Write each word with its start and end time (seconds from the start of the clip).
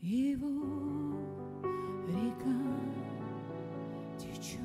Его 0.00 0.48
река 2.06 2.50
течет. 4.18 4.60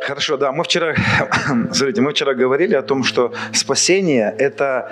Хорошо, 0.00 0.38
да, 0.38 0.52
мы 0.52 0.64
вчера, 0.64 0.94
смотрите, 1.72 2.00
мы 2.00 2.12
вчера 2.12 2.34
говорили 2.34 2.74
о 2.74 2.82
том, 2.82 3.04
что 3.04 3.34
спасение– 3.52 4.34
это 4.38 4.90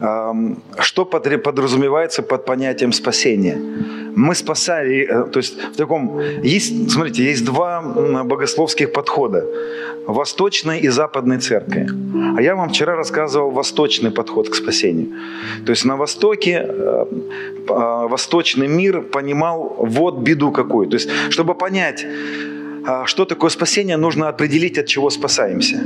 эм, 0.00 0.62
что 0.78 1.04
подразумевается 1.04 2.22
под 2.22 2.46
понятием 2.46 2.92
спасения. 2.92 3.58
Мы 4.16 4.34
спасали, 4.34 5.06
э, 5.08 5.24
то 5.30 5.38
есть 5.38 5.56
в 5.72 5.76
таком, 5.76 6.20
есть, 6.42 6.90
смотрите, 6.90 7.24
есть 7.24 7.44
два 7.44 7.82
богословских 8.24 8.92
подхода, 8.92 9.44
восточной 10.06 10.80
и 10.80 10.88
западной 10.88 11.38
церкви. 11.38 11.88
А 12.36 12.42
я 12.42 12.54
вам 12.54 12.68
вчера 12.68 12.96
рассказывал 12.96 13.50
восточный 13.50 14.10
подход 14.10 14.48
к 14.48 14.54
спасению. 14.54 15.08
То 15.66 15.70
есть 15.70 15.84
на 15.84 15.96
Востоке 15.96 16.66
э, 16.68 17.06
э, 17.68 18.08
восточный 18.08 18.68
мир 18.68 19.00
понимал 19.00 19.76
вот 19.78 20.18
беду 20.18 20.52
какую. 20.52 20.88
То 20.88 20.96
есть 20.96 21.10
чтобы 21.30 21.54
понять, 21.54 22.06
а 22.86 23.06
что 23.06 23.24
такое 23.24 23.50
спасение, 23.50 23.96
нужно 23.96 24.28
определить, 24.28 24.78
от 24.78 24.86
чего 24.86 25.10
спасаемся. 25.10 25.80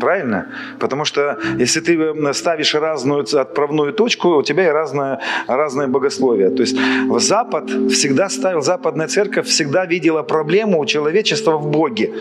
Правильно? 0.00 0.46
Потому 0.78 1.04
что 1.04 1.38
если 1.58 1.80
ты 1.80 1.96
э, 1.96 2.32
ставишь 2.32 2.74
разную 2.74 3.24
отправную 3.40 3.92
точку, 3.92 4.36
у 4.36 4.42
тебя 4.42 4.68
и 4.68 4.70
разное, 4.70 5.20
разное 5.46 5.86
богословие. 5.86 6.50
То 6.50 6.62
есть 6.62 6.78
в 7.08 7.18
Запад 7.20 7.70
всегда 7.90 8.28
ставил, 8.28 8.62
западная 8.62 9.08
церковь 9.08 9.46
всегда 9.46 9.86
видела 9.86 10.22
проблему 10.22 10.78
у 10.80 10.86
человечества 10.86 11.56
в 11.58 11.70
Боге. 11.70 12.12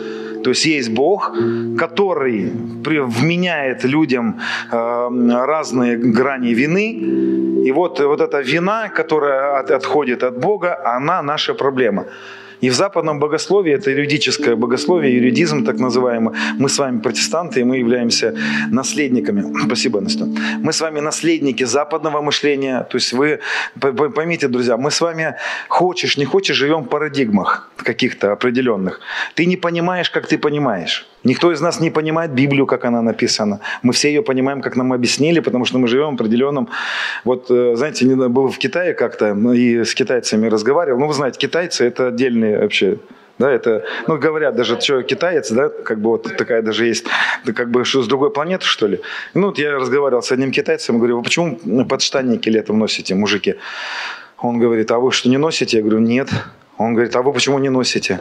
То 0.44 0.52
есть 0.52 0.66
есть 0.66 0.90
Бог, 0.90 1.36
который 1.77 2.52
вменяет 2.84 3.84
людям 3.84 4.39
э, 4.72 5.09
разные 5.45 5.97
грани 5.97 6.53
вины. 6.53 6.91
И 7.66 7.72
вот, 7.72 8.00
вот 8.00 8.22
эта 8.22 8.39
вина, 8.41 8.89
которая 8.89 9.59
от- 9.59 9.72
отходит 9.72 10.23
от 10.23 10.39
Бога, 10.39 10.78
она 10.95 11.22
наша 11.22 11.53
проблема. 11.53 12.06
И 12.61 12.69
в 12.69 12.73
западном 12.73 13.19
богословии, 13.19 13.73
это 13.73 13.91
юридическое 13.91 14.55
богословие, 14.55 15.16
юридизм 15.16 15.66
так 15.66 15.80
называемый, 15.80 16.33
мы 16.59 16.69
с 16.69 16.80
вами 16.80 17.00
протестанты, 17.00 17.59
и 17.59 17.63
мы 17.63 17.77
являемся 17.77 18.36
наследниками. 18.72 19.44
Спасибо, 19.66 20.02
Настя. 20.02 20.25
Мы 20.59 20.73
с 20.73 20.81
вами 20.81 21.00
наследники 21.00 21.66
западного 21.66 22.22
мышления. 22.22 22.83
То 22.89 22.97
есть 22.97 23.13
вы, 23.13 23.39
поймите, 24.16 24.47
друзья, 24.47 24.78
мы 24.78 24.91
с 24.91 25.02
вами, 25.02 25.35
хочешь, 25.67 26.17
не 26.17 26.25
хочешь, 26.25 26.58
живем 26.58 26.83
в 26.83 26.88
парадигмах 26.88 27.69
каких-то 27.78 28.31
определенных. 28.31 29.00
Ты 29.35 29.45
не 29.45 29.58
понимаешь, 29.58 30.09
как 30.09 30.28
ты 30.28 30.38
понимаешь. 30.38 31.05
Никто 31.28 31.52
из 31.52 31.59
нас 31.59 31.81
не 31.81 31.92
понимает 31.92 32.31
Библию, 32.31 32.66
как 32.66 32.86
она 32.86 33.02
написана. 33.02 33.59
Мы 33.83 33.92
все 33.92 34.08
ее 34.08 34.22
понимаем, 34.22 34.61
как 34.61 34.78
нам 34.78 34.94
объяснили, 34.94 35.42
потому 35.42 35.66
что 35.66 35.78
мы 35.78 35.88
живем 35.89 36.11
в 36.11 36.22
определенном... 36.22 36.69
Вот, 37.25 37.52
э, 37.52 37.75
знаете, 37.75 38.06
не 38.06 38.16
был 38.16 38.47
в 38.47 38.58
Китае 38.58 38.94
как-то 38.94 39.34
ну, 39.34 39.52
и 39.52 39.84
с 39.84 39.94
китайцами 39.94 40.47
разговаривал. 40.47 41.00
Ну, 41.00 41.08
вы 41.08 41.14
знаете, 41.14 41.38
китайцы– 41.38 41.86
это 41.88 42.08
отдельные 42.08 42.59
вообще 42.59 42.97
да, 43.39 43.52
это, 43.52 43.84
ну, 44.08 44.17
говорят 44.17 44.56
даже, 44.56 44.80
что 44.81 45.03
китаец, 45.03 45.52
да, 45.52 45.69
как 45.69 46.00
бы 46.00 46.09
вот 46.09 46.23
такая 46.38 46.64
даже 46.64 46.88
есть, 46.88 47.06
да, 47.45 47.53
как 47.53 47.69
бы, 47.69 47.86
что 47.86 48.02
с 48.02 48.08
другой 48.08 48.31
планеты, 48.31 48.66
что 48.66 48.88
ли. 48.88 49.00
Ну, 49.36 49.47
вот 49.47 49.59
я 49.59 49.73
разговаривал 49.73 50.23
с 50.23 50.31
одним 50.31 50.52
китайцем, 50.52 50.97
говорю, 50.97 51.17
вы 51.17 51.23
почему 51.23 51.59
подштанники 51.86 52.50
летом 52.50 52.80
носите, 52.80 53.14
мужики? 53.14 53.56
Он 54.39 54.58
говорит, 54.58 54.89
а 54.91 54.97
вы 54.97 55.12
что, 55.12 55.30
не 55.30 55.38
носите? 55.38 55.78
Я 55.78 55.84
говорю, 55.84 56.00
нет. 56.00 56.30
Он 56.78 56.94
говорит, 56.94 57.16
а 57.16 57.22
вы 57.22 57.31
почему 57.31 57.59
не 57.59 57.69
носите? 57.69 58.19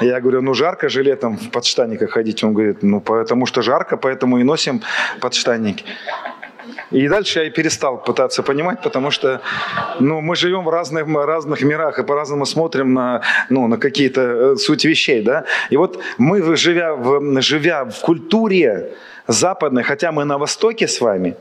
Я 0.00 0.20
говорю, 0.20 0.42
ну 0.42 0.54
жарко 0.54 0.88
же 0.88 1.02
летом 1.02 1.36
в 1.36 1.50
подштанниках 1.50 2.10
ходить. 2.10 2.44
Он 2.44 2.54
говорит, 2.54 2.82
ну 2.82 3.00
потому 3.00 3.46
что 3.46 3.62
жарко, 3.62 3.96
поэтому 3.96 4.38
и 4.38 4.42
носим 4.42 4.82
подштанники. 5.20 5.84
И 6.90 7.08
дальше 7.08 7.40
я 7.40 7.46
и 7.46 7.50
перестал 7.50 8.02
пытаться 8.04 8.42
понимать, 8.42 8.82
потому 8.82 9.10
что 9.10 9.40
ну, 9.98 10.20
мы 10.20 10.36
живем 10.36 10.64
в 10.64 10.68
разных, 10.68 11.06
разных 11.08 11.62
мирах 11.62 11.98
и 11.98 12.02
по-разному 12.02 12.46
смотрим 12.46 12.92
на, 12.94 13.22
ну, 13.48 13.66
на 13.66 13.78
какие-то 13.78 14.20
э, 14.20 14.56
суть 14.56 14.84
вещей. 14.84 15.22
Да? 15.22 15.44
И 15.70 15.76
вот 15.76 15.98
мы, 16.18 16.56
живя 16.56 16.94
в, 16.94 17.40
живя 17.40 17.84
в 17.84 18.00
культуре 18.00 18.92
западной, 19.26 19.82
хотя 19.82 20.12
мы 20.12 20.24
на 20.24 20.38
Востоке 20.38 20.86
с 20.86 21.00
вами, 21.00 21.36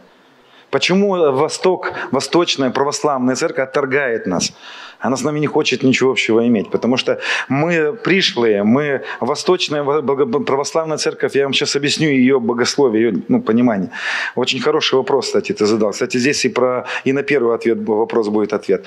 почему 0.70 1.31
Восток, 1.31 1.92
Восточная 2.12 2.70
Православная 2.70 3.36
Церковь 3.36 3.68
отторгает 3.68 4.28
нас? 4.28 4.54
Она 5.01 5.17
с 5.17 5.23
нами 5.23 5.39
не 5.39 5.47
хочет 5.47 5.84
ничего 5.84 6.12
общего 6.12 6.47
иметь, 6.47 6.69
потому 6.69 6.97
что 6.97 7.19
мы 7.50 7.94
пришлые, 7.94 8.63
мы 8.63 9.01
Восточная 9.19 9.84
Православная 9.84 10.97
Церковь, 10.97 11.35
я 11.35 11.44
вам 11.44 11.53
сейчас 11.53 11.75
объясню 11.75 12.09
ее 12.09 12.39
богословие, 12.39 13.03
ее 13.03 13.23
ну, 13.28 13.41
понимание. 13.41 13.89
Очень 14.35 14.62
хороший 14.62 14.95
вопрос, 14.95 15.25
кстати, 15.25 15.53
ты 15.53 15.66
задал. 15.66 15.91
Кстати, 15.91 16.17
здесь 16.17 16.45
и, 16.45 16.50
про, 16.50 16.85
и 17.03 17.13
на 17.13 17.23
первый 17.23 17.56
ответ, 17.56 17.78
вопрос 17.88 18.28
будет 18.28 18.53
ответ. 18.53 18.85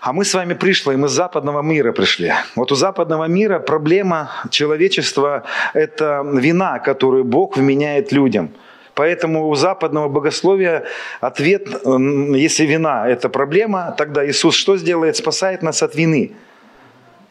А 0.00 0.12
мы 0.12 0.24
с 0.24 0.34
вами 0.34 0.54
пришлые, 0.54 0.96
мы 0.96 1.08
с 1.08 1.12
западного 1.12 1.62
мира 1.62 1.92
пришли. 1.92 2.32
Вот 2.56 2.72
у 2.72 2.74
западного 2.74 3.28
мира 3.28 3.58
проблема 3.58 4.30
человечества– 4.50 5.44
это 5.74 6.24
вина, 6.34 6.78
которую 6.78 7.24
Бог 7.24 7.56
вменяет 7.56 8.12
людям– 8.12 8.50
Поэтому 8.94 9.48
у 9.48 9.54
западного 9.54 10.08
богословия 10.08 10.84
ответ, 11.20 11.68
если 11.86 12.66
вина– 12.66 13.08
это 13.08 13.28
проблема, 13.28 13.94
тогда 13.96 14.26
Иисус 14.26 14.54
что 14.54 14.76
сделает? 14.76 15.16
Спасает 15.16 15.62
нас 15.62 15.82
от 15.82 15.94
вины. 15.94 16.32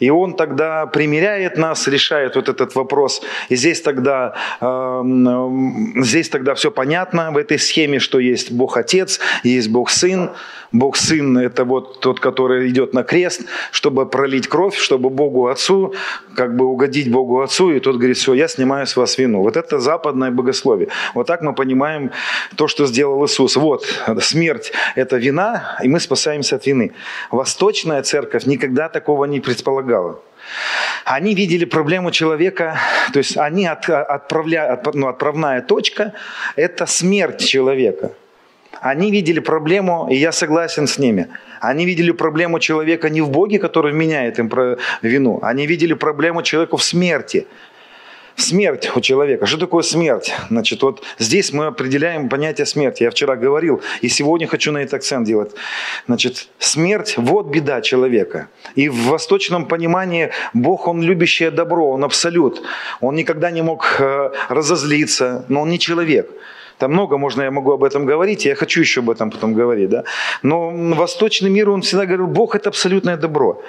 И 0.01 0.09
Он 0.09 0.33
тогда 0.33 0.87
примиряет 0.87 1.57
нас, 1.57 1.87
решает 1.87 2.35
вот 2.35 2.49
этот 2.49 2.75
вопрос. 2.75 3.21
И 3.49 3.55
здесь 3.55 3.81
тогда, 3.81 4.33
эм, 4.59 6.03
здесь 6.03 6.27
тогда 6.27 6.55
все 6.55 6.71
понятно 6.71 7.31
в 7.31 7.37
этой 7.37 7.59
схеме, 7.59 7.99
что 7.99 8.19
есть 8.19 8.51
Бог 8.51 8.77
Отец, 8.77 9.19
есть 9.43 9.69
Бог 9.69 9.91
Сын. 9.91 10.31
Бог 10.71 10.95
Сын– 10.95 11.37
это 11.37 11.65
вот 11.65 11.99
тот, 11.99 12.19
который 12.19 12.69
идет 12.69 12.93
на 12.93 13.03
крест, 13.03 13.41
чтобы 13.71 14.09
пролить 14.09 14.47
кровь, 14.47 14.75
чтобы 14.75 15.09
Богу 15.09 15.47
Отцу, 15.47 15.93
как 16.35 16.55
бы 16.55 16.65
угодить 16.65 17.11
Богу 17.11 17.41
Отцу. 17.41 17.71
И 17.71 17.79
тот 17.79 17.97
говорит, 17.97 18.17
все, 18.17 18.33
я 18.33 18.47
снимаю 18.47 18.87
с 18.87 18.95
вас 18.95 19.17
вину. 19.19 19.41
Вот 19.41 19.55
это 19.55 19.79
западное 19.79 20.31
богословие. 20.31 20.87
Вот 21.13 21.27
так 21.27 21.41
мы 21.41 21.53
понимаем 21.53 22.11
то, 22.55 22.67
что 22.67 22.87
сделал 22.87 23.23
Иисус. 23.25 23.55
Вот, 23.55 23.85
смерть– 24.21 24.71
это 24.95 25.17
вина, 25.17 25.77
и 25.83 25.89
мы 25.89 25.99
спасаемся 25.99 26.55
от 26.55 26.65
вины. 26.65 26.93
Восточная 27.29 28.01
церковь 28.01 28.45
никогда 28.45 28.89
такого 28.89 29.25
не 29.25 29.41
предполагала. 29.41 29.90
Они 31.05 31.35
видели 31.35 31.65
проблему 31.65 32.11
человека, 32.11 32.77
то 33.13 33.19
есть 33.19 33.37
они 33.37 33.65
от, 33.65 33.89
отправля, 33.89 34.73
от- 34.73 34.95
ну, 34.95 35.07
отправная 35.07 35.61
точка– 35.61 36.13
это 36.55 36.85
смерть 36.85 37.45
человека. 37.45 38.11
Они 38.79 39.11
видели 39.11 39.39
проблему, 39.39 40.07
и 40.09 40.15
я 40.15 40.31
согласен 40.31 40.87
с 40.87 40.97
ними. 40.97 41.27
Они 41.59 41.85
видели 41.85 42.11
проблему 42.11 42.59
человека 42.59 43.09
не 43.09 43.21
в 43.21 43.29
Боге, 43.29 43.59
который 43.59 43.93
меняет 43.93 44.39
им 44.39 44.49
вину. 45.01 45.39
Они 45.43 45.67
видели 45.67 45.93
проблему 45.93 46.41
человека 46.41 46.77
в 46.77 46.83
смерти. 46.83 47.45
Смерть 48.41 48.89
у 48.95 49.01
человека. 49.01 49.45
Что 49.45 49.57
такое 49.57 49.83
смерть? 49.83 50.33
Значит, 50.49 50.81
вот 50.81 51.03
здесь 51.19 51.53
мы 51.53 51.67
определяем 51.67 52.27
понятие 52.27 52.65
смерти. 52.65 53.03
Я 53.03 53.11
вчера 53.11 53.35
говорил, 53.35 53.81
и 54.01 54.09
сегодня 54.09 54.47
хочу 54.47 54.71
на 54.71 54.79
это 54.79 54.95
акцент 54.95 55.27
делать. 55.27 55.51
Значит, 56.07 56.47
смерть– 56.57 57.13
вот 57.17 57.47
беда 57.47 57.81
человека. 57.81 58.47
И 58.73 58.89
в 58.89 58.95
восточном 59.09 59.67
понимании 59.67 60.31
Бог, 60.53 60.87
Он 60.87 61.03
любящее 61.03 61.51
добро, 61.51 61.91
Он 61.91 62.03
абсолют. 62.03 62.63
Он 62.99 63.15
никогда 63.15 63.51
не 63.51 63.61
мог 63.61 63.97
э, 63.99 64.31
разозлиться, 64.49 65.45
но 65.47 65.61
Он 65.61 65.69
не 65.69 65.77
человек. 65.77 66.27
Там 66.81 66.93
много 66.93 67.17
можно, 67.17 67.43
я 67.43 67.51
могу 67.51 67.73
об 67.73 67.83
этом 67.83 68.07
говорить, 68.07 68.45
я 68.45 68.55
хочу 68.55 68.81
еще 68.81 69.01
об 69.01 69.09
этом 69.11 69.29
потом 69.29 69.53
говорить, 69.53 69.89
да. 69.89 70.03
Но 70.41 70.71
восточный 70.95 71.51
мир, 71.51 71.69
он 71.69 71.81
всегда 71.81 72.07
говорил, 72.07 72.25
Бог 72.25 72.55
это 72.55 72.69
абсолютное 72.69 73.17
добро. 73.17 73.61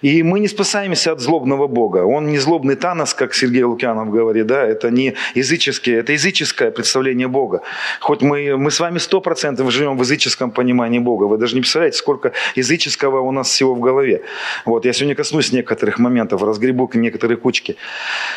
И 0.00 0.22
мы 0.22 0.40
не 0.40 0.48
спасаемся 0.48 1.12
от 1.12 1.20
злобного 1.20 1.66
Бога. 1.66 2.04
Он 2.06 2.26
не 2.26 2.38
злобный 2.38 2.76
Танос, 2.76 3.14
как 3.14 3.34
Сергей 3.34 3.64
Лукьянов 3.64 4.10
говорит, 4.10 4.46
да, 4.46 4.66
это 4.66 4.90
не 4.90 5.14
языческое, 5.34 6.00
это 6.00 6.12
языческое 6.12 6.70
представление 6.70 7.28
Бога. 7.28 7.60
Хоть 8.00 8.22
мы, 8.22 8.56
мы 8.56 8.70
с 8.70 8.80
вами 8.80 8.98
сто 8.98 9.20
процентов 9.20 9.70
живем 9.70 9.96
в 9.96 10.00
языческом 10.00 10.50
понимании 10.50 10.98
Бога. 10.98 11.24
Вы 11.24 11.38
даже 11.38 11.54
не 11.54 11.60
представляете, 11.60 11.98
сколько 11.98 12.32
языческого 12.56 13.20
у 13.20 13.30
нас 13.30 13.48
всего 13.48 13.74
в 13.74 13.80
голове. 13.80 14.22
Вот, 14.64 14.84
я 14.84 14.92
сегодня 14.92 15.14
коснусь 15.14 15.52
некоторых 15.52 15.98
моментов, 15.98 16.42
разгребу 16.42 16.90
некоторые 16.94 17.36
кучки. 17.36 17.76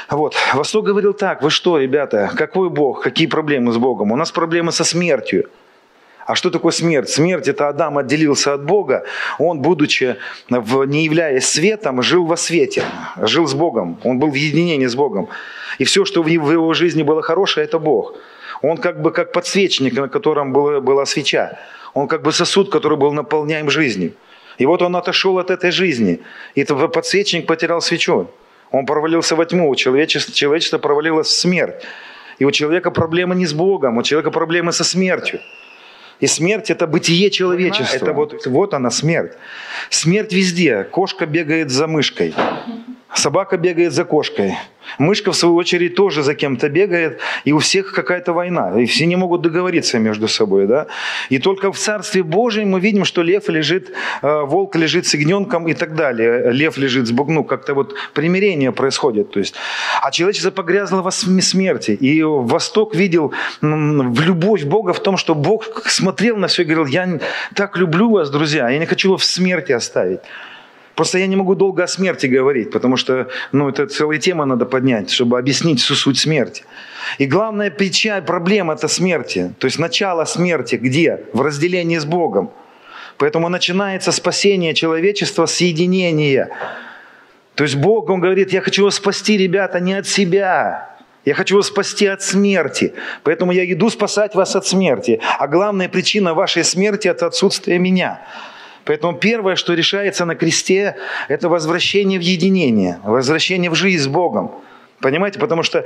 Вот, 0.09 0.35
Восток 0.53 0.85
говорил 0.85 1.13
так, 1.13 1.41
вы 1.41 1.49
что, 1.49 1.77
ребята, 1.77 2.29
какой 2.35 2.69
Бог, 2.69 3.03
какие 3.03 3.27
проблемы 3.27 3.71
с 3.71 3.77
Богом? 3.77 4.11
У 4.17 4.19
нас 4.19 4.31
проблемы 4.31 4.71
со 4.71 4.83
смертью. 4.83 5.47
А 6.25 6.33
что 6.33 6.49
такое 6.49 6.71
смерть? 6.71 7.07
Смерть– 7.07 7.47
это 7.49 7.69
Адам 7.69 7.99
отделился 7.99 8.55
от 8.55 8.65
Бога. 8.65 9.03
Он, 9.37 9.59
будучи, 9.61 10.15
в, 10.49 10.85
не 10.85 11.03
являясь 11.03 11.45
светом, 11.45 12.01
жил 12.01 12.25
во 12.25 12.35
свете, 12.35 12.83
жил 13.21 13.45
с 13.45 13.53
Богом. 13.53 13.99
Он 14.03 14.17
был 14.17 14.31
в 14.31 14.33
единении 14.33 14.87
с 14.87 14.95
Богом. 14.95 15.29
И 15.77 15.83
все, 15.83 16.03
что 16.03 16.23
в 16.23 16.27
его 16.27 16.73
жизни 16.73 17.03
было 17.03 17.21
хорошее, 17.21 17.65
это 17.65 17.77
Бог. 17.77 18.15
Он 18.63 18.77
как 18.77 19.03
бы 19.03 19.11
как 19.11 19.31
подсвечник, 19.31 19.93
на 19.93 20.09
котором 20.09 20.51
была, 20.51 20.81
была 20.81 21.05
свеча. 21.05 21.59
Он 21.93 22.07
как 22.07 22.23
бы 22.23 22.31
сосуд, 22.31 22.71
который 22.71 22.97
был 22.97 23.13
наполняем 23.13 23.69
жизнью. 23.69 24.13
И 24.57 24.65
вот 24.65 24.81
он 24.81 24.95
отошел 24.95 25.37
от 25.37 25.51
этой 25.51 25.69
жизни. 25.69 26.21
И 26.55 26.61
этот 26.61 26.91
подсвечник 26.91 27.45
потерял 27.45 27.81
свечу. 27.81 28.31
Он 28.71 28.87
провалился 28.87 29.35
во 29.35 29.45
тьму, 29.45 29.75
человечество, 29.75 30.33
человечество 30.33 30.79
провалилось 30.79 31.27
в 31.27 31.39
смерть. 31.39 31.85
И 32.39 32.45
у 32.45 32.51
человека 32.51 32.91
проблемы 32.91 33.35
не 33.35 33.45
с 33.45 33.53
Богом, 33.53 33.97
у 33.97 34.03
человека 34.03 34.31
проблемы 34.31 34.71
со 34.71 34.83
смертью. 34.83 35.39
И 36.19 36.27
смерть– 36.27 36.69
это 36.71 36.87
бытие 36.87 37.29
человечества. 37.29 37.95
Это 37.95 38.13
вот, 38.13 38.45
вот 38.47 38.73
она, 38.73 38.89
смерть. 38.89 39.33
Смерть 39.89 40.33
везде. 40.33 40.83
Кошка 40.83 41.25
бегает 41.25 41.69
за 41.69 41.87
мышкой. 41.87 42.33
Собака 43.13 43.57
бегает 43.57 43.93
за 43.93 44.03
кошкой. 44.03 44.55
Мышка, 44.97 45.31
в 45.31 45.35
свою 45.35 45.55
очередь, 45.55 45.95
тоже 45.95 46.23
за 46.23 46.35
кем-то 46.35 46.69
бегает, 46.69 47.19
и 47.45 47.53
у 47.53 47.59
всех 47.59 47.91
какая-то 47.91 48.33
война, 48.33 48.81
и 48.81 48.85
все 48.85 49.05
не 49.05 49.15
могут 49.15 49.41
договориться 49.41 49.99
между 49.99 50.27
собой. 50.27 50.67
Да? 50.67 50.87
И 51.29 51.39
только 51.39 51.71
в 51.71 51.77
Царстве 51.77 52.23
Божьем 52.23 52.69
мы 52.71 52.79
видим, 52.79 53.05
что 53.05 53.21
лев 53.21 53.49
лежит, 53.49 53.91
э, 54.21 54.41
волк 54.45 54.75
лежит 54.75 55.05
с 55.05 55.13
ягненком 55.13 55.67
и 55.67 55.73
так 55.73 55.95
далее. 55.95 56.51
Лев 56.51 56.77
лежит 56.77 57.07
с 57.07 57.11
ну, 57.11 57.43
как-то 57.43 57.73
вот 57.73 57.95
примирение 58.13 58.71
происходит. 58.71 59.31
То 59.31 59.39
есть. 59.39 59.55
А 60.01 60.11
человечество 60.11 60.51
погрязло 60.51 61.01
во 61.01 61.11
смерти. 61.11 61.91
И 61.91 62.23
Восток 62.23 62.95
видел 62.95 63.33
в 63.61 64.21
любовь 64.21 64.63
Бога 64.63 64.93
в 64.93 64.99
том, 64.99 65.17
что 65.17 65.35
Бог 65.35 65.83
смотрел 65.85 66.37
на 66.37 66.47
все 66.47 66.63
и 66.63 66.65
говорил, 66.65 66.85
я 66.85 67.19
так 67.53 67.77
люблю 67.77 68.11
вас, 68.11 68.29
друзья, 68.29 68.69
я 68.69 68.79
не 68.79 68.85
хочу 68.85 69.09
его 69.09 69.17
в 69.17 69.23
смерти 69.23 69.71
оставить. 69.71 70.19
Просто 70.97 71.19
я 71.19 71.27
не 71.27 71.35
могу 71.35 71.53
долго 71.53 71.83
о 71.83 71.87
смерти 71.87 72.25
говорить, 72.25 72.71
потому 72.71 72.97
что 72.97 73.27
ну, 73.51 73.69
это 73.69 73.85
целая 73.85 74.17
тема 74.17 74.45
надо 74.45 74.65
поднять, 74.65 75.11
чтобы 75.11 75.37
объяснить 75.37 75.79
всю 75.79 75.93
суть 75.93 76.17
смерти. 76.17 76.63
И 77.19 77.27
главная 77.27 77.69
причина, 77.69 78.19
проблема– 78.23 78.73
это 78.77 78.87
смерти. 78.87 79.53
То 79.59 79.65
есть 79.67 79.77
начало 79.77 80.25
смерти 80.25 80.75
где? 80.75 81.19
В 81.33 81.41
разделении 81.41 81.99
с 81.99 82.05
Богом. 82.05 82.49
Поэтому 83.19 83.47
начинается 83.47 84.11
спасение 84.11 84.73
человечества 84.73 85.45
с 85.45 85.61
единения. 85.61 86.49
То 87.53 87.63
есть 87.63 87.75
Бог, 87.75 88.09
Он 88.09 88.19
говорит, 88.19 88.51
я 88.51 88.61
хочу 88.61 88.83
вас 88.83 88.95
спасти, 88.95 89.37
ребята, 89.37 89.79
не 89.79 89.93
от 89.93 90.07
себя. 90.07 90.97
Я 91.25 91.35
хочу 91.35 91.57
вас 91.57 91.67
спасти 91.67 92.07
от 92.07 92.23
смерти. 92.23 92.95
Поэтому 93.21 93.51
я 93.51 93.71
иду 93.71 93.91
спасать 93.91 94.33
вас 94.33 94.55
от 94.55 94.65
смерти. 94.65 95.21
А 95.37 95.47
главная 95.47 95.89
причина 95.89 96.33
вашей 96.33 96.63
смерти– 96.63 97.07
это 97.09 97.27
отсутствие 97.27 97.77
меня. 97.77 98.19
Поэтому 98.87 99.17
первое, 99.17 99.57
что 99.57 99.73
решается 99.73 100.25
на 100.25 100.35
кресте, 100.35 100.95
это 101.27 101.49
возвращение 101.49 102.17
в 102.17 102.21
единение, 102.21 102.99
возвращение 103.03 103.69
в 103.69 103.75
жизнь 103.75 104.03
с 104.03 104.07
Богом. 104.07 104.51
Понимаете? 105.01 105.39
Потому 105.39 105.61
что 105.61 105.85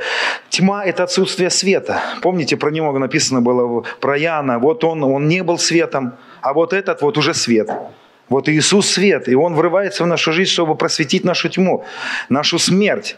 тьма– 0.50 0.86
это 0.86 1.04
отсутствие 1.04 1.50
света. 1.50 2.00
Помните, 2.22 2.56
про 2.56 2.70
него 2.70 2.98
написано 2.98 3.42
было, 3.42 3.84
про 4.00 4.18
Яна. 4.18 4.60
Вот 4.60 4.84
он, 4.84 5.04
он 5.04 5.28
не 5.28 5.44
был 5.44 5.58
светом, 5.58 6.14
а 6.42 6.54
вот 6.54 6.74
этот 6.74 7.02
вот 7.02 7.18
уже 7.18 7.34
свет. 7.34 7.70
Вот 8.30 8.48
Иисус 8.48 8.88
свет, 8.88 9.28
и 9.28 9.36
Он 9.36 9.56
врывается 9.56 10.06
в 10.06 10.08
нашу 10.08 10.32
жизнь, 10.32 10.52
чтобы 10.52 10.76
просветить 10.76 11.26
нашу 11.26 11.50
тьму, 11.50 11.84
нашу 12.30 12.60
смерть. 12.60 13.18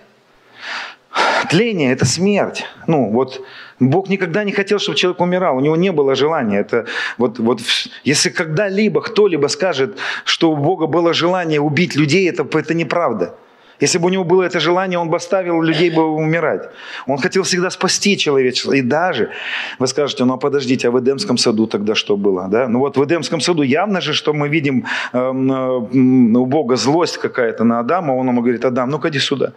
Тление– 1.49 1.91
это 1.93 2.05
смерть. 2.05 2.65
Ну, 2.87 3.11
вот 3.11 3.45
Бог 3.79 4.09
никогда 4.09 4.43
не 4.43 4.51
хотел, 4.51 4.79
чтобы 4.79 4.97
человек 4.97 5.21
умирал. 5.21 5.57
У 5.57 5.59
него 5.59 5.75
не 5.75 5.91
было 5.91 6.15
желания. 6.15 6.59
Это 6.59 6.85
вот, 7.17 7.39
вот, 7.39 7.61
если 8.03 8.29
когда-либо 8.29 9.01
кто-либо 9.01 9.47
скажет, 9.47 9.97
что 10.25 10.51
у 10.51 10.55
Бога 10.55 10.87
было 10.87 11.13
желание 11.13 11.59
убить 11.59 11.95
людей, 11.95 12.29
это, 12.29 12.47
это 12.57 12.73
неправда. 12.73 13.35
Если 13.79 13.97
бы 13.97 14.05
у 14.05 14.09
него 14.09 14.23
было 14.23 14.43
это 14.43 14.59
желание, 14.59 14.97
он 14.99 15.09
бы 15.09 15.17
оставил 15.17 15.61
людей 15.61 15.89
бы 15.89 16.03
умирать. 16.03 16.69
Он 17.07 17.17
хотел 17.17 17.43
всегда 17.43 17.69
спасти 17.69 18.17
человечество. 18.17 18.71
И 18.73 18.81
даже, 18.81 19.31
вы 19.79 19.87
скажете, 19.87 20.23
ну 20.25 20.35
а 20.35 20.37
подождите, 20.37 20.87
а 20.87 20.91
в 20.91 20.99
Эдемском 20.99 21.37
саду 21.37 21.67
тогда 21.67 21.95
что 21.95 22.15
было? 22.15 22.47
Да? 22.47 22.67
Ну 22.67 22.79
вот 22.79 22.97
в 22.97 23.03
Эдемском 23.03 23.41
саду 23.41 23.63
явно 23.63 23.99
же, 23.99 24.13
что 24.13 24.31
мы 24.33 24.47
видим 24.47 24.85
э, 25.11 25.17
э, 25.17 25.21
у 25.21 26.45
Бога 26.45 26.75
злость 26.75 27.17
какая-то 27.17 27.63
на 27.63 27.79
Адама. 27.79 28.13
Он 28.13 28.27
ему 28.27 28.41
говорит, 28.41 28.63
Адам, 28.63 28.89
ну-ка 28.89 29.09
иди 29.09 29.19
сюда. 29.19 29.51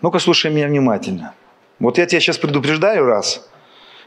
Ну-ка 0.00 0.18
слушай 0.18 0.50
меня 0.50 0.68
внимательно. 0.68 1.34
Вот 1.82 1.98
я 1.98 2.06
тебя 2.06 2.20
сейчас 2.20 2.38
предупреждаю 2.38 3.04
раз. 3.06 3.50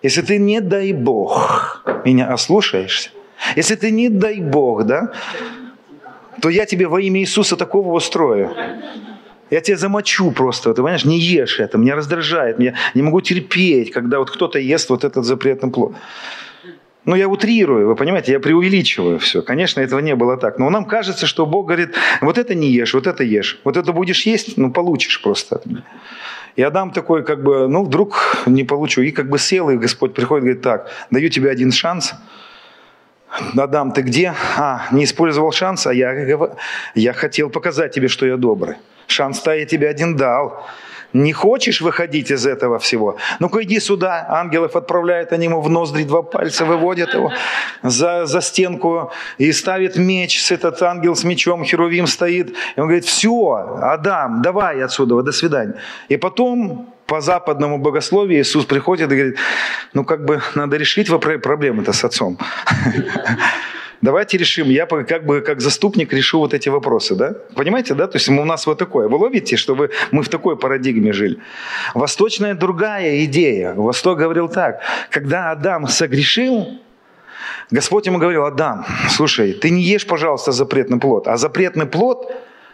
Если 0.01 0.22
ты, 0.22 0.38
не 0.38 0.62
дай 0.62 0.94
Бог, 0.94 1.83
меня 2.06 2.31
ослушаешься, 2.31 3.10
если 3.57 3.75
ты, 3.75 3.92
не 3.92 4.07
дай 4.07 4.39
Бог, 4.39 4.86
да, 4.86 5.12
то 6.42 6.48
я 6.50 6.66
тебе 6.66 6.88
во 6.88 7.01
имя 7.01 7.19
Иисуса 7.19 7.57
такого 7.57 7.94
устрою. 7.94 8.56
Я 9.50 9.60
тебя 9.60 9.75
замочу 9.75 10.31
просто, 10.31 10.69
ты 10.69 10.75
понимаешь, 10.75 11.04
не 11.04 11.19
ешь 11.19 11.60
это, 11.60 11.77
меня 11.77 11.95
раздражает, 11.95 12.60
я 12.62 12.75
не 12.94 13.01
могу 13.01 13.19
терпеть, 13.19 13.92
когда 13.92 14.19
вот 14.19 14.31
кто-то 14.31 14.57
ест 14.57 14.89
вот 14.89 15.04
этот 15.04 15.25
запретный 15.25 15.69
плод. 15.69 15.95
Ну, 17.06 17.16
я 17.16 17.28
утрирую, 17.28 17.88
вы 17.88 17.96
понимаете, 17.96 18.31
я 18.31 18.40
преувеличиваю 18.40 19.19
все. 19.19 19.42
Конечно, 19.42 19.80
этого 19.80 20.00
не 20.00 20.16
было 20.16 20.38
так. 20.38 20.57
Но 20.60 20.69
нам 20.72 20.86
кажется, 20.86 21.28
что 21.28 21.46
Бог 21.46 21.68
говорит, 21.68 21.96
вот 22.22 22.38
это 22.38 22.56
не 22.56 22.72
ешь, 22.72 22.94
вот 22.96 23.06
это 23.06 23.24
ешь. 23.24 23.60
Вот 23.63 23.78
это 23.78 23.94
будешь 23.94 24.25
есть, 24.25 24.57
ну, 24.57 24.72
получишь 24.72 25.22
просто 25.22 25.56
от 25.56 25.66
меня. 25.68 25.84
И 26.56 26.63
Адам 26.63 26.92
такой, 26.92 27.24
как 27.24 27.44
бы, 27.44 27.68
ну, 27.68 27.84
вдруг 27.84 28.44
не 28.48 28.63
получу. 28.63 29.02
И 29.02 29.12
как 29.12 29.30
бы 29.30 29.38
сел, 29.38 29.69
и 29.69 29.78
Господь 29.78 30.13
приходит 30.13 30.44
и 30.44 30.46
говорит, 30.46 30.63
так, 30.63 30.90
даю 31.12 31.30
тебе 31.30 31.52
один 31.52 31.72
шанс. 31.72 32.16
Адам, 33.57 33.92
ты 33.92 34.02
где? 34.02 34.34
А, 34.57 34.88
не 34.92 35.04
использовал 35.04 35.52
шанс, 35.52 35.86
а 35.86 35.94
я, 35.94 36.50
я 36.96 37.13
хотел 37.13 37.50
показать 37.50 37.94
тебе, 37.94 38.07
что 38.07 38.25
я 38.25 38.38
добрый. 38.38 38.75
Шанс-то 39.07 39.54
я 39.54 39.66
тебе 39.66 39.90
один 39.90 40.16
дал. 40.16 40.66
Не 41.16 41.32
хочешь 41.32 41.80
выходить 41.80 42.30
из 42.30 42.46
этого 42.46 42.78
всего? 42.78 43.16
Ну-ка 43.40 43.64
иди 43.64 43.80
сюда. 43.80 44.26
Ангелов 44.28 44.76
отправляют, 44.76 45.32
они 45.32 45.46
ему 45.46 45.62
в 45.62 45.70
ноздри 45.70 46.04
два 46.04 46.24
пальца 46.24 46.66
выводят 46.66 47.14
его 47.14 47.32
за, 47.84 48.26
за 48.26 48.42
стенку 48.42 49.12
и 49.38 49.54
ставит 49.54 49.96
меч. 49.96 50.52
Этот 50.52 50.82
ангел 50.82 51.16
с 51.16 51.24
мечом, 51.24 51.64
Херувим 51.64 52.08
стоит. 52.08 52.50
И 52.50 52.80
он 52.82 52.88
говорит, 52.88 53.06
все, 53.06 53.32
Адам, 53.82 54.42
давай 54.42 54.84
отсюда, 54.84 55.22
до 55.22 55.32
свидания. 55.32 55.76
И 56.10 56.18
потом 56.18 56.94
по 57.06 57.22
западному 57.22 57.78
богословию 57.78 58.42
Иисус 58.42 58.66
приходит 58.66 59.10
и 59.10 59.16
говорит, 59.16 59.38
ну 59.94 60.04
как 60.04 60.26
бы 60.26 60.42
надо 60.56 60.76
решить 60.76 61.08
проблемы-то 61.08 61.94
с 61.94 62.04
отцом. 62.04 62.38
Давайте 64.06 64.38
решим, 64.38 64.69
я 64.69 64.86
как 64.86 65.25
бы 65.25 65.42
как 65.42 65.62
заступник 65.62 66.13
решу 66.13 66.40
вот 66.40 66.54
эти 66.54 66.69
вопросы, 66.69 67.16
да? 67.16 67.34
Понимаете, 67.56 67.94
да? 67.94 68.07
То 68.07 68.18
есть 68.18 68.30
у 68.30 68.46
нас 68.46 68.68
вот 68.68 68.78
такое. 68.78 69.07
Вы 69.07 69.18
ловите, 69.18 69.57
чтобы 69.57 69.90
мы 70.12 70.22
в 70.22 70.30
такой 70.30 70.56
парадигме 70.56 71.12
жили. 71.12 71.38
Восточная 71.94 72.54
другая 72.54 73.25
идея. 73.25 73.74
Восток 73.74 74.19
говорил 74.19 74.48
так, 74.48 74.81
когда 75.10 75.52
Адам 75.52 75.88
согрешил, 75.88 76.80
Господь 77.72 78.06
ему 78.06 78.19
говорил, 78.19 78.46
Адам, 78.46 78.86
слушай, 79.10 79.54
ты 79.54 79.72
не 79.72 79.81
ешь, 79.81 80.06
пожалуйста, 80.06 80.52
запретный 80.52 81.00
плод. 81.00 81.28
А 81.28 81.38
запретный 81.38 81.86
плод, 81.86 82.31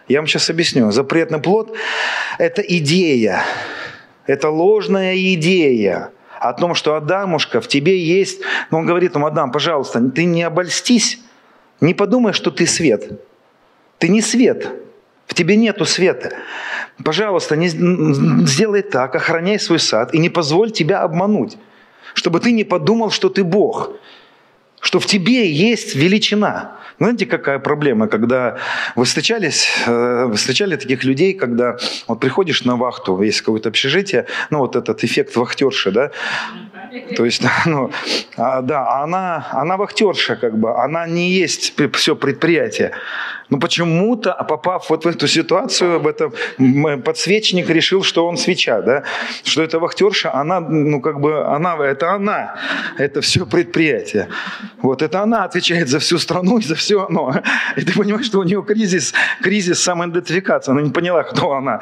я 0.08 0.20
вам 0.20 0.26
сейчас 0.26 0.50
объясню, 0.50 0.92
запретный 0.92 1.40
плод– 1.40 1.74
это 2.38 2.62
идея, 2.62 3.42
это 4.26 4.50
ложная 4.50 5.16
идея– 5.16 6.10
о 6.42 6.52
том, 6.52 6.74
что 6.74 6.96
Адамушка, 6.96 7.60
в 7.60 7.68
тебе 7.68 7.98
есть... 7.98 8.42
Но 8.70 8.78
он 8.78 8.86
говорит 8.86 9.14
ему, 9.14 9.26
Адам, 9.26 9.52
пожалуйста, 9.52 10.00
ты 10.10 10.24
не 10.24 10.42
обольстись, 10.42 11.20
не 11.80 11.94
подумай, 11.94 12.32
что 12.32 12.50
ты 12.50 12.66
свет. 12.66 13.20
Ты 13.98 14.08
не 14.08 14.20
свет, 14.20 14.68
в 15.26 15.34
тебе 15.34 15.56
нету 15.56 15.84
света. 15.84 16.32
Пожалуйста, 17.04 17.56
не, 17.56 17.68
сделай 17.68 18.82
так, 18.82 19.14
охраняй 19.14 19.58
свой 19.58 19.78
сад 19.78 20.12
и 20.14 20.18
не 20.18 20.28
позволь 20.28 20.72
тебя 20.72 21.02
обмануть, 21.02 21.56
чтобы 22.14 22.40
ты 22.40 22.52
не 22.52 22.64
подумал, 22.64 23.10
что 23.10 23.28
ты 23.28 23.44
Бог, 23.44 23.90
что 24.82 24.98
в 24.98 25.06
тебе 25.06 25.50
есть 25.50 25.94
величина. 25.94 26.76
Знаете, 26.98 27.24
какая 27.24 27.60
проблема, 27.60 28.08
когда 28.08 28.58
вы 28.96 29.04
встречались, 29.04 29.68
э, 29.86 30.24
вы 30.26 30.34
встречали 30.34 30.76
таких 30.76 31.04
людей, 31.04 31.34
когда 31.34 31.78
вот 32.08 32.18
приходишь 32.20 32.64
на 32.64 32.76
вахту, 32.76 33.22
есть 33.22 33.40
какое-то 33.42 33.68
общежитие, 33.68 34.26
ну 34.50 34.58
вот 34.58 34.74
этот 34.74 35.04
эффект 35.04 35.36
вахтерши, 35.36 35.92
да, 35.92 36.10
то 37.16 37.24
есть, 37.24 37.42
ну, 37.66 37.90
а, 38.36 38.62
да, 38.62 39.02
она, 39.02 39.48
она 39.52 39.76
вахтерша, 39.76 40.36
как 40.36 40.58
бы, 40.58 40.74
она 40.82 41.06
не 41.06 41.30
есть 41.30 41.74
все 41.92 42.16
предприятие. 42.16 42.92
Но 43.52 43.58
почему-то, 43.58 44.32
попав 44.48 44.88
вот 44.88 45.04
в 45.04 45.08
эту 45.08 45.28
ситуацию, 45.28 46.00
в 46.00 46.06
этом 46.06 46.32
подсвечник 47.02 47.68
решил, 47.68 48.02
что 48.02 48.26
он 48.26 48.38
свеча, 48.38 48.80
да? 48.80 49.02
что 49.44 49.62
это 49.62 49.78
вахтерша, 49.78 50.32
она, 50.32 50.60
ну 50.60 51.02
как 51.02 51.20
бы, 51.20 51.44
она, 51.44 51.76
это 51.76 52.12
она, 52.12 52.54
это 52.96 53.20
все 53.20 53.44
предприятие. 53.44 54.28
Вот 54.80 55.02
это 55.02 55.20
она 55.20 55.44
отвечает 55.44 55.88
за 55.88 55.98
всю 55.98 56.18
страну 56.18 56.58
и 56.58 56.62
за 56.62 56.74
все 56.74 57.04
оно. 57.04 57.34
И 57.76 57.82
ты 57.82 57.92
понимаешь, 57.92 58.26
что 58.26 58.38
у 58.38 58.42
нее 58.42 58.64
кризис, 58.66 59.12
кризис 59.42 59.82
самоидентификации, 59.82 60.72
она 60.72 60.80
не 60.80 60.90
поняла, 60.90 61.22
кто 61.22 61.52
она. 61.52 61.80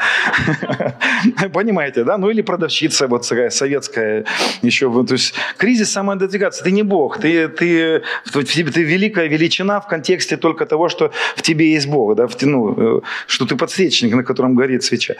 Понимаете, 1.52 2.02
да? 2.02 2.19
Ну 2.19 2.31
или 2.31 2.43
продавщица 2.43 3.07
вот 3.07 3.29
такая 3.29 3.50
советская 3.50 4.25
еще, 4.62 4.88
то 5.04 5.14
есть 5.14 5.35
кризис 5.57 5.90
самоидентификации. 5.92 6.64
Ты 6.64 6.71
не 6.71 6.83
Бог, 6.83 7.19
ты, 7.19 7.49
ты, 7.49 8.02
ты, 8.33 8.45
ты 8.45 8.83
великая 8.83 9.28
величина 9.28 9.80
в 9.80 9.87
контексте 9.87 10.37
только 10.37 10.66
того, 10.66 10.88
что 10.88 11.12
в 11.37 11.42
тебе 11.42 11.73
есть 11.73 11.88
Бог, 11.88 12.14
да, 12.16 12.26
втянул, 12.26 12.75
э, 12.76 13.00
что 13.26 13.47
ты 13.47 13.57
подсвечник, 13.57 14.14
на 14.14 14.25
котором 14.25 14.54
горит 14.54 14.83
свеча. 14.85 15.14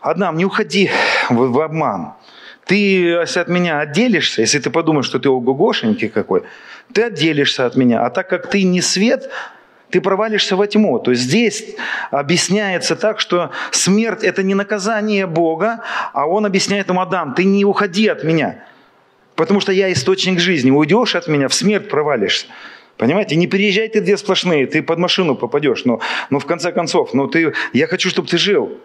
Адам, 0.00 0.36
не 0.36 0.44
уходи 0.44 0.90
в, 1.28 1.52
в 1.52 1.60
обман. 1.60 2.14
Ты, 2.66 3.14
от 3.14 3.48
меня 3.48 3.80
отделишься, 3.80 4.42
если 4.42 4.60
ты 4.60 4.70
подумаешь, 4.70 5.06
что 5.06 5.18
ты 5.18 5.28
ого-гошенький 5.28 6.08
какой, 6.08 6.42
ты 6.92 7.02
отделишься 7.02 7.66
от 7.66 7.76
меня. 7.76 8.04
А 8.04 8.10
так 8.10 8.28
как 8.28 8.48
ты 8.48 8.62
не 8.62 8.80
свет, 8.80 9.30
ты 9.90 10.00
провалишься 10.00 10.56
во 10.56 10.66
тьму. 10.66 10.98
То 10.98 11.10
есть 11.10 11.24
здесь 11.24 11.76
объясняется 12.10 12.96
так, 12.96 13.20
что 13.20 13.50
смерть– 13.72 14.22
это 14.22 14.42
не 14.42 14.54
наказание 14.54 15.26
Бога, 15.26 15.80
а 16.12 16.26
он 16.26 16.46
объясняет 16.46 16.88
ему, 16.88 17.00
Адам, 17.00 17.34
ты 17.34 17.44
не 17.44 17.64
уходи 17.64 18.06
от 18.08 18.24
меня, 18.24 18.64
потому 19.40 19.60
что 19.60 19.72
я 19.72 19.90
источник 19.90 20.38
жизни. 20.38 20.70
Уйдешь 20.70 21.14
от 21.14 21.26
меня, 21.26 21.48
в 21.48 21.54
смерть 21.54 21.88
провалишься. 21.88 22.44
Понимаете, 22.98 23.36
не 23.36 23.46
переезжай 23.46 23.88
ты 23.88 24.02
две 24.02 24.18
сплошные, 24.18 24.66
ты 24.66 24.82
под 24.82 24.98
машину 24.98 25.34
попадешь. 25.34 25.86
Но, 25.86 26.00
но 26.28 26.38
в 26.38 26.44
конце 26.44 26.72
концов, 26.72 27.14
но 27.14 27.26
ты, 27.26 27.54
я 27.72 27.86
хочу, 27.86 28.10
чтобы 28.10 28.28
ты 28.28 28.36
жил. 28.36 28.78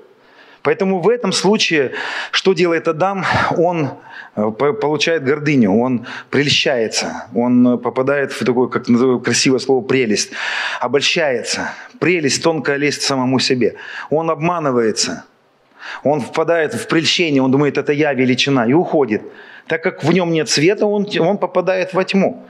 Поэтому 0.61 1.01
в 1.01 1.09
этом 1.09 1.33
случае, 1.33 1.91
что 2.31 2.53
делает 2.53 2.87
Адам? 2.87 3.25
Он 3.57 3.89
э, 4.37 4.49
получает 4.51 5.25
гордыню, 5.25 5.73
он 5.73 6.05
прельщается, 6.29 7.25
он 7.35 7.77
попадает 7.77 8.31
в 8.31 8.45
такое, 8.45 8.69
как 8.69 8.87
называю 8.87 9.19
красивое 9.19 9.59
слово, 9.59 9.83
прелесть, 9.83 10.31
обольщается. 10.79 11.73
Прелесть 11.99 12.41
тонкая 12.41 12.77
лезть 12.77 13.01
самому 13.01 13.39
себе. 13.39 13.75
Он 14.09 14.31
обманывается, 14.31 15.25
он 16.03 16.21
впадает 16.21 16.73
в 16.73 16.87
прельщение, 16.87 17.41
он 17.41 17.51
думает, 17.51 17.77
это 17.77 17.91
я 17.91 18.13
величина, 18.13 18.65
и 18.65 18.71
уходит. 18.71 19.21
Так 19.67 19.83
как 19.83 20.03
в 20.03 20.13
нем 20.13 20.31
нет 20.31 20.49
света, 20.49 20.85
он, 20.85 21.07
он 21.19 21.37
попадает 21.37 21.93
во 21.93 22.03
тьму, 22.03 22.45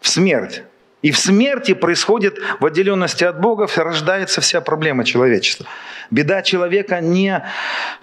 в 0.00 0.08
смерть. 0.08 0.62
И 1.02 1.12
в 1.12 1.18
смерти 1.18 1.74
происходит, 1.74 2.38
в 2.58 2.66
отделенности 2.66 3.22
от 3.22 3.40
Бога, 3.40 3.68
рождается 3.76 4.40
вся 4.40 4.60
проблема 4.60 5.04
человечества. 5.04 5.66
Беда 6.10 6.42
человека 6.42 7.00
не 7.00 7.44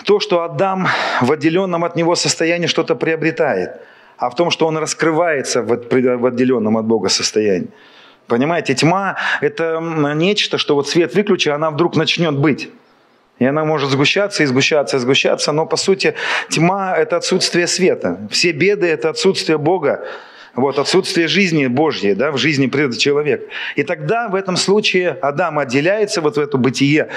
то, 0.05 0.19
что 0.19 0.43
Адам 0.43 0.87
в 1.21 1.31
отделенном 1.31 1.83
от 1.83 1.95
него 1.95 2.15
состоянии 2.15 2.67
что-то 2.67 2.95
приобретает, 2.95 3.81
а 4.17 4.29
в 4.29 4.35
том, 4.35 4.51
что 4.51 4.67
он 4.67 4.77
раскрывается 4.77 5.63
в 5.63 6.25
отделенном 6.25 6.77
от 6.77 6.85
Бога 6.85 7.09
состоянии. 7.09 7.69
Понимаете, 8.27 8.73
тьма– 8.73 9.17
это 9.41 9.79
нечто, 10.15 10.57
что 10.57 10.75
вот 10.75 10.87
свет 10.87 11.13
выключи, 11.13 11.49
она 11.49 11.71
вдруг 11.71 11.97
начнет 11.97 12.37
быть. 12.37 12.69
И 13.43 13.45
она 13.45 13.65
может 13.65 13.89
сгущаться 13.89 14.43
и 14.43 14.45
сгущаться 14.45 14.95
и 14.95 14.99
сгущаться, 15.01 15.51
но 15.51 15.65
по 15.65 15.75
сути 15.75 16.13
тьма– 16.49 16.95
это 16.97 17.17
отсутствие 17.17 17.67
света. 17.67 18.17
Все 18.31 18.53
беды– 18.53 18.87
это 18.87 19.09
отсутствие 19.09 19.57
Бога, 19.57 20.05
вот, 20.55 20.79
отсутствие 20.79 21.27
жизни 21.27 21.67
Божьей 21.67 22.15
да, 22.15 22.31
в 22.31 22.37
жизни 22.37 22.69
человека. 22.95 23.43
И 23.75 23.83
тогда 23.83 24.29
в 24.29 24.35
этом 24.35 24.55
случае 24.55 25.17
Адам 25.21 25.59
отделяется 25.59 26.21
вот 26.21 26.37
в 26.37 26.39
это 26.39 26.57
бытие 26.57 27.09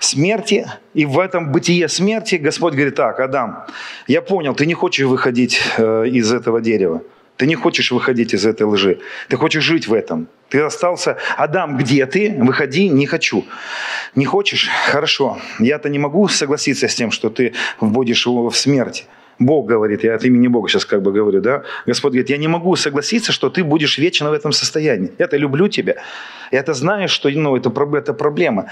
смерти, 0.00 0.66
и 0.94 1.04
в 1.04 1.18
этом 1.18 1.52
бытие 1.52 1.88
смерти 1.88 2.36
Господь 2.36 2.72
говорит, 2.72 2.94
так, 2.94 3.20
Адам, 3.20 3.66
я 4.06 4.22
понял, 4.22 4.54
ты 4.54 4.64
не 4.64 4.74
хочешь 4.74 5.04
выходить 5.04 5.60
э, 5.76 6.06
из 6.06 6.32
этого 6.32 6.62
дерева, 6.62 7.02
ты 7.36 7.46
не 7.46 7.54
хочешь 7.54 7.90
выходить 7.90 8.34
из 8.34 8.46
этой 8.46 8.62
лжи, 8.62 8.98
ты 9.28 9.36
хочешь 9.36 9.64
жить 9.64 9.88
в 9.88 9.92
этом. 9.92 10.28
Ты 10.48 10.60
остался, 10.60 11.16
Адам, 11.36 11.76
где 11.76 12.06
ты? 12.06 12.36
Выходи, 12.38 12.88
не 12.88 13.06
хочу. 13.06 13.44
Не 14.14 14.24
хочешь? 14.24 14.68
Хорошо. 14.86 15.38
Я-то 15.58 15.88
не 15.88 15.98
могу 15.98 16.28
согласиться 16.28 16.86
с 16.86 16.94
тем, 16.94 17.10
что 17.10 17.30
ты 17.30 17.54
вводишь 17.80 18.26
его 18.26 18.50
в 18.50 18.56
смерть. 18.56 19.06
Бог 19.40 19.66
говорит, 19.66 20.04
я 20.04 20.14
от 20.14 20.24
имени 20.24 20.46
Бога 20.46 20.68
сейчас 20.68 20.84
как 20.84 21.02
бы 21.02 21.10
говорю, 21.10 21.40
да? 21.40 21.64
Господь 21.86 22.12
говорит, 22.12 22.30
я 22.30 22.36
не 22.36 22.46
могу 22.46 22.76
согласиться, 22.76 23.32
что 23.32 23.50
ты 23.50 23.64
будешь 23.64 23.98
вечно 23.98 24.30
в 24.30 24.32
этом 24.32 24.52
состоянии. 24.52 25.10
Я-то 25.18 25.36
люблю 25.36 25.66
тебя. 25.66 25.96
Я-то 26.52 26.72
знаю, 26.72 27.08
что 27.08 27.28
ну, 27.30 27.56
это, 27.56 27.72
это 27.96 28.14
проблема. 28.14 28.66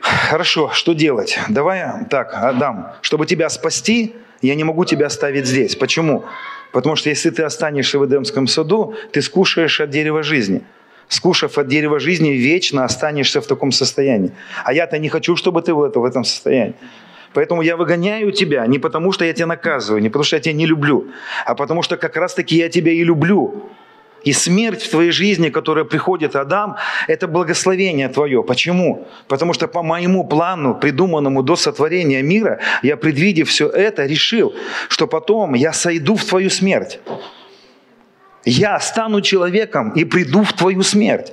Хорошо, 0.00 0.70
что 0.72 0.92
делать? 0.92 1.38
Давай 1.48 2.04
так, 2.08 2.34
Адам, 2.34 2.92
чтобы 3.00 3.26
тебя 3.26 3.48
спасти, 3.48 4.14
я 4.42 4.54
не 4.54 4.62
могу 4.62 4.84
тебя 4.84 5.06
оставить 5.06 5.46
здесь. 5.46 5.74
Почему? 5.74 6.24
Потому 6.74 6.96
что 6.96 7.08
если 7.08 7.30
ты 7.30 7.44
останешься 7.44 8.00
в 8.00 8.04
Эдемском 8.04 8.48
саду, 8.48 8.94
ты 9.12 9.22
скушаешь 9.22 9.80
от 9.80 9.90
дерева 9.90 10.24
жизни. 10.24 10.60
Скушав 11.08 11.56
от 11.56 11.68
дерева 11.68 12.00
жизни, 12.00 12.30
вечно 12.30 12.84
останешься 12.84 13.40
в 13.40 13.46
таком 13.46 13.70
состоянии. 13.70 14.32
А 14.64 14.72
я-то 14.72 14.98
не 14.98 15.08
хочу, 15.08 15.36
чтобы 15.36 15.62
ты 15.62 15.72
в 15.72 16.04
этом 16.04 16.24
состоянии. 16.24 16.74
Поэтому 17.32 17.62
я 17.62 17.76
выгоняю 17.76 18.32
тебя 18.32 18.66
не 18.66 18.80
потому, 18.80 19.12
что 19.12 19.24
я 19.24 19.32
тебя 19.32 19.46
наказываю, 19.46 20.02
не 20.02 20.08
потому, 20.08 20.24
что 20.24 20.34
я 20.34 20.40
тебя 20.40 20.54
не 20.54 20.66
люблю, 20.66 21.06
а 21.46 21.54
потому 21.54 21.82
что 21.82 21.96
как 21.96 22.16
раз-таки 22.16 22.56
я 22.56 22.68
тебя 22.68 22.90
и 22.90 23.04
люблю. 23.04 23.70
И 24.24 24.32
смерть 24.32 24.82
в 24.82 24.90
твоей 24.90 25.10
жизни, 25.10 25.50
которая 25.50 25.84
приходит, 25.84 26.36
Адам, 26.36 26.76
это 27.08 27.28
благословение 27.28 28.08
твое. 28.08 28.42
Почему? 28.42 29.06
Потому 29.28 29.52
что 29.52 29.68
по 29.68 29.82
моему 29.82 30.24
плану, 30.24 30.74
придуманному 30.74 31.42
до 31.42 31.56
сотворения 31.56 32.22
мира, 32.22 32.58
я, 32.82 32.96
предвидев 32.96 33.48
все 33.48 33.68
это, 33.68 34.06
решил, 34.06 34.54
что 34.88 35.06
потом 35.06 35.54
я 35.54 35.72
сойду 35.72 36.16
в 36.16 36.24
твою 36.24 36.50
смерть. 36.50 37.00
Я 38.44 38.80
стану 38.80 39.20
человеком 39.20 39.90
и 39.90 40.04
приду 40.04 40.42
в 40.42 40.52
твою 40.52 40.82
смерть. 40.82 41.32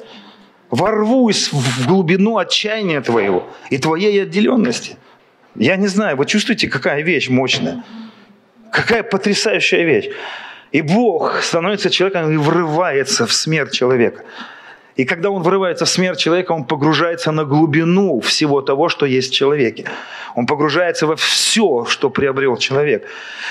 Ворвусь 0.70 1.52
в 1.52 1.88
глубину 1.88 2.38
отчаяния 2.38 3.02
твоего 3.02 3.48
и 3.70 3.78
твоей 3.78 4.24
отделенности– 4.24 4.98
я 5.56 5.76
не 5.76 5.88
знаю, 5.88 6.18
вы 6.18 6.26
чувствуете, 6.26 6.68
какая 6.68 7.02
вещь 7.02 7.30
мощная? 7.30 7.84
Какая 8.72 9.04
потрясающая 9.04 9.84
вещь. 9.84 10.10
И 10.72 10.82
Бог 10.82 11.42
становится 11.42 11.90
человеком 11.90 12.32
и 12.32 12.38
врывается 12.38 13.26
в 13.26 13.34
смерть 13.34 13.74
человека. 13.74 14.24
И 14.96 15.06
когда 15.06 15.30
он 15.30 15.42
врывается 15.42 15.86
в 15.86 15.90
смерть 15.90 16.20
человека, 16.20 16.52
он 16.52 16.66
погружается 16.66 17.32
на 17.32 17.44
глубину 17.46 18.20
всего 18.20 18.62
того, 18.62 18.90
что 18.90 19.06
есть 19.06 19.32
в 19.32 19.36
человеке. 19.36 19.86
Он 20.36 20.46
погружается 20.46 21.08
во 21.08 21.16
все, 21.16 21.86
что 21.86 22.10
приобрел 22.10 22.58
человек. 22.58 23.06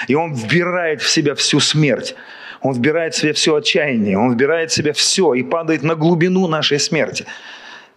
И 0.08 0.14
он 0.14 0.34
вбирает 0.34 1.02
в 1.02 1.08
себя 1.08 1.34
всю 1.34 1.60
смерть. 1.60 2.14
Он 2.62 2.74
вбирает 2.74 3.14
в 3.14 3.18
себя 3.18 3.32
все 3.32 3.54
отчаяние. 3.54 4.18
Он 4.18 4.32
вбирает 4.32 4.70
в 4.70 4.74
себя 4.74 4.92
все 4.92 5.34
и 5.34 5.42
падает 5.42 5.82
на 5.82 5.94
глубину 5.94 6.46
нашей 6.46 6.78
смерти. 6.78 7.26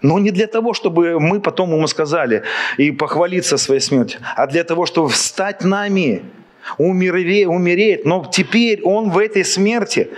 Но 0.01 0.19
не 0.19 0.31
для 0.31 0.47
того, 0.47 0.73
чтобы 0.73 1.19
мы 1.19 1.39
потом 1.39 1.71
ему 1.71 1.87
сказали 1.87 2.43
и 2.77 2.91
похвалиться 2.91 3.57
своей 3.57 3.81
смертью, 3.81 4.19
а 4.35 4.47
для 4.47 4.63
того, 4.63 4.85
чтобы 4.85 5.09
встать 5.09 5.63
нами, 5.63 6.23
умереть, 6.77 7.47
умереть. 7.47 8.05
Но 8.05 8.29
теперь 8.31 8.81
он 8.83 9.09
в 9.09 9.17
этой 9.17 9.45
смерти, 9.45 10.09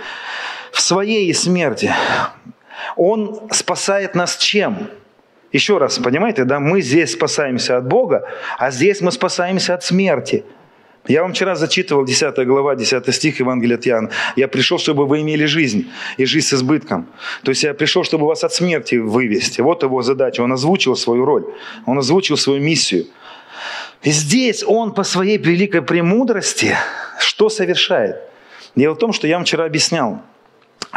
в 0.72 0.80
своей 0.80 1.32
смерти, 1.34 1.92
он 2.96 3.48
спасает 3.50 4.14
нас 4.14 4.36
чем? 4.36 4.88
Еще 5.52 5.78
раз, 5.78 5.98
понимаете, 5.98 6.44
да, 6.44 6.60
мы 6.60 6.82
здесь 6.82 7.12
спасаемся 7.12 7.76
от 7.76 7.88
Бога, 7.88 8.28
а 8.58 8.70
здесь 8.70 9.00
мы 9.00 9.12
спасаемся 9.12 9.74
от 9.74 9.84
смерти– 9.84 10.44
я 11.08 11.22
вам 11.22 11.32
вчера 11.32 11.54
зачитывал 11.54 12.04
10 12.04 12.46
глава, 12.46 12.74
10 12.74 13.14
стих 13.14 13.40
Евангелия 13.40 13.76
от 13.76 13.86
Иоанна. 13.86 14.10
«Я 14.36 14.48
пришел, 14.48 14.78
чтобы 14.78 15.06
вы 15.06 15.20
имели 15.20 15.44
жизнь, 15.44 15.88
и 16.16 16.24
жизнь 16.24 16.46
с 16.46 16.54
избытком». 16.54 17.06
То 17.42 17.50
есть 17.50 17.62
я 17.62 17.74
пришел, 17.74 18.02
чтобы 18.04 18.26
вас 18.26 18.44
от 18.44 18.52
смерти 18.52 18.96
вывести. 18.96 19.60
Вот 19.60 19.82
его 19.82 20.02
задача. 20.02 20.42
Он 20.42 20.52
озвучил 20.52 20.96
свою 20.96 21.24
роль, 21.24 21.44
он 21.86 21.98
озвучил 21.98 22.36
свою 22.36 22.60
миссию. 22.60 23.06
И 24.02 24.10
здесь 24.10 24.62
он 24.64 24.94
по 24.94 25.02
своей 25.02 25.38
великой 25.38 25.82
премудрости 25.82 26.76
что 27.18 27.48
совершает? 27.48 28.16
Дело 28.74 28.94
в 28.94 28.98
том, 28.98 29.12
что 29.12 29.26
я 29.26 29.36
вам 29.36 29.44
вчера 29.44 29.64
объяснял, 29.64 30.22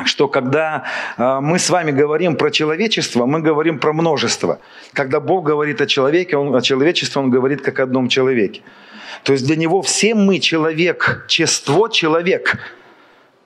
что 0.06 0.28
когда 0.28 0.86
э, 1.18 1.40
мы 1.42 1.60
с 1.60 1.70
вами 1.70 1.92
говорим 1.92 2.36
про 2.36 2.52
человечество, 2.52 3.26
мы 3.26 3.42
говорим 3.42 3.80
про 3.80 3.94
множество. 3.94 4.60
Когда 4.94 5.20
Бог 5.20 5.46
говорит 5.46 5.82
о 5.82 5.86
человеке, 5.88 6.38
он, 6.38 6.56
о 6.56 6.62
человечестве, 6.62 7.22
Он 7.22 7.30
говорит 7.30 7.62
как 7.62 7.80
о 7.80 7.84
одном 7.84 8.10
человеке. 8.10 8.62
То 9.24 9.34
есть 9.34 9.46
для 9.46 9.56
него 9.56 9.82
все 9.82 10.14
мы 10.16 10.40
человек, 10.40 11.26
чество 11.28 11.90
человек. 11.90 12.58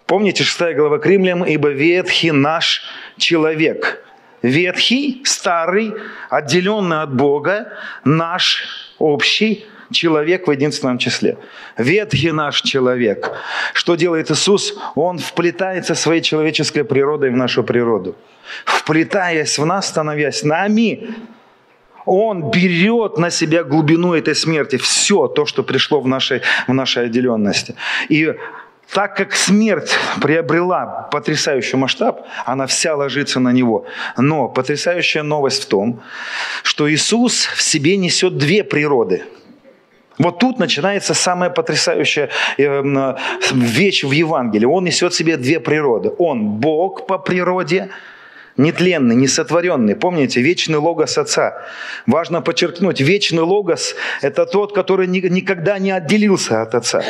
Помните 0.06 0.44
6 0.44 0.76
глава 0.76 1.00
к 1.00 1.06
римлянам, 1.06 1.48
ибо 1.48 1.70
ветхий 1.70 2.32
наш 2.32 2.84
человек. 3.18 4.04
Ветхий, 4.42 5.22
старый, 5.26 5.94
отделенный 6.30 7.02
от 7.02 7.16
Бога, 7.16 7.70
наш 8.04 8.93
общий 9.04 9.66
человек 9.92 10.48
в 10.48 10.52
единственном 10.52 10.98
числе. 10.98 11.38
Ветхий 11.78 12.32
наш 12.32 12.62
человек. 12.62 13.32
Что 13.74 13.96
делает 13.96 14.32
Иисус? 14.32 14.76
Он 14.96 15.20
вплетается 15.20 15.96
своей 15.96 16.22
человеческой 16.22 16.84
природой 16.84 17.30
в 17.30 17.38
нашу 17.38 17.64
природу. 17.64 18.16
Вплетаясь 18.66 19.60
в 19.60 19.66
нас, 19.66 19.88
становясь 19.88 20.44
нами, 20.44 21.16
он 22.06 22.52
берет 22.52 23.18
на 23.18 23.30
себя 23.30 23.64
глубину 23.64 24.14
этой 24.14 24.36
смерти, 24.36 24.78
все 24.78 25.28
то, 25.28 25.46
что 25.46 25.64
пришло 25.64 26.02
в 26.02 26.08
нашей, 26.08 26.42
в 26.68 26.74
нашей 26.74 27.06
отделенности. 27.06 27.76
И 28.10 28.36
так 28.94 29.16
как 29.16 29.34
смерть 29.36 29.92
приобрела 30.22 31.08
потрясающий 31.12 31.78
масштаб, 31.78 32.26
она 32.46 32.66
вся 32.68 32.96
ложится 32.96 33.40
на 33.40 33.52
него. 33.52 33.86
Но 34.18 34.48
потрясающая 34.48 35.24
новость 35.24 35.64
в 35.64 35.68
том, 35.68 36.02
что 36.64 36.92
Иисус 36.92 37.46
в 37.46 37.62
себе 37.62 37.98
несет 37.98 38.38
две 38.38 38.64
природы. 38.64 39.24
Вот 40.20 40.40
тут 40.40 40.60
начинается 40.60 41.14
самая 41.14 41.50
потрясающая 41.50 42.30
э, 42.58 43.16
вещь 43.52 44.04
в 44.04 44.12
Евангелии. 44.12 44.66
Он 44.66 44.84
несет 44.84 45.14
в 45.14 45.16
себе 45.16 45.38
две 45.38 45.60
природы. 45.60 46.12
Он 46.20 46.48
Бог 46.50 47.08
по 47.08 47.18
природе– 47.18 47.90
нетленный, 48.58 49.16
несотворенный. 49.16 49.96
Помните, 49.96 50.42
вечный 50.42 50.78
логос 50.78 51.18
Отца. 51.18 51.64
Важно 52.06 52.42
подчеркнуть, 52.42 53.02
вечный 53.02 53.44
логос– 53.44 53.96
это 54.22 54.46
тот, 54.46 54.74
который 54.76 55.08
никогда 55.08 55.80
не 55.80 55.92
отделился 55.92 56.62
от 56.62 56.76
Отца. 56.76 57.04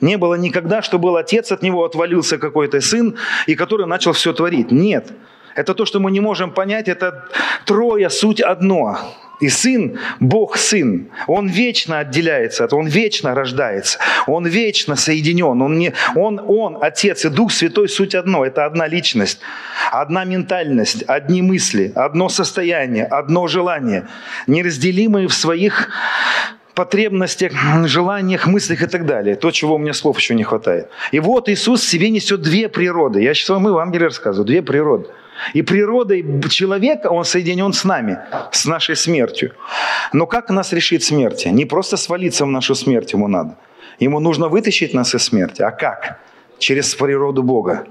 Не 0.00 0.16
было 0.18 0.34
никогда, 0.34 0.82
что 0.82 0.98
был 0.98 1.16
Отец, 1.16 1.52
от 1.52 1.62
него 1.62 1.84
отвалился 1.84 2.38
какой-то 2.38 2.80
Сын, 2.80 3.16
и 3.46 3.54
который 3.54 3.86
начал 3.86 4.12
все 4.12 4.32
творить. 4.32 4.70
Нет. 4.70 5.12
Это 5.54 5.72
то, 5.72 5.86
что 5.86 6.00
мы 6.00 6.10
не 6.10 6.20
можем 6.20 6.50
понять, 6.50 6.86
это 6.86 7.24
трое, 7.64 8.10
суть 8.10 8.40
одно. 8.40 8.98
И 9.40 9.48
Сын, 9.48 9.98
Бог 10.18 10.56
Сын, 10.56 11.10
Он 11.26 11.48
вечно 11.48 11.98
отделяется, 11.98 12.64
от, 12.64 12.72
Он 12.72 12.86
вечно 12.86 13.34
рождается, 13.34 13.98
Он 14.26 14.46
вечно 14.46 14.96
соединен, 14.96 15.60
Он, 15.60 15.78
не, 15.78 15.92
он, 16.14 16.40
он, 16.46 16.78
Отец 16.80 17.24
и 17.24 17.28
Дух 17.28 17.52
Святой, 17.52 17.88
суть 17.88 18.14
одно, 18.14 18.46
это 18.46 18.64
одна 18.64 18.86
личность, 18.86 19.40
одна 19.92 20.24
ментальность, 20.24 21.02
одни 21.06 21.42
мысли, 21.42 21.92
одно 21.94 22.30
состояние, 22.30 23.04
одно 23.04 23.46
желание, 23.46 24.08
неразделимые 24.46 25.28
в 25.28 25.34
своих 25.34 25.90
потребностях, 26.76 27.52
желаниях, 27.86 28.46
мыслях 28.46 28.82
и 28.82 28.86
так 28.86 29.06
далее. 29.06 29.34
То, 29.34 29.50
чего 29.50 29.74
у 29.74 29.78
меня 29.78 29.94
слов 29.94 30.18
еще 30.18 30.34
не 30.34 30.44
хватает. 30.44 30.88
И 31.10 31.20
вот 31.20 31.48
Иисус 31.48 31.80
в 31.80 31.88
себе 31.88 32.10
несет 32.10 32.42
две 32.42 32.68
природы. 32.68 33.22
Я 33.22 33.34
сейчас 33.34 33.48
вам 33.48 33.66
Евангелие 33.66 34.08
рассказываю. 34.08 34.46
Две 34.46 34.62
природы. 34.62 35.06
И 35.54 35.62
природой 35.62 36.24
человека 36.50 37.08
он 37.08 37.24
соединен 37.24 37.72
с 37.72 37.84
нами, 37.84 38.18
с 38.52 38.66
нашей 38.66 38.94
смертью. 38.96 39.52
Но 40.12 40.26
как 40.26 40.50
нас 40.50 40.72
решить 40.72 41.02
смерти? 41.02 41.48
Не 41.48 41.64
просто 41.64 41.96
свалиться 41.96 42.44
в 42.44 42.48
нашу 42.48 42.74
смерть 42.74 43.12
ему 43.14 43.28
надо. 43.28 43.56
Ему 43.98 44.20
нужно 44.20 44.48
вытащить 44.48 44.94
нас 44.94 45.14
из 45.14 45.22
смерти. 45.24 45.62
А 45.62 45.70
как? 45.70 46.18
Через 46.58 46.94
природу 46.94 47.42
Бога. 47.42 47.86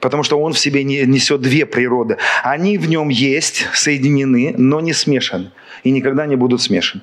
Потому 0.00 0.22
что 0.22 0.40
он 0.40 0.52
в 0.52 0.58
себе 0.58 0.84
несет 0.84 1.40
две 1.40 1.66
природы. 1.66 2.16
Они 2.42 2.78
в 2.78 2.88
нем 2.88 3.08
есть, 3.08 3.66
соединены, 3.74 4.54
но 4.56 4.80
не 4.80 4.92
смешаны. 4.92 5.50
И 5.82 5.90
никогда 5.90 6.26
не 6.26 6.36
будут 6.36 6.62
смешаны. 6.62 7.02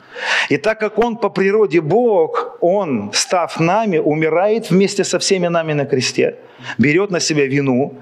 И 0.50 0.58
так 0.58 0.80
как 0.80 0.98
он 1.00 1.18
по 1.18 1.30
природе 1.30 1.82
Бог, 1.82 2.58
он, 2.62 3.12
став 3.14 3.60
нами, 3.60 3.98
умирает 3.98 4.70
вместе 4.70 5.04
со 5.04 5.20
всеми 5.20 5.48
нами 5.48 5.74
на 5.74 5.86
кресте, 5.86 6.36
берет 6.78 7.12
на 7.12 7.20
себя 7.20 7.46
вину, 7.46 8.00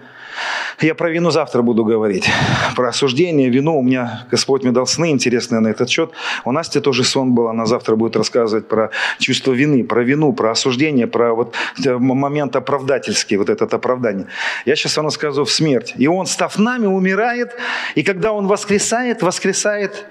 я 0.82 0.96
про 0.96 1.10
вину 1.10 1.32
завтра 1.32 1.62
буду 1.62 1.84
говорить. 1.84 2.30
Про 2.76 2.90
осуждение, 2.90 3.50
вину. 3.50 3.78
У 3.80 3.82
меня 3.82 4.26
Господь 4.32 4.64
мне 4.64 4.72
дал 4.72 4.88
сны 4.88 5.12
интересные 5.12 5.60
на 5.60 5.70
этот 5.70 5.90
счет. 5.90 6.12
У 6.46 6.52
Насти 6.52 6.80
тоже 6.80 7.04
сон 7.04 7.34
был. 7.34 7.48
Она 7.48 7.66
завтра 7.66 7.96
будет 7.96 8.16
рассказывать 8.16 8.68
про 8.68 8.90
чувство 9.20 9.52
вины, 9.52 9.84
про 9.84 10.04
вину, 10.04 10.34
про 10.34 10.52
осуждение, 10.52 11.08
про 11.08 11.34
вот 11.34 11.56
э, 11.86 11.98
момент 11.98 12.56
оправдательский, 12.56 13.38
вот 13.38 13.50
это 13.50 13.66
оправдание. 13.66 14.28
Я 14.66 14.76
сейчас 14.76 14.98
вам 14.98 15.08
рассказываю 15.08 15.46
в 15.46 15.52
смерть. 15.52 15.94
И 15.98 16.08
Он, 16.08 16.26
став 16.26 16.58
нами, 16.58 16.86
умирает. 16.86 17.56
И 17.96 18.04
когда 18.04 18.32
Он 18.32 18.48
воскресает, 18.48 19.22
воскресает 19.22 20.06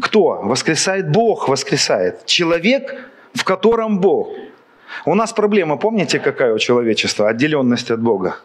кто? 0.00 0.40
Воскресает 0.42 1.10
Бог, 1.10 1.48
воскресает. 1.48 2.24
Человек, 2.26 2.94
в 3.34 3.44
котором 3.44 4.00
Бог. 4.00 4.28
У 5.06 5.14
нас 5.14 5.32
проблема, 5.32 5.76
помните, 5.76 6.18
какая 6.18 6.54
у 6.54 6.58
человечества? 6.58 7.28
Отделенность 7.28 7.90
от 7.90 8.00
Бога. 8.00 8.36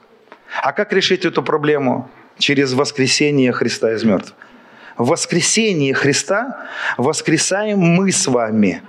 А 0.62 0.74
как 0.74 0.94
решить 0.94 1.26
эту 1.26 1.44
проблему? 1.44 2.10
Через 2.38 2.74
воскресение 2.74 3.52
Христа 3.52 3.94
из 3.94 4.04
мертвых. 4.04 4.36
В 4.98 5.10
воскресении 5.10 5.94
Христа 5.94 6.68
воскресаем 6.98 7.80
мы 7.80 8.12
с 8.12 8.28
вами. 8.28 8.82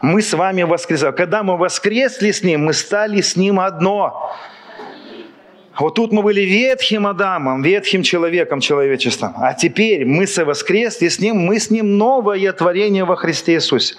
Мы 0.00 0.22
с 0.22 0.32
вами 0.32 0.62
воскресаем. 0.62 1.14
Когда 1.14 1.42
мы 1.42 1.56
воскресли 1.56 2.30
с 2.30 2.42
Ним, 2.42 2.64
мы 2.64 2.72
стали 2.72 3.20
с 3.20 3.36
Ним 3.36 3.60
одно. 3.60 4.32
Вот 5.78 5.94
тут 5.94 6.12
мы 6.12 6.22
были 6.22 6.40
ветхим 6.40 7.06
Адамом, 7.06 7.62
ветхим 7.62 8.02
человеком, 8.02 8.60
человечеством. 8.60 9.34
А 9.36 9.54
теперь 9.54 10.04
мы 10.04 10.26
совоскресли 10.26 11.08
с 11.08 11.20
Ним, 11.20 11.36
мы 11.36 11.60
с 11.60 11.70
Ним 11.70 11.96
новое 11.96 12.52
творение 12.52 13.04
во 13.04 13.14
Христе 13.14 13.54
Иисусе. 13.54 13.94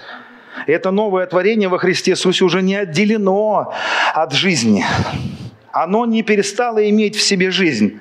Это 0.66 0.90
новое 0.90 1.26
творение 1.26 1.68
во 1.68 1.78
Христе 1.78 2.10
Иисусе 2.10 2.44
уже 2.44 2.60
не 2.60 2.76
отделено 2.76 3.72
от 4.14 4.32
жизни 4.34 4.84
оно 5.72 6.06
не 6.06 6.22
перестало 6.22 6.88
иметь 6.88 7.16
в 7.16 7.22
себе 7.22 7.50
жизнь. 7.50 8.00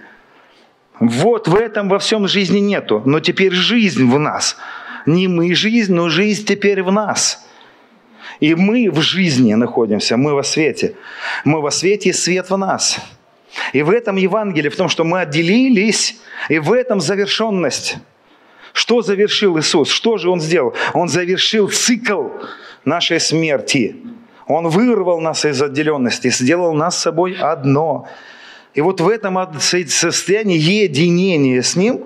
Вот 1.00 1.48
в 1.48 1.56
этом 1.56 1.88
во 1.88 2.00
всем 2.00 2.28
жизни 2.28 2.60
нету. 2.60 3.02
Но 3.06 3.20
теперь 3.20 3.54
жизнь 3.54 4.06
в 4.06 4.20
нас. 4.20 4.58
Не 5.06 5.28
мы 5.28 5.54
жизнь, 5.56 5.94
но 5.94 6.10
жизнь 6.10 6.46
теперь 6.46 6.84
в 6.84 6.92
нас. 6.92 7.46
И 8.40 8.56
мы 8.56 8.90
в 8.90 9.02
жизни 9.02 9.54
находимся, 9.54 10.18
мы 10.18 10.34
во 10.34 10.44
свете. 10.44 10.96
Мы 11.44 11.62
во 11.62 11.72
свете, 11.72 12.10
и 12.10 12.14
свет 12.14 12.50
в 12.50 12.58
нас. 12.58 13.00
И 13.74 13.82
в 13.82 13.90
этом 13.90 14.16
Евангелие, 14.16 14.70
в 14.70 14.76
том, 14.76 14.90
что 14.90 15.04
мы 15.04 15.22
отделились, 15.22 16.20
и 16.48 16.60
в 16.60 16.72
этом 16.72 17.02
завершенность. 17.02 17.98
Что 18.74 19.02
завершил 19.02 19.60
Иисус? 19.60 19.90
Что 19.90 20.18
же 20.18 20.30
Он 20.30 20.40
сделал? 20.40 20.74
Он 20.94 21.10
завершил 21.10 21.70
цикл 21.70 22.28
нашей 22.86 23.20
смерти. 23.20 23.96
Он 24.50 24.68
вырвал 24.68 25.22
нас 25.22 25.46
из 25.46 25.62
отделенности, 25.62 26.32
сделал 26.32 26.74
нас 26.74 26.98
с 26.98 27.04
собой 27.04 27.38
одно. 27.40 28.08
И 28.74 28.82
вот 28.82 29.00
в 29.00 29.08
этом 29.08 29.38
состоянии 29.60 30.58
единения 30.58 31.62
с 31.62 31.76
Ним 31.76 32.06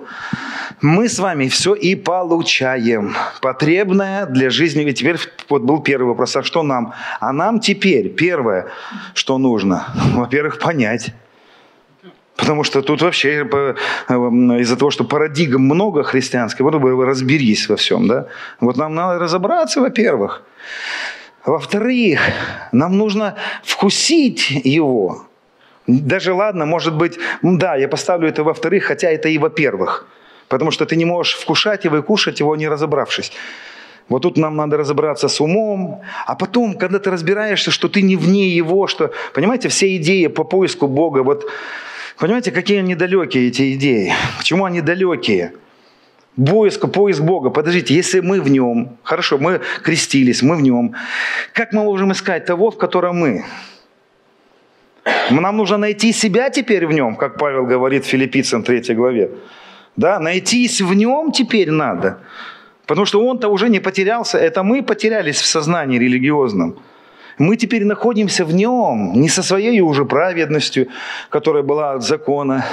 мы 0.82 1.08
с 1.08 1.18
вами 1.18 1.48
все 1.48 1.74
и 1.74 1.94
получаем. 1.94 3.14
Потребное 3.40 4.26
для 4.26 4.50
жизни. 4.50 4.84
И 4.84 4.92
теперь 4.92 5.16
вот 5.48 5.62
был 5.62 5.82
первый 5.82 6.08
вопрос, 6.08 6.36
а 6.36 6.42
что 6.42 6.62
нам? 6.62 6.92
А 7.18 7.32
нам 7.32 7.60
теперь 7.60 8.10
первое, 8.10 8.66
что 9.14 9.38
нужно, 9.38 9.86
во-первых, 10.14 10.58
понять. 10.58 11.14
Потому 12.36 12.62
что 12.62 12.82
тут 12.82 13.00
вообще 13.00 13.48
э, 13.50 13.74
из-за 14.60 14.76
того, 14.76 14.90
что 14.90 15.04
парадигм 15.04 15.62
много 15.62 16.02
христианских, 16.02 16.60
вот 16.60 16.74
вы 16.74 17.06
разберись 17.06 17.70
во 17.70 17.76
всем, 17.76 18.06
да? 18.06 18.26
Вот 18.60 18.76
нам 18.76 18.94
надо 18.94 19.18
разобраться, 19.18 19.80
во-первых. 19.80 20.42
Во-вторых, 21.44 22.20
нам 22.72 22.96
нужно 22.96 23.36
вкусить 23.62 24.50
его. 24.50 25.26
Даже 25.86 26.32
ладно, 26.32 26.64
может 26.64 26.96
быть, 26.96 27.18
да, 27.42 27.76
я 27.76 27.88
поставлю 27.88 28.28
это 28.28 28.42
во-вторых, 28.42 28.84
хотя 28.84 29.10
это 29.10 29.28
и 29.28 29.36
во-первых. 29.36 30.06
Потому 30.48 30.70
что 30.70 30.86
ты 30.86 30.96
не 30.96 31.04
можешь 31.04 31.34
вкушать 31.34 31.84
его 31.84 31.98
и 31.98 32.02
кушать 32.02 32.40
его, 32.40 32.56
не 32.56 32.68
разобравшись. 32.68 33.32
Вот 34.08 34.22
тут 34.22 34.38
нам 34.38 34.56
надо 34.56 34.78
разобраться 34.78 35.28
с 35.28 35.40
умом. 35.40 36.00
А 36.26 36.34
потом, 36.34 36.74
когда 36.74 36.98
ты 36.98 37.10
разбираешься, 37.10 37.70
что 37.70 37.88
ты 37.88 38.00
не 38.02 38.16
вне 38.16 38.48
его, 38.48 38.86
что, 38.86 39.12
понимаете, 39.34 39.68
все 39.68 39.96
идеи 39.96 40.28
по 40.28 40.44
поиску 40.44 40.86
Бога, 40.86 41.22
вот, 41.22 41.50
понимаете, 42.18 42.52
какие 42.52 42.78
они 42.78 42.94
далекие, 42.94 43.48
эти 43.48 43.74
идеи. 43.74 44.14
Почему 44.38 44.64
они 44.64 44.80
далекие? 44.80 45.52
Поиск, 46.36 46.90
поиск 46.90 47.22
Бога. 47.22 47.50
Подождите, 47.50 47.94
если 47.94 48.20
мы 48.20 48.40
в 48.40 48.48
нем, 48.48 48.96
хорошо, 49.04 49.38
мы 49.38 49.60
крестились, 49.82 50.42
мы 50.42 50.56
в 50.56 50.62
нем, 50.62 50.94
как 51.52 51.72
мы 51.72 51.84
можем 51.84 52.10
искать 52.10 52.44
того, 52.44 52.70
в 52.70 52.76
котором 52.76 53.18
мы? 53.18 53.44
Нам 55.30 55.56
нужно 55.56 55.76
найти 55.76 56.12
себя 56.12 56.50
теперь 56.50 56.86
в 56.86 56.92
нем, 56.92 57.14
как 57.16 57.38
Павел 57.38 57.66
говорит 57.66 58.04
в 58.04 58.08
Филиппийцам 58.08 58.62
3 58.64 58.94
главе. 58.94 59.30
Да, 59.96 60.18
найтись 60.18 60.80
в 60.80 60.92
нем 60.94 61.30
теперь 61.30 61.70
надо. 61.70 62.18
Потому 62.86 63.06
что 63.06 63.24
он-то 63.24 63.48
уже 63.48 63.68
не 63.68 63.80
потерялся, 63.80 64.38
это 64.38 64.62
мы 64.62 64.82
потерялись 64.82 65.40
в 65.40 65.46
сознании 65.46 65.98
религиозном. 65.98 66.76
Мы 67.38 67.56
теперь 67.56 67.84
находимся 67.84 68.44
в 68.44 68.52
нем, 68.52 69.12
не 69.14 69.28
со 69.28 69.42
своей 69.42 69.80
уже 69.80 70.04
праведностью, 70.04 70.88
которая 71.30 71.62
была 71.62 71.92
от 71.94 72.02
закона, 72.02 72.64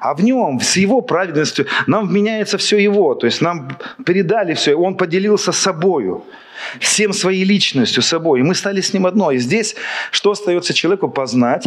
а 0.00 0.14
в 0.14 0.22
нем, 0.24 0.60
с 0.60 0.76
его 0.76 1.02
праведностью, 1.02 1.66
нам 1.86 2.08
вменяется 2.08 2.56
все 2.56 2.78
его. 2.78 3.14
То 3.14 3.26
есть 3.26 3.42
нам 3.42 3.76
передали 4.06 4.54
все, 4.54 4.74
он 4.74 4.96
поделился 4.96 5.52
собою, 5.52 6.24
всем 6.80 7.12
своей 7.12 7.44
личностью, 7.44 8.02
собой. 8.02 8.40
И 8.40 8.42
мы 8.42 8.54
стали 8.54 8.80
с 8.80 8.94
ним 8.94 9.06
одно. 9.06 9.30
И 9.30 9.38
здесь 9.38 9.76
что 10.10 10.30
остается 10.30 10.72
человеку 10.72 11.08
познать, 11.08 11.66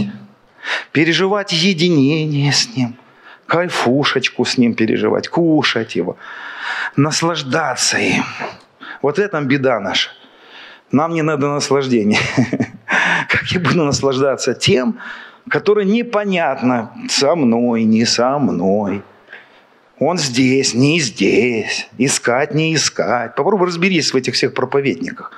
переживать 0.92 1.54
единение 1.54 2.52
с 2.52 2.76
ним, 2.76 2.96
кайфушечку 3.46 4.46
с 4.46 4.58
ним 4.58 4.74
переживать, 4.74 5.28
кушать 5.28 5.96
его, 5.96 6.18
наслаждаться 6.96 8.00
им. 8.00 8.24
Вот 9.04 9.20
этом 9.20 9.48
беда 9.48 9.80
наша. 9.80 10.10
Нам 10.92 11.14
не 11.14 11.22
надо 11.22 11.48
наслаждения. 11.50 12.20
Как 13.30 13.44
я 13.52 13.60
буду 13.60 13.84
наслаждаться 13.84 14.54
тем, 14.54 15.00
которое 15.50 15.86
непонятно 15.86 16.92
со 17.10 17.36
мной, 17.36 17.84
не 17.84 18.06
со 18.06 18.38
мной. 18.40 19.02
Он 20.00 20.18
здесь, 20.18 20.74
не 20.74 21.00
здесь. 21.00 21.88
Искать, 21.98 22.54
не 22.54 22.76
искать. 22.76 23.36
Попробуй 23.36 23.68
разберись 23.68 24.14
в 24.14 24.18
этих 24.18 24.34
всех 24.34 24.54
проповедниках. 24.54 25.32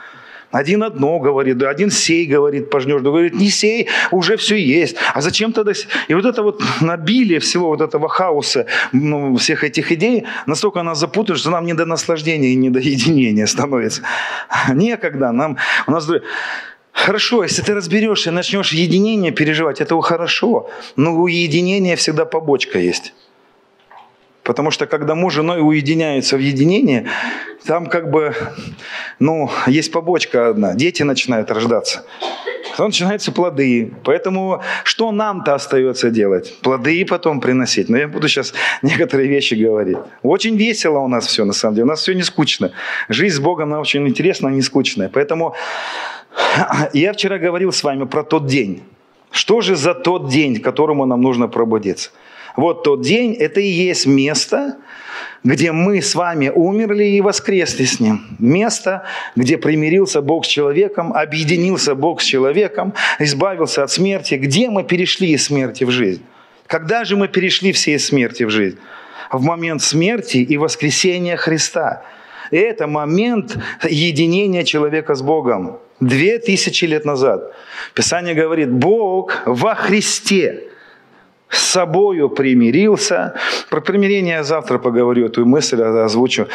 Один 0.52 0.84
одно 0.84 1.20
говорит, 1.20 1.62
один 1.64 1.92
сей 1.92 2.26
говорит, 2.26 2.70
пожнешь, 2.70 3.02
другой 3.02 3.24
говорит, 3.24 3.34
не 3.34 3.50
сей, 3.50 3.90
уже 4.12 4.38
все 4.38 4.56
есть. 4.56 4.96
А 5.14 5.20
зачем 5.20 5.52
тогда... 5.52 5.74
И 6.08 6.14
вот 6.14 6.26
это 6.26 6.44
вот 6.44 6.64
набили 6.80 7.40
всего 7.40 7.68
вот 7.68 7.82
этого 7.82 8.08
хаоса, 8.08 8.66
ну, 8.94 9.36
всех 9.36 9.66
этих 9.66 9.92
идей, 9.92 10.24
настолько 10.46 10.82
нас 10.82 11.00
запутают, 11.00 11.42
что 11.42 11.50
нам 11.50 11.66
не 11.66 11.74
до 11.74 11.86
наслаждения 11.86 12.54
и 12.54 12.56
не 12.56 12.70
до 12.70 12.80
единения 12.80 13.48
становится. 13.48 14.04
Некогда 14.74 15.34
нам... 15.34 15.58
У 15.88 15.92
нас 15.92 16.10
Хорошо, 16.96 17.44
если 17.44 17.62
ты 17.62 17.74
разберешься, 17.76 18.32
начнешь 18.32 18.72
единение 18.72 19.32
переживать, 19.32 19.82
это 19.82 20.02
хорошо. 20.02 20.70
Но 20.96 21.14
у 21.14 21.28
единения 21.28 21.98
всегда 21.98 22.26
побочка 22.26 22.80
есть. 22.80 23.14
Потому 24.44 24.72
что 24.72 24.88
когда 24.88 25.14
муж 25.14 25.34
с 25.34 25.36
женой 25.36 25.60
уединяются 25.62 26.38
в 26.38 26.40
единении, 26.40 27.06
там 27.66 27.88
как 27.88 28.10
бы, 28.10 28.34
ну, 29.20 29.52
есть 29.68 29.92
побочка 29.92 30.50
одна. 30.50 30.74
Дети 30.74 31.04
начинают 31.04 31.52
рождаться. 31.52 32.06
потом 32.72 32.88
начинаются 32.88 33.32
плоды. 33.34 33.92
Поэтому 34.06 34.62
что 34.86 35.12
нам-то 35.12 35.54
остается 35.54 36.10
делать? 36.10 36.58
Плоды 36.62 37.06
потом 37.06 37.42
приносить. 37.42 37.90
Но 37.90 37.98
я 37.98 38.08
буду 38.08 38.30
сейчас 38.30 38.54
некоторые 38.82 39.28
вещи 39.28 39.56
говорить. 39.56 39.98
Очень 40.24 40.56
весело 40.56 41.00
у 41.00 41.08
нас 41.08 41.28
все, 41.28 41.44
на 41.44 41.54
самом 41.54 41.76
деле. 41.76 41.86
У 41.86 41.90
нас 41.90 42.00
все 42.00 42.14
не 42.14 42.24
скучно. 42.24 42.72
Жизнь 43.10 43.36
с 43.36 43.40
Богом, 43.40 43.74
она 43.74 43.82
очень 43.82 44.08
интересная, 44.08 44.54
не 44.54 44.62
скучная. 44.62 45.10
Поэтому 45.10 45.56
я 46.94 47.14
вчера 47.14 47.38
говорил 47.38 47.72
с 47.72 47.84
вами 47.84 48.06
про 48.06 48.24
тот 48.24 48.46
день. 48.48 48.84
Что 49.32 49.62
же 49.62 49.76
за 49.76 49.94
тот 49.94 50.30
день, 50.30 50.60
к 50.60 50.64
которому 50.64 51.06
нам 51.06 51.22
нужно 51.22 51.48
пробудиться? 51.48 52.12
Вот 52.56 52.84
тот 52.84 53.02
день– 53.02 53.34
это 53.40 53.60
и 53.60 53.68
есть 53.68 54.06
место, 54.06 54.78
где 55.44 55.72
мы 55.72 56.02
с 56.02 56.16
вами 56.16 56.50
умерли 56.54 57.04
и 57.04 57.22
воскресли 57.22 57.84
с 57.84 58.00
Ним. 58.00 58.22
Место, 58.40 59.04
где 59.36 59.58
примирился 59.58 60.22
Бог 60.22 60.46
с 60.46 60.48
человеком, 60.48 61.14
объединился 61.14 61.96
Бог 61.96 62.22
с 62.22 62.24
человеком, 62.24 62.94
избавился 63.20 63.84
от 63.84 63.92
смерти. 63.92 64.36
Где 64.36 64.70
мы 64.70 64.84
перешли 64.84 65.32
из 65.32 65.46
смерти 65.46 65.84
в 65.84 65.92
жизнь? 65.92 66.24
Когда 66.68 67.04
же 67.04 67.16
мы 67.18 67.28
перешли 67.28 67.74
все 67.74 67.96
из 67.96 68.08
смерти 68.08 68.44
в 68.44 68.50
жизнь? 68.50 68.78
В 69.32 69.44
момент 69.44 69.82
смерти 69.82 70.38
и 70.38 70.58
воскресения 70.58 71.36
Христа. 71.36 72.04
И 72.52 72.58
это 72.58 72.88
момент 72.88 73.58
единения 73.84 74.64
человека 74.64 75.14
с 75.14 75.22
Богом. 75.22 75.80
Две 76.00 76.40
тысячи 76.40 76.86
лет 76.86 77.06
назад. 77.06 77.54
Писание 77.94 78.36
говорит, 78.36 78.72
Бог 78.72 79.44
во 79.46 79.76
Христе– 79.76 80.70
с 81.56 81.64
собою 81.72 82.30
примирился. 82.30 83.34
Про 83.70 83.82
примирение 83.82 84.36
я 84.36 84.44
завтра 84.44 84.78
поговорю, 84.78 85.26
эту 85.26 85.46
мысль 85.46 85.82
озвучу. 85.82 86.48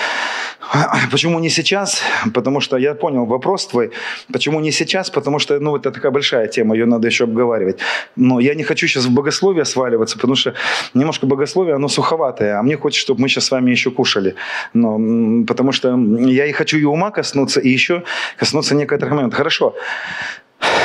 Почему 1.10 1.40
не 1.40 1.48
сейчас? 1.48 2.02
Потому 2.34 2.60
что 2.60 2.76
я 2.76 2.94
понял 2.94 3.24
вопрос 3.24 3.66
твой. 3.66 3.90
Почему 4.32 4.60
не 4.60 4.72
сейчас? 4.72 5.10
Потому 5.10 5.38
что 5.38 5.58
ну, 5.58 5.76
это 5.76 5.90
такая 5.90 6.12
большая 6.12 6.48
тема, 6.48 6.74
ее 6.74 6.86
надо 6.86 7.08
еще 7.08 7.24
обговаривать. 7.24 7.78
Но 8.16 8.40
я 8.40 8.54
не 8.54 8.62
хочу 8.62 8.86
сейчас 8.86 9.06
в 9.06 9.10
богословие 9.10 9.64
сваливаться, 9.64 10.16
потому 10.16 10.36
что 10.36 10.54
немножко 10.94 11.26
богословие, 11.26 11.74
оно 11.74 11.88
суховатое, 11.88 12.58
а 12.58 12.62
мне 12.62 12.76
хочется, 12.76 13.02
чтобы 13.02 13.22
мы 13.22 13.28
сейчас 13.28 13.46
с 13.46 13.50
вами 13.50 13.70
еще 13.70 13.90
кушали. 13.90 14.34
Но, 14.74 15.44
потому 15.46 15.72
что 15.72 15.98
я 16.18 16.46
и 16.46 16.52
хочу 16.52 16.78
и 16.78 16.84
ума 16.84 17.10
коснуться, 17.10 17.60
и 17.60 17.68
еще 17.68 18.02
коснуться 18.36 18.74
некоторых 18.74 19.14
моментов. 19.14 19.38
Хорошо. 19.38 19.74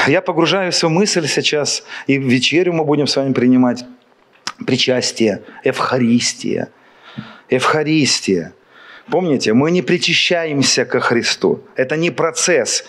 Я 0.08 0.22
погружаюсь 0.22 0.84
в 0.84 0.90
мысль 0.90 1.28
сейчас, 1.28 1.84
и 2.08 2.18
вечерю 2.18 2.74
мы 2.74 2.86
будем 2.86 3.08
с 3.08 3.16
вами 3.16 3.34
принимать 3.34 3.86
причастие, 4.66 5.42
Евхаристия. 5.64 6.70
Евхаристия. 7.50 8.54
Помните, 9.10 9.54
мы 9.54 9.72
не 9.72 9.82
причащаемся 9.82 10.86
ко 10.86 11.00
Христу. 11.00 11.62
Это 11.76 11.96
не 11.96 12.10
процесс. 12.10 12.86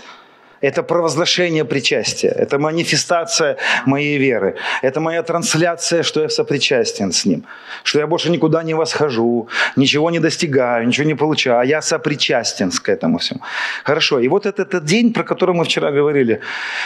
Это 0.63 0.83
провозглашение 0.83 1.65
причастия. 1.67 2.31
Это 2.31 2.59
манифестация 2.59 3.59
моей 3.85 4.17
веры. 4.17 4.57
Это 4.81 5.01
моя 5.01 5.23
трансляция, 5.23 6.03
что 6.03 6.23
я 6.23 6.31
сопричастен 6.31 7.13
с 7.13 7.27
Ним. 7.27 7.45
Что 7.85 7.99
я 7.99 8.07
больше 8.07 8.31
никуда 8.31 8.63
не 8.63 8.75
восхожу, 8.75 9.49
ничего 9.77 10.11
не 10.11 10.19
достигаю, 10.19 10.87
ничего 10.87 11.07
не 11.07 11.15
получаю. 11.15 11.61
А 11.61 11.65
я 11.65 11.83
сопричастен 11.83 12.71
к 12.71 12.89
этому 12.89 13.19
всему. 13.19 13.41
Хорошо. 13.85 14.19
И 14.19 14.29
вот 14.29 14.47
этот, 14.47 14.69
этот 14.69 14.85
день, 14.85 15.13
про 15.13 15.25
который 15.25 15.55
мы 15.55 15.65
вчера 15.65 15.91
говорили, 15.91 16.41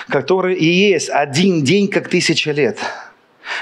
который 0.08 0.56
и 0.56 0.66
есть 0.66 1.08
один 1.08 1.62
день, 1.62 1.88
как 1.88 2.08
тысяча 2.08 2.50
лет– 2.50 2.78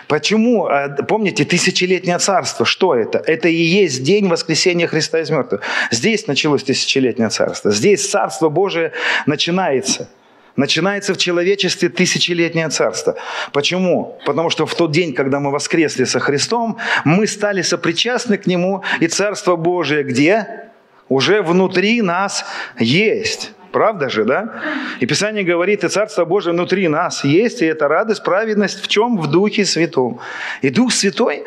Почему, 0.07 0.66
а, 0.66 0.88
помните, 0.88 1.44
тысячелетнее 1.44 2.18
царство, 2.18 2.66
что 2.66 2.94
это? 2.94 3.18
Это 3.18 3.48
и 3.48 3.55
есть 3.55 4.03
день 4.03 4.29
воскресения 4.29 4.87
Христа 4.87 5.20
из 5.20 5.31
мертвых. 5.31 5.62
Здесь 5.90 6.27
началось 6.27 6.62
тысячелетнее 6.62 7.29
царство. 7.29 7.70
Здесь 7.70 8.09
царство 8.09 8.48
Божие 8.48 8.92
начинается. 9.27 10.09
Начинается 10.57 11.14
в 11.14 11.18
человечестве 11.18 11.88
тысячелетнее 11.88 12.68
царство. 12.68 13.14
Почему? 13.53 14.18
Потому 14.27 14.51
что 14.51 14.66
в 14.66 14.74
тот 14.74 14.90
день, 14.90 15.14
когда 15.14 15.38
мы 15.38 15.53
воскресли 15.53 16.03
со 16.03 16.18
Христом, 16.18 16.79
мы 17.05 17.29
стали 17.29 17.62
сопричастны 17.62 18.38
к 18.38 18.46
Нему, 18.46 18.83
и 18.98 19.07
Царство 19.07 19.55
Божие 19.55 20.03
где? 20.03 20.70
Уже 21.09 21.42
внутри 21.42 22.03
нас 22.03 22.44
есть. 22.77 23.53
Правда 23.72 24.09
же, 24.09 24.24
да? 24.24 24.62
И 25.00 25.07
Писание 25.07 25.44
говорит, 25.44 25.85
и 25.85 25.88
Царство 25.88 26.24
Божие 26.24 26.52
внутри 26.52 26.88
нас 26.88 27.24
есть, 27.24 27.62
и 27.62 27.66
это 27.66 27.88
радость, 27.88 28.24
праведность 28.24 28.83
в 28.83 28.88
чем? 28.88 29.18
В 29.18 29.26
Духе 29.26 29.64
Святом. 29.64 30.20
И 30.62 30.70
Дух 30.70 30.92
Святой 30.92 31.44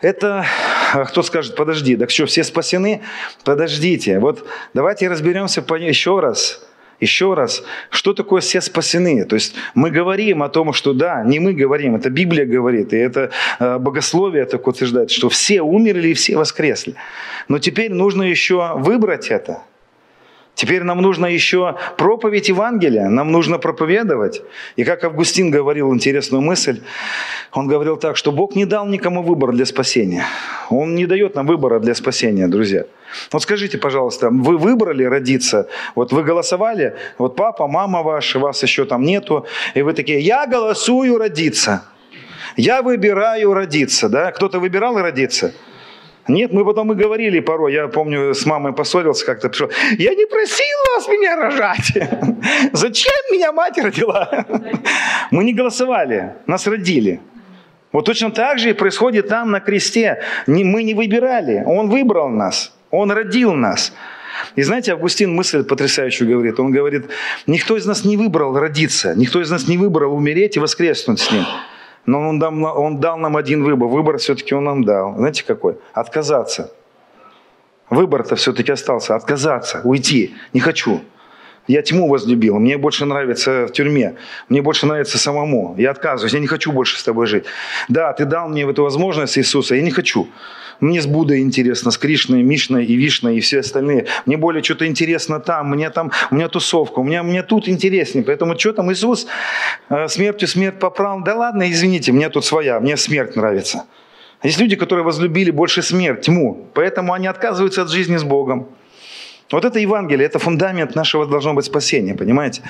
это, 0.00 0.44
а 0.92 1.04
кто 1.04 1.22
скажет, 1.22 1.56
подожди, 1.56 1.96
так 1.96 2.10
что, 2.10 2.26
все 2.26 2.44
спасены? 2.44 3.00
Подождите. 3.44 4.18
Вот 4.18 4.46
давайте 4.74 5.08
разберемся 5.08 5.64
еще 5.78 6.20
раз. 6.20 6.66
Еще 7.00 7.34
раз, 7.34 7.64
что 7.90 8.14
такое 8.14 8.40
все 8.40 8.60
спасены? 8.60 9.24
То 9.24 9.34
есть 9.34 9.54
мы 9.74 9.90
говорим 9.90 10.42
о 10.42 10.48
том, 10.48 10.72
что 10.72 10.92
да, 10.92 11.22
не 11.24 11.40
мы 11.40 11.52
говорим, 11.52 11.96
это 11.96 12.08
Библия 12.08 12.46
говорит, 12.46 12.92
и 12.92 12.96
это 12.96 13.30
э, 13.58 13.78
богословие 13.78 14.44
так 14.44 14.66
утверждает, 14.66 15.10
что 15.10 15.28
все 15.28 15.60
умерли 15.60 16.08
и 16.08 16.14
все 16.14 16.36
воскресли. 16.36 16.94
Но 17.48 17.58
теперь 17.58 17.92
нужно 17.92 18.22
еще 18.22 18.74
выбрать 18.76 19.28
это– 19.28 19.62
Теперь 20.54 20.84
нам 20.84 21.02
нужно 21.02 21.26
еще 21.26 21.76
проповедь 21.96 22.48
Евангелия, 22.48 23.08
нам 23.08 23.32
нужно 23.32 23.58
проповедовать. 23.58 24.42
И 24.76 24.84
как 24.84 25.02
Августин 25.02 25.50
говорил 25.50 25.92
интересную 25.92 26.42
мысль, 26.42 26.80
он 27.52 27.66
говорил 27.66 27.96
так, 27.96 28.16
что 28.16 28.30
Бог 28.30 28.54
не 28.54 28.64
дал 28.64 28.86
никому 28.86 29.22
выбор 29.22 29.52
для 29.52 29.66
спасения. 29.66 30.24
Он 30.70 30.94
не 30.94 31.06
дает 31.06 31.34
нам 31.34 31.46
выбора 31.46 31.80
для 31.80 31.94
спасения, 31.94 32.46
друзья. 32.46 32.84
Вот 33.32 33.42
скажите, 33.42 33.78
пожалуйста, 33.78 34.30
вы 34.30 34.56
выбрали 34.56 35.04
родиться, 35.04 35.68
вот 35.94 36.12
вы 36.12 36.22
голосовали, 36.22 36.96
вот 37.18 37.36
папа, 37.36 37.66
мама 37.66 38.02
ваши, 38.02 38.38
вас 38.38 38.62
еще 38.62 38.84
там 38.84 39.02
нету, 39.02 39.46
и 39.74 39.82
вы 39.82 39.92
такие, 39.92 40.20
я 40.20 40.46
голосую 40.46 41.18
родиться, 41.18 41.84
я 42.56 42.82
выбираю 42.82 43.54
родиться, 43.54 44.08
да? 44.08 44.30
Кто-то 44.30 44.60
выбирал 44.60 45.00
родиться? 45.00 45.52
Нет, 46.28 46.52
мы 46.52 46.64
потом 46.64 46.92
и 46.92 46.94
говорили 46.94 47.40
порой, 47.40 47.74
я 47.74 47.88
помню, 47.88 48.34
с 48.34 48.46
мамой 48.46 48.72
поссорился 48.72 49.26
как-то, 49.26 49.50
пришел, 49.50 49.70
я 49.98 50.14
не 50.14 50.26
просил 50.26 50.76
вас 50.96 51.08
меня 51.08 51.36
рожать. 51.36 51.92
Зачем 52.72 53.12
меня 53.30 53.52
мать 53.52 53.76
родила? 53.78 54.46
Мы 55.30 55.44
не 55.44 55.52
голосовали, 55.52 56.34
нас 56.46 56.66
родили. 56.66 57.20
Вот 57.92 58.06
точно 58.06 58.30
так 58.30 58.58
же 58.58 58.70
и 58.70 58.72
происходит 58.72 59.28
там 59.28 59.50
на 59.50 59.60
кресте. 59.60 60.22
Мы 60.46 60.82
не 60.82 60.94
выбирали, 60.94 61.62
Он 61.66 61.90
выбрал 61.90 62.28
нас, 62.28 62.74
Он 62.90 63.12
родил 63.12 63.52
нас. 63.52 63.92
И 64.56 64.62
знаете, 64.62 64.92
Августин 64.92 65.32
мысль 65.34 65.62
потрясающую 65.62 66.28
говорит. 66.28 66.58
Он 66.58 66.72
говорит, 66.72 67.04
никто 67.46 67.76
из 67.76 67.86
нас 67.86 68.04
не 68.04 68.16
выбрал 68.16 68.58
родиться, 68.58 69.14
никто 69.14 69.40
из 69.40 69.50
нас 69.50 69.68
не 69.68 69.76
выбрал 69.76 70.14
умереть 70.14 70.56
и 70.56 70.60
воскреснуть 70.60 71.20
с 71.20 71.30
Ним. 71.30 71.44
Но 72.06 72.28
он 72.28 72.38
дал, 72.38 72.52
он 72.78 73.00
дал 73.00 73.16
нам 73.16 73.36
один 73.36 73.64
выбор. 73.64 73.88
Выбор 73.88 74.18
все-таки 74.18 74.54
он 74.54 74.64
нам 74.64 74.84
дал. 74.84 75.16
Знаете 75.16 75.44
какой? 75.44 75.76
Отказаться. 75.92 76.72
Выбор-то 77.90 78.36
все-таки 78.36 78.72
остался. 78.72 79.14
Отказаться, 79.14 79.80
уйти. 79.84 80.34
Не 80.52 80.60
хочу. 80.60 81.00
Я 81.66 81.80
тьму 81.82 82.08
возлюбил. 82.08 82.58
Мне 82.58 82.76
больше 82.76 83.06
нравится 83.06 83.66
в 83.66 83.72
тюрьме. 83.72 84.16
Мне 84.48 84.60
больше 84.60 84.86
нравится 84.86 85.18
самому. 85.18 85.74
Я 85.78 85.92
отказываюсь. 85.92 86.34
Я 86.34 86.40
не 86.40 86.46
хочу 86.46 86.72
больше 86.72 86.98
с 86.98 87.02
тобой 87.02 87.26
жить. 87.26 87.44
Да, 87.88 88.12
ты 88.12 88.26
дал 88.26 88.48
мне 88.48 88.68
эту 88.68 88.82
возможность, 88.82 89.38
Иисуса. 89.38 89.74
Я 89.74 89.82
не 89.82 89.90
хочу. 89.90 90.28
Мне 90.80 91.00
с 91.00 91.06
Буддой 91.06 91.40
интересно, 91.40 91.90
с 91.90 91.98
Кришной, 91.98 92.42
Мишной 92.42 92.84
и 92.84 92.94
Вишной 92.94 93.36
и 93.36 93.40
все 93.40 93.60
остальные. 93.60 94.06
Мне 94.26 94.36
более 94.36 94.62
что-то 94.62 94.86
интересно 94.86 95.40
там, 95.40 95.70
мне 95.70 95.90
там, 95.90 96.10
у 96.30 96.34
меня 96.34 96.48
тусовка, 96.48 97.00
у 97.00 97.04
меня, 97.04 97.22
мне 97.22 97.42
тут 97.42 97.68
интереснее. 97.68 98.24
Поэтому 98.24 98.58
что 98.58 98.72
там 98.72 98.92
Иисус 98.92 99.26
э, 99.88 100.08
смертью 100.08 100.48
смерть 100.48 100.78
поправил? 100.78 101.22
Да 101.24 101.34
ладно, 101.34 101.70
извините, 101.70 102.12
мне 102.12 102.28
тут 102.28 102.44
своя, 102.44 102.80
мне 102.80 102.96
смерть 102.96 103.36
нравится. 103.36 103.84
Есть 104.42 104.60
люди, 104.60 104.76
которые 104.76 105.04
возлюбили 105.04 105.50
больше 105.50 105.82
смерть, 105.82 106.22
тьму, 106.22 106.68
поэтому 106.74 107.14
они 107.14 107.26
отказываются 107.26 107.82
от 107.82 107.90
жизни 107.90 108.16
с 108.16 108.24
Богом. 108.24 108.68
Вот 109.50 109.64
это 109.64 109.78
Евангелие, 109.78 110.26
это 110.26 110.38
фундамент 110.38 110.94
нашего 110.94 111.26
должно 111.26 111.54
быть 111.54 111.66
спасения, 111.66 112.14
понимаете? 112.14 112.62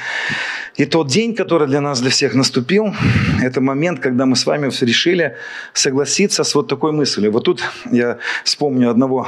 И 0.77 0.85
тот 0.87 1.07
день, 1.07 1.35
который 1.35 1.69
для 1.69 1.81
нас, 1.81 2.01
для 2.01 2.11
всех 2.11 2.35
наступил, 2.35 2.95
это 3.43 3.61
момент, 3.61 4.01
когда 4.01 4.27
мы 4.27 4.35
с 4.35 4.47
вами 4.47 4.71
решили 4.81 5.37
согласиться 5.73 6.43
с 6.43 6.55
вот 6.55 6.69
такой 6.69 6.93
мыслью. 6.93 7.33
Вот 7.33 7.45
тут 7.45 7.63
я 7.91 8.19
вспомню 8.45 8.91
одного 8.91 9.27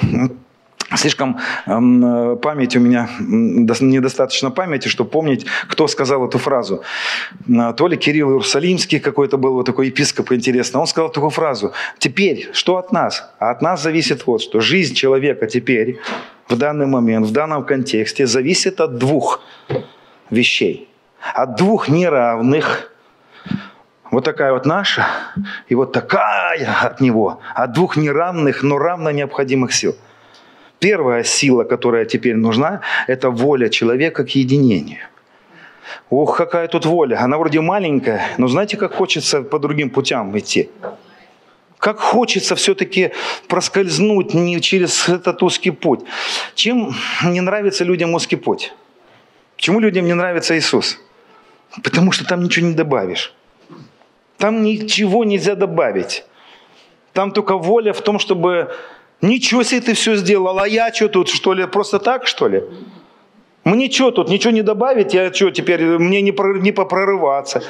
Слишком 0.94 1.40
э, 1.66 2.37
память 2.40 2.76
у 2.76 2.80
меня, 2.80 3.11
недостаточно 3.18 4.52
памяти, 4.52 4.87
чтобы 4.87 5.11
помнить, 5.11 5.44
кто 5.66 5.88
сказал 5.88 6.24
эту 6.28 6.38
фразу. 6.38 6.85
То 7.48 7.88
ли 7.88 7.96
Кирилл 7.96 8.30
Иерусалимский 8.30 9.00
какой-то 9.00 9.37
был, 9.37 9.54
вот 9.54 9.66
такой 9.66 9.88
епископ, 9.88 10.30
интересно. 10.30 10.80
Он 10.80 10.87
сказал 10.87 11.11
такую 11.11 11.30
фразу. 11.30 11.72
Теперь, 11.98 12.50
что 12.52 12.76
от 12.76 12.92
нас? 12.92 13.28
А 13.40 13.50
от 13.50 13.62
нас 13.62 13.82
зависит 13.82 14.26
вот 14.26 14.42
что. 14.42 14.61
Жизнь 14.61 14.94
человека 14.94 15.48
теперь 15.48 15.98
в 16.48 16.56
данный 16.56 16.87
момент, 16.87 17.26
в 17.26 17.32
данном 17.32 17.64
контексте 17.64 18.26
зависит 18.26 18.80
от 18.80 18.98
двух 18.98 19.40
вещей. 20.30 20.88
От 21.35 21.56
двух 21.56 21.88
неравных. 21.88 22.92
Вот 24.11 24.24
такая 24.24 24.52
вот 24.52 24.66
наша 24.66 25.06
и 25.68 25.74
вот 25.74 25.92
такая 25.92 26.72
от 26.82 27.00
него. 27.00 27.40
От 27.54 27.72
двух 27.72 27.96
неравных, 27.96 28.62
но 28.62 28.78
равно 28.78 29.11
необходимых 29.11 29.72
сил. 29.72 29.96
Первая 30.78 31.24
сила, 31.24 31.64
которая 31.64 32.04
теперь 32.04 32.37
нужна, 32.37 32.82
это 33.09 33.30
воля 33.30 33.68
человека 33.68 34.24
к 34.24 34.30
единению. 34.30 35.00
Ох, 36.11 36.37
какая 36.37 36.68
тут 36.68 36.87
воля. 36.87 37.20
Она 37.20 37.38
вроде 37.38 37.61
маленькая, 37.61 38.22
но 38.38 38.48
знаете, 38.48 38.76
как 38.76 38.94
хочется 38.94 39.42
по 39.42 39.59
другим 39.59 39.90
путям 39.90 40.37
идти? 40.38 40.70
Как 41.87 42.01
хочется 42.01 42.57
все-таки 42.57 43.12
проскользнуть 43.46 44.35
не 44.35 44.61
через 44.61 45.09
этот 45.09 45.40
узкий 45.44 45.70
путь. 45.70 46.01
Чем 46.57 46.96
не 47.22 47.40
нравится 47.40 47.85
людям 47.85 48.12
узкий 48.12 48.35
путь? 48.35 48.72
Почему 49.55 49.79
людям 49.79 50.05
не 50.05 50.14
нравится 50.14 50.59
Иисус? 50.59 50.99
Потому 51.85 52.11
что 52.11 52.25
там 52.25 52.42
ничего 52.42 52.66
не 52.66 52.75
добавишь. 52.75 53.33
Там 54.37 54.64
ничего 54.64 55.25
нельзя 55.25 55.55
добавить. 55.55 56.25
Там 57.12 57.31
только 57.31 57.57
воля 57.57 57.92
в 57.92 58.01
том, 58.01 58.18
чтобы 58.18 58.75
ничего 59.20 59.62
себе 59.62 59.81
ты 59.81 59.94
все 59.94 60.16
сделал, 60.16 60.59
а 60.59 60.66
я 60.66 60.92
что 60.92 61.09
тут, 61.09 61.29
что 61.29 61.53
ли, 61.53 61.68
просто 61.68 62.01
так, 62.01 62.27
что 62.27 62.49
ли? 62.49 62.64
Мне 63.66 63.90
что 63.90 64.12
тут, 64.12 64.29
ничего 64.29 64.52
не 64.52 64.62
добавить, 64.62 65.12
я 65.12 65.35
что 65.35 65.50
теперь, 65.50 65.85
мне 65.98 66.22
не, 66.22 66.31
про, 66.31 66.57
не 66.57 66.70
попрорываться, 66.70 67.64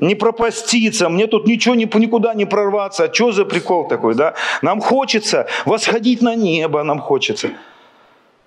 не 0.00 0.14
пропаститься, 0.14 1.10
мне 1.10 1.26
тут 1.26 1.46
ничего 1.46 1.74
не, 1.74 1.84
никуда 1.84 2.32
не 2.32 2.46
прорваться. 2.46 3.04
А 3.04 3.12
что 3.12 3.32
за 3.32 3.44
прикол 3.44 3.86
такой, 3.86 4.14
да? 4.14 4.32
Нам 4.62 4.80
хочется 4.80 5.46
восходить 5.66 6.22
на 6.22 6.34
небо, 6.34 6.82
нам 6.84 7.00
хочется. 7.00 7.50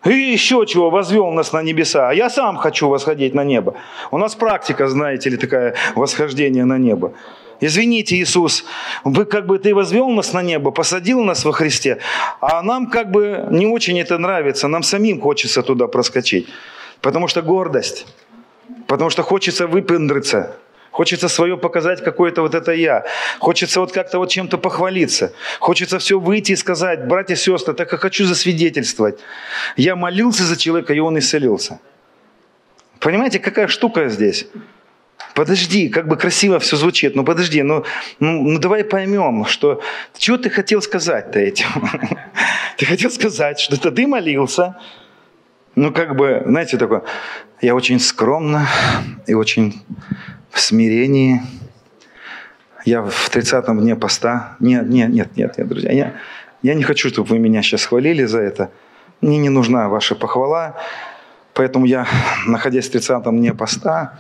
И 0.04 0.10
еще 0.10 0.65
чего, 0.65 0.89
возвел 0.89 1.30
нас 1.30 1.54
на 1.54 1.62
небеса. 1.62 2.10
А 2.10 2.13
я 2.13 2.28
сам 2.28 2.58
хочу 2.58 2.89
восходить 2.89 3.36
на 3.36 3.43
небо. 3.43 3.75
У 4.10 4.17
нас 4.17 4.34
практика, 4.34 4.88
знаете 4.88 5.30
ли, 5.30 5.38
такая 5.38 5.75
восхождение 5.93 6.65
на 6.65 6.80
небо. 6.80 7.13
Извините, 7.62 8.15
Иисус, 8.15 8.65
вы 9.04 9.25
как 9.25 9.45
бы 9.45 9.60
ты 9.60 9.75
возвел 9.75 10.10
нас 10.10 10.34
на 10.34 10.41
небо, 10.41 10.71
посадил 10.71 11.23
нас 11.23 11.45
во 11.45 11.52
Христе, 11.52 11.99
а 12.41 12.63
нам 12.63 12.88
как 12.88 13.12
бы 13.12 13.45
не 13.52 13.67
очень 13.67 13.99
это 13.99 14.17
нравится, 14.17 14.67
нам 14.67 14.82
самим 14.82 15.21
хочется 15.21 15.62
туда 15.62 15.88
проскочить. 15.88 16.47
Потому 17.01 17.27
что 17.27 17.41
гордость, 17.41 18.05
потому 18.88 19.09
что 19.09 19.23
хочется 19.23 19.67
выпендриться, 19.67 20.55
Хочется 20.91 21.29
свое 21.29 21.55
показать, 21.55 22.03
какое-то 22.03 22.41
вот 22.41 22.55
это 22.55 22.71
я. 22.71 23.05
Хочется 23.39 23.79
вот 23.79 23.91
как-то 23.91 24.17
вот 24.17 24.29
чем-то 24.29 24.57
похвалиться. 24.57 25.31
Хочется 25.59 25.99
все 25.99 26.19
выйти 26.19 26.53
и 26.53 26.55
сказать, 26.55 27.07
братья 27.07 27.35
и 27.35 27.38
сестры, 27.38 27.73
так 27.73 27.89
как 27.89 28.01
хочу 28.01 28.25
засвидетельствовать. 28.25 29.19
Я 29.77 29.95
молился 29.95 30.43
за 30.43 30.57
человека, 30.57 30.93
и 30.93 30.99
он 30.99 31.17
исцелился. 31.19 31.79
Понимаете, 32.99 33.39
какая 33.39 33.67
штука 33.67 34.09
здесь? 34.09 34.47
Подожди, 35.35 35.89
как 35.89 36.07
бы 36.07 36.17
красиво 36.17 36.59
все 36.59 36.75
звучит, 36.75 37.15
но 37.15 37.23
подожди, 37.23 37.62
ну, 37.63 37.85
ну, 38.19 38.41
ну 38.41 38.59
давай 38.59 38.83
поймем, 38.83 39.45
что 39.45 39.81
что 40.17 40.38
ты 40.38 40.49
хотел 40.49 40.81
сказать-то 40.81 41.39
этим? 41.39 41.67
Ты 42.77 42.85
хотел 42.85 43.12
сказать, 43.12 43.59
что 43.59 43.91
ты 43.91 44.07
молился, 44.07 44.77
ну 45.80 45.94
как 45.94 46.15
бы, 46.15 46.44
знаете, 46.46 46.78
такое, 46.78 47.04
я 47.62 47.74
очень 47.74 48.00
скромно 48.02 48.68
и 49.28 49.34
очень 49.34 49.82
в 50.52 50.60
смирении. 50.60 51.42
Я 52.84 53.02
в 53.02 53.30
30-м 53.34 53.80
дне 53.80 53.96
поста. 53.96 54.58
Нет, 54.60 54.89
нет, 54.89 55.10
нет, 55.10 55.38
нет, 55.38 55.58
нет, 55.58 55.68
друзья. 55.68 55.92
Я, 55.92 56.13
я 56.63 56.74
не 56.74 56.84
хочу, 56.84 57.08
чтобы 57.08 57.30
вы 57.30 57.39
меня 57.39 57.62
сейчас 57.62 57.86
хвалили 57.86 58.26
за 58.26 58.39
это. 58.39 58.72
Мне 59.22 59.38
не 59.38 59.48
нужна 59.48 59.88
ваша 59.88 60.15
похвала. 60.15 60.76
Поэтому 61.54 61.86
я, 61.86 62.06
находясь 62.46 62.89
в 62.89 62.96
30-м 62.96 63.38
дне 63.38 63.54
поста, 63.54 64.20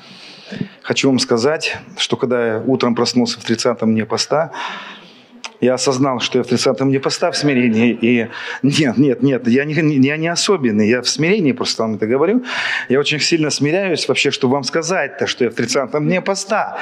хочу 0.81 1.09
вам 1.09 1.19
сказать, 1.19 1.77
что 1.97 2.15
когда 2.15 2.47
я 2.47 2.63
утром 2.65 2.95
проснулся 2.95 3.37
в 3.39 3.49
30-м 3.49 3.93
дне 3.93 4.05
поста, 4.05 4.51
я 5.61 5.73
осознал, 5.73 6.19
что 6.19 6.37
я 6.37 6.43
в 6.43 6.47
30-м 6.47 6.89
дне 6.89 6.99
поста 6.99 7.31
в 7.31 7.37
смирении. 7.37 7.97
И 8.01 8.27
нет, 8.63 8.97
нет, 8.97 9.21
нет, 9.21 9.47
я 9.47 9.65
не, 9.65 9.73
я 9.73 10.17
не 10.17 10.27
особенный, 10.27 10.87
я 10.87 11.01
в 11.01 11.09
смирении 11.09 11.51
просто 11.51 11.83
вам 11.83 11.95
это 11.95 12.07
говорю. 12.07 12.43
Я 12.89 12.99
очень 12.99 13.19
сильно 13.19 13.49
смиряюсь 13.49 14.07
вообще, 14.07 14.31
чтобы 14.31 14.53
вам 14.53 14.63
сказать-то, 14.63 15.27
что 15.27 15.45
я 15.45 15.49
в 15.49 15.53
30-м 15.53 16.05
дне 16.05 16.21
поста. 16.21 16.77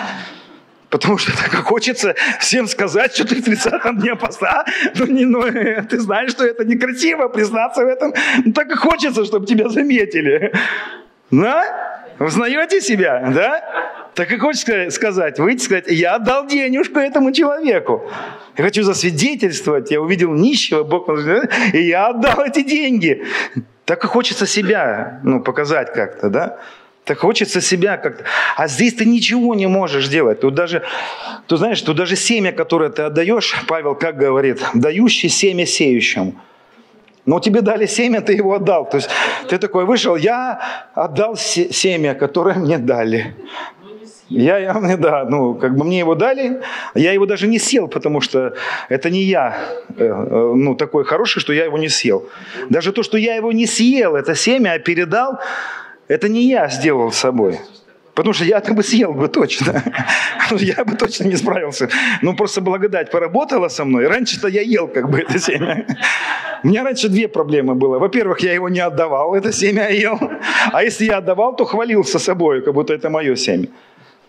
Потому 0.89 1.17
что 1.17 1.31
так 1.35 1.53
хочется 1.65 2.15
всем 2.39 2.67
сказать, 2.67 3.13
что 3.13 3.27
ты 3.27 3.35
в 3.35 3.47
30-м 3.47 3.99
дне 3.99 4.15
поста. 4.15 4.65
Ну, 4.95 5.05
не, 5.07 5.25
ну, 5.25 5.41
ты 5.89 5.99
знаешь, 5.99 6.31
что 6.31 6.45
это 6.45 6.63
некрасиво 6.63 7.27
признаться 7.27 7.83
в 7.83 7.87
этом. 7.87 8.13
Ну, 8.45 8.53
так 8.53 8.71
и 8.71 8.75
хочется, 8.75 9.25
чтобы 9.25 9.45
тебя 9.45 9.69
заметили. 9.69 10.53
Да? 11.31 11.96
Узнаете 12.19 12.81
себя, 12.81 13.31
да? 13.33 13.63
Так 14.13 14.31
и 14.31 14.37
хочешь 14.37 14.93
сказать, 14.93 15.37
выйти 15.37 15.63
сказать, 15.63 15.85
я 15.87 16.15
отдал 16.15 16.47
денежку 16.47 16.99
этому 16.99 17.31
человеку. 17.31 18.09
Я 18.57 18.63
хочу 18.63 18.81
засвидетельствовать, 18.81 19.91
я 19.91 20.01
увидел 20.01 20.33
нищего, 20.33 20.83
Бог, 20.83 21.07
и 21.73 21.77
я 21.83 22.07
отдал 22.07 22.43
эти 22.43 22.63
деньги. 22.63 23.23
Так 23.85 24.03
и 24.03 24.07
хочется 24.07 24.47
себя 24.47 25.19
ну, 25.23 25.41
показать 25.41 25.93
как-то, 25.93 26.29
да? 26.29 26.57
Так 27.03 27.19
хочется 27.19 27.61
себя 27.61 27.97
как-то. 27.97 28.25
А 28.55 28.67
здесь 28.67 28.95
ты 28.95 29.05
ничего 29.05 29.53
не 29.55 29.67
можешь 29.67 30.07
делать. 30.07 30.41
Тут 30.41 30.55
даже, 30.55 30.83
ты 31.47 31.55
знаешь, 31.55 31.81
тут 31.81 31.95
даже 31.95 32.15
семя, 32.15 32.51
которое 32.51 32.89
ты 32.89 33.03
отдаешь, 33.03 33.55
Павел 33.67 33.95
как 33.95 34.17
говорит, 34.17 34.61
дающий 34.73 35.29
семя 35.29 35.65
сеющему. 35.65 36.35
Но 37.27 37.41
тебе 37.41 37.61
дали 37.61 37.87
семя, 37.87 38.21
ты 38.21 38.33
его 38.33 38.53
отдал. 38.53 38.89
То 38.89 38.97
есть 38.97 39.09
ты 39.49 39.57
такой 39.57 39.85
вышел, 39.85 40.15
я 40.15 40.59
отдал 40.95 41.35
семя, 41.35 42.15
которое 42.15 42.55
мне 42.55 42.77
дали. 42.77 43.35
Я, 44.29 44.57
я, 44.57 44.97
да, 44.97 45.25
ну, 45.29 45.53
как 45.53 45.75
бы 45.75 45.83
мне 45.83 45.99
его 45.99 46.15
дали, 46.15 46.61
я 46.95 47.11
его 47.11 47.25
даже 47.25 47.47
не 47.47 47.59
съел, 47.59 47.89
потому 47.89 48.21
что 48.21 48.53
это 48.89 49.09
не 49.09 49.23
я, 49.23 49.57
э, 49.97 50.05
э, 50.05 50.53
ну, 50.55 50.75
такой 50.75 51.03
хороший, 51.03 51.39
что 51.39 51.53
я 51.53 51.65
его 51.65 51.77
не 51.77 51.89
съел. 51.89 52.23
Даже 52.69 52.91
то, 52.91 53.03
что 53.03 53.17
я 53.17 53.35
его 53.35 53.51
не 53.51 53.67
съел, 53.67 54.15
это 54.15 54.33
семя, 54.35 54.73
а 54.73 54.79
передал, 54.79 55.39
это 56.07 56.29
не 56.29 56.49
я 56.49 56.69
сделал 56.69 57.11
с 57.11 57.17
собой. 57.17 57.59
Потому 58.17 58.33
что 58.33 58.45
я-то 58.45 58.73
бы 58.73 58.81
съел 58.81 59.13
бы 59.13 59.27
точно. 59.27 59.83
Я 60.51 60.83
бы 60.83 60.95
точно 60.97 61.25
не 61.25 61.35
справился. 61.37 61.87
Ну, 62.23 62.35
просто 62.35 62.61
благодать 62.61 63.11
поработала 63.11 63.69
со 63.69 63.85
мной. 63.85 64.07
Раньше-то 64.07 64.47
я 64.47 64.61
ел 64.61 64.87
как 64.87 65.11
бы 65.11 65.19
это 65.19 65.37
семя. 65.39 65.85
У 66.63 66.67
меня 66.67 66.83
раньше 66.83 67.09
две 67.09 67.27
проблемы 67.27 67.75
было. 67.75 67.99
Во-первых, 67.99 68.39
я 68.39 68.53
его 68.53 68.69
не 68.69 68.79
отдавал, 68.79 69.35
это 69.35 69.51
семя 69.51 69.89
ел. 69.89 70.19
А 70.73 70.83
если 70.83 71.05
я 71.05 71.17
отдавал, 71.17 71.55
то 71.55 71.65
хвалился 71.65 72.17
собой, 72.17 72.63
как 72.63 72.73
будто 72.73 72.93
это 72.93 73.11
мое 73.11 73.35
семя. 73.35 73.67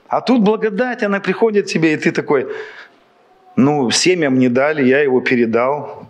А 0.09 0.21
тут 0.21 0.43
благодать, 0.43 1.03
она 1.03 1.21
приходит 1.21 1.65
тебе, 1.65 1.95
и 1.95 1.97
ты 1.97 2.11
такой, 2.11 2.47
ну, 3.57 3.91
семя 3.91 4.29
мне 4.29 4.51
дали, 4.51 4.85
я 4.85 5.01
его 5.01 5.23
передал. 5.23 6.07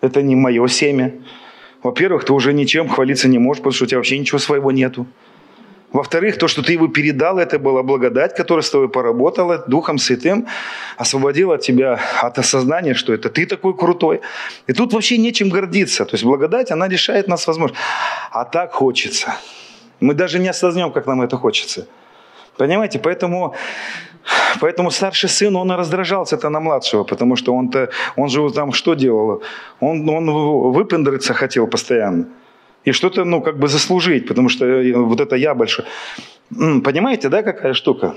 Это 0.00 0.22
не 0.22 0.34
мое 0.34 0.66
семя. 0.66 1.12
Во-первых, 1.84 2.24
ты 2.24 2.32
уже 2.32 2.52
ничем 2.52 2.88
хвалиться 2.88 3.28
не 3.28 3.38
можешь, 3.38 3.62
потому 3.62 3.74
что 3.74 3.84
у 3.84 3.86
тебя 3.86 3.98
вообще 3.98 4.18
ничего 4.18 4.40
своего 4.40 4.72
нету. 4.72 5.06
Во-вторых, 5.96 6.36
то, 6.36 6.46
что 6.46 6.62
ты 6.62 6.74
его 6.74 6.88
передал, 6.88 7.38
это 7.38 7.58
была 7.58 7.82
благодать, 7.82 8.36
которая 8.36 8.62
с 8.62 8.70
тобой 8.70 8.90
поработала, 8.90 9.64
Духом 9.66 9.96
Святым, 9.96 10.46
освободила 10.98 11.56
тебя 11.56 11.98
от 12.20 12.38
осознания, 12.38 12.92
что 12.92 13.14
это 13.14 13.30
ты 13.30 13.46
такой 13.46 13.74
крутой. 13.74 14.20
И 14.66 14.74
тут 14.74 14.92
вообще 14.92 15.16
нечем 15.16 15.48
гордиться. 15.48 16.04
То 16.04 16.14
есть 16.14 16.24
благодать, 16.24 16.70
она 16.70 16.88
решает 16.88 17.28
нас 17.28 17.46
возможность. 17.46 17.80
А 18.30 18.44
так 18.44 18.74
хочется. 18.74 19.36
Мы 20.00 20.12
даже 20.12 20.38
не 20.38 20.48
осознаем, 20.48 20.92
как 20.92 21.06
нам 21.06 21.22
это 21.22 21.38
хочется. 21.38 21.86
Понимаете, 22.58 22.98
поэтому, 22.98 23.54
поэтому 24.60 24.90
старший 24.90 25.30
сын, 25.30 25.56
он 25.56 25.72
и 25.72 25.76
раздражался-то 25.76 26.50
на 26.50 26.60
младшего, 26.60 27.04
потому 27.04 27.36
что 27.36 27.54
он-то, 27.54 27.88
он 28.16 28.28
же 28.28 28.50
там 28.50 28.72
что 28.72 28.92
делал? 28.92 29.42
Он, 29.80 30.06
он 30.10 30.30
выпендриться 30.72 31.32
хотел 31.32 31.66
постоянно. 31.66 32.26
И 32.86 32.92
что-то, 32.92 33.24
ну, 33.24 33.42
как 33.42 33.58
бы 33.58 33.66
заслужить, 33.68 34.28
потому 34.28 34.48
что 34.48 34.64
э, 34.64 34.92
вот 34.94 35.20
это 35.20 35.34
я 35.36 35.54
большой. 35.54 35.84
Понимаете, 36.50 37.28
да, 37.28 37.42
какая 37.42 37.74
штука? 37.74 38.14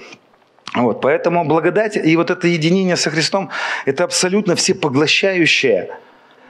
Вот, 0.75 1.01
поэтому 1.01 1.43
благодать 1.43 1.97
и 1.97 2.15
вот 2.15 2.29
это 2.29 2.47
единение 2.47 2.95
со 2.95 3.09
Христом– 3.09 3.49
это 3.85 4.03
абсолютно 4.03 4.55
всепоглощающее 4.55 5.97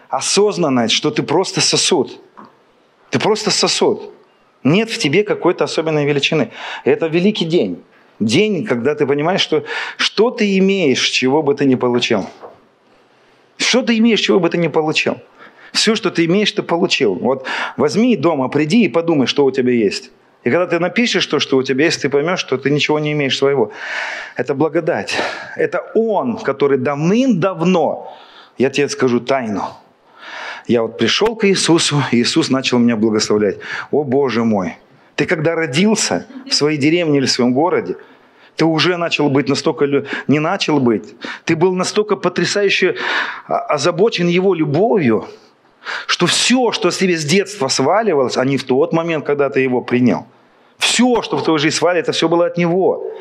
осознанность, 0.09 0.93
что 0.93 1.11
ты 1.11 1.23
просто 1.23 1.61
сосуд. 1.61 2.19
Ты 3.09 3.19
просто 3.19 3.51
сосуд. 3.51 4.11
Нет 4.65 4.89
в 4.89 4.97
тебе 4.97 5.23
какой-то 5.23 5.63
особенной 5.63 6.05
величины. 6.05 6.51
Это 6.83 7.07
великий 7.07 7.45
день. 7.45 7.81
День, 8.19 8.65
когда 8.65 8.95
ты 8.95 9.07
понимаешь, 9.07 9.39
что, 9.39 9.63
что 9.95 10.29
ты 10.29 10.57
имеешь, 10.57 11.09
чего 11.09 11.41
бы 11.41 11.55
ты 11.55 11.63
ни 11.63 11.75
получил. 11.75 12.25
Что 13.55 13.81
ты 13.81 13.97
имеешь, 13.97 14.19
чего 14.19 14.41
бы 14.41 14.49
ты 14.49 14.57
ни 14.57 14.67
получил. 14.67 15.15
Все, 15.73 15.95
что 15.95 16.09
ты 16.11 16.25
имеешь, 16.25 16.51
ты 16.51 16.63
получил. 16.63 17.15
Вот 17.15 17.45
возьми 17.77 18.15
дома, 18.15 18.49
приди 18.49 18.85
и 18.85 18.89
подумай, 18.89 19.27
что 19.27 19.45
у 19.45 19.51
тебя 19.51 19.71
есть. 19.71 20.11
И 20.43 20.51
когда 20.51 20.67
ты 20.67 20.79
напишешь 20.79 21.25
то, 21.25 21.39
что 21.39 21.57
у 21.57 21.63
тебя 21.63 21.85
есть, 21.85 22.01
ты 22.01 22.09
поймешь, 22.09 22.39
что 22.39 22.57
ты 22.57 22.69
ничего 22.69 22.99
не 22.99 23.11
имеешь 23.11 23.37
своего. 23.37 23.71
Это 24.35 24.55
благодать. 24.55 25.17
Это 25.55 25.91
Он, 25.95 26.37
который 26.37 26.77
давным-давно, 26.77 28.15
я 28.57 28.69
тебе 28.69 28.87
скажу 28.89 29.19
тайну, 29.19 29.63
я 30.67 30.83
вот 30.83 30.97
пришел 30.97 31.35
к 31.35 31.47
Иисусу, 31.47 32.03
и 32.11 32.21
Иисус 32.21 32.49
начал 32.49 32.77
меня 32.77 32.95
благословлять. 32.95 33.57
О 33.91 34.03
Боже 34.03 34.43
мой! 34.43 34.77
Ты 35.15 35.25
когда 35.25 35.55
родился 35.55 36.27
в 36.47 36.53
своей 36.53 36.77
деревне 36.77 37.17
или 37.17 37.25
в 37.25 37.31
своем 37.31 37.53
городе, 37.53 37.97
ты 38.55 38.65
уже 38.65 38.95
начал 38.97 39.29
быть 39.29 39.49
настолько, 39.49 40.05
не 40.27 40.39
начал 40.39 40.79
быть, 40.79 41.15
ты 41.45 41.55
был 41.55 41.73
настолько 41.73 42.15
потрясающе 42.15 42.95
озабочен 43.47 44.27
Его 44.27 44.53
любовью, 44.53 45.27
что 46.07 46.25
все, 46.25 46.71
что 46.71 46.91
с 46.91 46.97
тебе 46.97 47.17
с 47.17 47.25
детства 47.25 47.67
сваливалось, 47.67 48.37
а 48.37 48.45
не 48.45 48.57
в 48.57 48.63
тот 48.63 48.93
момент, 48.93 49.25
когда 49.25 49.49
ты 49.49 49.61
его 49.61 49.81
принял. 49.81 50.25
Все 50.77 51.21
что 51.21 51.37
в 51.37 51.43
твою 51.43 51.59
жизнь 51.59 51.75
свали, 51.75 51.99
это 51.99 52.11
все 52.11 52.27
было 52.27 52.45
от 52.45 52.57
Него. 52.57 53.11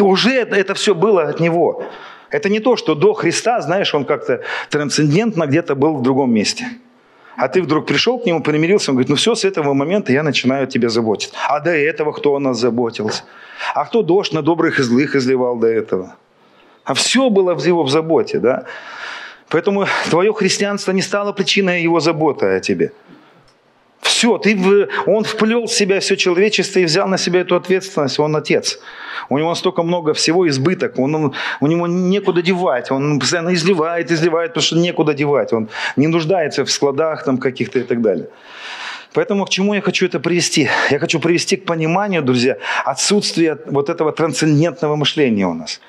Уже 0.00 0.32
это, 0.32 0.56
это 0.56 0.74
все 0.74 0.94
было 0.94 1.22
от 1.22 1.40
Него. 1.40 1.84
Это 2.30 2.48
не 2.48 2.60
то, 2.60 2.76
что 2.76 2.94
до 2.94 3.12
Христа, 3.12 3.60
знаешь, 3.60 3.94
он 3.94 4.04
как-то 4.04 4.42
трансцендентно 4.70 5.46
где-то 5.46 5.74
был 5.74 5.96
в 5.96 6.02
другом 6.02 6.32
месте. 6.32 6.66
А 7.36 7.48
ты 7.48 7.62
вдруг 7.62 7.86
пришел 7.86 8.18
к 8.18 8.26
нему, 8.26 8.42
примирился, 8.42 8.90
он 8.90 8.96
говорит, 8.96 9.08
ну 9.08 9.16
все, 9.16 9.34
с 9.34 9.44
этого 9.44 9.72
момента 9.72 10.12
я 10.12 10.22
начинаю 10.22 10.66
тебя 10.66 10.88
заботиться. 10.90 11.34
А 11.48 11.60
до 11.60 11.70
этого 11.70 12.12
кто 12.12 12.34
о 12.34 12.38
нас 12.38 12.58
заботился? 12.58 13.24
А 13.74 13.84
кто 13.84 14.02
дождь 14.02 14.32
на 14.32 14.42
добрых 14.42 14.78
и 14.78 14.82
злых 14.82 15.16
изливал 15.16 15.56
до 15.56 15.66
этого? 15.66 16.16
А 16.84 16.94
все 16.94 17.30
было 17.30 17.54
в 17.54 17.64
его 17.64 17.82
в 17.82 17.90
заботе, 17.90 18.38
да? 18.38 18.64
Поэтому 19.50 19.86
твое 20.08 20.32
христианство 20.32 20.92
не 20.92 21.02
стало 21.02 21.32
причиной 21.32 21.82
его 21.82 22.00
заботы 22.00 22.46
о 22.46 22.60
тебе. 22.60 22.92
Все, 24.00 24.38
ты, 24.38 24.88
он 25.06 25.24
вплел 25.24 25.66
в 25.66 25.72
себя 25.72 25.98
все 26.00 26.16
человечество 26.16 26.78
и 26.78 26.84
взял 26.84 27.08
на 27.08 27.18
себя 27.18 27.40
эту 27.40 27.56
ответственность. 27.56 28.18
Он 28.18 28.36
отец. 28.36 28.78
У 29.28 29.38
него 29.38 29.54
столько 29.54 29.82
много 29.82 30.14
всего 30.14 30.48
избыток. 30.48 30.98
Он, 30.98 31.34
у 31.60 31.66
него 31.66 31.86
некуда 31.86 32.42
девать. 32.42 32.90
Он 32.90 33.18
постоянно 33.18 33.52
изливает, 33.52 34.10
изливает, 34.10 34.50
потому 34.50 34.62
что 34.62 34.76
некуда 34.76 35.14
девать. 35.14 35.52
Он 35.52 35.68
не 35.96 36.06
нуждается 36.06 36.64
в 36.64 36.70
складах 36.70 37.24
там 37.24 37.38
каких-то 37.38 37.78
и 37.78 37.82
так 37.82 38.00
далее. 38.00 38.28
Поэтому 39.12 39.44
к 39.44 39.50
чему 39.50 39.74
я 39.74 39.80
хочу 39.80 40.06
это 40.06 40.20
привести? 40.20 40.68
Я 40.90 40.98
хочу 40.98 41.18
привести 41.18 41.56
к 41.56 41.64
пониманию, 41.64 42.22
друзья, 42.22 42.56
отсутствия 42.84 43.58
вот 43.66 43.90
этого 43.90 44.12
трансцендентного 44.12 44.96
мышления 44.96 45.46
у 45.46 45.54
нас. 45.54 45.80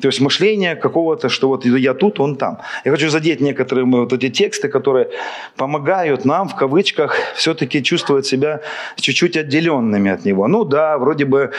То 0.00 0.08
есть 0.08 0.20
мышление 0.20 0.76
какого-то, 0.76 1.28
что 1.28 1.48
вот 1.48 1.64
я 1.64 1.94
тут, 1.94 2.20
он 2.20 2.36
там. 2.36 2.58
Я 2.84 2.90
хочу 2.90 3.10
задеть 3.10 3.40
некоторые 3.40 3.84
вот 3.84 4.12
эти 4.12 4.30
тексты, 4.30 4.68
которые 4.68 5.08
помогают 5.56 6.24
нам, 6.24 6.48
в 6.48 6.56
кавычках, 6.56 7.16
все-таки 7.34 7.82
чувствовать 7.82 8.26
себя 8.26 8.60
чуть-чуть 8.96 9.36
отделенными 9.36 10.10
от 10.10 10.24
Него. 10.24 10.48
Ну 10.48 10.64
да, 10.64 10.98
вроде 10.98 11.24
бы 11.24 11.52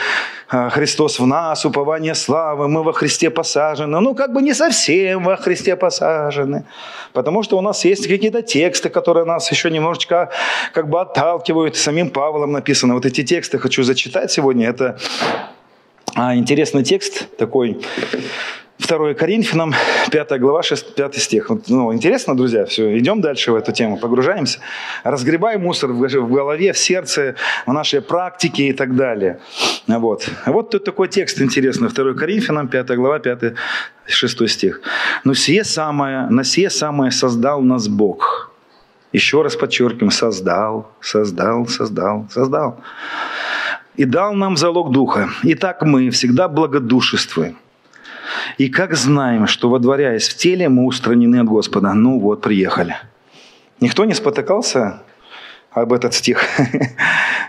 а, 0.48 0.70
Христос 0.70 1.18
в 1.18 1.26
нас, 1.26 1.64
упование 1.64 2.14
славы, 2.14 2.68
мы 2.68 2.82
во 2.82 2.92
Христе 2.92 3.30
посажены. 3.30 4.00
Ну 4.00 4.14
как 4.14 4.32
бы 4.32 4.42
не 4.42 4.54
совсем 4.54 5.24
во 5.24 5.36
Христе 5.36 5.76
посажены. 5.76 6.64
Потому 7.12 7.42
что 7.42 7.58
у 7.58 7.60
нас 7.60 7.84
есть 7.84 8.06
какие-то 8.06 8.42
тексты, 8.42 8.88
которые 8.88 9.24
нас 9.24 9.50
еще 9.50 9.70
немножечко 9.70 10.30
как 10.72 10.88
бы 10.88 11.00
отталкивают. 11.00 11.76
Самим 11.76 12.10
Павлом 12.10 12.52
написано. 12.52 12.94
Вот 12.94 13.06
эти 13.06 13.24
тексты 13.24 13.58
хочу 13.58 13.82
зачитать 13.82 14.30
сегодня. 14.30 14.68
Это 14.68 14.98
интересный 16.16 16.84
текст 16.84 17.36
такой. 17.36 17.78
2 18.78 19.14
Коринфянам, 19.14 19.74
5 20.10 20.40
глава, 20.40 20.62
6, 20.62 20.94
5 20.94 21.16
стих. 21.16 21.50
Ну, 21.68 21.92
интересно, 21.92 22.36
друзья, 22.36 22.64
все, 22.64 22.96
идем 22.98 23.20
дальше 23.20 23.52
в 23.52 23.56
эту 23.56 23.72
тему, 23.72 23.98
погружаемся. 23.98 24.60
Разгребаем 25.04 25.62
мусор 25.62 25.92
в 25.92 26.32
голове, 26.32 26.72
в 26.72 26.78
сердце, 26.78 27.34
в 27.66 27.72
нашей 27.72 28.00
практике 28.00 28.68
и 28.68 28.72
так 28.72 28.94
далее. 28.94 29.40
Вот. 29.88 30.28
Вот 30.46 30.70
тут 30.70 30.84
такой 30.84 31.08
текст 31.08 31.40
интересный. 31.40 31.88
2 31.88 32.14
Коринфянам, 32.14 32.68
5 32.68 32.96
глава, 32.96 33.18
5, 33.18 33.54
6 34.06 34.48
стих. 34.48 34.80
«Но 35.24 35.34
сие 35.34 35.64
самое, 35.64 36.28
на 36.30 36.44
сие 36.44 36.70
самое 36.70 37.10
создал 37.10 37.62
нас 37.62 37.88
Бог». 37.88 38.52
Еще 39.12 39.42
раз 39.42 39.56
подчеркиваем, 39.56 40.10
создал, 40.10 40.90
создал, 41.00 41.66
создал, 41.66 42.26
создал 42.30 42.76
и 43.98 44.04
дал 44.04 44.32
нам 44.34 44.56
залог 44.56 44.92
Духа. 44.92 45.28
Итак, 45.42 45.82
мы 45.82 46.10
всегда 46.10 46.48
благодушествуем. 46.48 47.58
И 48.56 48.68
как 48.68 48.94
знаем, 48.94 49.46
что 49.48 49.68
водворяясь 49.68 50.28
в 50.28 50.36
теле, 50.36 50.68
мы 50.68 50.84
устранены 50.84 51.40
от 51.40 51.46
Господа. 51.46 51.92
Ну 51.94 52.20
вот, 52.20 52.40
приехали. 52.40 52.96
Никто 53.80 54.04
не 54.04 54.14
спотыкался 54.14 55.02
об 55.72 55.92
этот 55.92 56.14
стих. 56.14 56.44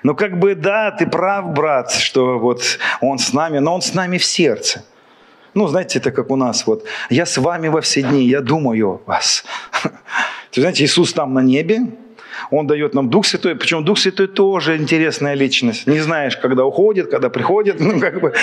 Ну 0.02 0.16
как 0.16 0.40
бы 0.40 0.56
да, 0.56 0.92
ты 0.92 1.06
прав, 1.06 1.52
брат, 1.54 1.92
что 1.92 2.40
вот 2.40 2.80
он 3.02 3.20
с 3.20 3.34
нами, 3.34 3.60
но 3.60 3.76
он 3.76 3.82
с 3.82 3.94
нами 3.94 4.18
в 4.18 4.24
сердце. 4.24 4.86
Ну, 5.54 5.68
знаете, 5.68 6.00
это 6.00 6.12
как 6.12 6.32
у 6.32 6.38
нас 6.38 6.66
вот. 6.66 6.86
Я 7.10 7.26
с 7.26 7.38
вами 7.38 7.68
во 7.68 7.82
все 7.82 8.02
дни, 8.02 8.24
я 8.24 8.40
думаю 8.40 8.88
о 8.88 9.02
вас. 9.06 9.44
Ты 10.52 10.62
знаете, 10.62 10.86
Иисус 10.86 11.12
там 11.12 11.34
на 11.34 11.42
небе, 11.42 11.98
он 12.52 12.68
дает 12.68 12.94
нам 12.94 13.10
Дух 13.10 13.26
Святой. 13.26 13.56
Причем 13.56 13.84
Дух 13.84 13.98
Святой 13.98 14.28
тоже 14.28 14.78
интересная 14.78 15.36
личность. 15.36 15.88
Не 15.88 16.00
знаешь, 16.00 16.38
когда 16.38 16.66
уходит, 16.66 17.10
когда 17.12 17.30
приходит. 17.30 17.80
Ну, 17.90 18.00
как 18.00 18.22
бы, 18.22 18.34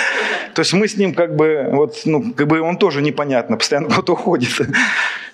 то 0.53 0.61
есть 0.61 0.73
мы 0.73 0.87
с 0.87 0.97
ним 0.97 1.13
как 1.13 1.35
бы, 1.35 1.69
вот, 1.71 2.01
ну, 2.05 2.33
как 2.33 2.47
бы 2.47 2.59
он 2.59 2.77
тоже 2.77 3.01
непонятно, 3.01 3.55
постоянно 3.55 3.87
куда-то 3.87 4.13
уходит. 4.13 4.49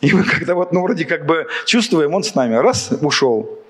И 0.02 0.13
мы 0.13 0.24
когда 0.24 0.54
вот, 0.54 0.72
ну, 0.72 0.84
вроде 0.84 1.06
как 1.06 1.26
бы 1.26 1.48
чувствуем, 1.66 2.13
он 2.13 2.24
с 2.24 2.36
нами. 2.36 2.56
Раз, 2.56 2.92
ушел. 3.02 3.63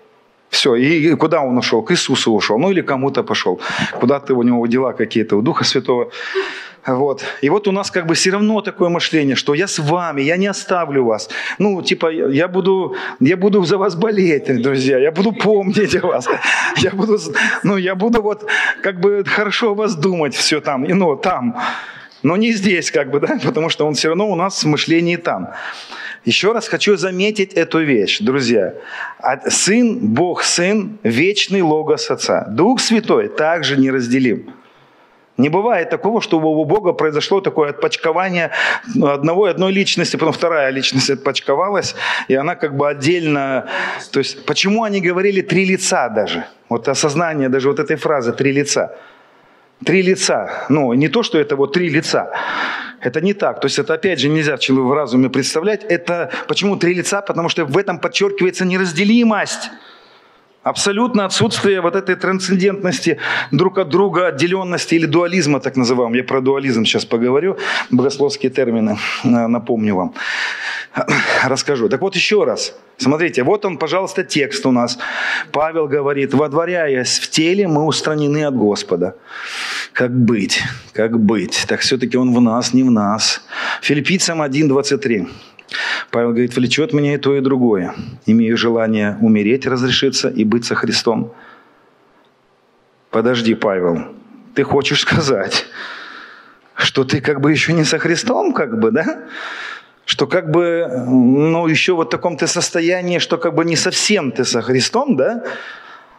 Все, 0.49 0.75
и 0.75 1.15
куда 1.15 1.41
он 1.41 1.57
ушел? 1.57 1.81
К 1.81 1.91
Иисусу 1.93 2.31
ушел, 2.31 2.59
ну 2.59 2.69
или 2.71 2.81
кому-то 2.81 3.23
пошел. 3.23 3.59
Куда-то 3.99 4.35
у 4.35 4.43
него 4.43 4.67
дела 4.67 4.93
какие-то, 4.93 5.37
у 5.37 5.41
Духа 5.41 5.63
Святого. 5.63 6.11
Вот. 6.85 7.23
И 7.41 7.49
вот 7.49 7.67
у 7.67 7.71
нас 7.71 7.91
как 7.91 8.05
бы 8.05 8.13
все 8.13 8.31
равно 8.31 8.61
такое 8.61 8.89
мышление, 8.89 9.35
что 9.35 9.53
я 9.53 9.67
с 9.67 9.79
вами, 9.79 10.21
я 10.21 10.37
не 10.37 10.47
оставлю 10.47 11.05
вас. 11.05 11.29
Ну, 11.57 11.81
типа, 11.81 12.11
я 12.11 12.47
буду, 12.47 12.95
я 13.19 13.37
буду 13.37 13.63
за 13.63 13.77
вас 13.77 13.95
болеть, 13.95 14.61
друзья, 14.61 14.97
я 14.97 15.11
буду 15.11 15.31
помнить 15.31 15.95
о 15.95 16.07
вас. 16.07 16.27
Я 16.77 16.91
буду, 16.91 17.17
ну, 17.63 17.77
я 17.77 17.95
буду 17.95 18.21
вот 18.21 18.45
как 18.81 18.99
бы 18.99 19.23
хорошо 19.25 19.71
о 19.71 19.75
вас 19.75 19.95
думать 19.95 20.35
все 20.35 20.59
там, 20.59 20.83
ну, 20.83 21.15
там. 21.15 21.57
Но 22.21 22.37
не 22.37 22.51
здесь, 22.53 22.91
как 22.91 23.11
бы, 23.11 23.19
да, 23.19 23.39
потому 23.43 23.69
что 23.69 23.85
он 23.85 23.93
все 23.93 24.09
равно 24.09 24.29
у 24.29 24.35
нас 24.35 24.63
в 24.63 24.67
мышлении 24.67 25.15
там. 25.15 25.49
Еще 26.25 26.53
раз 26.53 26.69
хочу 26.69 26.95
заметить 26.95 27.53
эту 27.53 27.79
вещь, 27.79 28.19
друзья. 28.19 28.73
Сын, 29.47 29.99
Бог 29.99 30.43
Сын, 30.43 30.97
вечный 31.03 31.61
Логос 31.61 32.09
Отца. 32.09 32.45
Дух 32.49 32.79
Святой 32.79 33.27
также 33.27 33.77
неразделим. 33.77 34.53
Не 35.37 35.49
бывает 35.49 35.89
такого, 35.89 36.21
чтобы 36.21 36.49
у 36.49 36.65
Бога 36.65 36.93
произошло 36.93 37.41
такое 37.41 37.71
отпочкование 37.71 38.51
одного 39.01 39.47
и 39.47 39.49
одной 39.49 39.71
личности, 39.71 40.15
потом 40.15 40.33
вторая 40.33 40.69
личность 40.69 41.09
отпочковалась, 41.09 41.95
и 42.27 42.35
она 42.35 42.55
как 42.55 42.77
бы 42.77 42.87
отдельно... 42.87 43.67
То 44.11 44.19
есть 44.19 44.45
почему 44.45 44.83
они 44.83 45.01
говорили 45.01 45.41
три 45.41 45.65
лица 45.65 46.09
даже? 46.09 46.45
Вот 46.69 46.87
осознание 46.87 47.49
даже 47.49 47.67
вот 47.69 47.79
этой 47.79 47.95
фразы 47.95 48.31
«три 48.31 48.51
лица». 48.51 48.95
Три 49.83 50.01
лица. 50.01 50.65
Ну, 50.69 50.93
не 50.93 51.09
то, 51.09 51.23
что 51.23 51.39
это 51.39 51.55
вот 51.55 51.73
три 51.73 51.89
лица. 51.89 52.31
Это 53.01 53.19
не 53.19 53.33
так. 53.33 53.59
То 53.59 53.65
есть 53.65 53.79
это, 53.79 53.95
опять 53.95 54.19
же, 54.19 54.29
нельзя 54.29 54.55
в 54.55 54.93
разуме 54.93 55.29
представлять. 55.29 55.83
Это 55.83 56.31
почему 56.47 56.77
три 56.77 56.93
лица? 56.93 57.21
Потому 57.21 57.49
что 57.49 57.65
в 57.65 57.77
этом 57.77 57.99
подчеркивается 57.99 58.63
неразделимость. 58.65 59.71
Абсолютно 60.63 61.25
отсутствие 61.25 61.81
вот 61.81 61.95
этой 61.95 62.15
трансцендентности 62.15 63.17
друг 63.51 63.77
от 63.77 63.89
друга, 63.89 64.27
отделенности 64.27 64.95
или 64.95 65.05
дуализма, 65.05 65.59
так 65.59 65.75
называемого. 65.75 66.15
Я 66.15 66.23
про 66.23 66.39
дуализм 66.39 66.85
сейчас 66.85 67.05
поговорю, 67.05 67.57
богословские 67.91 68.49
термины 68.49 68.97
напомню 69.23 69.95
вам. 69.95 70.13
Расскажу. 71.43 71.89
Так 71.89 72.01
вот 72.01 72.15
еще 72.15 72.45
раз. 72.45 72.75
Смотрите, 72.97 73.43
вот 73.43 73.65
он, 73.65 73.77
пожалуйста, 73.77 74.23
текст 74.23 74.65
у 74.65 74.71
нас. 74.71 74.97
Павел 75.51 75.87
говорит, 75.87 76.33
водворяясь 76.33 77.19
в 77.19 77.29
теле, 77.29 77.67
мы 77.67 77.83
устранены 77.85 78.45
от 78.45 78.55
Господа. 78.55 79.15
Как 79.91 80.11
быть? 80.11 80.61
Как 80.93 81.19
быть? 81.19 81.65
Так 81.67 81.81
все-таки 81.81 82.17
он 82.17 82.33
в 82.33 82.39
нас, 82.39 82.73
не 82.73 82.83
в 82.83 82.91
нас. 82.91 83.41
Филиппийцам 83.81 84.41
1.23. 84.41 85.27
Павел 86.11 86.29
говорит, 86.29 86.55
влечет 86.55 86.93
меня 86.93 87.15
и 87.15 87.17
то, 87.17 87.35
и 87.35 87.41
другое. 87.41 87.93
Имею 88.25 88.57
желание 88.57 89.17
умереть, 89.21 89.65
разрешиться 89.65 90.29
и 90.29 90.43
быть 90.43 90.65
со 90.65 90.75
Христом. 90.75 91.33
Подожди, 93.09 93.55
Павел, 93.55 94.07
ты 94.55 94.63
хочешь 94.63 95.01
сказать, 95.01 95.65
что 96.75 97.03
ты 97.03 97.21
как 97.21 97.41
бы 97.41 97.51
еще 97.51 97.73
не 97.73 97.83
со 97.83 97.99
Христом, 97.99 98.53
как 98.53 98.79
бы, 98.79 98.91
да? 98.91 99.23
Что 100.05 100.27
как 100.27 100.51
бы, 100.51 100.87
ну, 101.07 101.67
еще 101.67 101.93
вот 101.93 102.07
в 102.07 102.11
таком 102.11 102.37
ты 102.37 102.47
состоянии, 102.47 103.19
что 103.19 103.37
как 103.37 103.55
бы 103.55 103.63
не 103.65 103.75
совсем 103.75 104.31
ты 104.31 104.43
со 104.43 104.61
Христом, 104.61 105.15
да? 105.15 105.43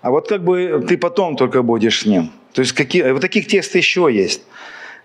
А 0.02 0.10
вот 0.10 0.28
как 0.28 0.42
бы 0.42 0.84
ты 0.88 0.96
потом 0.96 1.36
только 1.36 1.62
будешь 1.62 2.00
с 2.00 2.06
Ним. 2.06 2.30
То 2.52 2.62
есть 2.62 2.72
какие, 2.72 3.10
вот 3.10 3.20
таких 3.20 3.46
текстов 3.46 3.76
еще 3.76 4.08
есть 4.10 4.42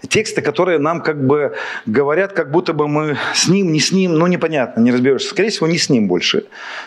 тексты, 0.07 0.41
которые 0.41 0.79
нам 0.79 1.01
как 1.01 1.25
бы 1.25 1.55
говорят, 1.85 2.33
как 2.33 2.51
будто 2.51 2.73
бы 2.73 2.87
мы 2.87 3.17
с 3.33 3.47
ним, 3.47 3.71
не 3.71 3.79
с 3.79 3.91
ним, 3.91 4.13
ну 4.13 4.27
непонятно, 4.27 4.81
не 4.81 4.91
разберешься. 4.91 5.29
Скорее 5.29 5.49
всего, 5.49 5.67
не 5.67 5.77
с 5.77 5.89
ним 5.89 6.07
больше. 6.07 6.45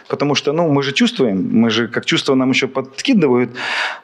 Потому 0.08 0.34
что, 0.34 0.52
ну, 0.52 0.68
мы 0.68 0.82
же 0.82 0.92
чувствуем, 0.92 1.48
мы 1.52 1.70
же, 1.70 1.88
как 1.88 2.06
чувства 2.06 2.34
нам 2.34 2.50
еще 2.50 2.68
подкидывают 2.68 3.50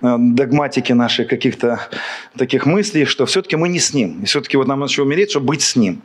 э, 0.02 0.16
догматики 0.18 0.92
наши 0.92 1.24
каких-то 1.24 1.80
таких 2.36 2.66
мыслей, 2.66 3.06
что 3.06 3.24
все-таки 3.26 3.56
мы 3.56 3.68
не 3.68 3.78
с 3.78 3.94
ним. 3.94 4.20
И 4.22 4.26
все-таки 4.26 4.56
вот 4.56 4.66
нам 4.66 4.80
надо 4.80 5.02
умереть, 5.02 5.30
чтобы 5.30 5.46
быть 5.46 5.62
с 5.62 5.76
ним. 5.76 6.02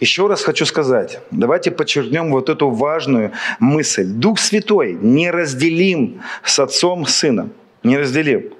Еще 0.00 0.28
раз 0.28 0.42
хочу 0.42 0.64
сказать, 0.64 1.20
давайте 1.32 1.72
подчеркнем 1.72 2.30
вот 2.30 2.48
эту 2.48 2.70
важную 2.70 3.32
мысль. 3.58 4.04
Дух 4.04 4.38
Святой 4.38 4.92
неразделим 4.92 6.22
с 6.44 6.58
Отцом, 6.60 7.04
Сыном. 7.04 7.50
Неразделим. 7.82 8.52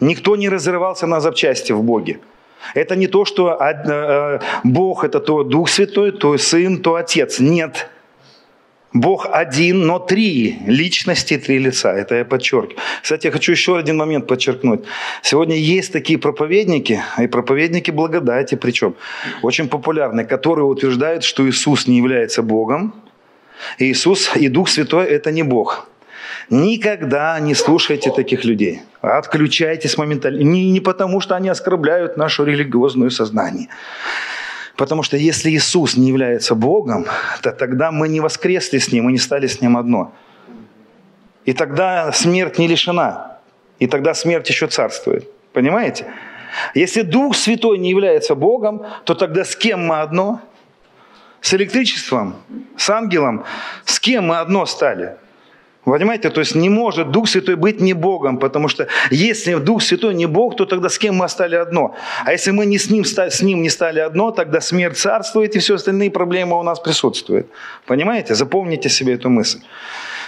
Никто 0.00 0.36
не 0.36 0.48
разрывался 0.48 1.06
на 1.06 1.20
запчасти 1.20 1.72
в 1.72 1.82
Боге. 1.82 2.18
Это 2.74 2.96
не 2.96 3.06
то, 3.06 3.24
что 3.24 3.58
э, 3.60 4.40
Бог– 4.64 5.04
это 5.04 5.20
то 5.20 5.44
Дух 5.44 5.68
Святой, 5.68 6.12
то 6.12 6.38
Сын, 6.38 6.78
то 6.78 6.94
Отец. 6.94 7.40
Нет. 7.40 7.88
Бог 8.94 9.26
один, 9.32 9.86
но 9.86 9.98
три 9.98 10.58
личности, 10.66 11.36
три 11.36 11.58
лица. 11.58 11.92
Это 11.92 12.14
я 12.14 12.24
подчеркиваю. 12.24 12.78
Кстати, 13.02 13.26
я 13.26 13.32
хочу 13.32 13.52
еще 13.52 13.76
один 13.76 13.96
момент 13.96 14.28
подчеркнуть. 14.28 14.84
Сегодня 15.22 15.56
есть 15.56 15.92
такие 15.92 16.16
проповедники, 16.16 17.02
и 17.18 17.26
проповедники 17.26 17.90
благодати 17.90 18.54
причем, 18.54 18.94
очень 19.42 19.68
популярные, 19.68 20.24
которые 20.24 20.64
утверждают, 20.64 21.24
что 21.24 21.48
Иисус 21.48 21.88
не 21.88 21.96
является 21.96 22.42
Богом, 22.42 22.94
и 23.78 23.84
Иисус 23.90 24.30
и 24.36 24.48
Дух 24.48 24.68
Святой– 24.68 25.06
это 25.08 25.32
не 25.32 25.42
Бог. 25.42 25.88
Никогда 26.50 27.38
не 27.40 27.54
слушайте 27.54 28.10
таких 28.10 28.44
людей. 28.44 28.82
Отключайтесь 29.00 29.98
моментально. 29.98 30.42
Не, 30.42 30.70
не 30.70 30.80
потому, 30.80 31.20
что 31.20 31.34
они 31.36 31.48
оскорбляют 31.48 32.16
наше 32.16 32.44
религиозное 32.44 33.10
сознание. 33.10 33.68
Потому 34.76 35.02
что 35.02 35.16
если 35.16 35.50
Иисус 35.50 35.96
не 35.96 36.08
является 36.08 36.54
Богом, 36.54 37.06
то 37.42 37.52
тогда 37.52 37.92
мы 37.92 38.08
не 38.08 38.20
воскресли 38.20 38.78
с 38.78 38.92
Ним, 38.92 39.04
мы 39.04 39.12
не 39.12 39.18
стали 39.18 39.46
с 39.46 39.60
Ним 39.60 39.76
одно. 39.76 40.12
И 41.44 41.52
тогда 41.52 42.12
смерть 42.12 42.58
не 42.58 42.66
лишена. 42.66 43.38
И 43.78 43.86
тогда 43.86 44.14
смерть 44.14 44.48
еще 44.48 44.66
царствует. 44.66 45.28
Понимаете? 45.52 46.06
Если 46.74 47.02
Дух 47.02 47.36
Святой 47.36 47.78
не 47.78 47.90
является 47.90 48.34
Богом, 48.34 48.86
то 49.04 49.14
тогда 49.14 49.44
с 49.44 49.54
кем 49.56 49.86
мы 49.86 50.00
одно? 50.00 50.40
С 51.40 51.52
электричеством, 51.52 52.36
с 52.76 52.88
ангелом. 52.88 53.44
С 53.84 54.00
кем 54.00 54.28
мы 54.28 54.38
одно 54.38 54.66
стали? 54.66 55.16
Понимаете, 55.84 56.30
то 56.30 56.40
есть 56.40 56.54
не 56.54 56.70
может 56.70 57.10
Дух 57.10 57.28
Святой 57.28 57.56
быть 57.56 57.80
не 57.80 57.92
Богом, 57.92 58.38
потому 58.38 58.68
что 58.68 58.86
если 59.10 59.54
Дух 59.54 59.82
Святой 59.82 60.14
не 60.14 60.26
Бог, 60.26 60.56
то 60.56 60.64
тогда 60.64 60.88
с 60.88 60.98
кем 60.98 61.16
мы 61.16 61.28
стали 61.28 61.56
одно? 61.56 61.94
А 62.24 62.32
если 62.32 62.52
мы 62.52 62.64
не 62.64 62.78
с, 62.78 62.90
ним, 62.90 63.04
с 63.04 63.42
Ним 63.42 63.62
не 63.62 63.68
стали 63.68 64.00
одно, 64.00 64.30
тогда 64.30 64.60
смерть 64.60 64.96
царствует, 64.96 65.54
и 65.56 65.58
все 65.58 65.74
остальные 65.74 66.10
проблемы 66.10 66.58
у 66.58 66.62
нас 66.62 66.80
присутствуют. 66.80 67.46
Понимаете? 67.86 68.34
Запомните 68.34 68.88
себе 68.88 69.14
эту 69.14 69.28
мысль. 69.28 69.60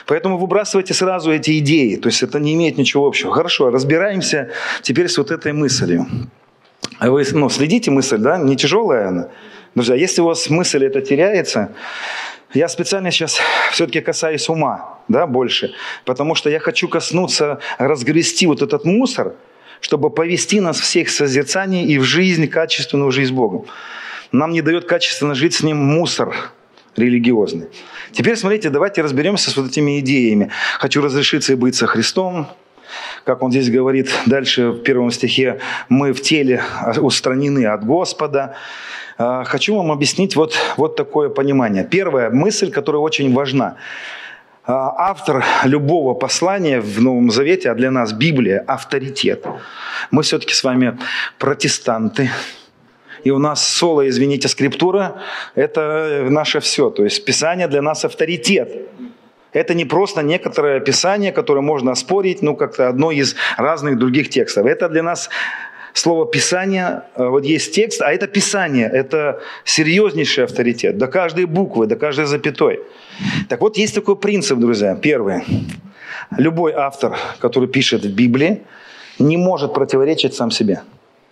Поэтому 0.07 0.39
выбрасывайте 0.39 0.95
сразу 0.95 1.33
эти 1.33 1.59
идеи, 1.59 1.97
то 1.97 2.09
есть 2.09 2.23
это 2.23 2.39
не 2.39 2.55
имеет 2.55 2.79
ничего 2.79 3.07
общего. 3.07 3.33
Хорошо, 3.33 3.71
разбираемся 3.71 4.51
теперь 4.83 5.09
с 5.09 5.19
вот 5.19 5.31
этой 5.31 5.53
мыслью. 5.53 6.07
Вы 7.01 7.25
ну, 7.33 7.49
следите 7.49 7.91
мысль, 7.91 8.19
да? 8.19 8.39
Не 8.39 8.57
тяжелая 8.57 9.09
она? 9.09 9.29
Друзья, 9.75 9.97
если 9.97 10.21
у 10.21 10.27
вас 10.27 10.49
мысль 10.49 10.85
эта 10.85 11.01
теряется, 11.01 11.73
я 12.55 12.69
специально 12.69 13.11
сейчас 13.11 13.41
все-таки 13.73 14.01
касаюсь 14.01 14.49
ума, 14.49 14.96
да, 15.09 15.27
больше, 15.27 15.75
потому 16.05 16.35
что 16.35 16.51
я 16.51 16.59
хочу 16.59 16.89
коснуться, 16.89 17.61
разгрести 17.79 18.47
вот 18.47 18.63
этот 18.63 18.85
мусор, 18.85 19.35
чтобы 19.81 20.11
повести 20.11 20.61
нас 20.61 20.81
всех 20.81 21.09
в 21.09 21.13
созерцание 21.13 21.85
и 21.85 21.99
в 21.99 22.05
жизнь, 22.05 22.49
качественную 22.49 23.11
жизнь 23.11 23.31
с 23.31 23.33
Богом. 23.33 23.67
Нам 24.33 24.53
не 24.53 24.63
дает 24.63 24.87
качественно 24.87 25.35
жить 25.35 25.55
с 25.55 25.63
Ним 25.63 25.77
мусор 25.77 26.35
религиозный. 26.97 27.69
Теперь 28.13 28.37
смотрите, 28.37 28.71
давайте 28.71 29.03
разберемся 29.03 29.51
с 29.51 29.57
вот 29.57 29.69
этими 29.69 30.01
идеями. 30.01 30.51
Хочу 30.79 31.03
разрешиться 31.03 31.53
и 31.53 31.57
быть 31.57 31.75
со 31.75 31.87
Христом, 31.87 32.49
как 33.25 33.43
он 33.43 33.51
здесь 33.51 33.71
говорит 33.71 34.11
дальше 34.27 34.71
в 34.71 34.83
первом 34.83 35.11
стихе, 35.11 35.61
мы 35.89 36.13
в 36.13 36.23
теле 36.23 36.63
устранены 36.99 37.67
от 37.67 37.85
Господа. 37.85 38.55
А, 39.19 39.45
хочу 39.45 39.77
вам 39.77 39.91
объяснить 39.93 40.37
вот, 40.37 40.55
вот 40.77 40.97
такое 40.97 41.29
понимание. 41.29 41.85
Первая 41.85 42.31
мысль, 42.31 42.71
которая 42.71 43.01
очень 43.01 43.33
важна. 43.35 43.77
А, 44.69 45.11
автор 45.11 45.45
любого 45.63 46.15
послания 46.15 46.81
в 46.81 47.01
Новом 47.01 47.31
Завете, 47.31 47.71
а 47.71 47.75
для 47.75 47.93
нас 47.93 48.13
Библия– 48.13 48.65
авторитет. 48.67 49.47
Мы 50.11 50.25
все-таки 50.25 50.55
с 50.55 50.65
вами 50.65 50.99
протестанты, 51.39 52.31
и 53.23 53.31
у 53.31 53.39
нас 53.39 53.65
соло, 53.65 54.09
извините, 54.09 54.49
скриптура– 54.49 55.23
это 55.55 56.27
наше 56.31 56.59
все. 56.59 56.91
То 56.91 57.05
есть 57.05 57.25
Писание 57.25 57.69
для 57.69 57.81
нас 57.81 58.05
авторитет. 58.05 58.89
Это 59.53 59.73
не 59.73 59.85
просто 59.85 60.23
некоторое 60.23 60.81
Писание, 60.81 61.31
которое 61.31 61.61
можно 61.61 61.93
оспорить, 61.93 62.43
ну, 62.43 62.57
как-то 62.57 62.89
одно 62.89 63.13
из 63.13 63.37
разных 63.57 63.99
других 63.99 64.31
текстов. 64.31 64.67
Это 64.67 64.89
для 64.89 65.05
нас 65.05 65.31
слово 65.99 66.27
Писание, 66.27 67.03
э, 67.17 67.29
вот 67.29 67.45
есть 67.45 67.75
текст, 67.75 68.03
а 68.03 68.13
это 68.13 68.27
Писание, 68.27 68.89
это 68.89 69.41
серьезнейший 69.65 70.45
авторитет, 70.45 70.99
до 70.99 71.07
каждой 71.07 71.47
буквы, 71.47 71.87
до 71.87 71.97
каждой 71.97 72.27
запятой. 72.27 72.81
Так 73.49 73.61
вот, 73.61 73.79
есть 73.79 73.95
такой 73.95 74.17
принцип, 74.17 74.59
друзья. 74.59 74.95
Первый. 74.95 75.43
Любой 76.39 76.73
автор, 76.73 77.17
который 77.39 77.69
пишет 77.69 78.05
в 78.05 78.15
Библии, 78.15 78.63
не 79.19 79.37
может 79.37 79.75
противоречить 79.75 80.35
сам 80.35 80.51
себе. 80.51 80.81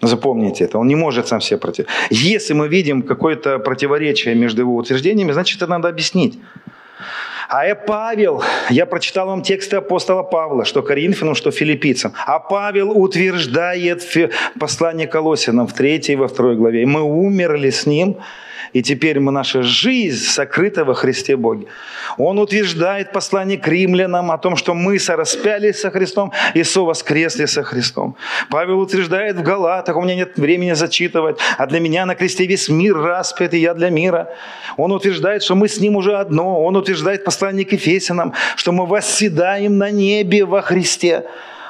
Запомните 0.02 0.64
это, 0.64 0.78
он 0.78 0.88
не 0.88 0.96
может 0.96 1.28
сам 1.28 1.40
себе 1.40 1.58
противоречить. 1.58 1.96
Если 2.10 2.54
мы 2.54 2.68
видим 2.68 3.02
какое-то 3.02 3.58
противоречие 3.58 4.34
между 4.34 4.62
его 4.62 4.76
утверждениями, 4.76 5.32
значит, 5.32 5.62
это 5.62 5.70
надо 5.70 5.88
объяснить. 5.88 6.38
А 7.49 7.66
я 7.66 7.74
Павел, 7.74 8.42
я 8.70 8.86
прочитал 8.86 9.26
вам 9.26 9.42
тексты 9.42 9.76
апостола 9.76 10.22
Павла, 10.22 10.64
что 10.64 10.82
Коринфянам, 10.82 11.34
что 11.34 11.51
филиппийцам. 11.51 12.12
А 12.26 12.38
Павел 12.38 12.90
утверждает 12.90 14.03
в 14.03 14.30
послании 14.59 15.07
Колосинам 15.07 15.66
в 15.66 15.72
3 15.72 15.97
и 16.09 16.16
во 16.16 16.28
2 16.28 16.55
главе. 16.55 16.86
Мы 16.86 17.03
умерли 17.03 17.70
с 17.70 17.86
ним, 17.86 18.16
и 18.72 18.82
теперь 18.82 19.20
мы, 19.20 19.32
наша 19.32 19.62
жизнь 19.62 20.24
сокрыта 20.24 20.84
во 20.84 20.94
Христе 20.94 21.36
Боге. 21.36 21.66
Он 22.18 22.38
утверждает 22.38 23.12
послание 23.12 23.58
к 23.58 23.68
римлянам 23.68 24.30
о 24.30 24.38
том, 24.38 24.56
что 24.56 24.74
мы 24.74 24.98
сораспялись 24.98 25.80
со 25.80 25.90
Христом 25.90 26.32
и 26.54 26.64
совоскресли 26.64 27.46
со 27.46 27.62
Христом. 27.62 28.16
Павел 28.50 28.80
утверждает 28.80 29.36
в 29.36 29.42
Галатах, 29.42 29.96
у 29.96 30.02
меня 30.02 30.14
нет 30.14 30.36
времени 30.36 30.72
зачитывать, 30.72 31.38
а 31.58 31.66
для 31.66 31.80
меня 31.80 32.06
на 32.06 32.14
кресте 32.14 32.46
весь 32.46 32.68
мир 32.68 32.96
распят, 32.96 33.54
и 33.54 33.58
я 33.58 33.74
для 33.74 33.90
мира. 33.90 34.28
Он 34.76 34.92
утверждает, 34.92 35.42
что 35.42 35.54
мы 35.54 35.68
с 35.68 35.80
ним 35.80 35.96
уже 35.96 36.16
одно. 36.16 36.62
Он 36.64 36.76
утверждает 36.76 37.24
послание 37.24 37.64
к 37.64 37.72
Ефесянам, 37.72 38.32
что 38.56 38.72
мы 38.72 38.86
восседаем 38.86 39.78
на 39.78 39.90
небе 39.90 40.44
во 40.44 40.62
Христе. 40.62 41.24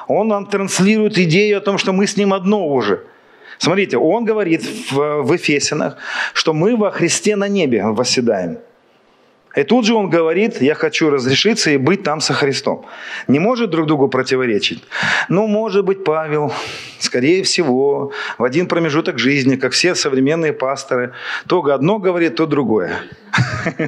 Он 0.07 0.27
нам 0.27 0.45
транслирует 0.45 1.17
идею 1.17 1.57
о 1.57 1.61
том, 1.61 1.77
что 1.77 1.93
мы 1.93 2.07
с 2.07 2.17
ним 2.17 2.33
одно 2.33 2.67
уже– 2.67 3.03
Смотрите, 3.57 3.97
он 3.97 4.25
говорит 4.25 4.63
в, 4.91 5.23
в 5.23 5.33
Ефесинах, 5.33 5.97
что 6.33 6.53
мы 6.53 6.75
во 6.75 6.91
Христе 6.91 7.35
на 7.35 7.47
небе 7.47 7.83
восседаем. 7.85 8.57
И 9.55 9.63
тут 9.63 9.85
же 9.85 9.93
он 9.93 10.09
говорит, 10.09 10.61
я 10.61 10.75
хочу 10.75 11.09
разрешиться 11.09 11.71
и 11.71 11.77
быть 11.77 12.03
там 12.03 12.19
со 12.19 12.33
Христом. 12.33 12.85
Не 13.27 13.39
может 13.39 13.69
друг 13.69 13.87
другу 13.87 14.09
противоречить. 14.09 14.83
Ну, 15.29 15.47
может 15.47 15.85
быть, 15.85 16.03
Павел, 16.03 16.51
скорее 16.99 17.41
всего, 17.43 18.11
в 18.37 18.43
один 18.43 18.67
промежуток 18.67 19.17
жизни, 19.17 19.55
как 19.55 19.71
все 19.71 19.95
современные 19.95 20.51
пасторы, 20.51 21.13
то 21.47 21.63
одно 21.63 21.99
говорит, 21.99 22.35
то 22.35 22.45
другое. 22.45 22.97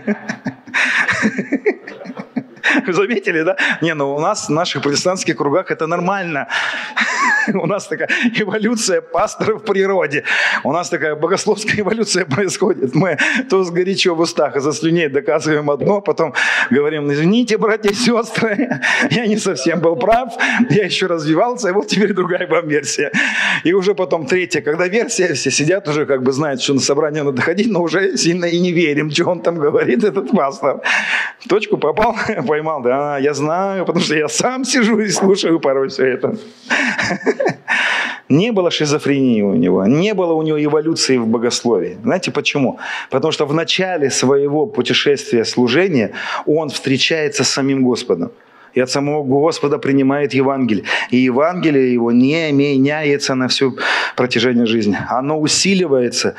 Заметили, 2.88 3.44
да? 3.44 3.58
Не, 3.82 3.94
ну 3.94 4.16
у 4.16 4.20
нас 4.20 4.48
в 4.48 4.52
наших 4.52 4.84
протестантских 4.84 5.36
кругах 5.38 5.72
это 5.72 5.88
нормально. 5.88 6.48
У 7.54 7.66
нас 7.66 7.88
такая 7.88 8.10
эволюция 8.36 9.02
пастора 9.02 9.56
в 9.56 9.64
природе. 9.64 10.24
У 10.64 10.72
нас 10.72 10.90
такая 10.90 11.16
богословская 11.16 11.82
эволюция 11.82 12.26
происходит. 12.26 12.96
Мы 12.96 13.18
то 13.50 13.64
с 13.64 13.72
горячо 13.72 14.16
в 14.16 14.20
устах, 14.20 14.56
а 14.56 14.60
за 14.60 14.74
слюней 14.74 15.08
доказываем 15.08 15.70
одно, 15.70 16.02
потом 16.02 16.34
говорим, 16.70 17.12
извините, 17.12 17.58
братья 17.58 17.90
и 17.90 17.94
сестры, 17.94 18.82
я 19.12 19.28
не 19.28 19.38
совсем 19.38 19.80
был 19.80 19.96
прав, 19.96 20.34
я 20.70 20.86
еще 20.86 21.08
развивался, 21.08 21.70
и 21.70 21.72
вот 21.72 21.88
теперь 21.88 22.14
другая 22.14 22.48
вам 22.48 22.68
версия. 22.68 23.12
И 23.64 23.74
уже 23.74 23.96
потом 23.96 24.26
третья, 24.26 24.62
когда 24.62 24.88
версия, 24.88 25.34
все 25.34 25.52
сидят 25.52 25.88
уже 25.88 26.06
как 26.06 26.24
бы 26.24 26.32
знают, 26.32 26.62
что 26.62 26.74
на 26.74 26.80
собрание 26.80 27.24
надо 27.24 27.42
ходить, 27.42 27.72
но 27.72 27.82
уже 27.82 28.18
сильно 28.18 28.46
и 28.46 28.60
не 28.60 28.72
верим, 28.72 29.12
что 29.12 29.26
он 29.30 29.42
там 29.42 29.56
говорит, 29.56 30.04
этот 30.04 30.32
пастор. 30.32 30.82
В 31.40 31.48
точку 31.48 31.78
попал, 31.78 32.16
поймал, 32.58 32.82
да, 32.82 33.20
я 33.20 33.34
знаю, 33.34 33.86
потому 33.86 34.04
что 34.04 34.16
я 34.16 34.28
сам 34.28 34.66
сижу 34.66 35.00
и 35.00 35.10
слушаю 35.10 35.60
порой 35.60 35.88
все 35.90 36.06
это. 36.06 36.36
Не 38.30 38.52
было 38.52 38.72
шизофрении 38.72 39.42
у 39.42 39.54
него, 39.54 39.86
не 39.86 40.14
было 40.14 40.34
у 40.34 40.42
него 40.42 40.58
эволюции 40.58 41.18
в 41.18 41.28
богословии. 41.28 41.98
Знаете 42.04 42.32
почему? 42.32 42.78
Потому 43.10 43.32
что 43.32 43.46
в 43.46 43.54
начале 43.54 44.10
своего 44.10 44.66
путешествия 44.66 45.46
служения 45.46 46.12
он 46.46 46.70
встречается 46.70 47.44
с 47.44 47.50
самим 47.50 47.84
Господом 47.84 48.32
и 48.78 48.80
от 48.80 48.92
самого 48.92 49.24
Господа 49.24 49.80
принимает 49.80 50.36
Евангелие. 50.36 50.84
И 51.10 51.18
Евангелие 51.18 51.92
его 51.94 52.12
не 52.12 52.52
меняется 52.52 53.34
на 53.34 53.48
всю 53.48 53.76
протяжение 54.16 54.68
жизни. 54.68 54.96
Оно 55.10 55.40
усиливается. 55.40 56.36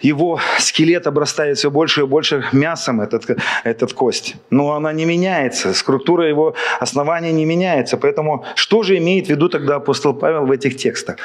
Его 0.00 0.38
скелет 0.58 1.08
обрастает 1.08 1.58
все 1.58 1.70
больше 1.70 2.02
и 2.02 2.06
больше 2.06 2.44
мясом, 2.52 3.00
этот, 3.00 3.24
этот 3.64 3.92
кость. 3.92 4.36
Но 4.50 4.74
она 4.74 4.92
не 4.92 5.04
меняется. 5.04 5.74
Структура 5.74 6.28
его 6.28 6.54
основания 6.78 7.32
не 7.32 7.44
меняется. 7.44 7.96
Поэтому 7.96 8.44
что 8.54 8.84
же 8.84 8.96
имеет 8.98 9.26
в 9.26 9.30
виду 9.30 9.48
тогда 9.48 9.76
апостол 9.76 10.14
Павел 10.14 10.46
в 10.46 10.52
этих 10.52 10.76
текстах? 10.76 11.16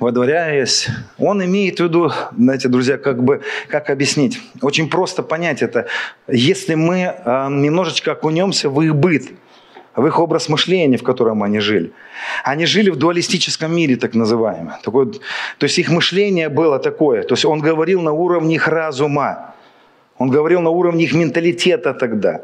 Водворяясь, 0.00 0.88
он 1.16 1.44
имеет 1.44 1.78
в 1.78 1.84
виду, 1.84 2.10
знаете, 2.36 2.68
друзья, 2.68 2.98
как 2.98 3.22
бы, 3.22 3.40
как 3.68 3.88
объяснить? 3.88 4.40
Очень 4.62 4.90
просто 4.90 5.22
понять 5.22 5.62
это. 5.62 5.86
Если 6.26 6.74
мы 6.74 7.14
э, 7.24 7.48
немножечко 7.50 8.12
окунемся 8.12 8.68
в 8.68 8.82
их 8.82 8.96
быт, 8.96 9.30
в 9.94 10.06
их 10.06 10.18
образ 10.18 10.48
мышления, 10.48 10.96
в 10.96 11.02
котором 11.02 11.42
они 11.42 11.60
жили. 11.60 11.92
Они 12.44 12.66
жили 12.66 12.90
в 12.90 12.96
дуалистическом 12.96 13.74
мире, 13.74 13.96
так 13.96 14.14
называемом. 14.14 14.74
Такой, 14.82 15.12
то 15.12 15.64
есть 15.64 15.78
их 15.78 15.90
мышление 15.90 16.48
было 16.48 16.78
такое. 16.78 17.22
То 17.22 17.34
есть 17.34 17.44
он 17.44 17.60
говорил 17.60 18.00
на 18.00 18.12
уровне 18.12 18.54
их 18.54 18.68
разума. 18.68 19.54
Он 20.18 20.30
говорил 20.30 20.60
на 20.60 20.70
уровне 20.70 21.04
их 21.04 21.14
менталитета 21.14 21.94
тогда. 21.94 22.40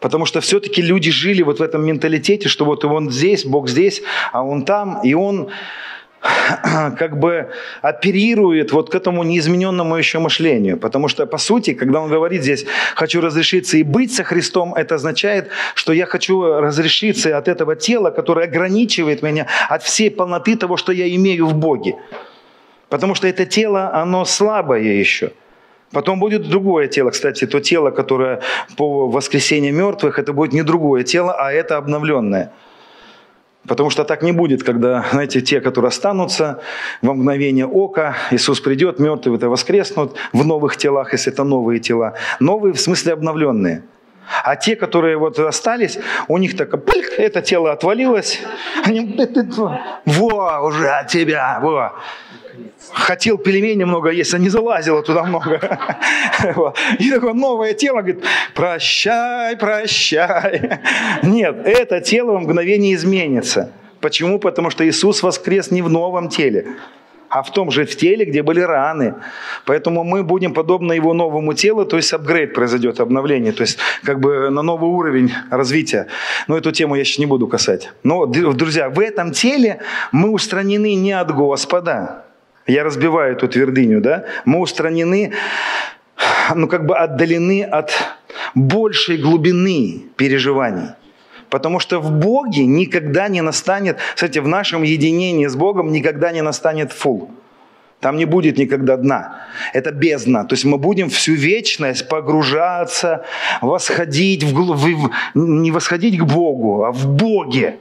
Потому 0.00 0.26
что 0.26 0.40
все-таки 0.40 0.80
люди 0.80 1.10
жили 1.10 1.42
вот 1.42 1.58
в 1.58 1.62
этом 1.62 1.84
менталитете, 1.84 2.48
что 2.48 2.64
вот 2.64 2.84
он 2.84 3.10
здесь, 3.10 3.44
Бог 3.44 3.68
здесь, 3.68 4.02
а 4.32 4.42
он 4.42 4.64
там, 4.64 5.00
и 5.02 5.14
он 5.14 5.50
как 6.98 7.18
бы 7.18 7.48
оперирует 7.82 8.72
вот 8.72 8.90
к 8.90 8.94
этому 8.94 9.22
неизмененному 9.22 9.96
еще 9.96 10.18
мышлению. 10.18 10.76
Потому 10.76 11.08
что, 11.08 11.26
по 11.26 11.38
сути, 11.38 11.74
когда 11.74 12.00
он 12.00 12.10
говорит 12.10 12.42
здесь 12.42 12.66
«хочу 12.94 13.20
разрешиться 13.20 13.76
и 13.76 13.82
быть 13.82 14.14
со 14.14 14.24
Христом», 14.24 14.74
это 14.74 14.96
означает, 14.96 15.50
что 15.74 15.92
я 15.92 16.06
хочу 16.06 16.42
разрешиться 16.60 17.36
от 17.36 17.48
этого 17.48 17.76
тела, 17.76 18.10
которое 18.10 18.46
ограничивает 18.46 19.22
меня 19.22 19.46
от 19.68 19.82
всей 19.82 20.10
полноты 20.10 20.56
того, 20.56 20.76
что 20.76 20.92
я 20.92 21.14
имею 21.14 21.46
в 21.46 21.54
Боге. 21.54 21.96
Потому 22.88 23.14
что 23.14 23.28
это 23.28 23.44
тело, 23.44 23.90
оно 23.92 24.24
слабое 24.24 24.82
еще. 24.82 25.32
Потом 25.92 26.20
будет 26.20 26.48
другое 26.48 26.88
тело. 26.88 27.10
Кстати, 27.10 27.46
то 27.46 27.60
тело, 27.60 27.90
которое 27.90 28.40
по 28.76 29.08
воскресению 29.08 29.74
мертвых, 29.74 30.18
это 30.18 30.32
будет 30.32 30.52
не 30.52 30.62
другое 30.62 31.04
тело, 31.04 31.34
а 31.38 31.52
это 31.52 31.76
обновленное– 31.76 32.52
Потому 33.68 33.90
что 33.90 34.04
так 34.04 34.22
не 34.22 34.32
будет, 34.32 34.62
когда, 34.62 35.04
знаете, 35.12 35.40
те, 35.40 35.60
которые 35.60 35.88
останутся 35.88 36.60
во 37.02 37.14
мгновение 37.14 37.66
ока, 37.66 38.16
Иисус 38.30 38.60
придет, 38.60 38.98
мертвые 38.98 39.36
это 39.36 39.48
воскреснут 39.48 40.16
в 40.32 40.44
новых 40.44 40.76
телах, 40.76 41.12
если 41.12 41.32
это 41.32 41.44
новые 41.44 41.78
тела. 41.78 42.14
Новые 42.40 42.72
в 42.72 42.80
смысле 42.80 43.12
обновленные. 43.12 43.82
А 44.44 44.56
те, 44.56 44.76
которые 44.76 45.16
вот 45.16 45.38
остались, 45.38 45.98
у 46.28 46.36
них 46.38 46.56
так, 46.56 46.70
пальк, 46.84 47.12
это 47.16 47.40
тело 47.40 47.72
отвалилось. 47.72 48.40
Они, 48.84 49.16
во, 50.04 50.60
уже 50.60 50.88
от 50.88 51.08
тебя, 51.08 51.58
во 51.62 51.94
хотел 52.92 53.38
пельмени 53.38 53.84
много 53.84 54.10
есть, 54.10 54.34
а 54.34 54.38
не 54.38 54.48
залазило 54.48 55.02
туда 55.02 55.24
много. 55.24 55.60
И 56.98 57.10
такое 57.10 57.32
новое 57.34 57.74
тело 57.74 57.98
говорит, 57.98 58.24
прощай, 58.54 59.56
прощай. 59.56 60.80
Нет, 61.22 61.56
это 61.64 62.00
тело 62.00 62.32
в 62.32 62.40
мгновение 62.40 62.94
изменится. 62.94 63.72
Почему? 64.00 64.38
Потому 64.38 64.70
что 64.70 64.88
Иисус 64.88 65.22
воскрес 65.22 65.70
не 65.70 65.82
в 65.82 65.90
новом 65.90 66.28
теле, 66.28 66.66
а 67.28 67.42
в 67.42 67.52
том 67.52 67.70
же 67.70 67.84
в 67.84 67.96
теле, 67.96 68.24
где 68.24 68.42
были 68.42 68.60
раны. 68.60 69.14
Поэтому 69.66 70.04
мы 70.04 70.22
будем 70.22 70.54
подобно 70.54 70.92
его 70.92 71.14
новому 71.14 71.54
телу, 71.54 71.84
то 71.84 71.96
есть 71.96 72.12
апгрейд 72.12 72.54
произойдет, 72.54 73.00
обновление, 73.00 73.52
то 73.52 73.62
есть 73.62 73.78
как 74.04 74.20
бы 74.20 74.50
на 74.50 74.62
новый 74.62 74.90
уровень 74.90 75.32
развития. 75.50 76.06
Но 76.46 76.56
эту 76.56 76.72
тему 76.72 76.94
я 76.94 77.04
сейчас 77.04 77.18
не 77.18 77.26
буду 77.26 77.46
касать. 77.48 77.90
Но, 78.04 78.26
друзья, 78.26 78.88
в 78.88 79.00
этом 79.00 79.32
теле 79.32 79.80
мы 80.12 80.30
устранены 80.30 80.94
не 80.94 81.12
от 81.12 81.34
Господа, 81.34 82.24
я 82.68 82.84
разбиваю 82.84 83.32
эту 83.32 83.48
твердыню, 83.48 84.00
да, 84.00 84.24
мы 84.44 84.60
устранены, 84.60 85.32
ну 86.54 86.68
как 86.68 86.86
бы 86.86 86.96
отдалены 86.96 87.64
от 87.64 87.92
большей 88.54 89.16
глубины 89.16 90.04
переживаний. 90.16 90.90
Потому 91.50 91.80
что 91.80 91.98
в 91.98 92.10
Боге 92.10 92.66
никогда 92.66 93.28
не 93.28 93.40
настанет, 93.40 93.98
кстати, 94.14 94.38
в 94.38 94.46
нашем 94.46 94.82
единении 94.82 95.46
с 95.46 95.56
Богом 95.56 95.92
никогда 95.92 96.30
не 96.30 96.42
настанет 96.42 96.92
фул. 96.92 97.30
Там 98.00 98.16
не 98.16 98.26
будет 98.26 98.58
никогда 98.58 98.96
дна. 98.96 99.46
Это 99.72 99.90
бездна. 99.90 100.44
То 100.44 100.54
есть 100.54 100.64
мы 100.64 100.78
будем 100.78 101.08
всю 101.08 101.32
вечность 101.32 102.08
погружаться, 102.08 103.24
восходить, 103.60 104.44
в, 104.44 104.54
в, 104.54 105.10
не 105.34 105.72
восходить 105.72 106.18
к 106.18 106.22
Богу, 106.22 106.84
а 106.84 106.92
в 106.92 107.08
Боге. 107.08 107.78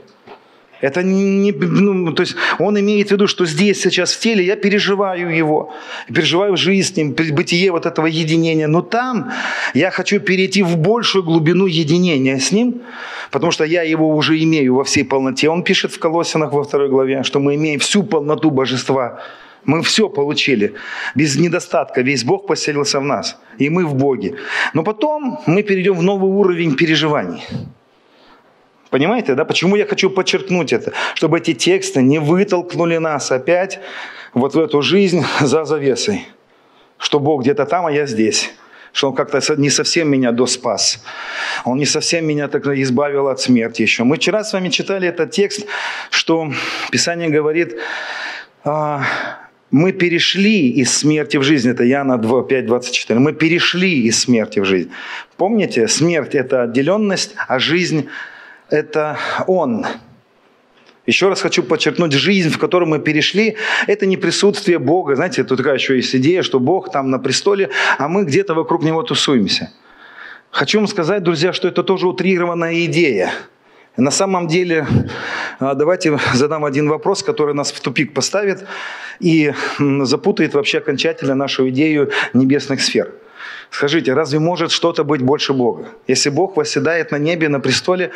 Это 0.82 1.02
не, 1.02 1.52
ну, 1.52 2.14
то 2.14 2.22
есть 2.22 2.36
он 2.60 2.80
имеет 2.80 3.10
в 3.10 3.12
виду, 3.12 3.28
что 3.28 3.46
здесь 3.46 3.82
сейчас 3.82 4.14
в 4.14 4.20
теле 4.20 4.46
я 4.46 4.56
переживаю 4.56 5.36
его, 5.36 5.74
переживаю 6.14 6.56
жизнь 6.56 6.94
с 6.94 6.98
ним, 6.98 7.14
бытие 7.14 7.72
вот 7.72 7.86
этого 7.86 8.06
единения. 8.06 8.68
Но 8.68 8.82
там 8.82 9.32
я 9.74 9.90
хочу 9.90 10.20
перейти 10.20 10.64
в 10.64 10.78
большую 10.78 11.24
глубину 11.24 11.66
единения 11.66 12.38
с 12.38 12.52
ним, 12.52 12.82
потому 13.32 13.52
что 13.52 13.64
я 13.64 13.82
его 13.82 14.16
уже 14.16 14.42
имею 14.44 14.76
во 14.76 14.84
всей 14.84 15.04
полноте. 15.04 15.50
Он 15.50 15.64
пишет 15.64 15.92
в 15.92 16.00
Колосинах 16.00 16.54
во 16.54 16.64
второй 16.64 16.90
главе, 16.90 17.24
что 17.24 17.40
мы 17.40 17.56
имеем 17.56 17.80
всю 17.80 18.04
полноту 18.04 18.52
божества. 18.52 19.20
Мы 19.66 19.82
все 19.82 20.08
получили. 20.10 20.74
Без 21.16 21.36
недостатка. 21.36 22.02
Весь 22.02 22.24
Бог 22.24 22.48
поселился 22.48 23.00
в 23.00 23.04
нас. 23.04 23.38
И 23.58 23.70
мы 23.70 23.86
в 23.86 23.96
Боге. 23.96 24.36
Но 24.74 24.84
потом 24.84 25.40
мы 25.46 25.62
перейдем 25.64 25.96
в 25.96 26.04
новый 26.04 26.32
уровень 26.32 26.76
переживаний. 26.76 27.44
Понимаете, 28.90 29.36
да? 29.36 29.46
Почему 29.46 29.76
я 29.76 29.86
хочу 29.86 30.10
подчеркнуть 30.10 30.74
это? 30.74 30.94
Чтобы 31.16 31.40
эти 31.40 31.54
тексты 31.54 32.02
не 32.02 32.20
вытолкнули 32.20 32.98
нас 32.98 33.32
опять 33.32 33.80
вот 34.34 34.56
в 34.56 34.60
эту 34.60 34.82
жизнь 34.82 35.26
за 35.40 35.66
завесой. 35.66 36.26
Что 36.98 37.20
Бог 37.20 37.42
где-то 37.42 37.66
там, 37.66 37.86
а 37.86 37.92
я 37.92 38.06
здесь. 38.06 38.52
Что 38.94 39.10
Он 39.10 39.16
как-то 39.16 39.40
не 39.58 39.70
совсем 39.70 40.10
меня 40.10 40.32
доспас. 40.32 41.04
Он 41.66 41.78
не 41.78 41.86
совсем 41.86 42.26
меня 42.26 42.48
так 42.48 42.66
избавил 42.68 43.28
от 43.28 43.40
смерти 43.40 43.82
еще. 43.82 44.04
Мы 44.04 44.16
вчера 44.16 44.44
с 44.44 44.54
вами 44.54 44.70
читали 44.70 45.08
этот 45.08 45.32
текст, 45.32 45.68
что 46.10 46.52
Писание 46.92 47.30
говорит, 47.30 47.78
а, 48.64 49.04
мы 49.70 49.92
перешли 49.92 50.70
из 50.70 50.98
смерти 50.98 51.38
в 51.38 51.44
жизнь. 51.44 51.70
Это 51.70 51.84
Яна 51.84 52.18
2, 52.18 52.44
5, 52.44 52.66
24. 52.66 53.20
Мы 53.20 53.34
перешли 53.34 54.04
из 54.04 54.20
смерти 54.20 54.60
в 54.60 54.66
жизнь. 54.66 54.90
Помните, 55.36 55.88
смерть– 55.88 56.34
это 56.36 56.64
отделенность, 56.64 57.36
а 57.48 57.60
жизнь 57.60 58.08
это 58.70 59.18
Он. 59.48 59.86
Еще 61.06 61.30
раз 61.30 61.42
хочу 61.42 61.64
подчеркнуть, 61.64 62.12
жизнь, 62.12 62.50
в 62.50 62.60
которую 62.60 62.90
мы 62.90 63.00
перешли, 63.00 63.56
это 63.88 64.06
не 64.06 64.18
присутствие 64.18 64.78
Бога. 64.78 65.16
Знаете, 65.16 65.46
тут 65.46 65.58
такая 65.58 65.76
еще 65.76 65.96
есть 65.96 66.14
идея, 66.16 66.44
что 66.44 66.60
Бог 66.60 66.92
там 66.92 67.10
на 67.10 67.18
престоле, 67.18 67.70
а 67.98 68.10
мы 68.10 68.26
где-то 68.26 68.54
вокруг 68.54 68.84
Него 68.84 69.04
тусуемся. 69.04 69.72
Хочу 70.52 70.80
вам 70.80 70.88
сказать, 70.88 71.24
друзья, 71.24 71.54
что 71.54 71.70
это 71.70 71.84
тоже 71.84 72.08
утрированная 72.08 72.86
идея. 72.86 73.32
На 73.96 74.12
самом 74.12 74.48
деле, 74.48 74.86
а, 75.60 75.76
давайте 75.76 76.20
задам 76.34 76.66
один 76.66 76.90
вопрос, 76.90 77.24
который 77.24 77.56
нас 77.56 77.72
в 77.72 77.80
тупик 77.80 78.14
поставит 78.14 78.66
и 79.22 79.54
запутает 79.80 80.54
вообще 80.56 80.80
окончательно 80.80 81.36
нашу 81.36 81.70
идею 81.70 82.12
небесных 82.34 82.82
сфер– 82.82 83.14
Скажите, 83.70 84.14
разве 84.14 84.40
может 84.40 84.72
что-то 84.72 85.04
быть 85.04 85.22
больше 85.22 85.54
Бога? 85.54 85.90
Если 86.08 86.30
Бог 86.30 86.58
восседает 86.58 87.12
на 87.12 87.18
небе, 87.18 87.50
на 87.50 87.60
престоле, 87.60 88.12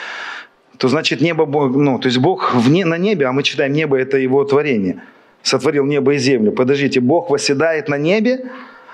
то 0.77 0.87
значит 0.87 1.21
небо, 1.21 1.45
ну, 1.45 1.99
то 1.99 2.07
есть 2.07 2.17
Бог 2.17 2.55
вне, 2.55 2.85
на 2.85 2.97
небе, 2.97 3.27
а 3.27 3.31
мы 3.31 3.43
читаем 3.43 3.73
небо– 3.73 3.97
это 3.99 4.17
Его 4.17 4.43
творение. 4.43 5.03
Сотворил 5.43 5.85
небо 5.85 6.13
и 6.13 6.17
землю. 6.17 6.51
Подождите, 6.51 6.99
Бог 6.99 7.29
восседает 7.29 7.89
на 7.89 7.97
небе, 7.97 8.49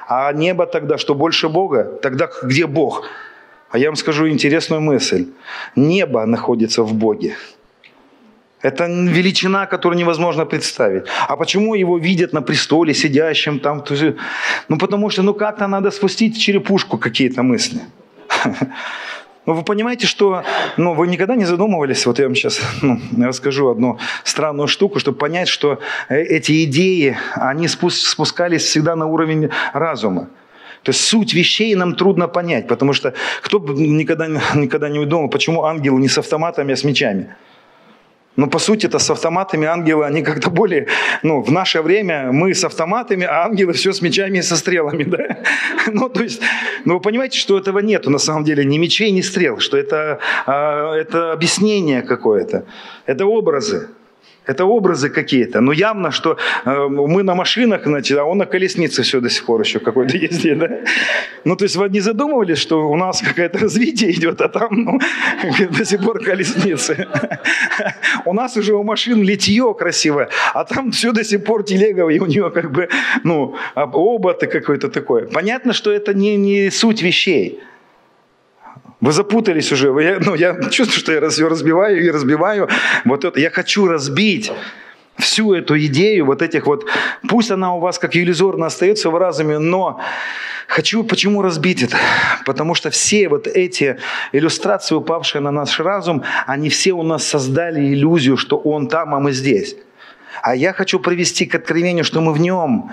а 0.08 0.32
небо 0.34 0.66
тогда, 0.66 0.98
что 0.98 1.16
больше 1.16 1.50
Бога? 1.50 1.84
Тогда 2.02 2.30
где 2.44 2.68
Бог? 2.68 3.06
А 3.70 3.78
я 3.78 3.88
вам 3.88 3.96
скажу 3.96 4.28
интересную 4.28 4.82
мысль. 4.82 5.28
Небо 5.76 6.26
находится 6.26 6.84
в 6.84 6.94
Боге. 6.94 7.36
Это 8.64 8.86
величина, 8.88 9.68
которую 9.68 10.00
невозможно 10.00 10.46
представить. 10.46 11.04
А 11.28 11.36
почему 11.36 11.76
его 11.76 11.98
видят 12.00 12.34
на 12.34 12.42
престоле, 12.42 12.94
сидящим 12.94 13.60
там? 13.60 13.84
Ну, 14.68 14.78
потому 14.78 15.10
что, 15.10 15.22
ну, 15.24 15.34
как-то 15.34 15.68
надо 15.68 15.92
спустить 15.92 16.40
черепушку 16.40 16.98
какие-то 16.98 17.44
мысли. 17.44 17.82
Ну, 19.46 19.54
вы 19.54 19.64
понимаете, 19.64 20.08
что 20.08 20.44
ну, 20.76 20.94
вы 20.94 21.08
никогда 21.08 21.38
не 21.38 21.46
задумывались, 21.46 22.06
вот 22.06 22.20
я 22.20 22.26
вам 22.26 22.36
сейчас 22.36 22.60
ну, 22.82 23.00
расскажу 23.18 23.70
одну 23.70 23.98
странную 24.26 24.68
штуку, 24.68 25.00
чтобы 25.00 25.18
понять, 25.18 25.48
что 25.48 25.80
э, 26.10 26.22
эти 26.22 26.66
идеи, 26.66 27.16
они 27.34 27.70
спускались 27.70 28.64
всегда 28.64 28.98
на 28.98 29.06
уровень 29.06 29.50
разума. 29.72 30.28
То 30.84 30.90
есть 30.90 31.00
суть 31.00 31.34
вещей 31.34 31.74
нам 31.76 31.96
трудно 31.96 32.28
понять, 32.28 32.68
потому 32.68 32.92
что 32.92 33.14
кто 33.42 33.60
бы 33.60 33.74
никогда, 33.74 34.28
никогда 34.56 34.90
не 34.90 35.06
думал, 35.06 35.30
почему 35.30 35.64
ангелы 35.64 36.02
не 36.02 36.10
с 36.10 36.18
автоматами, 36.18 36.74
а 36.74 36.76
с 36.76 36.84
мечами. 36.84 37.34
Но 38.38 38.48
по 38.48 38.60
сути 38.60 38.86
это 38.86 39.00
с 39.00 39.10
автоматами 39.10 39.66
ангелы, 39.68 40.06
они 40.06 40.22
как-то 40.22 40.52
более, 40.52 40.88
ну, 41.24 41.42
в 41.42 41.52
наше 41.52 41.82
время 41.82 42.32
мы 42.32 42.54
с 42.54 42.64
автоматами, 42.64 43.26
а 43.26 43.46
ангелы 43.46 43.74
все 43.74 43.92
с 43.92 44.02
мечами 44.02 44.38
и 44.38 44.42
со 44.44 44.56
стрелами, 44.56 45.04
да? 45.06 45.40
Ну, 45.88 46.08
то 46.08 46.22
есть, 46.22 46.40
ну, 46.86 46.94
вы 46.94 47.00
понимаете, 47.00 47.40
что 47.40 47.58
этого 47.58 47.80
нету 47.80 48.12
на 48.12 48.20
самом 48.20 48.44
деле, 48.44 48.64
ни 48.64 48.78
мечей, 48.78 49.12
ни 49.12 49.22
стрел, 49.22 49.58
что 49.58 49.76
это, 49.76 50.20
а, 50.46 50.94
это 50.94 51.34
объяснение 51.34 52.04
какое-то, 52.04 52.64
это 53.08 53.26
образы. 53.26 53.90
Это 54.48 54.66
образы 54.66 55.10
какие-то. 55.10 55.62
Но 55.62 55.74
явно, 55.74 56.12
что 56.12 56.38
э, 56.66 56.88
мы 56.90 57.24
на 57.24 57.36
машинах, 57.36 57.82
значит, 57.86 58.18
а 58.18 58.24
он 58.24 58.38
на 58.38 58.46
колеснице 58.46 59.04
все 59.04 59.20
до 59.20 59.30
сих 59.30 59.46
пор 59.46 59.62
еще 59.62 59.80
какой-то 59.80 60.18
ездит. 60.28 60.58
Да? 60.58 60.70
Ну, 61.44 61.56
то 61.56 61.66
есть 61.66 61.76
вы 61.76 61.90
не 61.90 62.00
задумывались, 62.00 62.58
что 62.58 62.90
у 62.90 62.96
нас 62.96 63.22
какое-то 63.22 63.60
развитие 63.60 64.12
идет, 64.12 64.42
а 64.42 64.48
там 64.48 64.70
ну, 64.72 65.00
до 65.78 65.86
сих 65.86 66.04
пор 66.04 66.24
колесницы. 66.24 67.08
У 68.26 68.34
нас 68.34 68.58
уже 68.58 68.74
у 68.74 68.84
машин 68.84 69.24
литье 69.24 69.74
красивое, 69.78 70.30
а 70.54 70.64
там 70.64 70.92
все 70.92 71.12
до 71.12 71.24
сих 71.24 71.44
пор 71.44 71.64
телега, 71.64 72.08
и 72.10 72.20
у 72.20 72.26
нее 72.26 72.50
как 72.50 72.72
бы, 72.72 72.90
ну, 73.24 73.56
обод 73.76 74.44
и 74.44 74.48
какой-то 74.48 74.90
такой. 74.90 75.28
Понятно, 75.28 75.74
что 75.74 75.92
это 75.92 76.14
не, 76.14 76.36
не 76.38 76.72
суть 76.72 77.02
вещей. 77.02 77.60
Вы 79.00 79.12
запутались 79.12 79.72
уже. 79.72 79.88
Я, 80.02 80.20
ну, 80.20 80.36
я 80.36 80.56
чувствую, 80.72 81.00
что 81.00 81.12
я 81.12 81.30
все 81.30 81.48
разбиваю 81.48 82.04
и 82.04 82.10
разбиваю. 82.10 82.68
Вот 83.06 83.26
это. 83.26 83.40
Я 83.40 83.50
хочу 83.50 83.88
разбить 83.88 84.52
всю 85.18 85.54
эту 85.54 85.78
идею 85.86 86.26
вот 86.26 86.42
этих 86.42 86.68
вот, 86.68 86.86
пусть 87.28 87.52
она 87.52 87.74
у 87.76 87.80
вас 87.80 87.98
как 87.98 88.16
иллюзорно 88.16 88.68
остается 88.68 89.10
в 89.10 89.18
разуме, 89.18 89.58
но 89.58 90.00
хочу 90.68 91.04
почему 91.04 91.42
разбить 91.42 91.82
это? 91.82 91.98
Потому 92.46 92.76
что 92.76 92.92
все 92.92 93.28
вот 93.28 93.48
эти 93.48 93.98
иллюстрации, 94.32 94.94
упавшие 94.94 95.42
на 95.42 95.52
наш 95.52 95.80
разум, 95.80 96.24
они 96.46 96.70
все 96.70 96.94
у 96.94 97.02
нас 97.02 97.24
создали 97.24 97.80
иллюзию, 97.80 98.38
что 98.38 98.58
он 98.58 98.88
там, 98.88 99.16
а 99.16 99.20
мы 99.20 99.32
здесь. 99.32 99.76
А 100.44 100.56
я 100.56 100.72
хочу 100.72 101.00
привести 101.00 101.48
к 101.48 101.56
откровению, 101.56 102.04
что 102.04 102.22
мы 102.22 102.32
в 102.32 102.40
нем, 102.40 102.92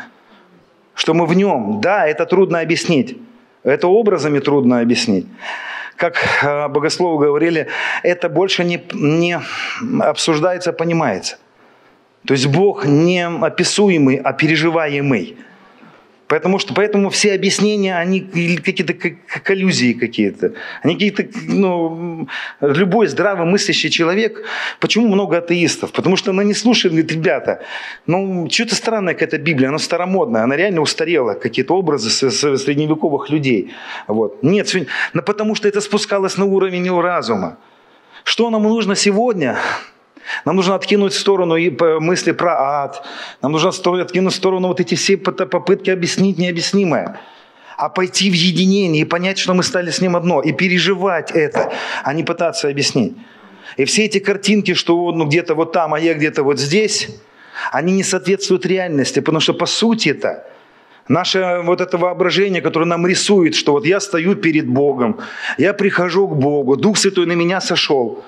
что 0.94 1.12
мы 1.12 1.26
в 1.26 1.34
нем. 1.34 1.80
Да, 1.82 2.06
это 2.06 2.24
трудно 2.24 2.60
объяснить. 2.60 3.18
Это 3.64 3.86
образами 3.86 4.38
трудно 4.38 4.80
объяснить 4.80 5.26
как 5.96 6.16
э, 6.42 6.68
богословы 6.68 7.24
говорили, 7.24 7.68
это 8.02 8.28
больше 8.28 8.64
не, 8.64 8.82
не 8.92 9.38
обсуждается, 10.00 10.72
понимается. 10.72 11.38
То 12.26 12.34
есть 12.34 12.46
Бог 12.46 12.86
не 12.86 13.26
описуемый, 13.26 14.16
а 14.16 14.32
переживаемый. 14.32 15.36
Потому 16.34 16.58
что 16.58 16.74
поэтому 16.74 17.10
все 17.10 17.32
объяснения, 17.32 17.96
они 17.96 18.20
какие-то 18.56 18.92
коллюзии 19.44 19.92
какие-то. 19.92 20.54
Они 20.82 20.94
какие-то, 20.94 21.26
ну, 21.46 22.26
любой 22.60 23.06
здраво 23.06 23.44
мыслящий 23.44 23.88
человек, 23.88 24.44
почему 24.80 25.06
много 25.06 25.38
атеистов? 25.38 25.92
Потому 25.92 26.16
что 26.16 26.32
она 26.32 26.42
не 26.42 26.54
слушает, 26.54 26.92
говорит, 26.92 27.12
ребята, 27.12 27.62
ну, 28.06 28.48
что-то 28.50 28.74
странное 28.74 29.14
какая-то 29.14 29.38
Библия, 29.38 29.68
она 29.68 29.78
старомодная, 29.78 30.42
она 30.42 30.56
реально 30.56 30.80
устарела, 30.80 31.34
какие-то 31.34 31.76
образы 31.76 32.10
средневековых 32.10 33.30
людей. 33.30 33.72
Вот. 34.08 34.42
Нет, 34.42 34.74
потому 35.12 35.54
что 35.54 35.68
это 35.68 35.80
спускалось 35.80 36.36
на 36.36 36.46
уровень 36.46 36.84
его 36.84 37.00
разума. 37.00 37.58
Что 38.24 38.50
нам 38.50 38.64
нужно 38.64 38.96
сегодня? 38.96 39.56
Нам 40.44 40.56
нужно 40.56 40.74
откинуть 40.74 41.12
в 41.12 41.18
сторону 41.18 41.56
мысли 42.00 42.32
про 42.32 42.82
ад. 42.82 43.06
Нам 43.42 43.52
нужно 43.52 43.70
откинуть 44.00 44.32
в 44.32 44.36
сторону 44.36 44.68
вот 44.68 44.80
эти 44.80 44.94
все 44.94 45.16
попытки 45.16 45.90
объяснить 45.90 46.38
необъяснимое. 46.38 47.20
А 47.76 47.88
пойти 47.88 48.30
в 48.30 48.34
единение 48.34 49.02
и 49.02 49.04
понять, 49.04 49.38
что 49.38 49.52
мы 49.54 49.62
стали 49.62 49.90
с 49.90 50.00
ним 50.00 50.16
одно. 50.16 50.40
И 50.40 50.52
переживать 50.52 51.30
это, 51.32 51.72
а 52.02 52.12
не 52.12 52.22
пытаться 52.22 52.68
объяснить. 52.68 53.14
И 53.76 53.84
все 53.84 54.04
эти 54.04 54.18
картинки, 54.18 54.74
что 54.74 55.10
ну, 55.12 55.26
где-то 55.26 55.54
вот 55.54 55.72
там, 55.72 55.94
а 55.94 56.00
я 56.00 56.14
где-то 56.14 56.44
вот 56.44 56.60
здесь, 56.60 57.08
они 57.72 57.92
не 57.92 58.04
соответствуют 58.04 58.64
реальности. 58.66 59.20
Потому 59.20 59.40
что 59.40 59.54
по 59.54 59.66
сути 59.66 60.10
это 60.10 60.44
Наше 61.08 61.60
вот 61.64 61.80
это 61.80 61.98
воображение, 61.98 62.62
которое 62.62 62.86
нам 62.86 63.06
рисует, 63.06 63.54
что 63.54 63.72
вот 63.72 63.84
я 63.84 64.00
стою 64.00 64.36
перед 64.36 64.66
Богом, 64.66 65.20
я 65.58 65.74
прихожу 65.74 66.26
к 66.28 66.34
Богу, 66.34 66.76
Дух 66.76 66.96
Святой 66.96 67.26
на 67.26 67.32
меня 67.32 67.60
сошел. 67.60 68.24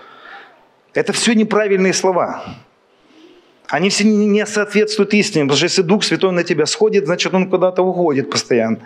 Это 0.96 1.12
все 1.12 1.34
неправильные 1.34 1.92
слова. 1.92 2.42
Они 3.68 3.90
все 3.90 4.04
не 4.04 4.46
соответствуют 4.46 5.12
истине, 5.12 5.44
потому 5.44 5.56
что 5.56 5.64
если 5.64 5.82
Дух 5.82 6.04
Святой 6.04 6.32
на 6.32 6.42
тебя 6.42 6.64
сходит, 6.64 7.04
значит, 7.04 7.34
Он 7.34 7.50
куда-то 7.50 7.82
уходит 7.82 8.30
постоянно. 8.30 8.78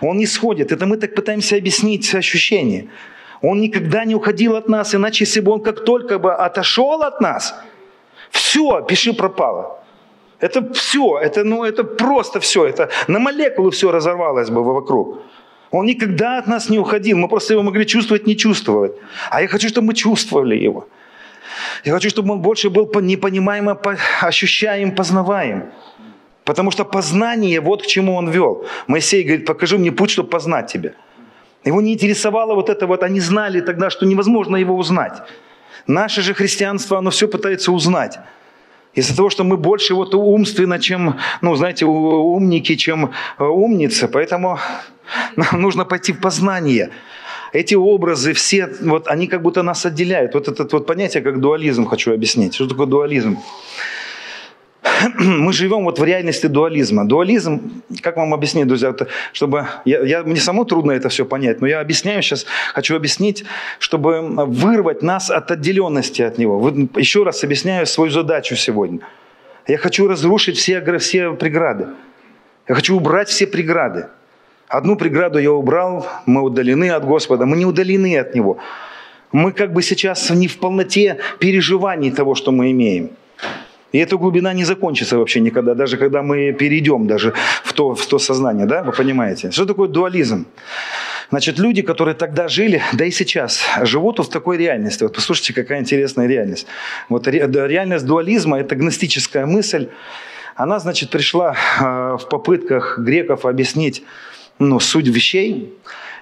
Он 0.00 0.16
не 0.16 0.26
сходит. 0.26 0.70
Это 0.70 0.86
мы 0.86 0.96
так 0.96 1.14
пытаемся 1.14 1.56
объяснить 1.56 2.14
ощущение. 2.14 2.86
Он 3.42 3.60
никогда 3.60 4.04
не 4.04 4.14
уходил 4.14 4.54
от 4.54 4.68
нас, 4.68 4.94
иначе 4.94 5.24
если 5.24 5.40
бы 5.40 5.50
Он 5.52 5.60
как 5.60 5.84
только 5.84 6.20
бы 6.20 6.32
отошел 6.32 7.02
от 7.02 7.20
нас, 7.20 7.54
все, 8.30 8.82
пиши 8.82 9.12
пропало. 9.12 9.82
Это 10.38 10.72
все, 10.72 11.18
это, 11.18 11.42
ну, 11.42 11.64
это 11.64 11.82
просто 11.82 12.38
все, 12.38 12.66
это 12.66 12.90
на 13.08 13.18
молекулы 13.18 13.72
все 13.72 13.90
разорвалось 13.90 14.50
бы 14.50 14.62
вокруг. 14.62 15.18
Он 15.72 15.86
никогда 15.86 16.38
от 16.38 16.46
нас 16.46 16.70
не 16.70 16.78
уходил, 16.78 17.18
мы 17.18 17.28
просто 17.28 17.54
его 17.54 17.62
могли 17.62 17.86
чувствовать, 17.86 18.26
не 18.26 18.36
чувствовать. 18.36 18.92
А 19.30 19.42
я 19.42 19.48
хочу, 19.48 19.68
чтобы 19.68 19.88
мы 19.88 19.94
чувствовали 19.94 20.54
его. 20.56 20.86
Я 21.84 21.92
хочу, 21.92 22.10
чтобы 22.10 22.32
он 22.32 22.40
больше 22.40 22.70
был 22.70 22.90
непонимаемо 23.00 23.80
ощущаем, 24.20 24.94
познаваем. 24.94 25.70
Потому 26.44 26.70
что 26.70 26.84
познание, 26.84 27.60
вот 27.60 27.82
к 27.82 27.86
чему 27.86 28.16
он 28.16 28.30
вел. 28.30 28.64
Моисей 28.86 29.22
говорит, 29.22 29.46
покажи 29.46 29.78
мне 29.78 29.92
путь, 29.92 30.10
чтобы 30.10 30.30
познать 30.30 30.72
тебя. 30.72 30.92
Его 31.64 31.80
не 31.80 31.92
интересовало 31.92 32.54
вот 32.54 32.70
это 32.70 32.86
вот, 32.86 33.02
они 33.02 33.20
знали 33.20 33.60
тогда, 33.60 33.90
что 33.90 34.06
невозможно 34.06 34.56
его 34.56 34.74
узнать. 34.76 35.22
Наше 35.86 36.22
же 36.22 36.34
христианство, 36.34 36.98
оно 36.98 37.10
все 37.10 37.28
пытается 37.28 37.72
узнать. 37.72 38.18
Из-за 38.94 39.16
того, 39.16 39.30
что 39.30 39.44
мы 39.44 39.56
больше 39.56 39.94
вот 39.94 40.14
умственно, 40.14 40.78
чем, 40.80 41.18
ну, 41.42 41.54
знаете, 41.54 41.84
умники, 41.84 42.74
чем 42.74 43.12
э, 43.38 43.44
умницы. 43.44 44.08
Поэтому 44.08 44.58
нам 45.36 45.60
нужно 45.60 45.84
пойти 45.84 46.12
в 46.12 46.20
познание 46.20 46.90
эти 47.52 47.74
образы 47.74 48.32
все, 48.32 48.68
вот 48.80 49.08
они 49.08 49.26
как 49.26 49.42
будто 49.42 49.62
нас 49.62 49.86
отделяют. 49.86 50.34
Вот 50.34 50.48
это 50.48 50.68
вот 50.70 50.86
понятие, 50.86 51.22
как 51.22 51.40
дуализм, 51.40 51.86
хочу 51.86 52.12
объяснить. 52.12 52.54
Что 52.54 52.66
такое 52.66 52.86
дуализм? 52.86 53.38
мы 55.18 55.52
живем 55.52 55.84
вот 55.84 55.98
в 55.98 56.04
реальности 56.04 56.46
дуализма. 56.46 57.06
Дуализм, 57.06 57.82
как 58.02 58.16
вам 58.16 58.34
объяснить, 58.34 58.66
друзья, 58.66 58.94
чтобы 59.32 59.66
я, 59.84 60.00
я, 60.00 60.22
мне 60.22 60.36
самому 60.36 60.64
трудно 60.64 60.92
это 60.92 61.08
все 61.08 61.24
понять, 61.24 61.60
но 61.60 61.66
я 61.66 61.80
объясняю 61.80 62.22
сейчас, 62.22 62.46
хочу 62.74 62.96
объяснить, 62.96 63.44
чтобы 63.78 64.20
вырвать 64.20 65.02
нас 65.02 65.30
от 65.30 65.50
отделенности 65.50 66.22
от 66.22 66.38
него. 66.38 66.68
Еще 66.96 67.22
раз 67.22 67.44
объясняю 67.44 67.86
свою 67.86 68.10
задачу 68.10 68.56
сегодня. 68.56 69.00
Я 69.66 69.78
хочу 69.78 70.08
разрушить 70.08 70.56
все, 70.56 70.98
все 70.98 71.32
преграды. 71.32 71.88
Я 72.68 72.74
хочу 72.74 72.96
убрать 72.96 73.28
все 73.28 73.46
преграды. 73.46 74.08
Одну 74.70 74.94
преграду 74.94 75.40
я 75.40 75.50
убрал, 75.50 76.06
мы 76.26 76.42
удалены 76.42 76.90
от 76.90 77.04
Господа, 77.04 77.44
мы 77.44 77.56
не 77.56 77.66
удалены 77.66 78.16
от 78.16 78.36
Него. 78.36 78.58
Мы 79.32 79.50
как 79.50 79.72
бы 79.72 79.82
сейчас 79.82 80.30
не 80.30 80.46
в 80.46 80.58
полноте 80.58 81.18
переживаний 81.40 82.12
того, 82.12 82.36
что 82.36 82.52
мы 82.52 82.70
имеем. 82.70 83.10
И 83.90 83.98
эта 83.98 84.16
глубина 84.16 84.52
не 84.52 84.62
закончится 84.62 85.18
вообще 85.18 85.40
никогда, 85.40 85.74
даже 85.74 85.96
когда 85.96 86.22
мы 86.22 86.52
перейдем 86.52 87.08
даже 87.08 87.32
в 87.64 87.72
то, 87.72 87.96
в 87.96 88.06
то 88.06 88.20
сознание, 88.20 88.66
да, 88.66 88.84
вы 88.84 88.92
понимаете? 88.92 89.50
Что 89.50 89.66
такое 89.66 89.88
дуализм? 89.88 90.46
Значит, 91.30 91.58
люди, 91.58 91.82
которые 91.82 92.14
тогда 92.14 92.46
жили, 92.46 92.80
да 92.92 93.04
и 93.04 93.10
сейчас, 93.10 93.64
живут 93.82 94.20
в 94.20 94.28
такой 94.28 94.56
реальности. 94.56 95.02
Вот 95.02 95.14
послушайте, 95.16 95.52
какая 95.52 95.80
интересная 95.80 96.28
реальность. 96.28 96.68
Вот 97.08 97.26
реальность 97.26 98.06
дуализма– 98.06 98.60
это 98.60 98.76
гностическая 98.76 99.46
мысль. 99.46 99.88
Она, 100.54 100.78
значит, 100.78 101.10
пришла 101.10 101.56
а, 101.80 102.16
в 102.16 102.28
попытках 102.28 102.98
греков 102.98 103.46
объяснить 103.46 104.04
ну, 104.60 104.78
суть 104.78 105.08
вещей. 105.08 105.72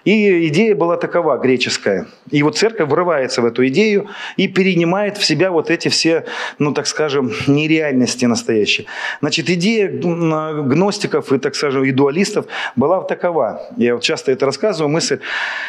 И 0.04 0.48
идея 0.48 0.74
была 0.74 0.96
такова, 0.96 1.38
греческая. 1.38 2.06
И 2.30 2.42
вот 2.42 2.56
церковь 2.56 2.88
врывается 2.88 3.42
в 3.42 3.46
эту 3.46 3.66
идею 3.68 4.08
и 4.36 4.48
перенимает 4.48 5.16
в 5.18 5.24
себя 5.24 5.50
вот 5.50 5.70
эти 5.70 5.88
все, 5.88 6.24
ну 6.58 6.72
так 6.72 6.86
скажем, 6.86 7.32
нереальности 7.46 8.26
настоящие. 8.26 8.86
Значит, 9.20 9.50
идея 9.50 9.88
гностиков 9.88 11.32
и, 11.32 11.38
так 11.38 11.54
скажем, 11.54 11.84
и 11.84 11.90
дуалистов 11.90 12.46
была 12.76 13.02
такова. 13.02 13.62
Я 13.76 13.94
вот 13.94 14.02
часто 14.02 14.32
это 14.32 14.46
рассказываю, 14.46 14.90
мысль. 14.90 15.18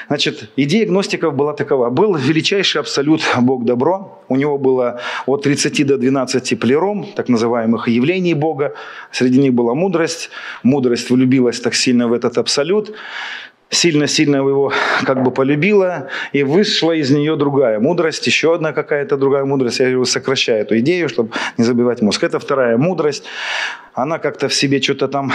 Значит, 0.08 0.50
идея 0.56 0.86
гностиков 0.86 1.34
была 1.34 1.54
такова. 1.54 1.90
Был 1.90 2.16
величайший 2.16 2.82
абсолют 2.82 3.22
Бог 3.40 3.66
добро. 3.66 4.24
У 4.28 4.36
него 4.36 4.58
было 4.58 5.00
от 5.26 5.44
30 5.44 5.86
до 5.86 5.98
12 5.98 6.60
плером, 6.60 7.08
так 7.16 7.30
называемых 7.30 7.88
явлений 7.88 8.34
Бога. 8.34 8.74
Среди 9.12 9.40
них 9.40 9.54
была 9.54 9.74
мудрость. 9.74 10.30
Мудрость 10.64 11.10
влюбилась 11.10 11.60
так 11.60 11.74
сильно 11.74 12.08
в 12.08 12.14
этот 12.14 12.38
абсолют 12.38 12.96
сильно-сильно 13.70 14.38
его 14.38 14.74
как 15.06 15.24
бы 15.24 15.32
полюбила, 15.32 16.10
и 16.34 16.44
вышла 16.44 16.92
из 16.92 17.12
нее 17.12 17.36
другая 17.36 17.80
мудрость, 17.80 18.26
еще 18.28 18.56
одна 18.56 18.74
какая-то 18.74 19.18
другая 19.18 19.46
мудрость. 19.46 19.80
Я 19.80 20.06
сокращаю 20.06 20.62
эту 20.62 20.80
идею, 20.80 21.10
чтобы 21.10 21.32
не 21.58 21.64
забивать 21.64 22.02
мозг. 22.02 22.24
Это 22.24 22.40
вторая 22.40 22.78
мудрость 22.78 23.24
она 23.94 24.20
как-то 24.20 24.48
в 24.48 24.54
себе 24.54 24.82
что-то 24.82 25.08
там 25.08 25.32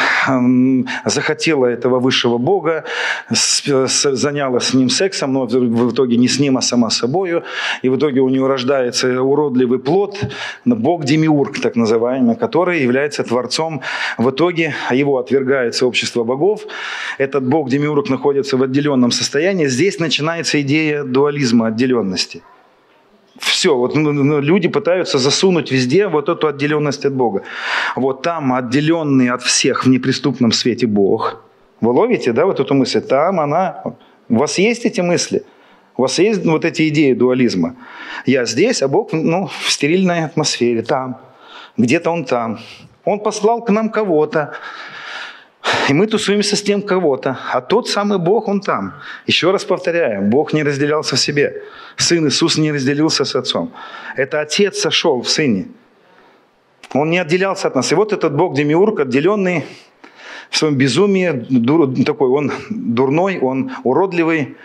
захотела 1.05 1.67
этого 1.67 2.01
высшего 2.01 2.39
Бога, 2.39 2.85
занялась 3.31 4.65
с 4.65 4.75
ним 4.75 4.91
сексом, 4.91 5.33
но 5.33 5.47
в 5.47 5.93
итоге 5.93 6.17
не 6.17 6.29
с 6.29 6.41
ним, 6.41 6.57
а 6.57 6.63
сама 6.63 6.91
собою. 6.91 7.43
И 7.83 7.89
в 7.89 7.97
итоге 7.97 8.21
у 8.21 8.29
нее 8.29 8.47
рождается 8.47 9.23
уродливый 9.23 9.79
плод, 9.79 10.19
Бог 10.65 11.05
Демиург, 11.05 11.61
так 11.61 11.77
называемый, 11.77 12.37
который 12.37 12.83
является 12.83 13.23
творцом. 13.25 13.81
В 14.19 14.31
итоге 14.31 14.75
его 14.91 15.19
отвергается 15.19 15.87
общество 15.87 16.25
богов. 16.25 16.63
Этот 17.19 17.45
Бог 17.47 17.69
Демиург 17.69 18.09
находится 18.09 18.57
в 18.57 18.63
отделенном 18.63 19.11
состоянии. 19.11 19.67
Здесь 19.67 19.99
начинается 19.99 20.61
идея 20.61 21.05
дуализма, 21.05 21.69
отделенности– 21.69 22.43
все, 23.45 23.77
вот 23.77 23.95
ну, 23.95 24.13
ну, 24.13 24.41
люди 24.41 24.69
пытаются 24.69 25.19
засунуть 25.19 25.71
везде 25.71 26.09
вот 26.09 26.29
эту 26.29 26.47
отделенность 26.47 27.05
от 27.05 27.15
Бога. 27.15 27.43
Вот 27.97 28.23
там 28.23 28.53
отделенный 28.53 29.31
от 29.31 29.43
всех 29.43 29.85
в 29.85 29.89
неприступном 29.89 30.53
свете 30.53 30.87
Бог. 30.87 31.43
Вы 31.81 31.93
ловите, 31.93 32.33
да, 32.33 32.47
вот 32.47 32.61
эту 32.61 32.75
мысль? 32.75 33.01
Там 33.01 33.41
она... 33.41 33.83
У 34.29 34.37
вас 34.37 34.59
есть 34.59 34.85
эти 34.87 35.01
мысли? 35.01 35.43
У 35.97 36.03
вас 36.03 36.19
есть 36.19 36.45
вот 36.45 36.65
эти 36.65 36.89
идеи 36.89 37.13
дуализма? 37.13 37.77
Я 38.27 38.47
здесь, 38.47 38.83
а 38.83 38.89
Бог 38.89 39.13
ну, 39.13 39.47
в 39.47 39.71
стерильной 39.71 40.25
атмосфере, 40.25 40.83
там. 40.83 41.19
Где-то 41.77 42.11
Он 42.11 42.25
там. 42.25 42.59
Он 43.05 43.21
послал 43.21 43.63
к 43.63 43.71
нам 43.71 43.91
кого-то. 43.91 44.55
И 45.89 45.95
мы 45.95 46.07
тусуемся 46.07 46.57
с 46.57 46.63
тем 46.63 46.83
кого-то. 46.83 47.39
А 47.53 47.61
тот 47.61 47.89
самый 47.89 48.19
Бог, 48.19 48.49
Он 48.49 48.61
там. 48.61 48.95
Еще 49.27 49.51
раз 49.51 49.65
повторяю, 49.65 50.23
Бог 50.23 50.53
не 50.53 50.63
разделялся 50.63 51.17
в 51.17 51.21
себе. 51.21 51.63
Сын 51.97 52.27
Иисус 52.27 52.59
не 52.59 52.73
разделился 52.73 53.25
с 53.25 53.35
Отцом. 53.35 53.73
Это 54.17 54.41
Отец 54.41 54.79
сошел 54.79 55.23
в 55.23 55.29
Сыне. 55.29 55.69
Он 56.93 57.11
не 57.11 57.19
отделялся 57.19 57.69
от 57.69 57.75
нас. 57.75 57.93
И 57.93 57.95
вот 57.95 58.13
этот 58.13 58.35
Бог 58.35 58.55
Демиург, 58.55 59.01
отделенный 59.01 59.65
в 60.51 60.57
своем 60.57 60.77
безумии, 60.77 61.47
дур, 61.51 61.93
такой, 62.05 62.29
он 62.29 62.53
дурной, 62.71 63.39
он 63.39 63.73
уродливый, 63.85 64.57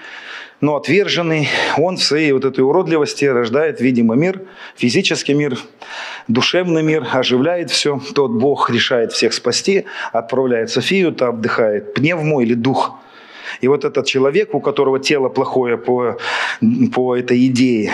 но 0.62 0.76
отверженный, 0.76 1.48
он 1.78 1.96
в 1.96 2.04
своей 2.04 2.32
вот 2.34 2.44
этой 2.44 2.62
уродливости 2.62 3.26
рождает 3.26 3.80
видимый 3.80 4.18
мир, 4.18 4.42
физический 4.76 5.34
мир, 5.34 5.58
душевный 6.28 6.84
мир, 6.84 7.08
оживляет 7.12 7.72
все. 7.72 8.02
Тот 8.14 8.32
Бог 8.32 8.70
решает 8.70 9.14
всех 9.14 9.34
спасти, 9.34 9.86
отправляет 10.12 10.70
Софию, 10.70 11.14
та 11.14 11.30
отдыхает 11.30 11.94
пневму 11.94 12.42
или 12.42 12.56
дух. 12.56 13.00
И 13.62 13.68
вот 13.68 13.86
этот 13.86 14.06
человек, 14.06 14.54
у 14.54 14.60
которого 14.60 15.00
тело 15.00 15.30
плохое 15.30 15.78
по, 15.78 16.18
по 16.94 17.16
этой 17.16 17.46
идее, 17.48 17.94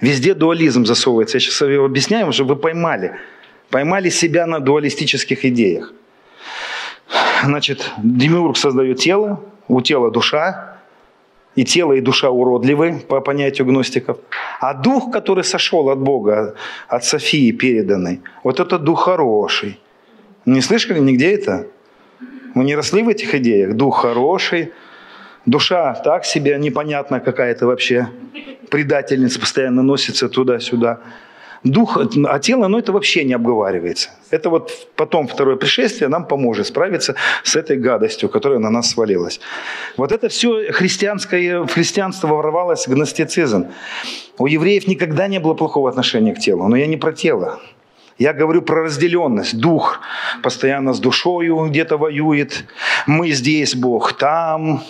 везде 0.00 0.34
дуализм 0.34 0.86
засовывается. 0.86 1.36
Я 1.36 1.40
сейчас 1.40 1.60
его 1.60 1.84
объясняю, 1.84 2.32
чтобы 2.32 2.54
вы 2.54 2.60
поймали. 2.60 3.12
Поймали 3.70 4.08
себя 4.08 4.46
на 4.46 4.60
дуалистических 4.60 5.44
идеях. 5.44 5.92
Значит, 7.44 7.90
Демиург 7.98 8.56
создает 8.56 8.98
тело, 8.98 9.40
у 9.68 9.80
тела 9.80 10.10
душа, 10.10 10.73
и 11.56 11.64
тело, 11.64 11.92
и 11.92 12.00
душа 12.00 12.30
уродливы, 12.30 13.00
по 13.08 13.20
понятию 13.20 13.66
гностиков. 13.66 14.18
А 14.60 14.74
дух, 14.74 15.12
который 15.12 15.44
сошел 15.44 15.90
от 15.90 15.98
Бога, 15.98 16.54
от 16.88 17.04
Софии 17.04 17.52
переданный, 17.52 18.20
вот 18.42 18.60
это 18.60 18.78
дух 18.78 19.04
хороший. 19.04 19.80
Не 20.46 20.60
слышали 20.60 20.98
нигде 20.98 21.32
это? 21.32 21.66
Мы 22.54 22.64
не 22.64 22.76
росли 22.76 23.02
в 23.02 23.08
этих 23.08 23.34
идеях. 23.34 23.74
Дух 23.74 24.02
хороший, 24.02 24.72
душа 25.46 25.94
так 25.94 26.24
себе, 26.24 26.58
непонятно 26.58 27.20
какая-то 27.20 27.66
вообще. 27.66 28.08
Предательница 28.70 29.40
постоянно 29.40 29.82
носится 29.82 30.28
туда-сюда 30.28 31.00
дух, 31.64 31.98
а 32.26 32.38
тело, 32.38 32.68
ну 32.68 32.78
это 32.78 32.92
вообще 32.92 33.24
не 33.24 33.34
обговаривается. 33.34 34.10
Это 34.30 34.50
вот 34.50 34.70
потом 34.96 35.26
второе 35.26 35.56
пришествие 35.56 36.08
нам 36.08 36.26
поможет 36.26 36.66
справиться 36.66 37.16
с 37.42 37.56
этой 37.56 37.76
гадостью, 37.76 38.28
которая 38.28 38.58
на 38.58 38.70
нас 38.70 38.90
свалилась. 38.90 39.40
Вот 39.96 40.12
это 40.12 40.28
все 40.28 40.72
христианское, 40.72 41.60
в 41.60 41.68
христианство 41.68 42.28
ворвалось 42.28 42.86
гностицизм. 42.86 43.66
У 44.38 44.46
евреев 44.46 44.86
никогда 44.86 45.26
не 45.26 45.40
было 45.40 45.54
плохого 45.54 45.88
отношения 45.88 46.34
к 46.34 46.38
телу, 46.38 46.68
но 46.68 46.76
я 46.76 46.86
не 46.86 46.96
про 46.96 47.12
тело. 47.12 47.60
Я 48.18 48.32
говорю 48.32 48.62
про 48.62 48.84
разделенность. 48.84 49.58
Дух 49.58 50.00
постоянно 50.42 50.92
с 50.92 51.00
душою 51.00 51.66
где-то 51.66 51.96
воюет. 51.96 52.64
Мы 53.06 53.32
здесь, 53.32 53.74
Бог 53.74 54.12
там. 54.12 54.82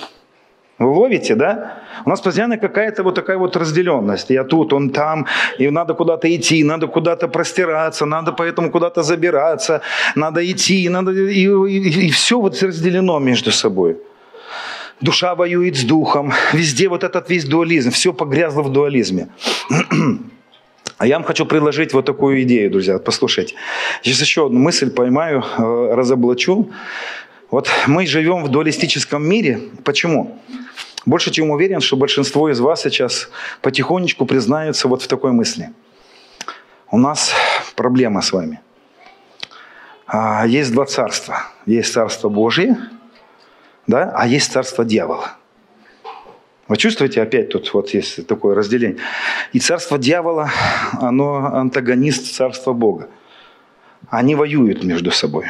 Вы 0.79 0.87
ловите, 0.87 1.37
да? 1.37 1.79
У 2.05 2.11
нас 2.11 2.21
постоянно 2.21 2.59
какая-то 2.59 3.05
вот 3.05 3.15
такая 3.15 3.39
вот 3.39 3.57
разделенность. 3.57 4.31
Я 4.31 4.43
тут, 4.43 4.73
он 4.73 4.91
там, 4.91 5.27
и 5.59 5.71
надо 5.71 5.95
куда-то 5.95 6.29
идти, 6.35 6.65
надо 6.65 6.89
куда-то 6.89 7.29
простираться, 7.29 8.07
надо 8.07 8.33
поэтому 8.33 8.71
куда-то 8.71 9.03
забираться, 9.03 9.83
надо 10.17 10.41
идти, 10.41 10.89
надо, 10.89 11.13
и, 11.13 11.47
и, 11.47 12.07
и 12.07 12.11
все 12.11 12.41
вот 12.41 12.61
разделено 12.63 13.21
между 13.21 13.53
собой. 13.53 13.97
Душа 15.01 15.35
воюет 15.35 15.77
с 15.77 15.85
духом, 15.85 16.33
везде 16.53 16.89
вот 16.89 17.05
этот 17.05 17.31
весь 17.31 17.45
дуализм, 17.45 17.91
все 17.91 18.13
погрязло 18.13 18.63
в 18.63 18.73
дуализме. 18.73 19.29
А 20.97 21.07
я 21.07 21.17
вам 21.17 21.25
хочу 21.25 21.45
предложить 21.45 21.93
вот 21.93 22.07
такую 22.07 22.43
идею, 22.43 22.71
друзья, 22.71 22.99
послушайте. 22.99 23.57
Сейчас 24.03 24.21
еще 24.21 24.47
одну 24.47 24.61
мысль 24.61 24.91
поймаю, 24.91 25.43
э, 25.43 25.95
разоблачу. 25.95 26.71
Вот 27.51 27.69
мы 27.89 28.07
живем 28.07 28.45
в 28.45 28.49
дуалистическом 28.49 29.29
мире. 29.29 29.61
Почему? 29.83 30.39
Больше 31.07 31.31
чем 31.31 31.51
уверен, 31.51 31.81
что 31.81 31.97
большинство 31.97 32.51
из 32.51 32.61
вас 32.61 32.83
сейчас 32.83 33.29
потихонечку 33.61 34.25
признаются 34.27 34.89
вот 34.89 35.03
в 35.03 35.09
такой 35.09 35.33
мысли. 35.33 35.71
У 36.91 36.99
нас 36.99 37.33
проблема 37.77 38.23
с 38.23 38.33
вами. 38.33 38.61
А, 40.07 40.47
есть 40.47 40.73
два 40.73 40.87
царства. 40.87 41.43
Есть 41.67 41.93
царство 41.93 42.29
Божие, 42.29 42.77
да, 43.87 44.13
а 44.15 44.27
есть 44.27 44.53
царство 44.53 44.85
дьявола. 44.85 45.37
Вы 46.69 46.77
чувствуете, 46.79 47.21
опять 47.21 47.51
тут 47.51 47.73
вот 47.75 47.91
есть 47.91 48.27
такое 48.27 48.55
разделение. 48.55 48.99
И 49.53 49.61
царство 49.61 49.99
дьявола, 49.99 50.51
оно 50.93 51.55
антагонист 51.55 52.35
царства 52.35 52.73
Бога. 52.73 53.09
Они 54.09 54.35
воюют 54.35 54.83
между 54.85 55.11
собой. 55.11 55.47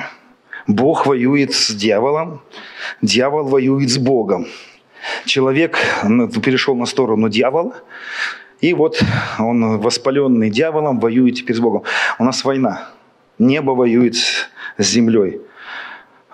Бог 0.66 1.06
воюет 1.06 1.52
с 1.52 1.70
дьяволом, 1.70 2.42
дьявол 3.02 3.44
воюет 3.44 3.90
с 3.90 3.98
Богом. 3.98 4.46
Человек 5.24 5.78
перешел 6.42 6.76
на 6.76 6.86
сторону 6.86 7.28
дьявола, 7.28 7.74
и 8.60 8.72
вот 8.74 9.02
он, 9.38 9.78
воспаленный 9.78 10.50
дьяволом, 10.50 11.00
воюет 11.00 11.36
теперь 11.36 11.56
с 11.56 11.60
Богом. 11.60 11.82
У 12.18 12.24
нас 12.24 12.44
война. 12.44 12.88
Небо 13.38 13.72
воюет 13.72 14.14
с 14.14 14.86
землей. 14.86 15.40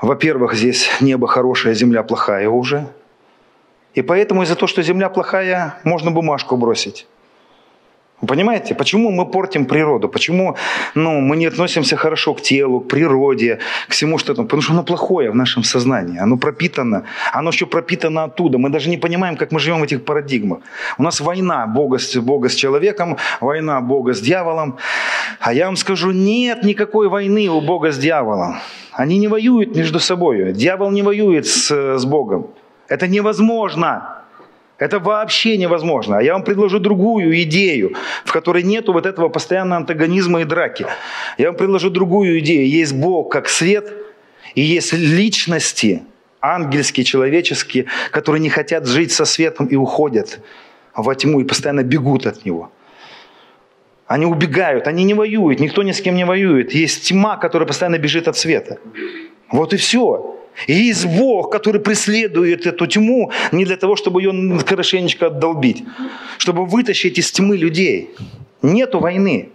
Во-первых, 0.01 0.55
здесь 0.55 0.89
небо 1.01 1.27
хорошее, 1.27 1.75
земля 1.75 2.03
плохая 2.03 2.49
уже. 2.49 2.87
И 3.95 4.03
поэтому 4.03 4.43
из-за 4.43 4.55
того, 4.55 4.67
что 4.67 4.83
земля 4.83 5.09
плохая, 5.09 5.81
можно 5.85 6.11
бумажку 6.11 6.57
бросить. 6.57 7.07
Понимаете, 8.27 8.75
почему 8.75 9.11
мы 9.11 9.25
портим 9.25 9.65
природу? 9.65 10.09
Почему 10.09 10.57
ну, 10.95 11.21
мы 11.21 11.37
не 11.37 11.47
относимся 11.47 11.97
хорошо 11.97 12.35
к 12.35 12.43
телу, 12.43 12.81
к 12.81 12.89
природе, 12.89 13.59
к 13.89 13.93
всему, 13.93 14.19
что 14.19 14.35
там? 14.35 14.45
Потому 14.45 14.63
что 14.63 14.73
оно 14.73 14.83
плохое 14.83 15.31
в 15.31 15.35
нашем 15.35 15.65
сознании. 15.65 16.19
Оно 16.19 16.37
пропитано. 16.37 17.05
Оно 17.33 17.51
еще 17.51 17.67
пропитано 17.67 18.25
оттуда. 18.25 18.59
Мы 18.59 18.69
даже 18.69 18.91
не 18.91 18.99
понимаем, 18.99 19.37
как 19.37 19.53
мы 19.53 19.59
живем 19.59 19.81
в 19.81 19.85
этих 19.85 20.05
парадигмах. 20.05 20.59
У 20.99 21.03
нас 21.03 21.21
война 21.21 21.67
Бога 21.67 21.99
с, 21.99 22.21
Бога 22.21 22.49
с 22.49 22.55
человеком, 22.55 23.17
война 23.41 23.81
Бога 23.81 24.13
с 24.13 24.21
дьяволом. 24.21 24.77
А 25.41 25.55
я 25.55 25.67
вам 25.67 25.77
скажу, 25.77 26.11
нет 26.11 26.63
никакой 26.63 27.09
войны 27.09 27.49
у 27.49 27.61
Бога 27.63 27.91
с 27.91 27.99
дьяволом. 27.99 28.57
Они 28.93 29.19
не 29.19 29.29
воюют 29.29 29.75
между 29.75 29.99
собой. 29.99 30.53
Дьявол 30.53 30.91
не 30.91 31.03
воюет 31.03 31.47
с, 31.47 31.71
с 31.99 32.05
Богом. 32.05 32.49
Это 32.89 33.09
невозможно. 33.09 34.20
Это 34.81 34.99
вообще 34.99 35.59
невозможно. 35.59 36.19
А 36.19 36.23
я 36.23 36.33
вам 36.33 36.43
предложу 36.43 36.81
другую 36.81 37.43
идею, 37.43 37.93
в 38.25 38.33
которой 38.33 38.63
нет 38.63 38.89
вот 38.89 39.05
этого 39.05 39.29
постоянного 39.29 39.77
антагонизма 39.77 40.41
и 40.41 40.45
драки. 40.45 40.87
Я 41.37 41.49
вам 41.49 41.57
предложу 41.57 41.91
другую 41.91 42.39
идею. 42.41 42.67
Есть 42.67 42.95
Бог 42.95 43.31
как 43.31 43.51
свет, 43.51 43.93
и 44.55 44.63
есть 44.63 44.95
личности, 44.95 46.03
ангельские, 46.41 47.05
человеческие, 47.05 47.87
которые 48.11 48.41
не 48.41 48.49
хотят 48.49 48.87
жить 48.87 49.13
со 49.13 49.27
светом 49.27 49.67
и 49.67 49.77
уходят 49.77 50.41
во 50.97 51.15
тьму 51.15 51.41
и 51.41 51.45
постоянно 51.45 51.83
бегут 51.83 52.27
от 52.27 52.47
него. 52.47 52.73
Они 54.07 54.25
убегают, 54.25 54.87
они 54.87 55.05
не 55.05 55.13
воюют, 55.13 55.61
никто 55.61 55.83
ни 55.83 55.93
с 55.93 56.01
кем 56.01 56.15
не 56.15 56.25
воюет. 56.25 56.73
Есть 56.73 57.07
тьма, 57.07 57.37
которая 57.37 57.67
постоянно 57.67 57.99
бежит 57.99 58.29
от 58.29 58.37
света. 58.39 58.79
Вот 59.53 59.75
и 59.75 59.77
все. 59.77 60.40
И 60.67 60.75
есть 60.75 61.07
Бог, 61.07 61.51
который 61.51 61.81
преследует 61.81 62.67
эту 62.67 62.87
тьму 62.87 63.33
не 63.53 63.65
для 63.65 63.77
того, 63.77 63.97
чтобы 63.97 64.23
ее 64.23 64.59
хорошенечко 64.67 65.27
отдолбить, 65.27 65.85
чтобы 66.39 66.67
вытащить 66.67 67.19
из 67.19 67.33
тьмы 67.33 67.57
людей. 67.57 68.11
Нету 68.63 68.99
войны. 69.01 69.51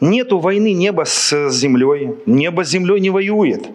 Нету 0.00 0.38
войны 0.38 0.72
неба 0.72 1.04
с 1.04 1.50
землей. 1.50 2.16
Небо 2.26 2.64
с 2.64 2.68
землей 2.68 3.00
не 3.00 3.10
воюет. 3.10 3.66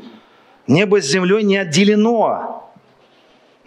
Небо 0.68 1.02
с 1.02 1.06
землей 1.06 1.44
не 1.44 1.58
отделено. 1.58 2.72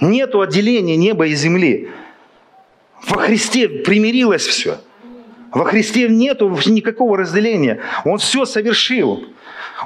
Нету 0.00 0.40
отделения 0.40 0.96
неба 0.96 1.26
и 1.26 1.34
земли. 1.34 1.90
Во 3.06 3.18
Христе 3.18 3.68
примирилось 3.68 4.46
все. 4.46 4.78
Во 5.52 5.64
Христе 5.64 6.08
нету 6.08 6.50
никакого 6.66 7.16
разделения. 7.18 7.80
Он 8.04 8.18
все 8.18 8.44
совершил. 8.44 9.24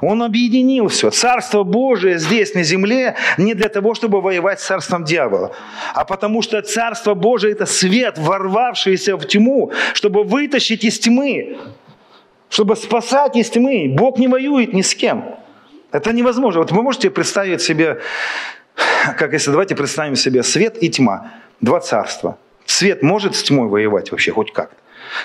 Он 0.01 0.23
объединил 0.23 0.89
все. 0.89 1.11
Царство 1.11 1.63
Божие 1.63 2.19
здесь, 2.19 2.55
на 2.55 2.63
земле, 2.63 3.17
не 3.37 3.55
для 3.55 3.69
того, 3.69 3.95
чтобы 3.95 4.21
воевать 4.21 4.61
с 4.61 4.67
царством 4.67 5.05
дьявола, 5.05 5.55
а 5.95 6.05
потому 6.05 6.43
что 6.43 6.61
Царство 6.63 7.15
Божие– 7.15 7.53
это 7.55 7.67
свет, 7.67 8.19
ворвавшийся 8.19 9.17
в 9.17 9.25
тьму, 9.27 9.73
чтобы 9.95 10.25
вытащить 10.25 10.85
из 10.85 10.99
тьмы, 10.99 11.59
чтобы 12.51 12.77
спасать 12.77 13.37
из 13.37 13.51
тьмы. 13.51 13.89
Бог 13.89 14.19
не 14.19 14.29
воюет 14.29 14.73
ни 14.73 14.83
с 14.83 14.95
кем. 14.95 15.37
Это 15.91 16.13
невозможно. 16.13 16.61
Вот 16.61 16.73
вы 16.73 16.83
можете 16.83 17.11
представить 17.11 17.63
себе, 17.63 18.01
как 19.17 19.33
если 19.33 19.51
давайте 19.51 19.75
представим 19.75 20.17
себе 20.17 20.43
свет 20.43 20.83
и 20.83 20.91
тьма, 20.91 21.33
два 21.61 21.81
царства. 21.81 22.39
Свет 22.67 23.03
может 23.03 23.35
с 23.35 23.43
тьмой 23.43 23.69
воевать 23.69 24.11
вообще 24.11 24.31
хоть 24.33 24.53
как-то? 24.53 24.77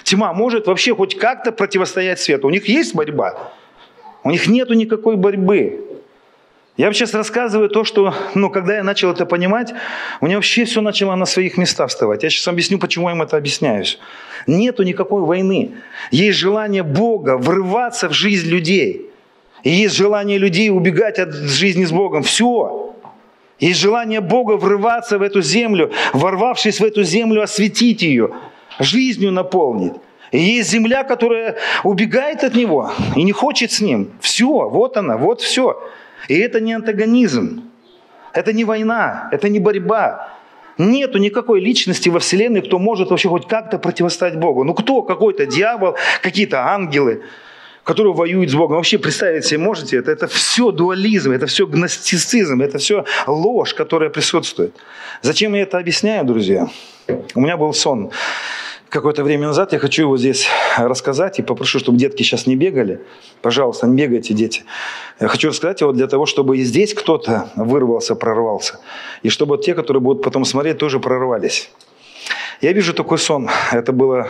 Тьма 0.03 0.33
может 0.33 0.67
вообще 0.67 0.95
хоть 0.95 1.17
как-то 1.17 1.51
противостоять 1.51 2.19
свету? 2.19 2.47
У 2.47 2.49
них 2.49 2.67
есть 2.69 2.95
борьба? 2.95 3.51
У 4.23 4.31
них 4.31 4.47
нету 4.47 4.73
никакой 4.73 5.15
борьбы. 5.15 5.81
Я 6.75 6.91
сейчас 6.91 7.13
рассказываю 7.13 7.69
то, 7.69 7.83
что, 7.83 8.15
ну, 8.33 8.49
когда 8.49 8.77
я 8.77 8.83
начал 8.83 9.11
это 9.11 9.27
понимать, 9.27 9.73
у 10.21 10.25
меня 10.25 10.37
вообще 10.37 10.65
все 10.65 10.81
начало 10.81 11.15
на 11.15 11.25
своих 11.25 11.57
местах 11.57 11.89
вставать. 11.89 12.23
Я 12.23 12.31
сейчас 12.31 12.47
объясню, 12.47 12.79
почему 12.79 13.09
я 13.09 13.15
им 13.15 13.21
это 13.21 13.37
объясняюсь. 13.37 13.99
Нету 14.47 14.81
никакой 14.81 15.21
войны. 15.21 15.71
Есть 16.09 16.39
желание 16.39 16.81
Бога 16.81 17.37
врываться 17.37 18.09
в 18.09 18.13
жизнь 18.13 18.49
людей. 18.49 19.11
И 19.61 19.69
есть 19.69 19.95
желание 19.95 20.39
людей 20.39 20.71
убегать 20.71 21.19
от 21.19 21.33
жизни 21.33 21.85
с 21.85 21.91
Богом. 21.91 22.23
Все. 22.23 22.95
Есть 23.59 23.79
желание 23.79 24.19
Бога 24.19 24.53
врываться 24.53 25.19
в 25.19 25.21
эту 25.21 25.41
землю, 25.41 25.91
ворвавшись 26.11 26.79
в 26.79 26.83
эту 26.83 27.03
землю, 27.03 27.43
осветить 27.43 28.01
ее, 28.01 28.31
жизнью 28.79 29.31
наполнить. 29.31 29.93
И 30.33 30.39
есть 30.39 30.71
земля, 30.71 31.03
которая 31.03 31.57
убегает 31.83 32.43
от 32.43 32.55
него 32.55 32.91
и 33.15 33.21
не 33.21 33.31
хочет 33.31 33.71
с 33.71 33.81
ним. 33.81 34.09
Все, 34.19 34.67
вот 34.67 34.97
она, 34.97 35.15
вот 35.15 35.41
все. 35.41 35.79
И 36.27 36.35
это 36.35 36.59
не 36.59 36.73
антагонизм, 36.73 37.61
это 38.33 38.51
не 38.51 38.63
война, 38.65 39.29
это 39.31 39.47
не 39.47 39.59
борьба. 39.59 40.33
Нету 40.79 41.19
никакой 41.19 41.59
личности 41.59 42.09
во 42.09 42.17
Вселенной, 42.17 42.63
кто 42.63 42.79
может 42.79 43.11
вообще 43.11 43.29
хоть 43.29 43.47
как-то 43.47 43.77
противостоять 43.77 44.35
Богу. 44.39 44.63
Ну 44.63 44.73
кто? 44.73 45.03
Какой-то 45.03 45.45
дьявол, 45.45 45.97
какие-то 46.23 46.65
ангелы, 46.65 47.21
которые 47.83 48.15
воюют 48.15 48.49
с 48.49 48.55
Богом. 48.55 48.77
Вообще 48.77 48.97
представить 48.97 49.45
себе 49.45 49.59
можете? 49.59 49.97
Это, 49.97 50.09
это 50.09 50.25
все 50.25 50.71
дуализм, 50.71 51.31
это 51.31 51.45
все 51.45 51.67
гностицизм, 51.67 52.59
это 52.59 52.79
все 52.79 53.05
ложь, 53.27 53.75
которая 53.75 54.09
присутствует. 54.09 54.75
Зачем 55.21 55.53
я 55.53 55.61
это 55.61 55.77
объясняю, 55.77 56.25
друзья? 56.25 56.69
У 57.35 57.41
меня 57.41 57.55
был 57.55 57.71
сон 57.71 58.09
какое-то 58.93 59.23
время 59.23 59.47
назад, 59.47 59.73
я 59.73 59.79
хочу 59.79 60.03
его 60.03 60.17
здесь 60.17 60.47
рассказать 60.77 61.39
и 61.39 61.41
попрошу, 61.41 61.79
чтобы 61.79 61.97
детки 61.97 62.21
сейчас 62.21 62.45
не 62.45 62.55
бегали. 62.55 63.01
Пожалуйста, 63.41 63.87
не 63.87 63.97
бегайте, 63.97 64.33
дети. 64.35 64.63
Я 65.19 65.27
хочу 65.27 65.49
рассказать 65.49 65.81
его 65.81 65.91
для 65.91 66.07
того, 66.07 66.25
чтобы 66.27 66.57
и 66.59 66.63
здесь 66.63 66.93
кто-то 66.93 67.49
вырвался, 67.55 68.15
прорвался. 68.15 68.79
И 69.23 69.29
чтобы 69.29 69.57
те, 69.57 69.73
которые 69.73 69.99
будут 69.99 70.23
потом 70.23 70.45
смотреть, 70.45 70.77
тоже 70.77 70.99
прорвались. 70.99 71.71
Я 72.61 72.71
вижу 72.71 72.93
такой 72.93 73.17
сон. 73.17 73.49
Это 73.71 73.91
было 73.91 74.29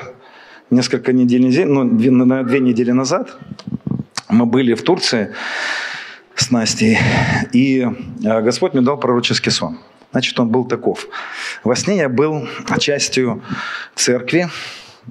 несколько 0.70 1.12
недель, 1.12 1.66
ну, 1.66 1.84
две, 1.84 2.44
две 2.44 2.60
недели 2.60 2.92
назад. 2.92 3.38
Мы 4.30 4.46
были 4.46 4.76
в 4.76 4.82
Турции 4.82 5.34
с 6.36 6.52
Настей, 6.52 6.98
и 7.52 7.86
э, 8.24 8.42
Господь 8.42 8.74
мне 8.74 8.82
дал 8.82 8.98
пророческий 8.98 9.52
сон. 9.52 9.78
Значит, 10.14 10.40
он 10.40 10.50
был 10.50 10.64
таков. 10.66 11.08
Во 11.64 11.76
сне 11.76 11.98
я 11.98 12.08
был 12.08 12.48
частью 12.80 13.42
церкви, 13.96 14.48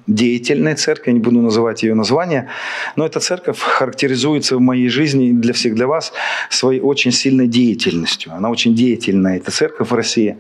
деятельной 0.07 0.77
церкви, 0.77 1.11
я 1.11 1.15
не 1.15 1.21
буду 1.21 1.41
называть 1.41 1.83
ее 1.83 1.95
название, 1.95 2.49
но 2.95 3.05
эта 3.05 3.19
церковь 3.19 3.59
характеризуется 3.59 4.57
в 4.57 4.61
моей 4.61 4.89
жизни 4.89 5.33
для 5.33 5.53
всех, 5.53 5.75
для 5.75 5.89
вас, 5.89 6.13
своей 6.51 6.81
очень 6.81 7.11
сильной 7.11 7.49
деятельностью. 7.49 8.33
Она 8.33 8.49
очень 8.49 8.77
деятельная, 8.77 9.39
эта 9.39 9.51
церковь 9.51 9.91
в 9.91 9.95
России. 9.95 10.39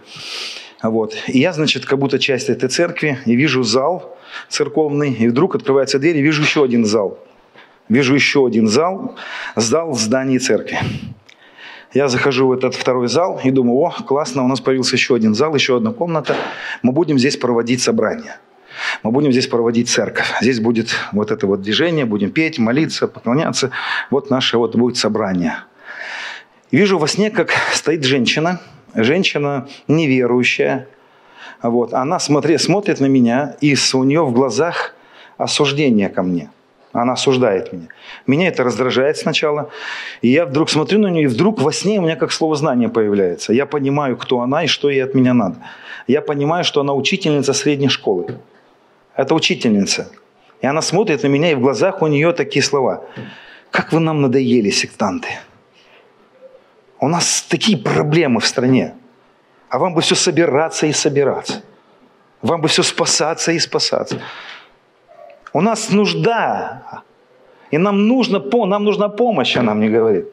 Вот. 0.80 1.16
И 1.26 1.40
я, 1.40 1.52
значит, 1.52 1.84
как 1.84 1.98
будто 1.98 2.20
часть 2.20 2.48
этой 2.48 2.68
церкви, 2.68 3.18
и 3.26 3.34
вижу 3.34 3.64
зал 3.64 4.16
церковный, 4.48 5.12
и 5.12 5.26
вдруг 5.26 5.56
открывается 5.56 5.98
дверь, 5.98 6.18
и 6.18 6.22
вижу 6.22 6.42
еще 6.42 6.62
один 6.62 6.84
зал. 6.84 7.18
Вижу 7.88 8.14
еще 8.14 8.46
один 8.46 8.68
зал, 8.68 9.16
зал 9.56 9.90
в 9.90 9.98
здании 9.98 10.38
церкви. 10.38 10.78
Я 11.94 12.08
захожу 12.08 12.48
в 12.48 12.52
этот 12.52 12.74
второй 12.74 13.08
зал 13.08 13.40
и 13.44 13.50
думаю, 13.50 13.76
о, 13.76 13.90
классно, 13.90 14.44
у 14.44 14.48
нас 14.48 14.60
появился 14.60 14.96
еще 14.96 15.14
один 15.14 15.34
зал, 15.34 15.54
еще 15.54 15.76
одна 15.76 15.92
комната. 15.92 16.36
Мы 16.82 16.92
будем 16.92 17.18
здесь 17.18 17.36
проводить 17.36 17.82
собрание. 17.82 18.36
Мы 19.02 19.10
будем 19.10 19.30
здесь 19.30 19.46
проводить 19.46 19.90
церковь. 19.90 20.32
Здесь 20.40 20.58
будет 20.58 20.88
вот 21.12 21.30
это 21.30 21.46
вот 21.46 21.60
движение, 21.60 22.06
будем 22.06 22.30
петь, 22.30 22.58
молиться, 22.58 23.08
поклоняться. 23.08 23.70
Вот 24.10 24.30
наше 24.30 24.56
вот 24.56 24.74
будет 24.74 24.96
собрание. 24.96 25.64
Вижу 26.70 26.98
во 26.98 27.06
сне, 27.06 27.30
как 27.30 27.50
стоит 27.74 28.04
женщина, 28.04 28.60
женщина 28.94 29.68
неверующая. 29.86 30.88
Вот. 31.62 31.92
Она 31.92 32.18
смотрит, 32.18 32.62
смотрит 32.62 33.00
на 33.00 33.06
меня, 33.06 33.56
и 33.60 33.76
у 33.92 34.04
нее 34.04 34.24
в 34.24 34.32
глазах 34.32 34.94
осуждение 35.36 36.08
ко 36.08 36.22
мне– 36.22 36.50
она 36.92 37.14
осуждает 37.14 37.72
меня. 37.72 37.88
Меня 38.26 38.48
это 38.48 38.64
раздражает 38.64 39.16
сначала. 39.16 39.70
И 40.20 40.28
я 40.28 40.44
вдруг 40.44 40.70
смотрю 40.70 40.98
на 40.98 41.08
нее, 41.08 41.24
и 41.24 41.26
вдруг 41.26 41.60
во 41.60 41.72
сне 41.72 41.98
у 41.98 42.02
меня 42.02 42.16
как 42.16 42.32
слово 42.32 42.54
знание 42.54 42.88
появляется. 42.88 43.52
Я 43.52 43.66
понимаю, 43.66 44.16
кто 44.16 44.40
она 44.40 44.64
и 44.64 44.66
что 44.66 44.90
ей 44.90 45.02
от 45.02 45.14
меня 45.14 45.32
надо. 45.32 45.56
Я 46.06 46.20
понимаю, 46.20 46.64
что 46.64 46.80
она 46.80 46.92
учительница 46.92 47.52
средней 47.54 47.88
школы. 47.88 48.38
Это 49.16 49.34
учительница. 49.34 50.10
И 50.60 50.66
она 50.66 50.82
смотрит 50.82 51.22
на 51.22 51.28
меня, 51.28 51.52
и 51.52 51.54
в 51.54 51.60
глазах 51.60 52.02
у 52.02 52.06
нее 52.06 52.32
такие 52.32 52.62
слова. 52.62 53.04
Как 53.70 53.92
вы 53.92 54.00
нам 54.00 54.20
надоели, 54.20 54.70
сектанты. 54.70 55.28
У 57.00 57.08
нас 57.08 57.42
такие 57.48 57.78
проблемы 57.78 58.40
в 58.40 58.46
стране. 58.46 58.94
А 59.70 59.78
вам 59.78 59.94
бы 59.94 60.02
все 60.02 60.14
собираться 60.14 60.86
и 60.86 60.92
собираться. 60.92 61.62
Вам 62.42 62.60
бы 62.60 62.68
все 62.68 62.82
спасаться 62.82 63.52
и 63.52 63.58
спасаться. 63.58 64.20
У 65.52 65.60
нас 65.60 65.90
нужда, 65.90 67.02
и 67.70 67.78
нам, 67.78 68.08
нужно, 68.08 68.42
нам 68.66 68.84
нужна 68.84 69.08
помощь, 69.08 69.56
она 69.56 69.74
мне 69.74 69.88
говорит. 69.88 70.26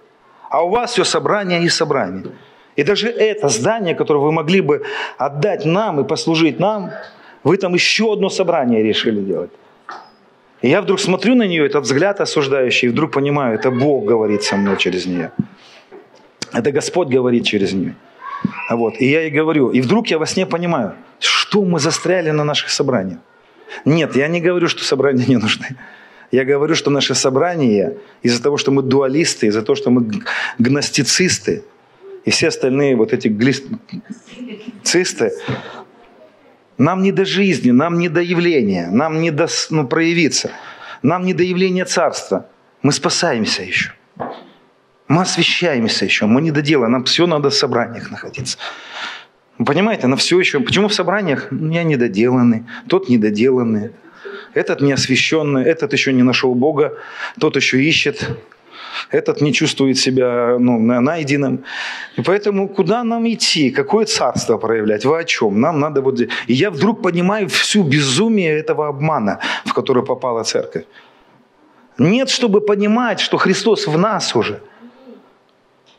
А 0.50 0.64
у 0.64 0.70
вас 0.70 0.92
все 0.92 1.04
собрание 1.04 1.64
и 1.64 1.70
собрание. 1.70 2.24
И 2.76 2.84
даже 2.84 3.10
это 3.10 3.50
здание, 3.50 3.96
которое 3.96 4.20
вы 4.20 4.32
могли 4.32 4.62
бы 4.62 4.84
отдать 5.18 5.66
нам 5.66 6.00
и 6.00 6.08
послужить 6.08 6.60
нам, 6.60 6.92
вы 7.44 7.58
там 7.58 7.74
еще 7.74 8.14
одно 8.14 8.30
собрание 8.30 8.84
решили 8.84 9.22
делать. 9.22 9.52
И 10.62 10.70
я 10.70 10.82
вдруг 10.82 11.00
смотрю 11.00 11.36
на 11.36 11.44
нее, 11.44 11.66
этот 11.66 11.84
взгляд 11.84 12.22
осуждающий, 12.22 12.88
и 12.88 12.92
вдруг 12.92 13.12
понимаю, 13.12 13.56
это 13.56 13.72
Бог 13.72 14.06
говорит 14.06 14.44
со 14.44 14.58
мной 14.58 14.78
через 14.78 15.06
нее. 15.06 15.32
Это 16.54 16.72
Господь 16.72 17.08
говорит 17.08 17.46
через 17.46 17.74
нее. 17.74 17.96
Вот. 18.70 18.94
И 19.00 19.06
я 19.06 19.22
ей 19.22 19.32
говорю, 19.32 19.70
и 19.70 19.82
вдруг 19.82 20.08
я 20.08 20.18
во 20.18 20.26
сне 20.26 20.46
понимаю, 20.46 20.94
что 21.20 21.64
мы 21.64 21.80
застряли 21.80 22.32
на 22.32 22.44
наших 22.44 22.70
собраниях. 22.70 23.20
Нет, 23.86 24.16
я 24.16 24.28
не 24.28 24.42
говорю, 24.42 24.68
что 24.68 24.84
собрания 24.84 25.26
не 25.28 25.38
нужны. 25.38 25.78
Я 26.32 26.46
говорю, 26.46 26.76
что 26.76 26.92
наши 26.92 27.16
собрания, 27.16 27.98
из-за 28.22 28.42
того, 28.42 28.58
что 28.58 28.72
мы 28.72 28.84
дуалисты, 28.84 29.48
из-за 29.48 29.62
того, 29.62 29.76
что 29.76 29.90
мы 29.90 30.06
гностицисты, 30.60 31.64
и 32.26 32.30
все 32.30 32.50
остальные 32.50 32.96
вот 32.96 33.14
эти 33.14 33.28
глицисты, 33.28 35.32
нам 36.78 37.02
не 37.02 37.12
до 37.12 37.26
жизни, 37.26 37.72
нам 37.72 37.98
не 37.98 38.10
до 38.10 38.22
явления, 38.22 38.90
нам 38.92 39.22
не 39.22 39.32
до 39.32 39.48
ну, 39.70 39.88
проявиться, 39.88 40.52
нам 41.02 41.26
не 41.26 41.34
до 41.34 41.44
явления 41.44 41.86
царства. 41.86 42.48
Мы 42.84 42.92
спасаемся 42.92 43.64
еще. 43.64 43.92
Мы 45.08 45.24
освещаемся 45.24 46.06
еще, 46.06 46.28
мы 46.28 46.42
не 46.42 46.52
до 46.52 46.62
дела, 46.62 46.88
нам 46.88 47.04
все 47.04 47.26
надо 47.26 47.50
в 47.50 47.56
собраниях 47.56 48.12
находиться. 48.12 48.60
Вы 49.60 49.66
понимаете, 49.66 50.04
она 50.06 50.16
все 50.16 50.40
еще... 50.40 50.62
Почему 50.62 50.88
в 50.88 50.94
собраниях? 50.94 51.48
Ну, 51.52 51.74
я 51.74 51.84
недоделанный, 51.84 52.64
тот 52.88 53.10
недоделанный, 53.10 53.92
этот 54.54 54.82
не 54.82 54.94
освященный, 54.94 55.64
этот 55.66 55.92
еще 55.92 56.14
не 56.14 56.24
нашел 56.24 56.56
Бога, 56.56 56.98
тот 57.40 57.58
еще 57.58 57.84
ищет, 57.84 58.30
этот 59.12 59.42
не 59.42 59.52
чувствует 59.52 59.98
себя 59.98 60.56
ну, 60.60 60.80
найденным. 60.80 61.66
И 62.16 62.22
поэтому 62.22 62.70
куда 62.70 63.04
нам 63.04 63.28
идти? 63.28 63.70
Какое 63.70 64.06
царство 64.06 64.58
проявлять? 64.58 65.04
Вы 65.04 65.20
о 65.20 65.24
чем? 65.26 65.60
Нам 65.60 65.82
надо 65.82 66.02
вот... 66.02 66.22
И 66.22 66.54
я 66.54 66.72
вдруг 66.72 67.02
понимаю 67.02 67.50
всю 67.50 67.84
безумие 67.84 68.58
этого 68.58 68.88
обмана, 68.88 69.40
в 69.66 69.74
который 69.74 70.06
попала 70.06 70.44
церковь. 70.44 70.86
Нет, 71.98 72.30
чтобы 72.30 72.62
понимать, 72.62 73.20
что 73.20 73.38
Христос 73.38 73.88
в 73.88 73.98
нас 73.98 74.34
уже, 74.38 74.62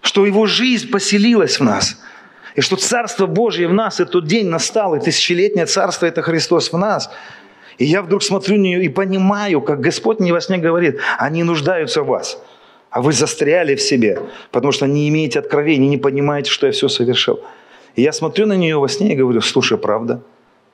что 0.01 0.25
Его 0.25 0.47
жизнь 0.47 0.91
поселилась 0.91 1.61
в 1.61 1.65
нас– 1.65 2.01
и 2.55 2.61
что 2.61 2.77
Царство 2.77 3.27
Божье 3.27 3.69
в 3.69 3.73
нас, 3.73 4.01
и 4.01 4.05
тот 4.05 4.27
день 4.27 4.47
настал, 4.47 4.95
и 4.95 5.01
тысячелетнее 5.01 5.67
Царство– 5.67 6.07
это 6.07 6.23
Христос 6.23 6.73
в 6.73 6.79
нас. 6.79 7.11
И 7.79 7.85
я 7.85 8.03
вдруг 8.03 8.23
смотрю 8.23 8.57
на 8.57 8.63
нее 8.63 8.85
и 8.85 8.89
понимаю, 8.89 9.61
как 9.61 9.81
Господь 9.81 10.21
мне 10.21 10.33
во 10.33 10.41
сне 10.41 10.59
говорит, 10.59 11.01
они 11.19 11.45
нуждаются 11.45 12.03
в 12.03 12.09
вас, 12.09 12.43
а 12.91 13.01
вы 13.01 13.13
застряли 13.13 13.75
в 13.75 13.81
себе, 13.81 14.21
потому 14.51 14.73
что 14.73 14.87
не 14.87 15.09
имеете 15.09 15.39
откровения, 15.39 15.89
не 15.89 15.97
понимаете, 15.97 16.51
что 16.51 16.67
я 16.67 16.73
все 16.73 16.89
совершил. 16.89 17.41
И 17.97 18.03
я 18.03 18.13
смотрю 18.13 18.47
на 18.47 18.57
нее 18.57 18.79
во 18.79 18.89
сне 18.89 19.13
и 19.13 19.17
говорю, 19.17 19.41
слушай, 19.41 19.79
правда, 19.79 20.21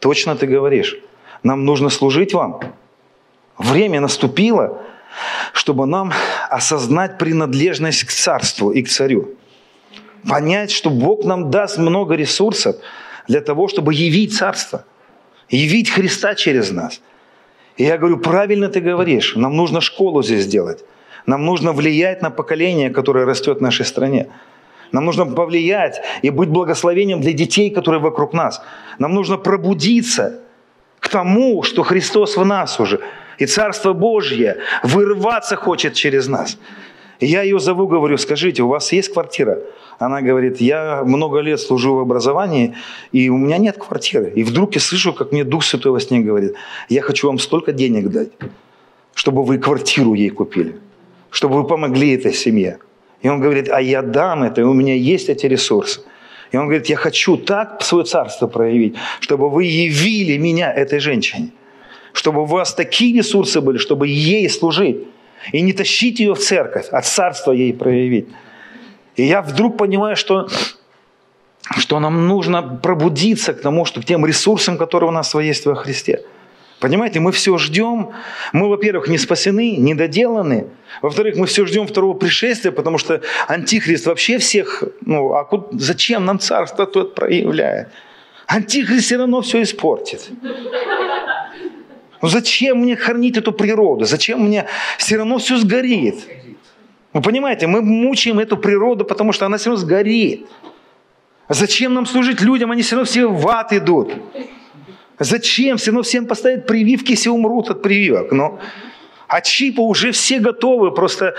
точно 0.00 0.34
ты 0.34 0.46
говоришь, 0.46 0.98
нам 1.42 1.64
нужно 1.64 1.90
служить 1.90 2.34
вам. 2.34 2.60
Время 3.58 4.00
наступило, 4.00 4.82
чтобы 5.52 5.86
нам 5.86 6.12
осознать 6.50 7.18
принадлежность 7.18 8.04
к 8.04 8.10
царству 8.10 8.70
и 8.70 8.82
к 8.82 8.88
царю 8.88 9.36
понять, 10.28 10.70
что 10.70 10.90
Бог 10.90 11.24
нам 11.24 11.50
даст 11.50 11.78
много 11.78 12.14
ресурсов 12.14 12.76
для 13.28 13.40
того, 13.40 13.68
чтобы 13.68 13.94
явить 13.94 14.36
Царство, 14.36 14.84
явить 15.48 15.90
Христа 15.90 16.34
через 16.34 16.70
нас. 16.70 17.00
И 17.76 17.84
я 17.84 17.98
говорю, 17.98 18.18
правильно 18.18 18.68
ты 18.68 18.80
говоришь, 18.80 19.36
нам 19.36 19.56
нужно 19.56 19.80
школу 19.80 20.22
здесь 20.22 20.44
сделать. 20.44 20.84
Нам 21.26 21.44
нужно 21.44 21.72
влиять 21.72 22.22
на 22.22 22.30
поколение, 22.30 22.90
которое 22.90 23.26
растет 23.26 23.58
в 23.58 23.62
нашей 23.62 23.84
стране. 23.84 24.28
Нам 24.92 25.04
нужно 25.04 25.26
повлиять 25.26 26.00
и 26.22 26.30
быть 26.30 26.48
благословением 26.48 27.20
для 27.20 27.32
детей, 27.32 27.70
которые 27.70 28.00
вокруг 28.00 28.32
нас. 28.32 28.62
Нам 28.98 29.14
нужно 29.14 29.36
пробудиться 29.36 30.40
к 31.00 31.08
тому, 31.08 31.62
что 31.62 31.82
Христос 31.82 32.36
в 32.36 32.44
нас 32.44 32.80
уже. 32.80 33.00
И 33.38 33.46
Царство 33.46 33.92
Божье 33.92 34.58
вырваться 34.82 35.56
хочет 35.56 35.94
через 35.94 36.28
нас. 36.28 36.58
И 37.20 37.26
я 37.26 37.42
ее 37.42 37.58
зову, 37.58 37.86
говорю, 37.86 38.16
скажите, 38.18 38.62
у 38.62 38.68
вас 38.68 38.92
есть 38.92 39.12
квартира? 39.12 39.58
Она 39.98 40.20
говорит, 40.20 40.60
я 40.60 41.02
много 41.04 41.40
лет 41.40 41.58
служу 41.58 41.94
в 41.94 42.00
образовании, 42.00 42.74
и 43.12 43.30
у 43.30 43.38
меня 43.38 43.58
нет 43.58 43.78
квартиры. 43.78 44.30
И 44.34 44.44
вдруг 44.44 44.74
я 44.74 44.80
слышу, 44.80 45.14
как 45.14 45.32
мне 45.32 45.42
Дух 45.44 45.64
Святой 45.64 45.92
во 45.92 46.00
сне 46.00 46.20
говорит, 46.20 46.54
я 46.88 47.00
хочу 47.00 47.28
вам 47.28 47.38
столько 47.38 47.72
денег 47.72 48.08
дать, 48.08 48.30
чтобы 49.14 49.42
вы 49.42 49.58
квартиру 49.58 50.14
ей 50.14 50.30
купили, 50.30 50.76
чтобы 51.30 51.56
вы 51.56 51.64
помогли 51.66 52.14
этой 52.14 52.34
семье. 52.34 52.78
И 53.22 53.28
он 53.28 53.40
говорит, 53.40 53.70
а 53.70 53.80
я 53.80 54.02
дам 54.02 54.42
это, 54.42 54.60
и 54.60 54.64
у 54.64 54.74
меня 54.74 54.94
есть 54.94 55.30
эти 55.30 55.46
ресурсы. 55.46 56.00
И 56.52 56.56
он 56.58 56.66
говорит, 56.66 56.86
я 56.86 56.96
хочу 56.96 57.38
так 57.38 57.82
свое 57.82 58.04
царство 58.04 58.46
проявить, 58.46 58.94
чтобы 59.20 59.48
вы 59.48 59.64
явили 59.64 60.36
меня 60.36 60.72
этой 60.72 61.00
женщине. 61.00 61.50
чтобы 62.16 62.42
у 62.42 62.44
вас 62.46 62.74
такие 62.74 63.18
ресурсы 63.18 63.60
были, 63.60 63.76
чтобы 63.76 64.08
ей 64.08 64.48
служить. 64.48 65.04
И 65.52 65.60
не 65.60 65.72
тащить 65.72 66.18
ее 66.18 66.34
в 66.34 66.38
церковь, 66.38 66.86
а 66.90 67.02
царство 67.02 67.52
ей 67.52 67.72
проявить. 67.72 68.26
И 69.16 69.24
я 69.24 69.42
вдруг 69.42 69.76
понимаю, 69.76 70.16
что, 70.16 70.48
что 71.78 71.98
нам 72.00 72.28
нужно 72.28 72.62
пробудиться 72.62 73.54
к 73.54 73.60
тому, 73.60 73.84
что 73.84 74.00
к 74.00 74.04
тем 74.04 74.26
ресурсам, 74.26 74.78
которые 74.78 75.08
у 75.08 75.12
нас 75.12 75.34
есть 75.34 75.66
во 75.66 75.74
Христе. 75.74 76.22
Понимаете, 76.78 77.20
мы 77.20 77.32
все 77.32 77.56
ждем. 77.56 78.10
Мы, 78.52 78.68
во-первых, 78.68 79.08
не 79.08 79.16
спасены, 79.16 79.76
не 79.76 79.94
доделаны. 79.94 80.66
Во-вторых, 81.00 81.36
мы 81.36 81.46
все 81.46 81.64
ждем 81.64 81.86
второго 81.86 82.12
пришествия, 82.12 82.70
потому 82.70 82.98
что 82.98 83.22
Антихрист 83.48 84.06
вообще 84.06 84.36
всех... 84.38 84.84
Ну, 85.00 85.32
а 85.32 85.44
куда, 85.44 85.68
зачем 85.72 86.26
нам 86.26 86.38
царство 86.38 86.86
тот 86.86 87.14
проявляет? 87.14 87.88
Антихрист 88.46 89.06
все 89.06 89.16
равно 89.16 89.40
все 89.40 89.62
испортит. 89.62 90.30
Ну 92.22 92.28
зачем 92.28 92.80
мне 92.80 92.96
хранить 92.96 93.36
эту 93.38 93.52
природу? 93.52 94.04
Зачем 94.04 94.44
мне 94.44 94.66
все 94.98 95.16
равно 95.16 95.38
все 95.38 95.56
сгорит? 95.56 96.16
Вы 97.16 97.22
понимаете, 97.22 97.66
мы 97.66 97.80
мучаем 97.80 98.40
эту 98.40 98.58
природу, 98.58 99.06
потому 99.06 99.32
что 99.32 99.46
она 99.46 99.56
все 99.56 99.70
равно 99.70 99.82
сгорит. 99.82 100.46
Зачем 101.48 101.94
нам 101.94 102.04
служить 102.04 102.42
людям? 102.42 102.70
Они 102.70 102.82
все 102.82 102.96
равно 102.96 103.06
все 103.06 103.26
в 103.26 103.48
ад 103.48 103.72
идут. 103.72 104.12
Зачем? 105.18 105.78
Все 105.78 105.92
равно 105.92 106.02
всем 106.02 106.26
поставят 106.26 106.66
прививки, 106.66 107.14
все 107.14 107.30
умрут 107.30 107.70
от 107.70 107.80
прививок. 107.80 108.32
Но, 108.32 108.60
а 109.28 109.40
чипы 109.40 109.80
уже 109.80 110.12
все 110.12 110.40
готовы. 110.40 110.90
Просто, 110.90 111.34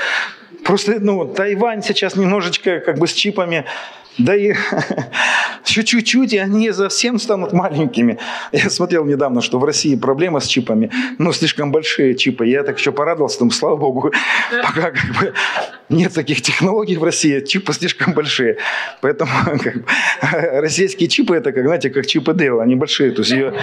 просто 0.64 0.98
ну, 1.00 1.26
Тайвань 1.26 1.84
сейчас 1.84 2.16
немножечко 2.16 2.80
как 2.80 2.98
бы 2.98 3.08
с 3.08 3.14
чипами 3.14 3.66
да 4.18 4.36
и 4.36 4.54
еще 5.66 5.84
чуть-чуть, 5.84 6.34
и 6.34 6.38
они 6.38 6.72
совсем 6.72 7.20
станут 7.20 7.54
маленькими. 7.54 8.18
Я 8.52 8.70
смотрел 8.70 9.06
недавно, 9.06 9.42
что 9.42 9.60
в 9.60 9.66
России 9.66 9.96
проблема 9.96 10.40
с 10.40 10.48
чипами, 10.48 10.92
ну, 11.18 11.32
слишком 11.34 11.72
большие 11.72 12.16
чипы. 12.16 12.48
Я 12.48 12.64
так 12.64 12.80
еще 12.80 12.92
порадовался, 12.92 13.40
там, 13.40 13.52
слава 13.52 13.76
богу, 13.76 14.12
пока 14.64 14.92
как 14.92 15.16
бы 15.20 15.34
нет 15.90 16.14
таких 16.14 16.42
технологий 16.42 16.98
в 16.98 17.04
России, 17.04 17.40
чипы 17.42 17.74
слишком 17.74 18.14
большие. 18.14 18.58
Поэтому 19.02 19.32
как 19.64 19.76
бы, 19.76 19.86
российские 20.62 21.10
чипы, 21.10 21.36
это, 21.36 21.52
как, 21.52 21.66
знаете, 21.66 21.90
как 21.90 22.06
чипы 22.06 22.34
Дэл, 22.34 22.60
они 22.60 22.76
большие. 22.76 23.12
То 23.12 23.22
есть 23.22 23.32
ее 23.32 23.54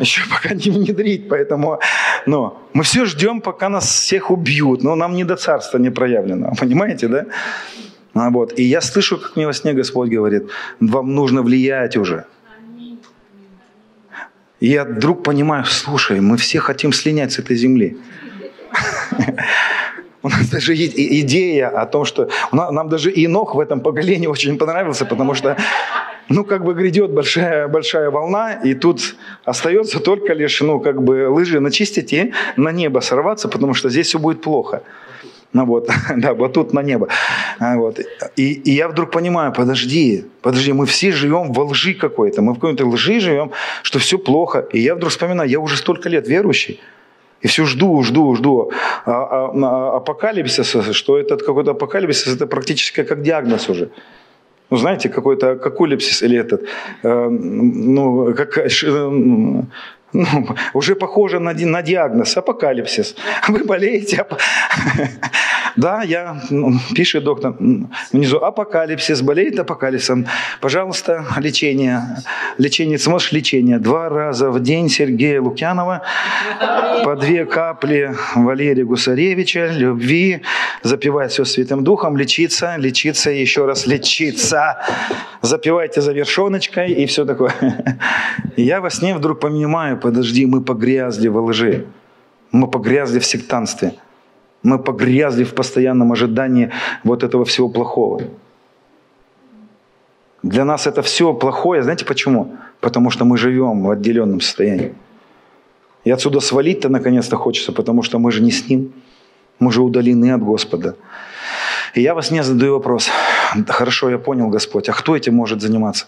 еще 0.00 0.22
пока 0.28 0.54
не 0.54 0.70
внедрить. 0.70 1.28
Поэтому, 1.28 1.80
но 2.26 2.62
мы 2.72 2.82
все 2.82 3.04
ждем, 3.04 3.40
пока 3.40 3.68
нас 3.68 3.88
всех 3.88 4.30
убьют. 4.30 4.82
Но 4.82 4.96
нам 4.96 5.14
не 5.14 5.24
до 5.24 5.36
царства 5.36 5.78
не 5.78 5.90
проявлено. 5.90 6.52
Понимаете, 6.58 7.08
да? 7.08 7.26
А 8.16 8.30
вот. 8.30 8.58
И 8.58 8.62
я 8.62 8.80
слышу, 8.80 9.18
как 9.18 9.36
мне 9.36 9.46
во 9.46 9.52
сне 9.52 9.74
Господь 9.74 10.08
говорит, 10.08 10.48
вам 10.80 11.14
нужно 11.14 11.42
влиять 11.42 11.96
уже. 11.96 12.24
И 14.58 14.68
я 14.68 14.84
вдруг 14.84 15.22
понимаю, 15.22 15.66
слушай, 15.66 16.20
мы 16.20 16.38
все 16.38 16.60
хотим 16.60 16.92
слинять 16.94 17.32
с 17.32 17.38
этой 17.38 17.56
земли. 17.56 17.98
У 20.22 20.28
нас 20.28 20.48
даже 20.48 20.74
идея 20.74 21.68
о 21.68 21.84
том, 21.86 22.06
что 22.06 22.30
нам 22.52 22.88
даже 22.88 23.12
Инох 23.14 23.54
в 23.54 23.60
этом 23.60 23.80
поколении 23.80 24.26
очень 24.26 24.56
понравился, 24.56 25.04
потому 25.04 25.34
что, 25.34 25.56
ну, 26.30 26.42
как 26.44 26.64
бы 26.64 26.72
грядет 26.74 27.10
большая, 27.12 27.68
большая 27.68 28.10
волна, 28.10 28.54
и 28.54 28.74
тут 28.74 29.14
остается 29.44 30.00
только 30.00 30.32
лишь, 30.32 30.62
ну, 30.62 30.80
как 30.80 31.02
бы 31.02 31.28
лыжи 31.28 31.60
начистить 31.60 32.12
и 32.14 32.32
на 32.56 32.72
небо 32.72 33.00
сорваться, 33.00 33.48
потому 33.48 33.74
что 33.74 33.90
здесь 33.90 34.06
все 34.06 34.18
будет 34.18 34.40
плохо. 34.40 34.82
Ну 35.52 35.64
вот, 35.64 35.88
да, 36.16 36.34
вот 36.34 36.52
тут 36.52 36.72
на 36.72 36.82
небо. 36.82 37.08
А, 37.58 37.76
вот. 37.76 38.00
И, 38.36 38.52
и 38.52 38.70
я 38.70 38.88
вдруг 38.88 39.10
понимаю, 39.10 39.52
подожди, 39.52 40.24
подожди, 40.42 40.72
мы 40.72 40.86
все 40.86 41.12
живем 41.12 41.52
во 41.52 41.64
лжи 41.64 41.94
какой-то, 41.94 42.42
мы 42.42 42.52
в 42.52 42.56
какой-то 42.56 42.86
лжи 42.86 43.20
живем, 43.20 43.52
что 43.82 43.98
все 43.98 44.18
плохо. 44.18 44.66
И 44.72 44.80
я 44.80 44.94
вдруг 44.94 45.10
вспоминаю, 45.10 45.48
я 45.48 45.60
уже 45.60 45.76
столько 45.76 46.08
лет 46.08 46.28
верующий, 46.28 46.80
и 47.40 47.48
все 47.48 47.64
жду, 47.64 48.02
жду, 48.02 48.34
жду 48.34 48.70
а, 49.04 49.12
а, 49.12 49.50
а, 49.54 49.96
апокалипсиса, 49.96 50.92
что 50.92 51.18
этот 51.18 51.42
какой-то 51.42 51.72
апокалипсис, 51.72 52.34
это 52.34 52.46
практически 52.46 53.02
как 53.02 53.22
диагноз 53.22 53.68
уже. 53.68 53.90
Ну, 54.70 54.76
знаете, 54.78 55.08
какой-то 55.08 55.54
какулипсис 55.54 56.22
или 56.22 56.36
этот, 56.36 56.64
э, 57.04 57.28
ну, 57.28 58.34
как, 58.34 58.58
э, 58.58 58.68
ну, 60.16 60.48
уже 60.72 60.94
похоже 60.94 61.40
на, 61.40 61.52
на 61.52 61.82
диагноз 61.82 62.36
апокалипсис. 62.36 63.16
Вы 63.48 63.64
болеете. 63.64 64.24
Да, 65.76 66.02
я, 66.02 66.40
ну, 66.48 66.72
пишет 66.94 67.24
доктор 67.24 67.54
внизу, 68.10 68.38
апокалипсис, 68.38 69.20
болеет 69.20 69.58
апокалипсисом. 69.58 70.26
Пожалуйста, 70.62 71.26
лечение. 71.36 72.00
Лечение, 72.56 72.98
сможешь 72.98 73.32
лечение. 73.32 73.78
Два 73.78 74.08
раза 74.08 74.50
в 74.50 74.58
день 74.62 74.88
Сергея 74.88 75.42
Лукьянова, 75.42 76.02
по 77.04 77.14
две 77.16 77.44
капли 77.44 78.16
Валерия 78.34 78.84
Гусаревича, 78.84 79.66
любви, 79.66 80.40
запивать 80.86 81.32
все 81.32 81.44
Святым 81.44 81.84
Духом, 81.84 82.16
лечиться, 82.16 82.76
лечиться 82.76 83.30
и 83.30 83.40
еще 83.40 83.66
раз 83.66 83.86
лечиться. 83.86 84.78
Запивайте 85.42 86.00
завершеночкой 86.00 86.92
и 86.92 87.06
все 87.06 87.24
такое. 87.24 87.52
Я 88.56 88.80
во 88.80 88.90
сне 88.90 89.14
вдруг 89.14 89.40
понимаю, 89.40 89.98
подожди, 89.98 90.46
мы 90.46 90.62
погрязли 90.62 91.28
во 91.28 91.42
лжи. 91.42 91.86
Мы 92.52 92.70
погрязли 92.70 93.18
в 93.18 93.26
сектанстве. 93.26 93.92
Мы 94.62 94.78
погрязли 94.78 95.44
в 95.44 95.54
постоянном 95.54 96.12
ожидании 96.12 96.70
вот 97.04 97.22
этого 97.22 97.44
всего 97.44 97.68
плохого. 97.68 98.22
Для 100.42 100.64
нас 100.64 100.86
это 100.86 101.02
все 101.02 101.34
плохое. 101.34 101.82
Знаете 101.82 102.04
почему? 102.04 102.56
Потому 102.80 103.10
что 103.10 103.24
мы 103.24 103.36
живем 103.36 103.82
в 103.82 103.90
отделенном 103.90 104.40
состоянии. 104.40 104.94
И 106.04 106.10
отсюда 106.12 106.40
свалить-то 106.40 106.88
наконец-то 106.88 107.36
хочется, 107.36 107.72
потому 107.72 108.02
что 108.02 108.18
мы 108.18 108.30
же 108.30 108.42
не 108.42 108.52
с 108.52 108.68
Ним. 108.68 108.92
Мы 109.58 109.72
же 109.72 109.82
удалены 109.82 110.32
от 110.32 110.42
Господа. 110.42 110.96
И 111.94 112.02
я 112.02 112.14
вас 112.14 112.30
не 112.30 112.42
задаю 112.42 112.72
вопрос. 112.72 113.08
Хорошо, 113.68 114.10
я 114.10 114.18
понял, 114.18 114.48
Господь, 114.48 114.88
а 114.88 114.92
кто 114.92 115.16
этим 115.16 115.34
может 115.34 115.60
заниматься? 115.60 116.06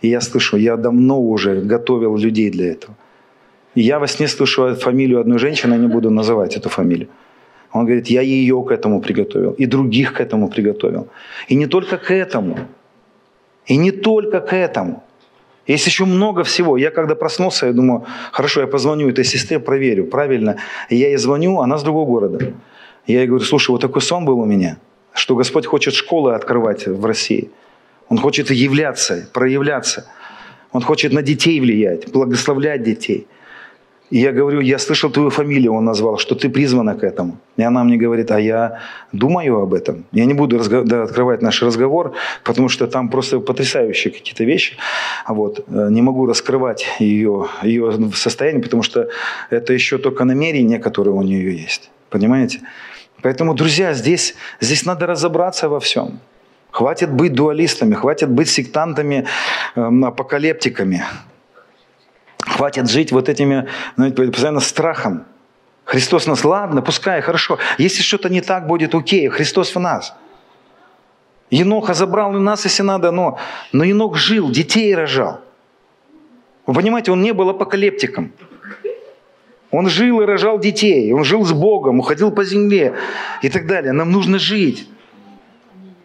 И 0.00 0.08
я 0.08 0.20
слышу, 0.20 0.56
я 0.56 0.76
давно 0.76 1.20
уже 1.20 1.60
готовил 1.60 2.16
людей 2.16 2.50
для 2.50 2.72
этого. 2.72 2.94
И 3.74 3.82
я 3.82 3.98
во 3.98 4.06
сне 4.06 4.28
слышу 4.28 4.74
фамилию 4.74 5.20
одной 5.20 5.38
женщины, 5.38 5.74
я 5.74 5.80
не 5.80 5.86
буду 5.86 6.10
называть 6.10 6.56
эту 6.56 6.68
фамилию. 6.68 7.08
Он 7.72 7.84
говорит, 7.84 8.06
я 8.08 8.22
ее 8.22 8.62
к 8.62 8.70
этому 8.70 9.00
приготовил, 9.00 9.52
и 9.52 9.66
других 9.66 10.14
к 10.14 10.20
этому 10.20 10.48
приготовил. 10.48 11.08
И 11.48 11.54
не 11.54 11.66
только 11.66 11.98
к 11.98 12.10
этому. 12.10 12.58
И 13.66 13.76
не 13.76 13.90
только 13.90 14.40
к 14.40 14.52
этому. 14.52 15.02
Есть 15.68 15.86
еще 15.86 16.06
много 16.06 16.42
всего. 16.42 16.78
Я 16.78 16.90
когда 16.90 17.14
проснулся, 17.14 17.66
я 17.66 17.72
думаю, 17.72 18.06
хорошо, 18.32 18.62
я 18.62 18.66
позвоню 18.66 19.10
этой 19.10 19.24
сестре, 19.24 19.60
проверю, 19.60 20.06
правильно. 20.06 20.56
И 20.88 20.96
я 20.96 21.08
ей 21.08 21.18
звоню, 21.18 21.60
она 21.60 21.76
с 21.76 21.82
другого 21.82 22.06
города. 22.06 22.38
Я 23.08 23.20
ей 23.20 23.26
говорю, 23.26 23.44
слушай, 23.44 23.70
вот 23.70 23.80
такой 23.80 24.02
сон 24.02 24.24
был 24.24 24.38
у 24.38 24.44
меня, 24.44 24.78
что 25.12 25.34
Господь 25.34 25.66
хочет 25.66 25.94
школы 25.94 26.34
открывать 26.34 26.86
в 26.86 27.04
России. 27.04 27.50
Он 28.08 28.18
хочет 28.18 28.50
являться, 28.50 29.28
проявляться. 29.32 30.06
Он 30.70 30.82
хочет 30.82 31.12
на 31.12 31.22
детей 31.22 31.60
влиять, 31.60 32.12
благословлять 32.12 32.84
детей– 32.84 33.26
и 34.10 34.18
я 34.20 34.32
говорю, 34.32 34.60
я 34.60 34.78
слышал 34.78 35.10
твою 35.10 35.30
фамилию, 35.30 35.74
он 35.74 35.84
назвал, 35.84 36.16
что 36.16 36.34
ты 36.34 36.48
призвана 36.48 36.94
к 36.94 37.04
этому. 37.04 37.38
И 37.58 37.62
она 37.62 37.84
мне 37.84 37.98
говорит, 37.98 38.30
а 38.30 38.40
я 38.40 38.80
думаю 39.12 39.60
об 39.60 39.74
этом. 39.74 40.06
Я 40.12 40.24
не 40.24 40.34
буду 40.34 40.56
разго- 40.56 40.84
да, 40.84 41.02
открывать 41.02 41.42
наш 41.42 41.62
разговор, 41.62 42.14
потому 42.42 42.70
что 42.70 42.86
там 42.86 43.10
просто 43.10 43.40
потрясающие 43.40 44.12
какие-то 44.12 44.44
вещи. 44.44 44.76
Вот. 45.28 45.64
Э, 45.68 45.88
не 45.90 46.00
могу 46.00 46.26
раскрывать 46.26 46.86
ее, 47.00 47.48
ее 47.62 48.10
состояние, 48.14 48.62
потому 48.62 48.82
что 48.82 49.08
это 49.50 49.74
еще 49.74 49.98
только 49.98 50.24
намерение, 50.24 50.78
которое 50.78 51.10
у 51.10 51.22
нее 51.22 51.62
есть. 51.62 51.90
Понимаете? 52.08 52.60
Поэтому, 53.22 53.54
друзья, 53.54 53.94
здесь, 53.94 54.34
здесь 54.60 54.84
надо 54.84 55.06
разобраться 55.06 55.68
во 55.68 55.80
всем. 55.80 56.20
Хватит 56.70 57.12
быть 57.12 57.32
дуалистами, 57.32 57.94
хватит 57.94 58.30
быть 58.30 58.48
сектантами, 58.48 59.26
э, 59.74 59.80
апокалептиками. 60.04 61.04
Хватит 62.38 62.88
жить 62.88 63.12
вот 63.12 63.28
этими, 63.28 63.68
знаете, 63.96 64.22
постоянно 64.22 64.60
страхом. 64.60 65.24
Христос 65.84 66.26
нас, 66.26 66.44
ладно, 66.44 66.82
пускай, 66.82 67.20
хорошо. 67.22 67.58
Если 67.78 68.02
что-то 68.02 68.28
не 68.28 68.40
так 68.40 68.66
будет, 68.66 68.94
окей, 68.94 69.28
Христос 69.28 69.74
в 69.74 69.80
нас. 69.80 70.14
Еноха 71.50 71.94
забрал 71.94 72.36
и 72.36 72.38
нас, 72.38 72.64
если 72.64 72.82
надо, 72.82 73.10
но, 73.10 73.38
но 73.72 73.84
Енох 73.84 74.16
жил, 74.16 74.50
детей 74.50 74.94
рожал. 74.94 75.40
Вы 76.66 76.74
понимаете, 76.74 77.10
он 77.10 77.22
не 77.22 77.32
был 77.32 77.48
апокалептиком. 77.48 78.32
Он 79.70 79.88
жил 79.88 80.20
и 80.22 80.24
рожал 80.24 80.58
детей, 80.58 81.12
он 81.12 81.24
жил 81.24 81.44
с 81.44 81.52
Богом, 81.52 81.98
уходил 81.98 82.30
по 82.30 82.44
земле 82.44 82.94
и 83.42 83.48
так 83.48 83.66
далее. 83.66 83.92
Нам 83.92 84.10
нужно 84.10 84.38
жить. 84.38 84.88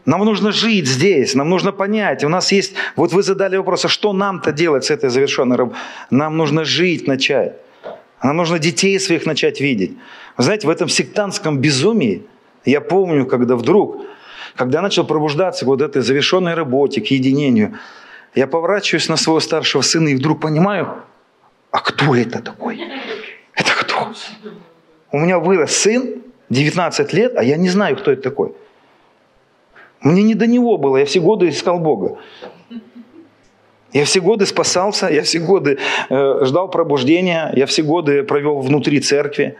Нам 0.06 0.26
нужно 0.26 0.52
жить 0.52 0.86
здесь, 0.86 1.34
нам 1.34 1.50
нужно 1.50 1.72
понять. 1.72 2.26
У 2.26 2.30
нас 2.30 2.52
есть, 2.52 2.74
вот 2.98 3.14
вы 3.14 3.24
задали 3.24 3.56
вопрос, 3.56 3.86
а 3.86 3.88
что 3.88 4.12
нам-то 4.12 4.52
делать 4.52 4.84
с 4.84 4.92
этой 4.92 5.10
завершенной 5.10 5.56
работой? 5.56 5.80
Нам 6.10 6.36
нужно 6.36 6.66
жить 6.66 7.08
начать. 7.08 7.54
Нам 8.22 8.36
нужно 8.36 8.60
детей 8.60 9.00
своих 9.00 9.26
начать 9.26 9.62
видеть. 9.62 9.92
Вы 10.38 10.44
знаете, 10.44 10.68
в 10.68 10.70
этом 10.70 10.90
сектантском 10.90 11.60
безумии, 11.60 12.24
я 12.66 12.82
помню, 12.82 13.26
когда 13.26 13.56
вдруг, 13.56 14.02
когда 14.56 14.82
начал 14.82 15.06
пробуждаться 15.06 15.64
к 15.64 15.68
вот 15.68 15.82
этой 15.82 16.02
завершенной 16.02 16.54
работе, 16.54 17.00
к 17.00 17.08
единению, 17.08 17.78
я 18.36 18.48
поворачиваюсь 18.48 19.08
на 19.10 19.16
своего 19.16 19.40
старшего 19.40 19.82
сына 19.82 20.10
и 20.10 20.16
вдруг 20.16 20.42
понимаю, 20.42 20.96
а 21.72 21.80
кто 21.80 22.16
это 22.16 22.42
такой? 22.42 22.82
У 25.12 25.20
меня 25.20 25.40
вырос 25.40 25.76
сын, 25.76 26.22
19 26.50 27.14
лет, 27.14 27.34
а 27.36 27.44
я 27.44 27.58
не 27.58 27.70
знаю, 27.70 27.98
кто 27.98 28.12
это 28.12 28.22
такой. 28.22 28.54
Мне 30.02 30.24
не 30.24 30.36
до 30.36 30.48
него 30.48 30.78
было, 30.78 30.98
я 30.98 31.06
все 31.06 31.20
годы 31.20 31.50
искал 31.50 31.80
Бога. 31.80 32.18
Я 33.94 34.06
все 34.06 34.22
годы 34.22 34.46
спасался, 34.48 35.08
я 35.08 35.22
все 35.22 35.40
годы 35.40 35.78
э, 36.10 36.46
ждал 36.46 36.68
пробуждения, 36.68 37.54
я 37.56 37.68
все 37.68 37.84
годы 37.84 38.24
провел 38.24 38.60
внутри 38.60 39.00
церкви. 39.00 39.56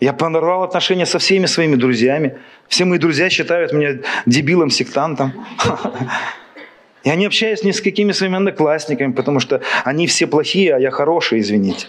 Я 0.00 0.12
понорвал 0.12 0.62
отношения 0.62 1.06
со 1.06 1.18
всеми 1.18 1.46
своими 1.46 1.74
друзьями. 1.74 2.38
Все 2.68 2.84
мои 2.84 3.00
друзья 3.00 3.28
считают 3.30 3.72
меня 3.72 3.98
дебилом, 4.26 4.70
сектантом. 4.70 5.32
Я 7.04 7.16
не 7.16 7.26
общаюсь 7.26 7.64
ни 7.64 7.70
с 7.70 7.80
какими 7.80 8.12
своими 8.12 8.36
одноклассниками, 8.36 9.12
потому 9.12 9.40
что 9.40 9.60
они 9.84 10.06
все 10.06 10.26
плохие, 10.26 10.74
а 10.74 10.78
я 10.78 10.90
хороший, 10.90 11.40
извините. 11.40 11.86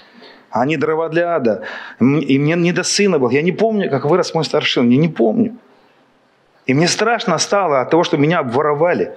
Они 0.52 0.78
дрова 0.78 1.10
для 1.10 1.36
ада. 1.36 1.64
И 2.00 2.40
мне 2.40 2.56
не 2.56 2.72
до 2.72 2.84
сына 2.84 3.20
был. 3.20 3.30
Я 3.30 3.42
не 3.42 3.52
помню, 3.52 3.90
как 3.90 4.06
вырос 4.06 4.34
мой 4.34 4.44
старший 4.44 4.82
сын. 4.82 4.90
Я 4.90 4.98
не 4.98 5.10
помню. 5.10 5.58
И 6.66 6.74
мне 6.74 6.88
страшно 6.88 7.38
стало 7.38 7.82
от 7.82 7.90
того, 7.90 8.04
что 8.04 8.18
меня 8.18 8.40
обворовали. 8.40 9.16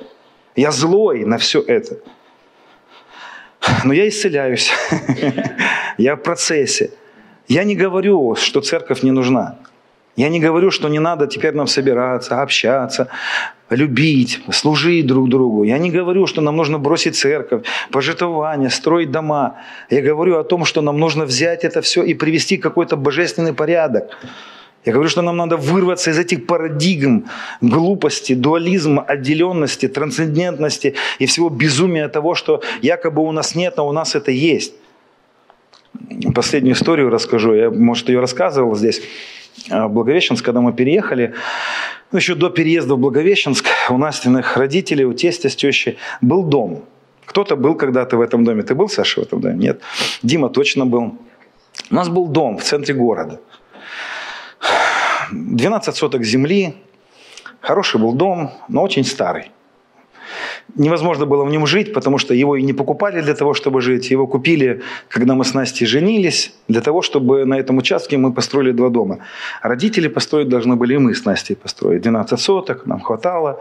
Я 0.56 0.70
злой 0.70 1.24
на 1.24 1.38
все 1.38 1.60
это. 1.60 1.96
Но 3.84 3.92
я 3.92 4.08
исцеляюсь. 4.08 4.72
Я 5.98 6.16
в 6.16 6.22
процессе. 6.22 6.90
Я 7.48 7.64
не 7.64 7.76
говорю, 7.76 8.34
что 8.34 8.60
церковь 8.60 9.02
не 9.02 9.10
нужна. 9.10 9.58
Я 10.16 10.28
не 10.28 10.40
говорю, 10.40 10.70
что 10.70 10.88
не 10.88 10.98
надо 10.98 11.26
теперь 11.26 11.54
нам 11.54 11.66
собираться, 11.66 12.42
общаться, 12.42 13.08
любить, 13.70 14.40
служить 14.50 15.06
друг 15.06 15.28
другу. 15.28 15.64
Я 15.64 15.78
не 15.78 15.90
говорю, 15.90 16.26
что 16.26 16.42
нам 16.42 16.56
нужно 16.56 16.78
бросить 16.78 17.16
церковь, 17.16 17.62
пожитование, 17.90 18.68
строить 18.68 19.10
дома. 19.10 19.56
Я 19.88 20.02
говорю 20.02 20.38
о 20.38 20.44
том, 20.44 20.66
что 20.66 20.82
нам 20.82 20.98
нужно 20.98 21.24
взять 21.24 21.64
это 21.64 21.80
все 21.80 22.02
и 22.02 22.12
привести 22.12 22.58
какой-то 22.58 22.96
божественный 22.96 23.54
порядок. 23.54 24.10
Я 24.84 24.92
говорю, 24.92 25.08
что 25.08 25.22
нам 25.22 25.36
надо 25.36 25.56
вырваться 25.56 26.10
из 26.10 26.18
этих 26.18 26.46
парадигм 26.46 27.26
глупости, 27.60 28.34
дуализма, 28.34 29.02
отделенности, 29.02 29.88
трансцендентности 29.88 30.94
и 31.20 31.26
всего 31.26 31.48
безумия 31.48 32.08
того, 32.08 32.34
что 32.34 32.62
якобы 32.82 33.22
у 33.22 33.32
нас 33.32 33.54
нет, 33.54 33.74
а 33.76 33.82
у 33.84 33.92
нас 33.92 34.14
это 34.14 34.32
есть. 34.32 34.74
Последнюю 36.34 36.74
историю 36.74 37.10
расскажу. 37.10 37.54
Я, 37.54 37.70
может, 37.70 38.08
ее 38.08 38.20
рассказывал 38.20 38.74
здесь. 38.74 39.02
А, 39.70 39.88
в 39.88 39.92
Благовещенск, 39.92 40.44
когда 40.44 40.60
мы 40.60 40.72
переехали, 40.72 41.34
ну, 42.10 42.18
еще 42.18 42.34
до 42.34 42.50
переезда 42.50 42.94
в 42.94 42.98
Благовещенск, 42.98 43.66
у 43.90 43.96
Настиных 43.96 44.56
родителей, 44.56 45.04
у 45.04 45.12
тестя 45.12 45.48
с 45.48 45.56
тещей 45.56 45.98
был 46.20 46.42
дом. 46.42 46.84
Кто-то 47.24 47.56
был 47.56 47.74
когда-то 47.74 48.16
в 48.16 48.20
этом 48.20 48.44
доме. 48.44 48.62
Ты 48.62 48.74
был, 48.74 48.88
Саша, 48.88 49.20
в 49.20 49.24
этом 49.24 49.40
доме? 49.40 49.56
Нет. 49.56 49.80
Дима 50.22 50.48
точно 50.48 50.86
был. 50.86 51.16
У 51.90 51.94
нас 51.94 52.08
был 52.08 52.26
дом 52.26 52.58
в 52.58 52.64
центре 52.64 52.94
города. 52.94 53.40
12 55.30 55.96
соток 55.96 56.24
земли. 56.24 56.74
Хороший 57.60 58.00
был 58.00 58.12
дом, 58.12 58.50
но 58.68 58.82
очень 58.82 59.04
старый 59.04 59.50
невозможно 60.76 61.26
было 61.26 61.44
в 61.44 61.50
нем 61.50 61.66
жить, 61.66 61.92
потому 61.92 62.18
что 62.18 62.34
его 62.34 62.56
и 62.56 62.62
не 62.62 62.72
покупали 62.72 63.20
для 63.20 63.34
того, 63.34 63.54
чтобы 63.54 63.80
жить. 63.80 64.10
Его 64.10 64.26
купили, 64.26 64.80
когда 65.08 65.34
мы 65.34 65.44
с 65.44 65.54
Настей 65.54 65.86
женились, 65.86 66.52
для 66.68 66.80
того, 66.80 67.02
чтобы 67.02 67.44
на 67.44 67.58
этом 67.58 67.78
участке 67.78 68.16
мы 68.16 68.32
построили 68.32 68.72
два 68.72 68.88
дома. 68.88 69.18
Родители 69.62 70.08
построить 70.08 70.48
должны 70.48 70.76
были, 70.76 70.94
и 70.94 70.98
мы 70.98 71.14
с 71.14 71.24
Настей 71.24 71.56
построить. 71.56 72.02
12 72.02 72.40
соток, 72.40 72.86
нам 72.86 73.00
хватало. 73.00 73.60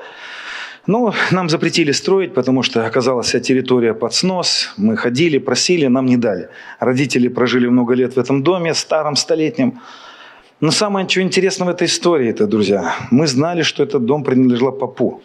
Но 0.88 1.14
нам 1.32 1.50
запретили 1.50 1.92
строить, 1.92 2.34
потому 2.34 2.64
что 2.64 2.86
оказалась 2.86 3.28
вся 3.28 3.40
территория 3.40 3.94
под 3.94 4.14
снос. 4.14 4.74
Мы 4.78 4.98
ходили, 4.98 5.38
просили, 5.38 5.88
нам 5.88 6.06
не 6.06 6.18
дали. 6.18 6.50
Родители 6.80 7.28
прожили 7.28 7.68
много 7.68 7.94
лет 7.94 8.16
в 8.16 8.20
этом 8.20 8.42
доме, 8.42 8.74
старом, 8.74 9.16
столетнем. 9.16 9.80
Но 10.60 10.72
самое 10.72 11.08
что 11.08 11.22
интересно 11.22 11.66
в 11.66 11.70
этой 11.70 11.88
истории, 11.88 12.30
это, 12.30 12.48
друзья, 12.48 12.96
мы 13.12 13.28
знали, 13.28 13.64
что 13.64 13.84
этот 13.84 14.06
дом 14.06 14.24
принадлежал 14.24 14.72
папу. 14.72 15.22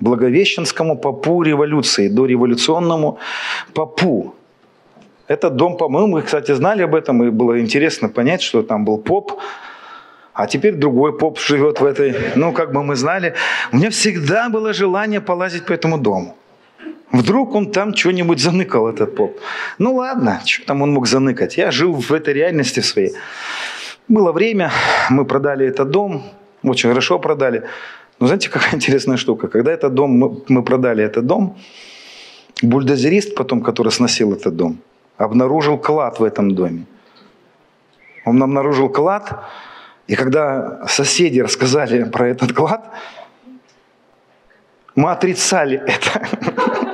Благовещенскому 0.00 0.96
попу 0.96 1.42
революции, 1.42 2.08
дореволюционному 2.08 3.18
попу. 3.74 4.34
Это 5.26 5.50
дом 5.50 5.76
по-моему, 5.76 6.08
мы, 6.08 6.22
кстати, 6.22 6.54
знали 6.54 6.82
об 6.82 6.94
этом, 6.94 7.22
и 7.22 7.30
было 7.30 7.60
интересно 7.60 8.08
понять, 8.08 8.42
что 8.42 8.62
там 8.62 8.84
был 8.84 8.98
поп, 8.98 9.32
а 10.32 10.46
теперь 10.46 10.74
другой 10.74 11.18
поп 11.18 11.38
живет 11.40 11.80
в 11.80 11.84
этой, 11.84 12.14
ну, 12.36 12.52
как 12.52 12.72
бы 12.72 12.82
мы 12.82 12.94
знали. 12.94 13.34
У 13.72 13.76
меня 13.76 13.90
всегда 13.90 14.48
было 14.48 14.72
желание 14.72 15.20
полазить 15.20 15.66
по 15.66 15.72
этому 15.72 15.98
дому. 15.98 16.36
Вдруг 17.10 17.54
он 17.54 17.72
там 17.72 17.94
что-нибудь 17.96 18.38
заныкал, 18.38 18.86
этот 18.88 19.16
поп. 19.16 19.38
Ну 19.78 19.96
ладно, 19.96 20.40
что 20.44 20.66
там 20.66 20.82
он 20.82 20.92
мог 20.92 21.06
заныкать. 21.06 21.56
Я 21.56 21.70
жил 21.70 21.94
в 21.94 22.12
этой 22.12 22.34
реальности 22.34 22.80
своей. 22.80 23.14
Было 24.08 24.32
время, 24.32 24.70
мы 25.10 25.24
продали 25.24 25.66
этот 25.66 25.90
дом, 25.90 26.22
очень 26.62 26.88
хорошо 26.88 27.18
продали. 27.18 27.64
Но 28.20 28.26
знаете, 28.26 28.50
какая 28.50 28.74
интересная 28.74 29.16
штука? 29.16 29.48
Когда 29.48 29.72
этот 29.72 29.94
дом, 29.94 30.10
мы, 30.10 30.42
мы 30.48 30.62
продали 30.62 31.04
этот 31.04 31.26
дом, 31.26 31.56
бульдозерист 32.62 33.34
потом, 33.34 33.62
который 33.62 33.92
сносил 33.92 34.32
этот 34.32 34.56
дом, 34.56 34.78
обнаружил 35.16 35.78
клад 35.78 36.18
в 36.18 36.24
этом 36.24 36.54
доме. 36.54 36.84
Он 38.24 38.42
обнаружил 38.42 38.88
клад, 38.88 39.44
и 40.06 40.16
когда 40.16 40.86
соседи 40.86 41.40
рассказали 41.40 42.04
про 42.12 42.28
этот 42.28 42.52
клад, 42.52 42.90
мы 44.94 45.12
отрицали 45.12 45.80
это. 45.86 46.28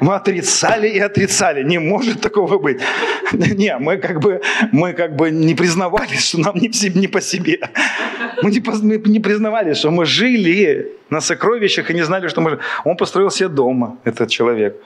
Мы 0.00 0.14
отрицали 0.14 0.88
и 0.88 0.98
отрицали. 0.98 1.62
Не 1.62 1.78
может 1.78 2.20
такого 2.20 2.58
быть. 2.58 2.80
Не, 3.32 3.76
мы 3.78 3.96
как 3.96 4.20
бы, 4.20 4.40
мы 4.72 4.92
как 4.92 5.16
бы 5.16 5.30
не 5.30 5.54
признавались, 5.54 6.28
что 6.28 6.40
нам 6.40 6.56
не, 6.56 6.70
не 7.00 7.08
по 7.08 7.20
себе. 7.20 7.58
Мы 8.42 8.50
не, 8.50 8.62
мы 8.82 9.08
не 9.08 9.20
признавали, 9.20 9.74
что 9.74 9.90
мы 9.90 10.04
жили 10.04 10.92
на 11.10 11.20
сокровищах 11.20 11.90
и 11.90 11.94
не 11.94 12.02
знали, 12.02 12.28
что 12.28 12.40
мы... 12.40 12.58
Он 12.84 12.96
построил 12.96 13.30
себе 13.30 13.48
дома, 13.48 13.98
этот 14.04 14.30
человек. 14.30 14.76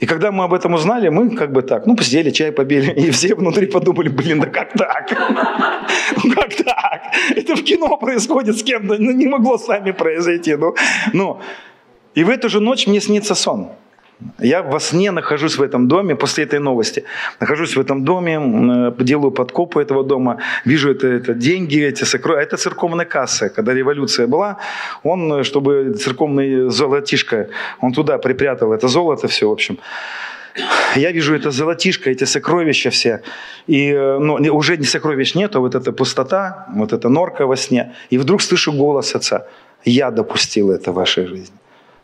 И 0.00 0.06
когда 0.06 0.32
мы 0.32 0.44
об 0.44 0.54
этом 0.54 0.74
узнали, 0.74 1.10
мы 1.10 1.36
как 1.36 1.52
бы 1.52 1.62
так, 1.62 1.86
ну, 1.86 1.94
посидели, 1.94 2.30
чай 2.30 2.52
побили, 2.52 2.90
и 2.96 3.10
все 3.10 3.34
внутри 3.34 3.66
подумали, 3.66 4.08
блин, 4.08 4.40
да 4.40 4.46
как 4.46 4.72
так? 4.72 5.10
Ну, 6.24 6.32
как 6.32 6.54
так? 6.54 7.02
Это 7.36 7.54
в 7.54 7.62
кино 7.62 7.96
происходит 7.96 8.58
с 8.58 8.62
кем-то, 8.62 8.96
ну, 8.98 9.12
не 9.12 9.28
могло 9.28 9.58
с 9.58 9.68
нами 9.68 9.92
произойти. 9.92 10.56
Ну, 10.56 10.74
ну. 11.12 11.40
И 12.14 12.24
в 12.24 12.30
эту 12.30 12.48
же 12.48 12.60
ночь 12.60 12.86
мне 12.86 13.00
снится 13.00 13.34
сон. 13.34 13.70
Я 14.38 14.62
во 14.62 14.80
сне 14.80 15.10
нахожусь 15.10 15.58
в 15.58 15.62
этом 15.62 15.88
доме 15.88 16.14
после 16.14 16.44
этой 16.44 16.58
новости. 16.58 17.04
Нахожусь 17.40 17.76
в 17.76 17.80
этом 17.80 18.04
доме, 18.04 18.38
э, 18.38 19.04
делаю 19.04 19.30
подкопы 19.30 19.80
этого 19.80 20.04
дома, 20.04 20.38
вижу 20.64 20.90
это, 20.90 21.06
это 21.06 21.34
деньги, 21.34 21.82
эти 21.82 22.04
сокровища. 22.04 22.42
Это 22.42 22.56
церковная 22.56 23.06
касса. 23.06 23.48
Когда 23.48 23.72
революция 23.72 24.26
была, 24.26 24.56
он, 25.04 25.32
э, 25.32 25.44
чтобы 25.44 25.94
церковный 25.94 26.70
золотишко, 26.70 27.48
он 27.80 27.92
туда 27.92 28.18
припрятал 28.18 28.72
это 28.72 28.88
золото 28.88 29.26
все, 29.28 29.48
в 29.48 29.52
общем. 29.52 29.78
Я 30.96 31.12
вижу 31.12 31.34
это 31.34 31.50
золотишко, 31.50 32.10
эти 32.10 32.24
сокровища 32.24 32.90
все. 32.90 33.22
И 33.68 33.90
э, 33.90 34.18
ну, 34.18 34.34
уже 34.54 34.76
не 34.76 34.86
сокровищ 34.86 35.34
нет, 35.34 35.56
а 35.56 35.60
вот 35.60 35.74
эта 35.74 35.92
пустота, 35.92 36.66
вот 36.74 36.92
эта 36.92 37.08
норка 37.08 37.46
во 37.46 37.56
сне. 37.56 37.94
И 38.10 38.18
вдруг 38.18 38.42
слышу 38.42 38.72
голос 38.72 39.14
отца. 39.14 39.46
Я 39.84 40.10
допустил 40.10 40.70
это 40.70 40.92
в 40.92 40.96
вашей 40.96 41.26
жизни 41.26 41.59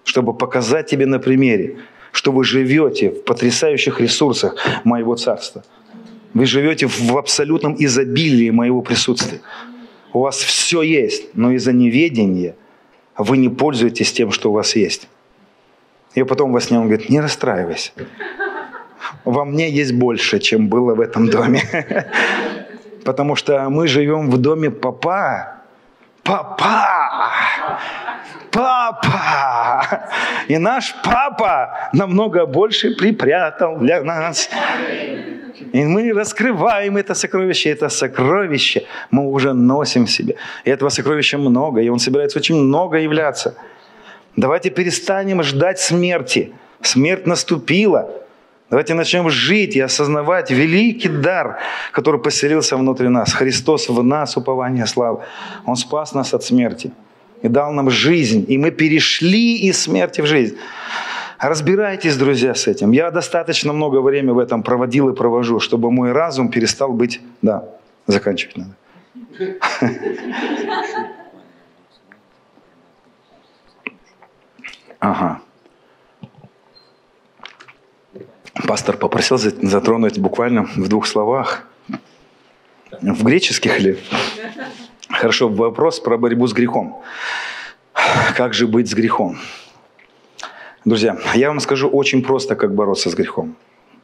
чтобы 0.06 0.32
показать 0.32 0.86
тебе 0.86 1.04
на 1.04 1.18
примере, 1.18 1.76
что 2.12 2.32
вы 2.32 2.44
живете 2.44 3.10
в 3.10 3.24
потрясающих 3.24 4.00
ресурсах 4.00 4.54
моего 4.84 5.16
царства. 5.16 5.64
Вы 6.32 6.46
живете 6.46 6.86
в 6.86 7.16
абсолютном 7.18 7.74
изобилии 7.78 8.50
моего 8.50 8.82
присутствия. 8.82 9.40
У 10.12 10.20
вас 10.20 10.36
все 10.36 10.82
есть, 10.82 11.34
но 11.34 11.50
из-за 11.50 11.72
неведения 11.72 12.54
вы 13.18 13.36
не 13.36 13.48
пользуетесь 13.48 14.12
тем, 14.12 14.30
что 14.30 14.50
у 14.50 14.52
вас 14.54 14.76
есть. 14.76 15.08
И 16.14 16.22
потом 16.22 16.52
во 16.52 16.60
сне 16.60 16.78
он 16.78 16.86
говорит, 16.86 17.10
не 17.10 17.20
расстраивайся. 17.20 17.90
Во 19.24 19.44
мне 19.44 19.68
есть 19.68 19.92
больше, 19.92 20.38
чем 20.38 20.68
было 20.68 20.94
в 20.94 21.00
этом 21.00 21.28
доме. 21.28 21.62
Потому 23.04 23.34
что 23.34 23.68
мы 23.70 23.88
живем 23.88 24.30
в 24.30 24.38
доме 24.38 24.70
папа. 24.70 25.62
Папа! 26.22 27.32
папа. 28.56 29.55
И 30.48 30.58
наш 30.58 30.94
папа 31.04 31.90
намного 31.92 32.46
больше 32.46 32.94
припрятал 32.94 33.78
для 33.78 34.02
нас. 34.02 34.48
И 35.72 35.84
мы 35.84 36.12
раскрываем 36.12 36.96
это 36.96 37.14
сокровище. 37.14 37.70
Это 37.70 37.88
сокровище 37.88 38.86
мы 39.10 39.30
уже 39.30 39.52
носим 39.52 40.06
в 40.06 40.10
себе. 40.10 40.36
И 40.64 40.70
этого 40.70 40.90
сокровища 40.90 41.38
много, 41.38 41.80
и 41.80 41.88
он 41.88 41.98
собирается 41.98 42.38
очень 42.38 42.56
много 42.56 42.98
являться. 42.98 43.54
Давайте 44.36 44.70
перестанем 44.70 45.42
ждать 45.42 45.78
смерти. 45.80 46.52
Смерть 46.82 47.26
наступила. 47.26 48.10
Давайте 48.68 48.94
начнем 48.94 49.30
жить 49.30 49.76
и 49.76 49.80
осознавать 49.80 50.50
великий 50.50 51.08
дар, 51.08 51.58
который 51.92 52.20
поселился 52.20 52.76
внутри 52.76 53.08
нас. 53.08 53.32
Христос 53.32 53.88
в 53.88 54.02
нас, 54.02 54.36
упование 54.36 54.86
славы. 54.86 55.20
Он 55.64 55.76
спас 55.76 56.14
нас 56.14 56.34
от 56.34 56.42
смерти 56.42 56.92
и 57.42 57.48
дал 57.48 57.72
нам 57.72 57.90
жизнь, 57.90 58.44
и 58.48 58.58
мы 58.58 58.70
перешли 58.70 59.56
из 59.56 59.80
смерти 59.80 60.20
в 60.20 60.26
жизнь. 60.26 60.56
Разбирайтесь, 61.38 62.16
друзья, 62.16 62.54
с 62.54 62.66
этим. 62.66 62.92
Я 62.92 63.10
достаточно 63.10 63.72
много 63.72 64.00
времени 64.00 64.32
в 64.32 64.38
этом 64.38 64.62
проводил 64.62 65.10
и 65.10 65.14
провожу, 65.14 65.60
чтобы 65.60 65.90
мой 65.90 66.12
разум 66.12 66.50
перестал 66.50 66.92
быть... 66.92 67.20
Да, 67.42 67.64
заканчивать 68.06 68.56
надо. 68.56 68.74
Ага. 74.98 75.40
Пастор 78.66 78.96
попросил 78.96 79.36
затронуть 79.36 80.18
буквально 80.18 80.64
в 80.64 80.88
двух 80.88 81.06
словах. 81.06 81.68
В 83.02 83.24
греческих 83.24 83.78
ли? 83.78 83.98
Хорошо, 85.20 85.48
вопрос 85.48 85.98
про 86.00 86.18
борьбу 86.18 86.46
с 86.46 86.52
грехом. 86.52 87.02
Как 88.36 88.52
же 88.52 88.66
быть 88.66 88.90
с 88.90 88.94
грехом? 88.94 89.38
Друзья, 90.84 91.16
я 91.34 91.48
вам 91.48 91.60
скажу 91.60 91.88
очень 91.88 92.22
просто, 92.22 92.54
как 92.54 92.74
бороться 92.74 93.08
с 93.08 93.14
грехом. 93.14 93.56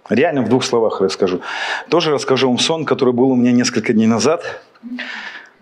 Реально 0.09 0.43
в 0.43 0.49
двух 0.49 0.65
словах 0.65 1.01
расскажу. 1.01 1.43
Тоже 1.91 2.11
расскажу 2.11 2.49
вам 2.49 2.59
сон, 2.59 2.85
который 2.87 3.13
был 3.13 3.31
у 3.31 3.37
меня 3.37 3.53
несколько 3.53 3.93
дней 3.93 4.07
назад. 4.07 4.63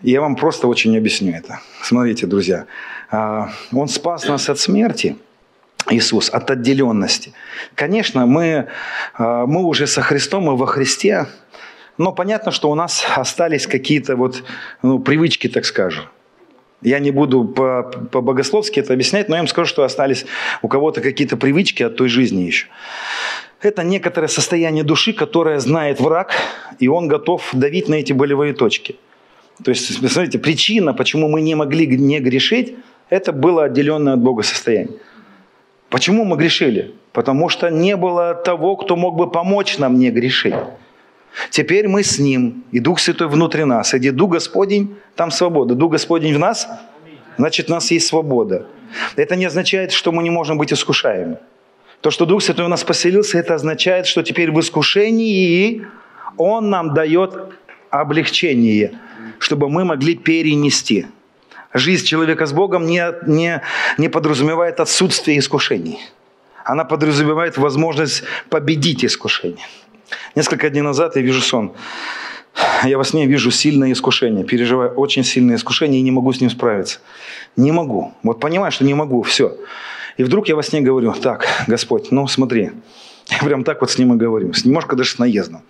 И 0.02 0.12
я 0.12 0.20
вам 0.20 0.36
просто 0.36 0.68
очень 0.68 0.96
объясню 0.96 1.32
это. 1.32 1.60
Смотрите, 1.82 2.26
друзья. 2.26 2.66
А, 3.10 3.50
он 3.72 3.88
спас 3.88 4.28
нас 4.28 4.48
от 4.48 4.58
смерти, 4.58 5.16
Иисус, 5.90 6.30
от 6.30 6.50
отделенности. 6.50 7.32
Конечно, 7.74 8.24
мы, 8.24 8.68
а, 9.14 9.46
мы 9.46 9.64
уже 9.64 9.88
со 9.88 10.00
Христом, 10.00 10.44
мы 10.44 10.56
во 10.56 10.66
Христе, 10.66 11.26
но 12.00 12.12
понятно, 12.12 12.50
что 12.50 12.70
у 12.70 12.74
нас 12.74 13.04
остались 13.14 13.66
какие-то 13.66 14.16
вот 14.16 14.42
ну, 14.82 14.98
привычки, 15.00 15.48
так 15.48 15.66
скажем. 15.66 16.04
Я 16.80 16.98
не 16.98 17.10
буду 17.10 17.44
по-богословски 17.44 18.80
это 18.80 18.94
объяснять, 18.94 19.28
но 19.28 19.36
я 19.36 19.42
вам 19.42 19.48
скажу, 19.48 19.68
что 19.68 19.84
остались 19.84 20.24
у 20.62 20.68
кого-то 20.68 21.02
какие-то 21.02 21.36
привычки 21.36 21.82
от 21.82 21.96
той 21.96 22.08
жизни 22.08 22.40
еще. 22.40 22.68
Это 23.60 23.84
некоторое 23.84 24.28
состояние 24.28 24.82
души, 24.82 25.12
которое 25.12 25.60
знает 25.60 26.00
враг, 26.00 26.32
и 26.78 26.88
он 26.88 27.06
готов 27.06 27.50
давить 27.52 27.90
на 27.90 27.96
эти 27.96 28.14
болевые 28.14 28.54
точки. 28.54 28.96
То 29.62 29.70
есть, 29.70 29.92
смотрите, 30.10 30.38
причина, 30.38 30.94
почему 30.94 31.28
мы 31.28 31.42
не 31.42 31.54
могли 31.54 31.86
не 31.86 32.18
грешить, 32.20 32.76
это 33.10 33.32
было 33.32 33.64
отделенное 33.64 34.14
от 34.14 34.20
Бога 34.20 34.42
состояние. 34.42 34.96
Почему 35.90 36.24
мы 36.24 36.38
грешили? 36.38 36.94
Потому 37.12 37.50
что 37.50 37.68
не 37.68 37.94
было 37.94 38.34
того, 38.34 38.76
кто 38.76 38.96
мог 38.96 39.16
бы 39.16 39.30
помочь 39.30 39.76
нам 39.76 39.98
не 39.98 40.10
грешить. 40.10 40.54
Теперь 41.50 41.88
мы 41.88 42.02
с 42.02 42.18
Ним, 42.18 42.64
и 42.72 42.80
Дух 42.80 43.00
Святой 43.00 43.28
внутри 43.28 43.64
нас. 43.64 43.94
И 43.94 43.98
где 43.98 44.12
Дух 44.12 44.32
Господень, 44.32 44.96
там 45.14 45.30
свобода. 45.30 45.74
Дух 45.74 45.92
Господень 45.92 46.34
в 46.34 46.38
нас, 46.38 46.68
значит, 47.36 47.70
у 47.70 47.72
нас 47.72 47.90
есть 47.90 48.06
свобода. 48.06 48.66
Это 49.16 49.36
не 49.36 49.44
означает, 49.44 49.92
что 49.92 50.12
мы 50.12 50.22
не 50.22 50.30
можем 50.30 50.58
быть 50.58 50.72
искушаемы. 50.72 51.38
То, 52.00 52.10
что 52.10 52.26
Дух 52.26 52.42
Святой 52.42 52.64
у 52.64 52.68
нас 52.68 52.82
поселился, 52.82 53.38
это 53.38 53.54
означает, 53.54 54.06
что 54.06 54.22
теперь 54.22 54.50
в 54.50 54.58
искушении 54.58 55.86
Он 56.36 56.70
нам 56.70 56.94
дает 56.94 57.34
облегчение, 57.90 58.98
чтобы 59.38 59.68
мы 59.68 59.84
могли 59.84 60.16
перенести. 60.16 61.06
Жизнь 61.72 62.06
человека 62.06 62.46
с 62.46 62.52
Богом 62.52 62.86
не, 62.86 63.04
не, 63.26 63.62
не 63.98 64.08
подразумевает 64.08 64.80
отсутствие 64.80 65.38
искушений. 65.38 66.00
Она 66.64 66.84
подразумевает 66.84 67.58
возможность 67.58 68.24
победить 68.48 69.04
искушение. 69.04 69.66
Несколько 70.34 70.70
дней 70.70 70.82
назад 70.82 71.16
я 71.16 71.22
вижу 71.22 71.40
сон. 71.40 71.72
Я 72.84 72.98
во 72.98 73.04
сне 73.04 73.26
вижу 73.26 73.50
сильное 73.50 73.92
искушение, 73.92 74.44
переживаю 74.44 74.92
очень 74.94 75.24
сильное 75.24 75.56
искушение 75.56 76.00
и 76.00 76.02
не 76.02 76.10
могу 76.10 76.32
с 76.32 76.40
ним 76.40 76.50
справиться. 76.50 76.98
Не 77.56 77.72
могу. 77.72 78.12
Вот 78.22 78.40
понимаю, 78.40 78.72
что 78.72 78.84
не 78.84 78.94
могу, 78.94 79.22
все. 79.22 79.56
И 80.16 80.24
вдруг 80.24 80.48
я 80.48 80.56
во 80.56 80.62
сне 80.62 80.80
говорю, 80.80 81.12
так, 81.12 81.46
Господь, 81.66 82.10
ну 82.10 82.26
смотри. 82.26 82.72
Я 83.30 83.38
прям 83.38 83.62
так 83.62 83.80
вот 83.80 83.90
с 83.90 83.98
ним 83.98 84.14
и 84.14 84.16
говорю. 84.16 84.52
Немножко 84.64 84.96
даже 84.96 85.10
с 85.10 85.18
наездом. 85.18 85.62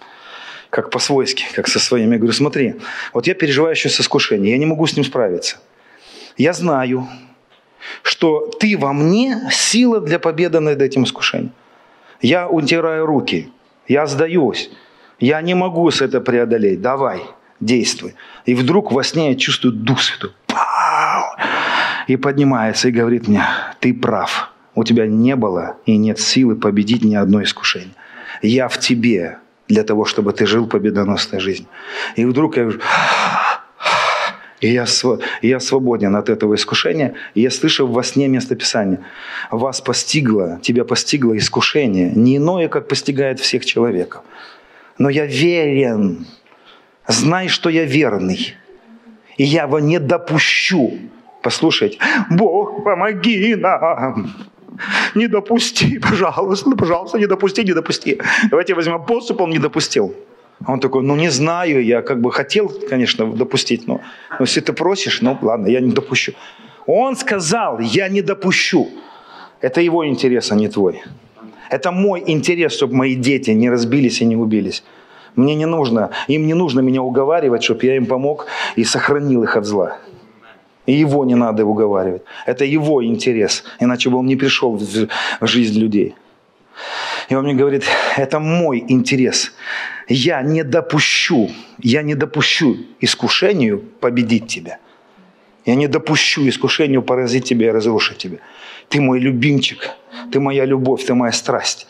Как 0.70 0.90
по-свойски, 0.90 1.44
как 1.54 1.68
со 1.68 1.78
своими. 1.78 2.12
Я 2.12 2.16
говорю, 2.16 2.32
смотри, 2.32 2.76
вот 3.12 3.26
я 3.26 3.34
переживаю 3.34 3.74
еще 3.74 3.88
с 3.88 4.00
искушением, 4.00 4.52
я 4.52 4.58
не 4.58 4.66
могу 4.66 4.86
с 4.86 4.96
ним 4.96 5.04
справиться. 5.04 5.58
Я 6.38 6.52
знаю, 6.52 7.06
что 8.02 8.50
ты 8.58 8.78
во 8.78 8.92
мне 8.92 9.42
сила 9.50 10.00
для 10.00 10.18
победы 10.18 10.60
над 10.60 10.80
этим 10.80 11.04
искушением. 11.04 11.52
Я 12.22 12.48
утираю 12.48 13.04
руки, 13.04 13.50
я 13.90 14.06
сдаюсь, 14.06 14.70
я 15.18 15.42
не 15.42 15.54
могу 15.54 15.90
с 15.90 16.00
это 16.00 16.20
преодолеть, 16.20 16.80
давай, 16.80 17.22
действуй. 17.58 18.14
И 18.46 18.54
вдруг 18.54 18.92
во 18.92 19.02
сне 19.02 19.30
я 19.30 19.34
чувствую 19.34 19.74
Дух 19.74 20.00
Святой. 20.00 20.30
Пау! 20.46 21.24
И 22.06 22.16
поднимается 22.16 22.88
и 22.88 22.92
говорит 22.92 23.26
мне, 23.26 23.42
ты 23.80 23.92
прав, 23.92 24.52
у 24.76 24.84
тебя 24.84 25.08
не 25.08 25.34
было 25.34 25.76
и 25.86 25.96
нет 25.96 26.20
силы 26.20 26.54
победить 26.54 27.04
ни 27.04 27.16
одно 27.16 27.42
искушение. 27.42 27.94
Я 28.42 28.68
в 28.68 28.78
тебе 28.78 29.38
для 29.68 29.82
того, 29.82 30.04
чтобы 30.04 30.32
ты 30.32 30.46
жил 30.46 30.68
победоносной 30.68 31.40
жизнью. 31.40 31.68
И 32.14 32.24
вдруг 32.24 32.56
я 32.56 32.62
говорю, 32.62 32.80
и 34.60 34.68
я, 34.68 34.84
и 35.42 35.48
я 35.48 35.60
свободен 35.60 36.14
от 36.16 36.28
этого 36.28 36.54
искушения. 36.54 37.14
И 37.34 37.40
я 37.40 37.50
слышу 37.50 37.86
во 37.86 38.02
сне 38.02 38.28
место 38.28 38.54
Писания. 38.54 39.00
Вас 39.50 39.80
постигло, 39.80 40.58
тебя 40.62 40.84
постигло 40.84 41.36
искушение, 41.36 42.12
не 42.14 42.36
иное, 42.36 42.68
как 42.68 42.86
постигает 42.86 43.40
всех 43.40 43.64
человеков. 43.64 44.22
Но 44.98 45.08
я 45.08 45.24
верен. 45.24 46.26
Знай, 47.08 47.48
что 47.48 47.70
я 47.70 47.84
верный. 47.84 48.54
И 49.38 49.44
я 49.44 49.62
его 49.62 49.78
не 49.78 49.98
допущу. 49.98 50.98
Послушайте, 51.42 51.98
Бог, 52.30 52.84
помоги 52.84 53.54
нам. 53.54 54.34
Не 55.14 55.26
допусти, 55.26 55.98
пожалуйста, 55.98 56.70
пожалуйста, 56.70 57.18
не 57.18 57.26
допусти, 57.26 57.64
не 57.64 57.72
допусти. 57.72 58.20
Давайте 58.50 58.74
возьмем 58.74 59.04
поступ, 59.04 59.40
он 59.40 59.50
не 59.50 59.58
допустил. 59.58 60.14
А 60.64 60.72
он 60.72 60.80
такой, 60.80 61.02
ну 61.02 61.16
не 61.16 61.30
знаю, 61.30 61.84
я 61.84 62.02
как 62.02 62.20
бы 62.20 62.30
хотел, 62.32 62.70
конечно, 62.88 63.26
допустить, 63.32 63.86
но, 63.86 64.00
но 64.30 64.44
если 64.44 64.60
ты 64.60 64.72
просишь, 64.72 65.22
ну 65.22 65.38
ладно, 65.40 65.68
я 65.68 65.80
не 65.80 65.92
допущу. 65.92 66.32
Он 66.86 67.16
сказал, 67.16 67.80
я 67.80 68.08
не 68.08 68.22
допущу. 68.22 68.88
Это 69.60 69.80
его 69.80 70.06
интерес, 70.06 70.52
а 70.52 70.56
не 70.56 70.68
твой. 70.68 71.02
Это 71.70 71.92
мой 71.92 72.22
интерес, 72.26 72.72
чтобы 72.72 72.94
мои 72.94 73.14
дети 73.14 73.50
не 73.52 73.70
разбились 73.70 74.20
и 74.20 74.26
не 74.26 74.36
убились. 74.36 74.82
Мне 75.36 75.54
не 75.54 75.66
нужно, 75.66 76.10
им 76.28 76.46
не 76.46 76.54
нужно 76.54 76.80
меня 76.80 77.02
уговаривать, 77.02 77.62
чтобы 77.62 77.86
я 77.86 77.96
им 77.96 78.06
помог 78.06 78.46
и 78.76 78.84
сохранил 78.84 79.44
их 79.44 79.56
от 79.56 79.64
зла. 79.64 79.98
И 80.86 80.92
его 80.92 81.24
не 81.24 81.36
надо 81.36 81.64
уговаривать. 81.64 82.22
Это 82.46 82.64
его 82.64 83.04
интерес, 83.04 83.64
иначе 83.78 84.10
бы 84.10 84.18
он 84.18 84.26
не 84.26 84.36
пришел 84.36 84.76
в 84.76 85.46
жизнь 85.46 85.78
людей. 85.78 86.14
И 87.30 87.34
он 87.36 87.44
мне 87.44 87.54
говорит, 87.54 87.84
это 88.16 88.40
мой 88.40 88.84
интерес. 88.88 89.52
Я 90.08 90.42
не 90.42 90.64
допущу, 90.64 91.50
я 91.78 92.02
не 92.02 92.16
допущу 92.16 92.76
искушению 93.00 93.78
победить 94.00 94.48
тебя. 94.48 94.78
Я 95.64 95.76
не 95.76 95.86
допущу 95.86 96.48
искушению 96.48 97.02
поразить 97.02 97.44
тебя 97.44 97.68
и 97.68 97.70
разрушить 97.70 98.18
тебя. 98.18 98.38
Ты 98.88 99.00
мой 99.00 99.20
любимчик, 99.20 99.90
ты 100.32 100.40
моя 100.40 100.64
любовь, 100.64 101.04
ты 101.04 101.14
моя 101.14 101.30
страсть. 101.30 101.86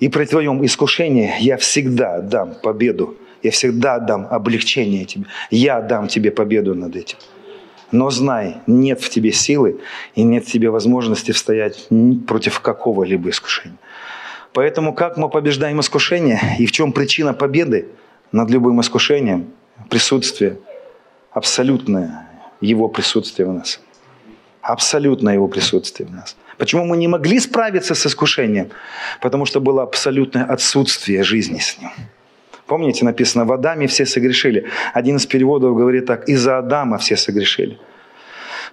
И 0.00 0.08
при 0.08 0.24
твоем 0.24 0.64
искушении 0.64 1.30
я 1.40 1.58
всегда 1.58 2.20
дам 2.20 2.54
победу. 2.62 3.18
Я 3.42 3.50
всегда 3.50 3.98
дам 3.98 4.26
облегчение 4.30 5.04
тебе. 5.04 5.26
Я 5.50 5.82
дам 5.82 6.08
тебе 6.08 6.30
победу 6.30 6.74
над 6.74 6.96
этим. 6.96 7.18
Но 7.90 8.08
знай, 8.08 8.56
нет 8.66 9.02
в 9.02 9.10
тебе 9.10 9.32
силы 9.32 9.80
и 10.14 10.22
нет 10.22 10.46
в 10.46 10.50
тебе 10.50 10.70
возможности 10.70 11.32
стоять 11.32 11.88
против 12.26 12.60
какого-либо 12.60 13.28
искушения. 13.28 13.76
Поэтому 14.52 14.92
как 14.92 15.16
мы 15.16 15.28
побеждаем 15.28 15.80
искушение 15.80 16.40
и 16.58 16.66
в 16.66 16.72
чем 16.72 16.92
причина 16.92 17.32
победы 17.32 17.88
над 18.32 18.50
любым 18.50 18.80
искушением? 18.80 19.50
Присутствие, 19.88 20.58
абсолютное 21.32 22.28
Его 22.60 22.88
присутствие 22.88 23.48
в 23.48 23.52
нас. 23.52 23.80
Абсолютное 24.60 25.34
Его 25.34 25.48
присутствие 25.48 26.08
в 26.08 26.12
нас. 26.12 26.36
Почему 26.58 26.84
мы 26.84 26.96
не 26.96 27.08
могли 27.08 27.40
справиться 27.40 27.94
с 27.94 28.06
искушением? 28.06 28.70
Потому 29.20 29.46
что 29.46 29.60
было 29.60 29.82
абсолютное 29.82 30.44
отсутствие 30.44 31.22
жизни 31.22 31.58
с 31.58 31.78
Ним. 31.80 31.90
Помните, 32.66 33.04
написано, 33.04 33.52
Адаме 33.52 33.86
все 33.86 34.06
согрешили. 34.06 34.68
Один 34.94 35.16
из 35.16 35.26
переводов 35.26 35.76
говорит 35.76 36.06
так, 36.06 36.28
из-за 36.28 36.58
Адама 36.58 36.98
все 36.98 37.16
согрешили. 37.16 37.78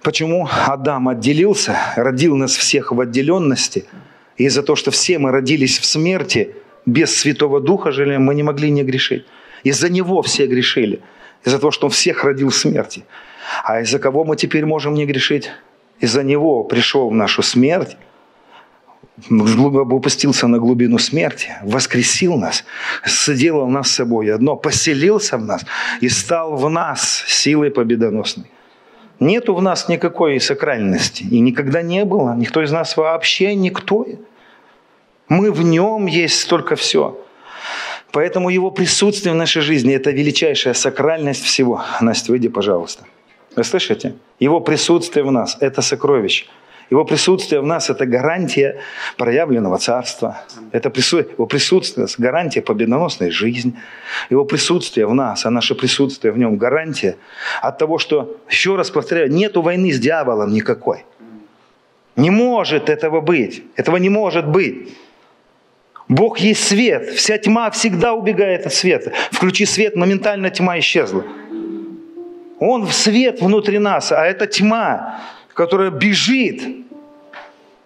Почему 0.02 0.48
Адам 0.66 1.08
отделился, 1.08 1.76
родил 1.96 2.36
нас 2.36 2.54
всех 2.54 2.92
в 2.92 3.00
отделенности– 3.00 3.86
и 4.40 4.44
из-за 4.44 4.62
того, 4.62 4.74
что 4.74 4.90
все 4.90 5.18
мы 5.18 5.32
родились 5.32 5.78
в 5.78 5.84
смерти, 5.84 6.54
без 6.86 7.14
Святого 7.14 7.60
Духа 7.60 7.92
жили, 7.92 8.16
мы 8.16 8.34
не 8.34 8.42
могли 8.42 8.70
не 8.70 8.82
грешить. 8.82 9.26
Из-за 9.64 9.90
Него 9.90 10.22
все 10.22 10.46
грешили. 10.46 11.00
Из-за 11.44 11.58
того, 11.58 11.70
что 11.70 11.88
Он 11.88 11.90
всех 11.90 12.24
родил 12.24 12.48
в 12.48 12.54
смерти. 12.54 13.04
А 13.64 13.82
из-за 13.82 13.98
кого 13.98 14.24
мы 14.24 14.36
теперь 14.36 14.64
можем 14.64 14.94
не 14.94 15.04
грешить? 15.04 15.50
Из-за 16.00 16.22
Него 16.22 16.64
пришел 16.64 17.10
в 17.10 17.14
нашу 17.14 17.42
смерть, 17.42 17.98
опустился 19.28 20.46
на 20.48 20.58
глубину 20.58 20.96
смерти, 20.96 21.48
воскресил 21.62 22.38
нас, 22.38 22.64
соделал 23.04 23.68
нас 23.68 23.88
с 23.88 23.96
собой 23.96 24.32
одно, 24.32 24.56
поселился 24.56 25.36
в 25.36 25.44
нас 25.44 25.66
и 26.00 26.08
стал 26.08 26.56
в 26.56 26.70
нас 26.70 27.24
силой 27.26 27.70
победоносной. 27.70 28.46
Нету 29.20 29.54
в 29.54 29.60
нас 29.60 29.86
никакой 29.88 30.40
сакральности. 30.40 31.24
И 31.24 31.40
никогда 31.40 31.82
не 31.82 32.06
было. 32.06 32.34
Никто 32.34 32.62
из 32.62 32.72
нас 32.72 32.96
вообще 32.96 33.54
никто. 33.54 34.06
Мы 35.30 35.52
в 35.52 35.62
нем 35.62 36.06
есть 36.06 36.40
столько 36.40 36.74
все. 36.74 37.16
Поэтому 38.10 38.50
его 38.50 38.72
присутствие 38.72 39.32
в 39.32 39.36
нашей 39.36 39.62
жизни– 39.62 39.94
это 39.94 40.10
величайшая 40.10 40.74
сакральность 40.74 41.44
всего. 41.44 41.82
Настя, 42.00 42.32
выйди, 42.32 42.48
пожалуйста. 42.48 43.04
Вы 43.54 43.62
слышите? 43.62 44.14
Его 44.40 44.60
присутствие 44.60 45.24
в 45.24 45.30
нас– 45.30 45.56
это 45.60 45.82
сокровище. 45.82 46.46
Его 46.90 47.04
присутствие 47.04 47.60
в 47.60 47.66
нас– 47.66 47.90
это 47.90 48.06
гарантия 48.06 48.80
проявленного 49.16 49.78
царства. 49.78 50.42
Это 50.72 50.90
присутствие, 50.90 51.34
его 51.34 51.46
присутствие– 51.46 52.08
гарантия 52.18 52.60
победоносной 52.60 53.30
жизни. 53.30 53.74
Его 54.30 54.44
присутствие 54.44 55.06
в 55.06 55.14
нас, 55.14 55.46
а 55.46 55.50
наше 55.50 55.76
присутствие 55.76 56.32
в 56.32 56.38
нем– 56.38 56.56
гарантия 56.58 57.16
от 57.62 57.78
того, 57.78 57.98
что, 57.98 58.36
еще 58.50 58.74
раз 58.74 58.90
повторяю, 58.90 59.30
нету 59.30 59.62
войны 59.62 59.92
с 59.92 60.00
дьяволом 60.00 60.52
никакой. 60.52 61.04
Не 62.16 62.30
может 62.30 62.88
этого 62.88 63.20
быть. 63.20 63.62
Этого 63.76 63.96
не 63.98 64.08
может 64.08 64.48
быть. 64.48 64.88
Бог 66.10 66.40
есть 66.40 66.66
свет. 66.66 67.10
Вся 67.10 67.38
тьма 67.38 67.70
всегда 67.70 68.14
убегает 68.14 68.66
от 68.66 68.74
света. 68.74 69.12
Включи 69.30 69.64
свет, 69.64 69.94
моментально 69.94 70.50
тьма 70.50 70.80
исчезла. 70.80 71.24
Он 72.58 72.84
в 72.84 72.92
свет 72.92 73.40
внутри 73.40 73.78
нас, 73.78 74.10
а 74.10 74.26
это 74.26 74.48
тьма, 74.48 75.20
которая 75.54 75.92
бежит. 75.92 76.62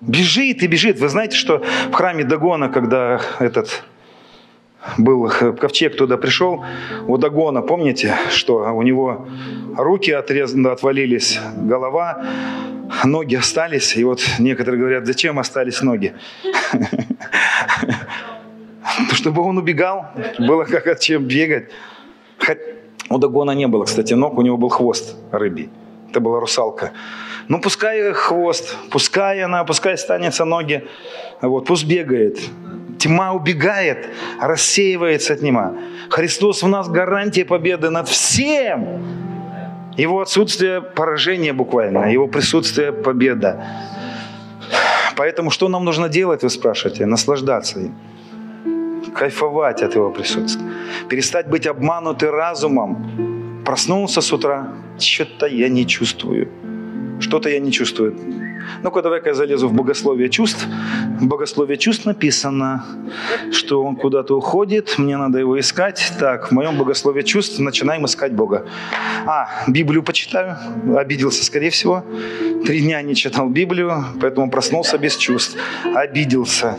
Бежит 0.01 0.63
и 0.63 0.67
бежит. 0.67 0.99
Вы 1.01 1.11
знаете, 1.11 1.37
что 1.37 1.63
в 1.91 1.93
храме 1.93 2.25
Дагона, 2.25 2.71
когда 2.71 3.21
этот 3.41 3.85
был 4.98 5.28
ковчег 5.28 5.97
туда 5.97 6.16
пришел, 6.16 6.65
у 7.06 7.16
Дагона, 7.16 7.62
помните, 7.62 8.15
что 8.31 8.56
у 8.74 8.82
него 8.82 9.27
руки 9.77 10.11
отрезаны, 10.11 10.69
отвалились, 10.69 11.40
голова, 11.56 12.24
ноги 13.05 13.35
остались. 13.35 13.97
И 13.97 14.05
вот 14.05 14.20
некоторые 14.39 14.81
говорят, 14.81 15.06
зачем 15.06 15.39
остались 15.39 15.82
ноги? 15.82 16.15
Чтобы 19.12 19.43
он 19.43 19.59
убегал, 19.59 20.06
было 20.39 20.65
как 20.65 20.86
от 20.86 21.01
чем 21.01 21.24
бегать. 21.24 21.70
У 23.11 23.19
Дагона 23.19 23.52
не 23.52 23.66
было, 23.66 23.85
кстати, 23.85 24.15
ног, 24.15 24.39
у 24.39 24.43
него 24.43 24.56
был 24.56 24.69
хвост 24.69 25.16
рыбий. 25.32 25.70
Это 26.11 26.20
была 26.20 26.40
русалка. 26.40 26.93
Ну, 27.48 27.61
пускай 27.61 28.12
хвост, 28.12 28.77
пускай 28.90 29.43
она, 29.43 29.65
пускай 29.65 29.94
останется 29.94 30.44
ноги, 30.44 30.86
вот, 31.43 31.66
пусть 31.66 31.85
бегает. 31.86 32.39
Тьма 32.99 33.33
убегает, 33.33 34.09
рассеивается 34.41 35.37
тьма. 35.37 35.75
Христос 36.09 36.62
в 36.62 36.69
нас 36.69 36.89
гарантия 36.89 37.45
победы 37.45 37.91
над 37.91 38.09
всем. 38.09 39.03
Его 39.97 40.21
отсутствие– 40.21 40.81
поражение 40.97 41.53
буквально, 41.53 42.12
его 42.12 42.27
присутствие– 42.27 42.93
победа. 43.05 43.65
Поэтому 45.16 45.51
что 45.51 45.69
нам 45.69 45.85
нужно 45.85 46.09
делать, 46.09 46.43
вы 46.43 46.51
спрашиваете? 46.51 47.07
Наслаждаться 47.07 47.81
им. 47.81 47.95
Кайфовать 49.15 49.83
от 49.83 49.95
его 49.95 50.11
присутствия. 50.11 50.66
Перестать 51.09 51.49
быть 51.49 51.66
обмануты 51.66 52.31
разумом. 52.31 53.62
Проснулся 53.65 54.21
с 54.21 54.33
утра, 54.33 54.73
что-то 54.99 55.47
я 55.47 55.69
не 55.69 55.87
чувствую. 55.87 56.49
Что-то 57.21 57.49
я 57.49 57.61
не 57.61 57.71
чувствую. 57.71 58.16
Ну-ка, 58.82 59.03
давай-ка 59.03 59.28
я 59.31 59.35
залезу 59.35 59.69
в 59.69 59.73
богословие 59.73 60.28
чувств. 60.28 60.66
В 61.20 61.27
богословие 61.27 61.77
чувств 61.77 62.07
написано, 62.07 62.85
что 63.53 63.82
он 63.82 63.97
куда-то 63.97 64.36
уходит, 64.36 64.99
мне 64.99 65.16
надо 65.16 65.39
его 65.39 65.59
искать. 65.59 66.12
Так, 66.19 66.49
в 66.49 66.53
моем 66.53 66.77
богословие 66.78 67.24
чувств 67.24 67.59
начинаем 67.59 68.05
искать 68.05 68.32
Бога. 68.32 68.66
А, 69.27 69.49
Библию 69.66 70.03
почитаю. 70.03 70.57
Обиделся, 70.97 71.45
скорее 71.45 71.70
всего. 71.70 72.05
Три 72.65 72.81
дня 72.81 73.03
не 73.03 73.15
читал 73.15 73.49
Библию, 73.49 74.05
поэтому 74.20 74.51
проснулся 74.51 74.99
без 74.99 75.16
чувств. 75.16 75.57
Обиделся. 75.95 76.77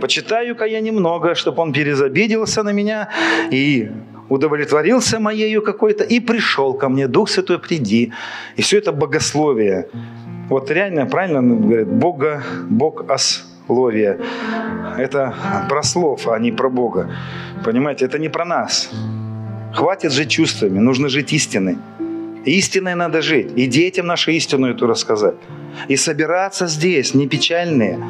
Почитаю-ка 0.00 0.64
я 0.64 0.80
немного, 0.80 1.34
чтобы 1.34 1.62
он 1.62 1.72
перезабиделся 1.72 2.62
на 2.62 2.72
меня 2.72 3.08
и 3.50 3.90
удовлетворился 4.30 5.18
моею 5.20 5.60
какой-то, 5.62 6.04
и 6.04 6.20
пришел 6.20 6.72
ко 6.72 6.88
мне, 6.88 7.08
Дух 7.08 7.28
Святой, 7.28 7.58
приди. 7.58 8.12
И 8.56 8.62
все 8.62 8.78
это 8.78 8.92
богословие. 8.92 9.88
Вот 10.50 10.68
реально, 10.68 11.06
правильно 11.06 11.42
говорят, 11.42 11.86
Бога, 11.86 12.42
Бог 12.68 13.04
ословие. 13.08 14.18
Это 14.98 15.32
про 15.68 15.82
слов, 15.84 16.26
а 16.26 16.36
не 16.40 16.50
про 16.50 16.68
Бога. 16.68 17.08
Понимаете, 17.64 18.04
это 18.06 18.18
не 18.18 18.28
про 18.28 18.44
нас. 18.44 18.90
Хватит 19.72 20.10
жить 20.10 20.30
чувствами, 20.30 20.80
нужно 20.80 21.08
жить 21.08 21.32
истиной. 21.32 21.78
Истиной 22.44 22.96
надо 22.96 23.22
жить. 23.22 23.52
И 23.54 23.66
детям 23.66 24.06
нашу 24.06 24.32
истину 24.32 24.66
эту 24.66 24.88
рассказать. 24.88 25.36
И 25.86 25.94
собираться 25.94 26.66
здесь, 26.66 27.14
не 27.14 27.28
печальные. 27.28 28.00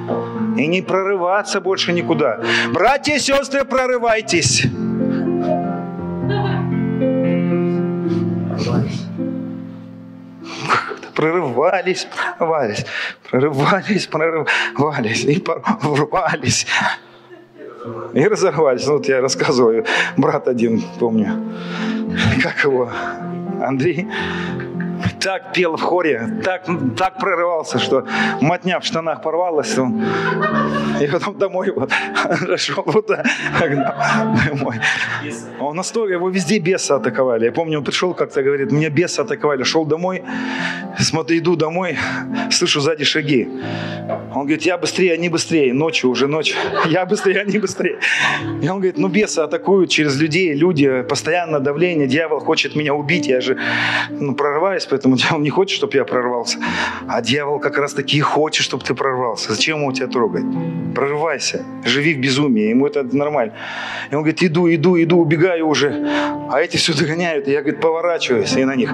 И 0.56 0.66
не 0.66 0.80
прорываться 0.80 1.60
больше 1.60 1.92
никуда. 1.92 2.40
Братья 2.72 3.16
и 3.16 3.18
сестры, 3.18 3.66
прорывайтесь. 3.66 4.66
Прорывались, 11.20 12.08
прорывались, 12.38 12.86
прорывались, 13.30 14.06
прорывались 14.06 15.24
и 15.24 15.38
прорвались. 15.38 16.66
И 18.14 18.24
разорвались. 18.24 18.86
Ну, 18.86 18.94
вот 18.94 19.06
я 19.06 19.20
рассказываю, 19.20 19.84
брат 20.16 20.48
один, 20.48 20.82
помню, 20.98 21.28
как 22.42 22.64
его, 22.64 22.90
Андрей, 23.60 24.08
так 25.20 25.52
пел 25.52 25.76
в 25.76 25.82
хоре, 25.82 26.40
так, 26.44 26.66
так 26.96 27.18
прорывался, 27.18 27.78
что 27.78 28.06
мотня 28.40 28.80
в 28.80 28.84
штанах 28.84 29.22
порвалась. 29.22 29.78
Он, 29.78 30.02
и 31.00 31.06
потом 31.06 31.38
домой 31.38 31.72
вот, 31.76 31.90
шел 32.56 32.82
вот 32.86 33.06
домой. 33.06 34.80
Он 35.60 35.76
настолько, 35.76 36.12
его 36.12 36.28
везде 36.30 36.58
бесы 36.58 36.92
атаковали. 36.92 37.46
Я 37.46 37.52
помню, 37.52 37.78
он 37.78 37.84
пришел 37.84 38.14
как-то, 38.14 38.42
говорит, 38.42 38.72
меня 38.72 38.90
бесы 38.90 39.20
атаковали. 39.20 39.62
Шел 39.62 39.84
домой, 39.84 40.22
смотрю, 40.98 41.38
иду 41.38 41.56
домой, 41.56 41.96
слышу 42.50 42.80
сзади 42.80 43.04
шаги. 43.04 43.48
Он 44.34 44.42
говорит, 44.42 44.62
я 44.62 44.78
быстрее, 44.78 45.14
они 45.14 45.28
быстрее. 45.28 45.72
Ночью 45.72 46.10
уже 46.10 46.26
ночь. 46.26 46.54
Я 46.86 47.06
быстрее, 47.06 47.40
они 47.40 47.58
быстрее. 47.58 47.98
И 48.62 48.68
он 48.68 48.76
говорит, 48.76 48.98
ну 48.98 49.08
бесы 49.08 49.40
атакуют 49.40 49.90
через 49.90 50.20
людей, 50.20 50.54
люди, 50.54 51.02
постоянно 51.02 51.60
давление, 51.60 52.06
дьявол 52.06 52.40
хочет 52.40 52.76
меня 52.76 52.94
убить, 52.94 53.26
я 53.26 53.40
же 53.40 53.58
ну, 54.10 54.34
прорываюсь, 54.34 54.86
поэтому 54.90 55.16
дьявол 55.20 55.40
не 55.40 55.50
хочет, 55.50 55.76
чтобы 55.76 55.96
я 55.96 56.04
прорвался. 56.04 56.58
А 57.08 57.22
дьявол 57.22 57.60
как 57.60 57.78
раз 57.78 57.94
таки 57.94 58.18
и 58.18 58.20
хочет, 58.20 58.64
чтобы 58.64 58.84
ты 58.84 58.94
прорвался. 58.94 59.54
Зачем 59.54 59.78
ему 59.78 59.92
тебя 59.92 60.08
трогать? 60.08 60.44
Прорывайся, 60.94 61.64
живи 61.84 62.14
в 62.14 62.20
безумии, 62.20 62.68
ему 62.70 62.86
это 62.86 63.02
нормально. 63.02 63.54
И 64.10 64.14
он 64.14 64.22
говорит, 64.22 64.42
иду, 64.42 64.68
иду, 64.68 65.00
иду, 65.00 65.18
убегаю 65.18 65.68
уже. 65.68 66.06
А 66.50 66.60
эти 66.60 66.76
все 66.76 66.92
догоняют, 66.92 67.48
и 67.48 67.52
я, 67.52 67.62
говорит, 67.62 67.80
поворачиваюсь, 67.80 68.56
и 68.56 68.64
на 68.64 68.74
них. 68.74 68.90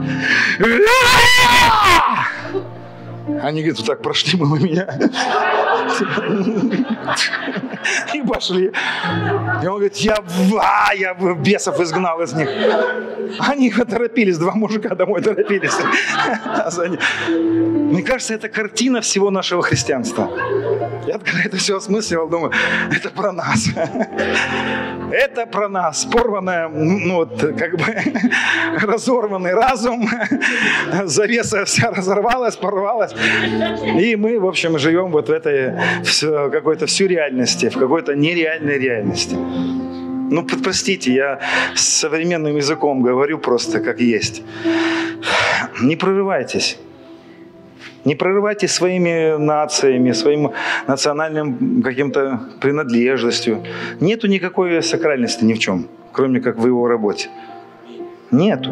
Они, 3.42 3.62
говорит, 3.62 3.78
вот 3.78 3.86
так 3.86 4.02
прошли 4.02 4.38
мимо 4.38 4.58
меня. 4.58 4.86
И 8.14 8.22
пошли. 8.22 8.72
И 9.62 9.66
он 9.66 9.74
говорит, 9.74 9.96
я, 9.96 10.16
а, 10.60 10.94
я 10.94 11.14
бесов 11.14 11.80
изгнал 11.80 12.20
из 12.22 12.32
них. 12.32 12.48
Они 13.38 13.70
торопились, 13.70 14.38
два 14.38 14.52
мужика 14.54 14.94
домой 14.94 15.22
торопились. 15.22 15.76
Мне 17.28 18.02
кажется, 18.02 18.34
это 18.34 18.48
картина 18.48 19.00
всего 19.00 19.30
нашего 19.30 19.62
христианства. 19.62 20.30
Я 21.06 21.18
когда 21.18 21.42
это 21.44 21.56
все 21.56 21.76
осмысливал, 21.76 22.28
думаю, 22.28 22.52
это 22.90 23.10
про 23.10 23.32
нас. 23.32 23.68
Это 25.12 25.46
про 25.46 25.68
нас. 25.68 26.04
Порванная, 26.04 26.68
ну 26.68 27.14
вот, 27.14 27.40
как 27.56 27.76
бы 27.76 27.84
разорванный 28.82 29.54
разум. 29.54 30.08
Завеса 31.04 31.64
вся 31.64 31.90
разорвалась, 31.90 32.56
порвалась. 32.56 33.14
И 34.00 34.16
мы, 34.16 34.40
в 34.40 34.46
общем, 34.46 34.78
живем 34.78 35.12
вот 35.12 35.28
в 35.28 35.32
этой 35.32 35.74
какой-то 36.50 36.86
сюрреальности, 36.88 37.70
какой-то 37.78 38.14
нереальной 38.14 38.78
реальности. 38.78 39.36
Ну, 40.30 40.44
простите, 40.62 41.12
я 41.12 41.40
современным 41.74 42.56
языком 42.56 43.02
говорю 43.02 43.38
просто 43.38 43.80
как 43.80 44.00
есть. 44.00 44.42
Не 45.80 45.96
прорывайтесь. 45.96 46.78
Не 48.04 48.14
прорывайтесь 48.14 48.72
своими 48.72 49.36
нациями, 49.36 50.12
своим 50.12 50.52
национальным 50.86 51.82
каким-то 51.82 52.40
принадлежностью. 52.60 53.64
Нету 54.00 54.28
никакой 54.28 54.82
сакральности 54.82 55.44
ни 55.44 55.54
в 55.54 55.58
чем, 55.58 55.88
кроме 56.12 56.40
как 56.40 56.56
в 56.58 56.66
его 56.66 56.86
работе. 56.86 57.28
Нету. 58.30 58.70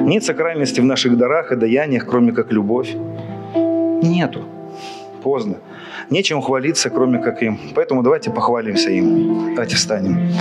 Нет 0.00 0.24
сакральности 0.24 0.80
в 0.80 0.84
наших 0.84 1.16
дарах 1.16 1.52
и 1.52 1.56
даяниях, 1.56 2.06
кроме 2.06 2.32
как 2.32 2.52
любовь. 2.52 2.94
Нету. 4.02 4.44
Поздно. 5.22 5.56
Нечем 6.10 6.40
хвалиться, 6.40 6.90
кроме 6.90 7.18
как 7.18 7.42
им. 7.42 7.58
Поэтому 7.74 8.02
давайте 8.02 8.30
похвалимся 8.30 8.90
им. 8.90 9.54
Давайте 9.54 9.76
встанем. 9.76 10.32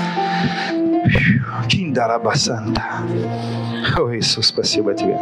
Киндарабасанта. 1.69 2.83
О, 3.97 4.15
Иисус, 4.15 4.47
спасибо 4.47 4.93
тебе. 4.93 5.17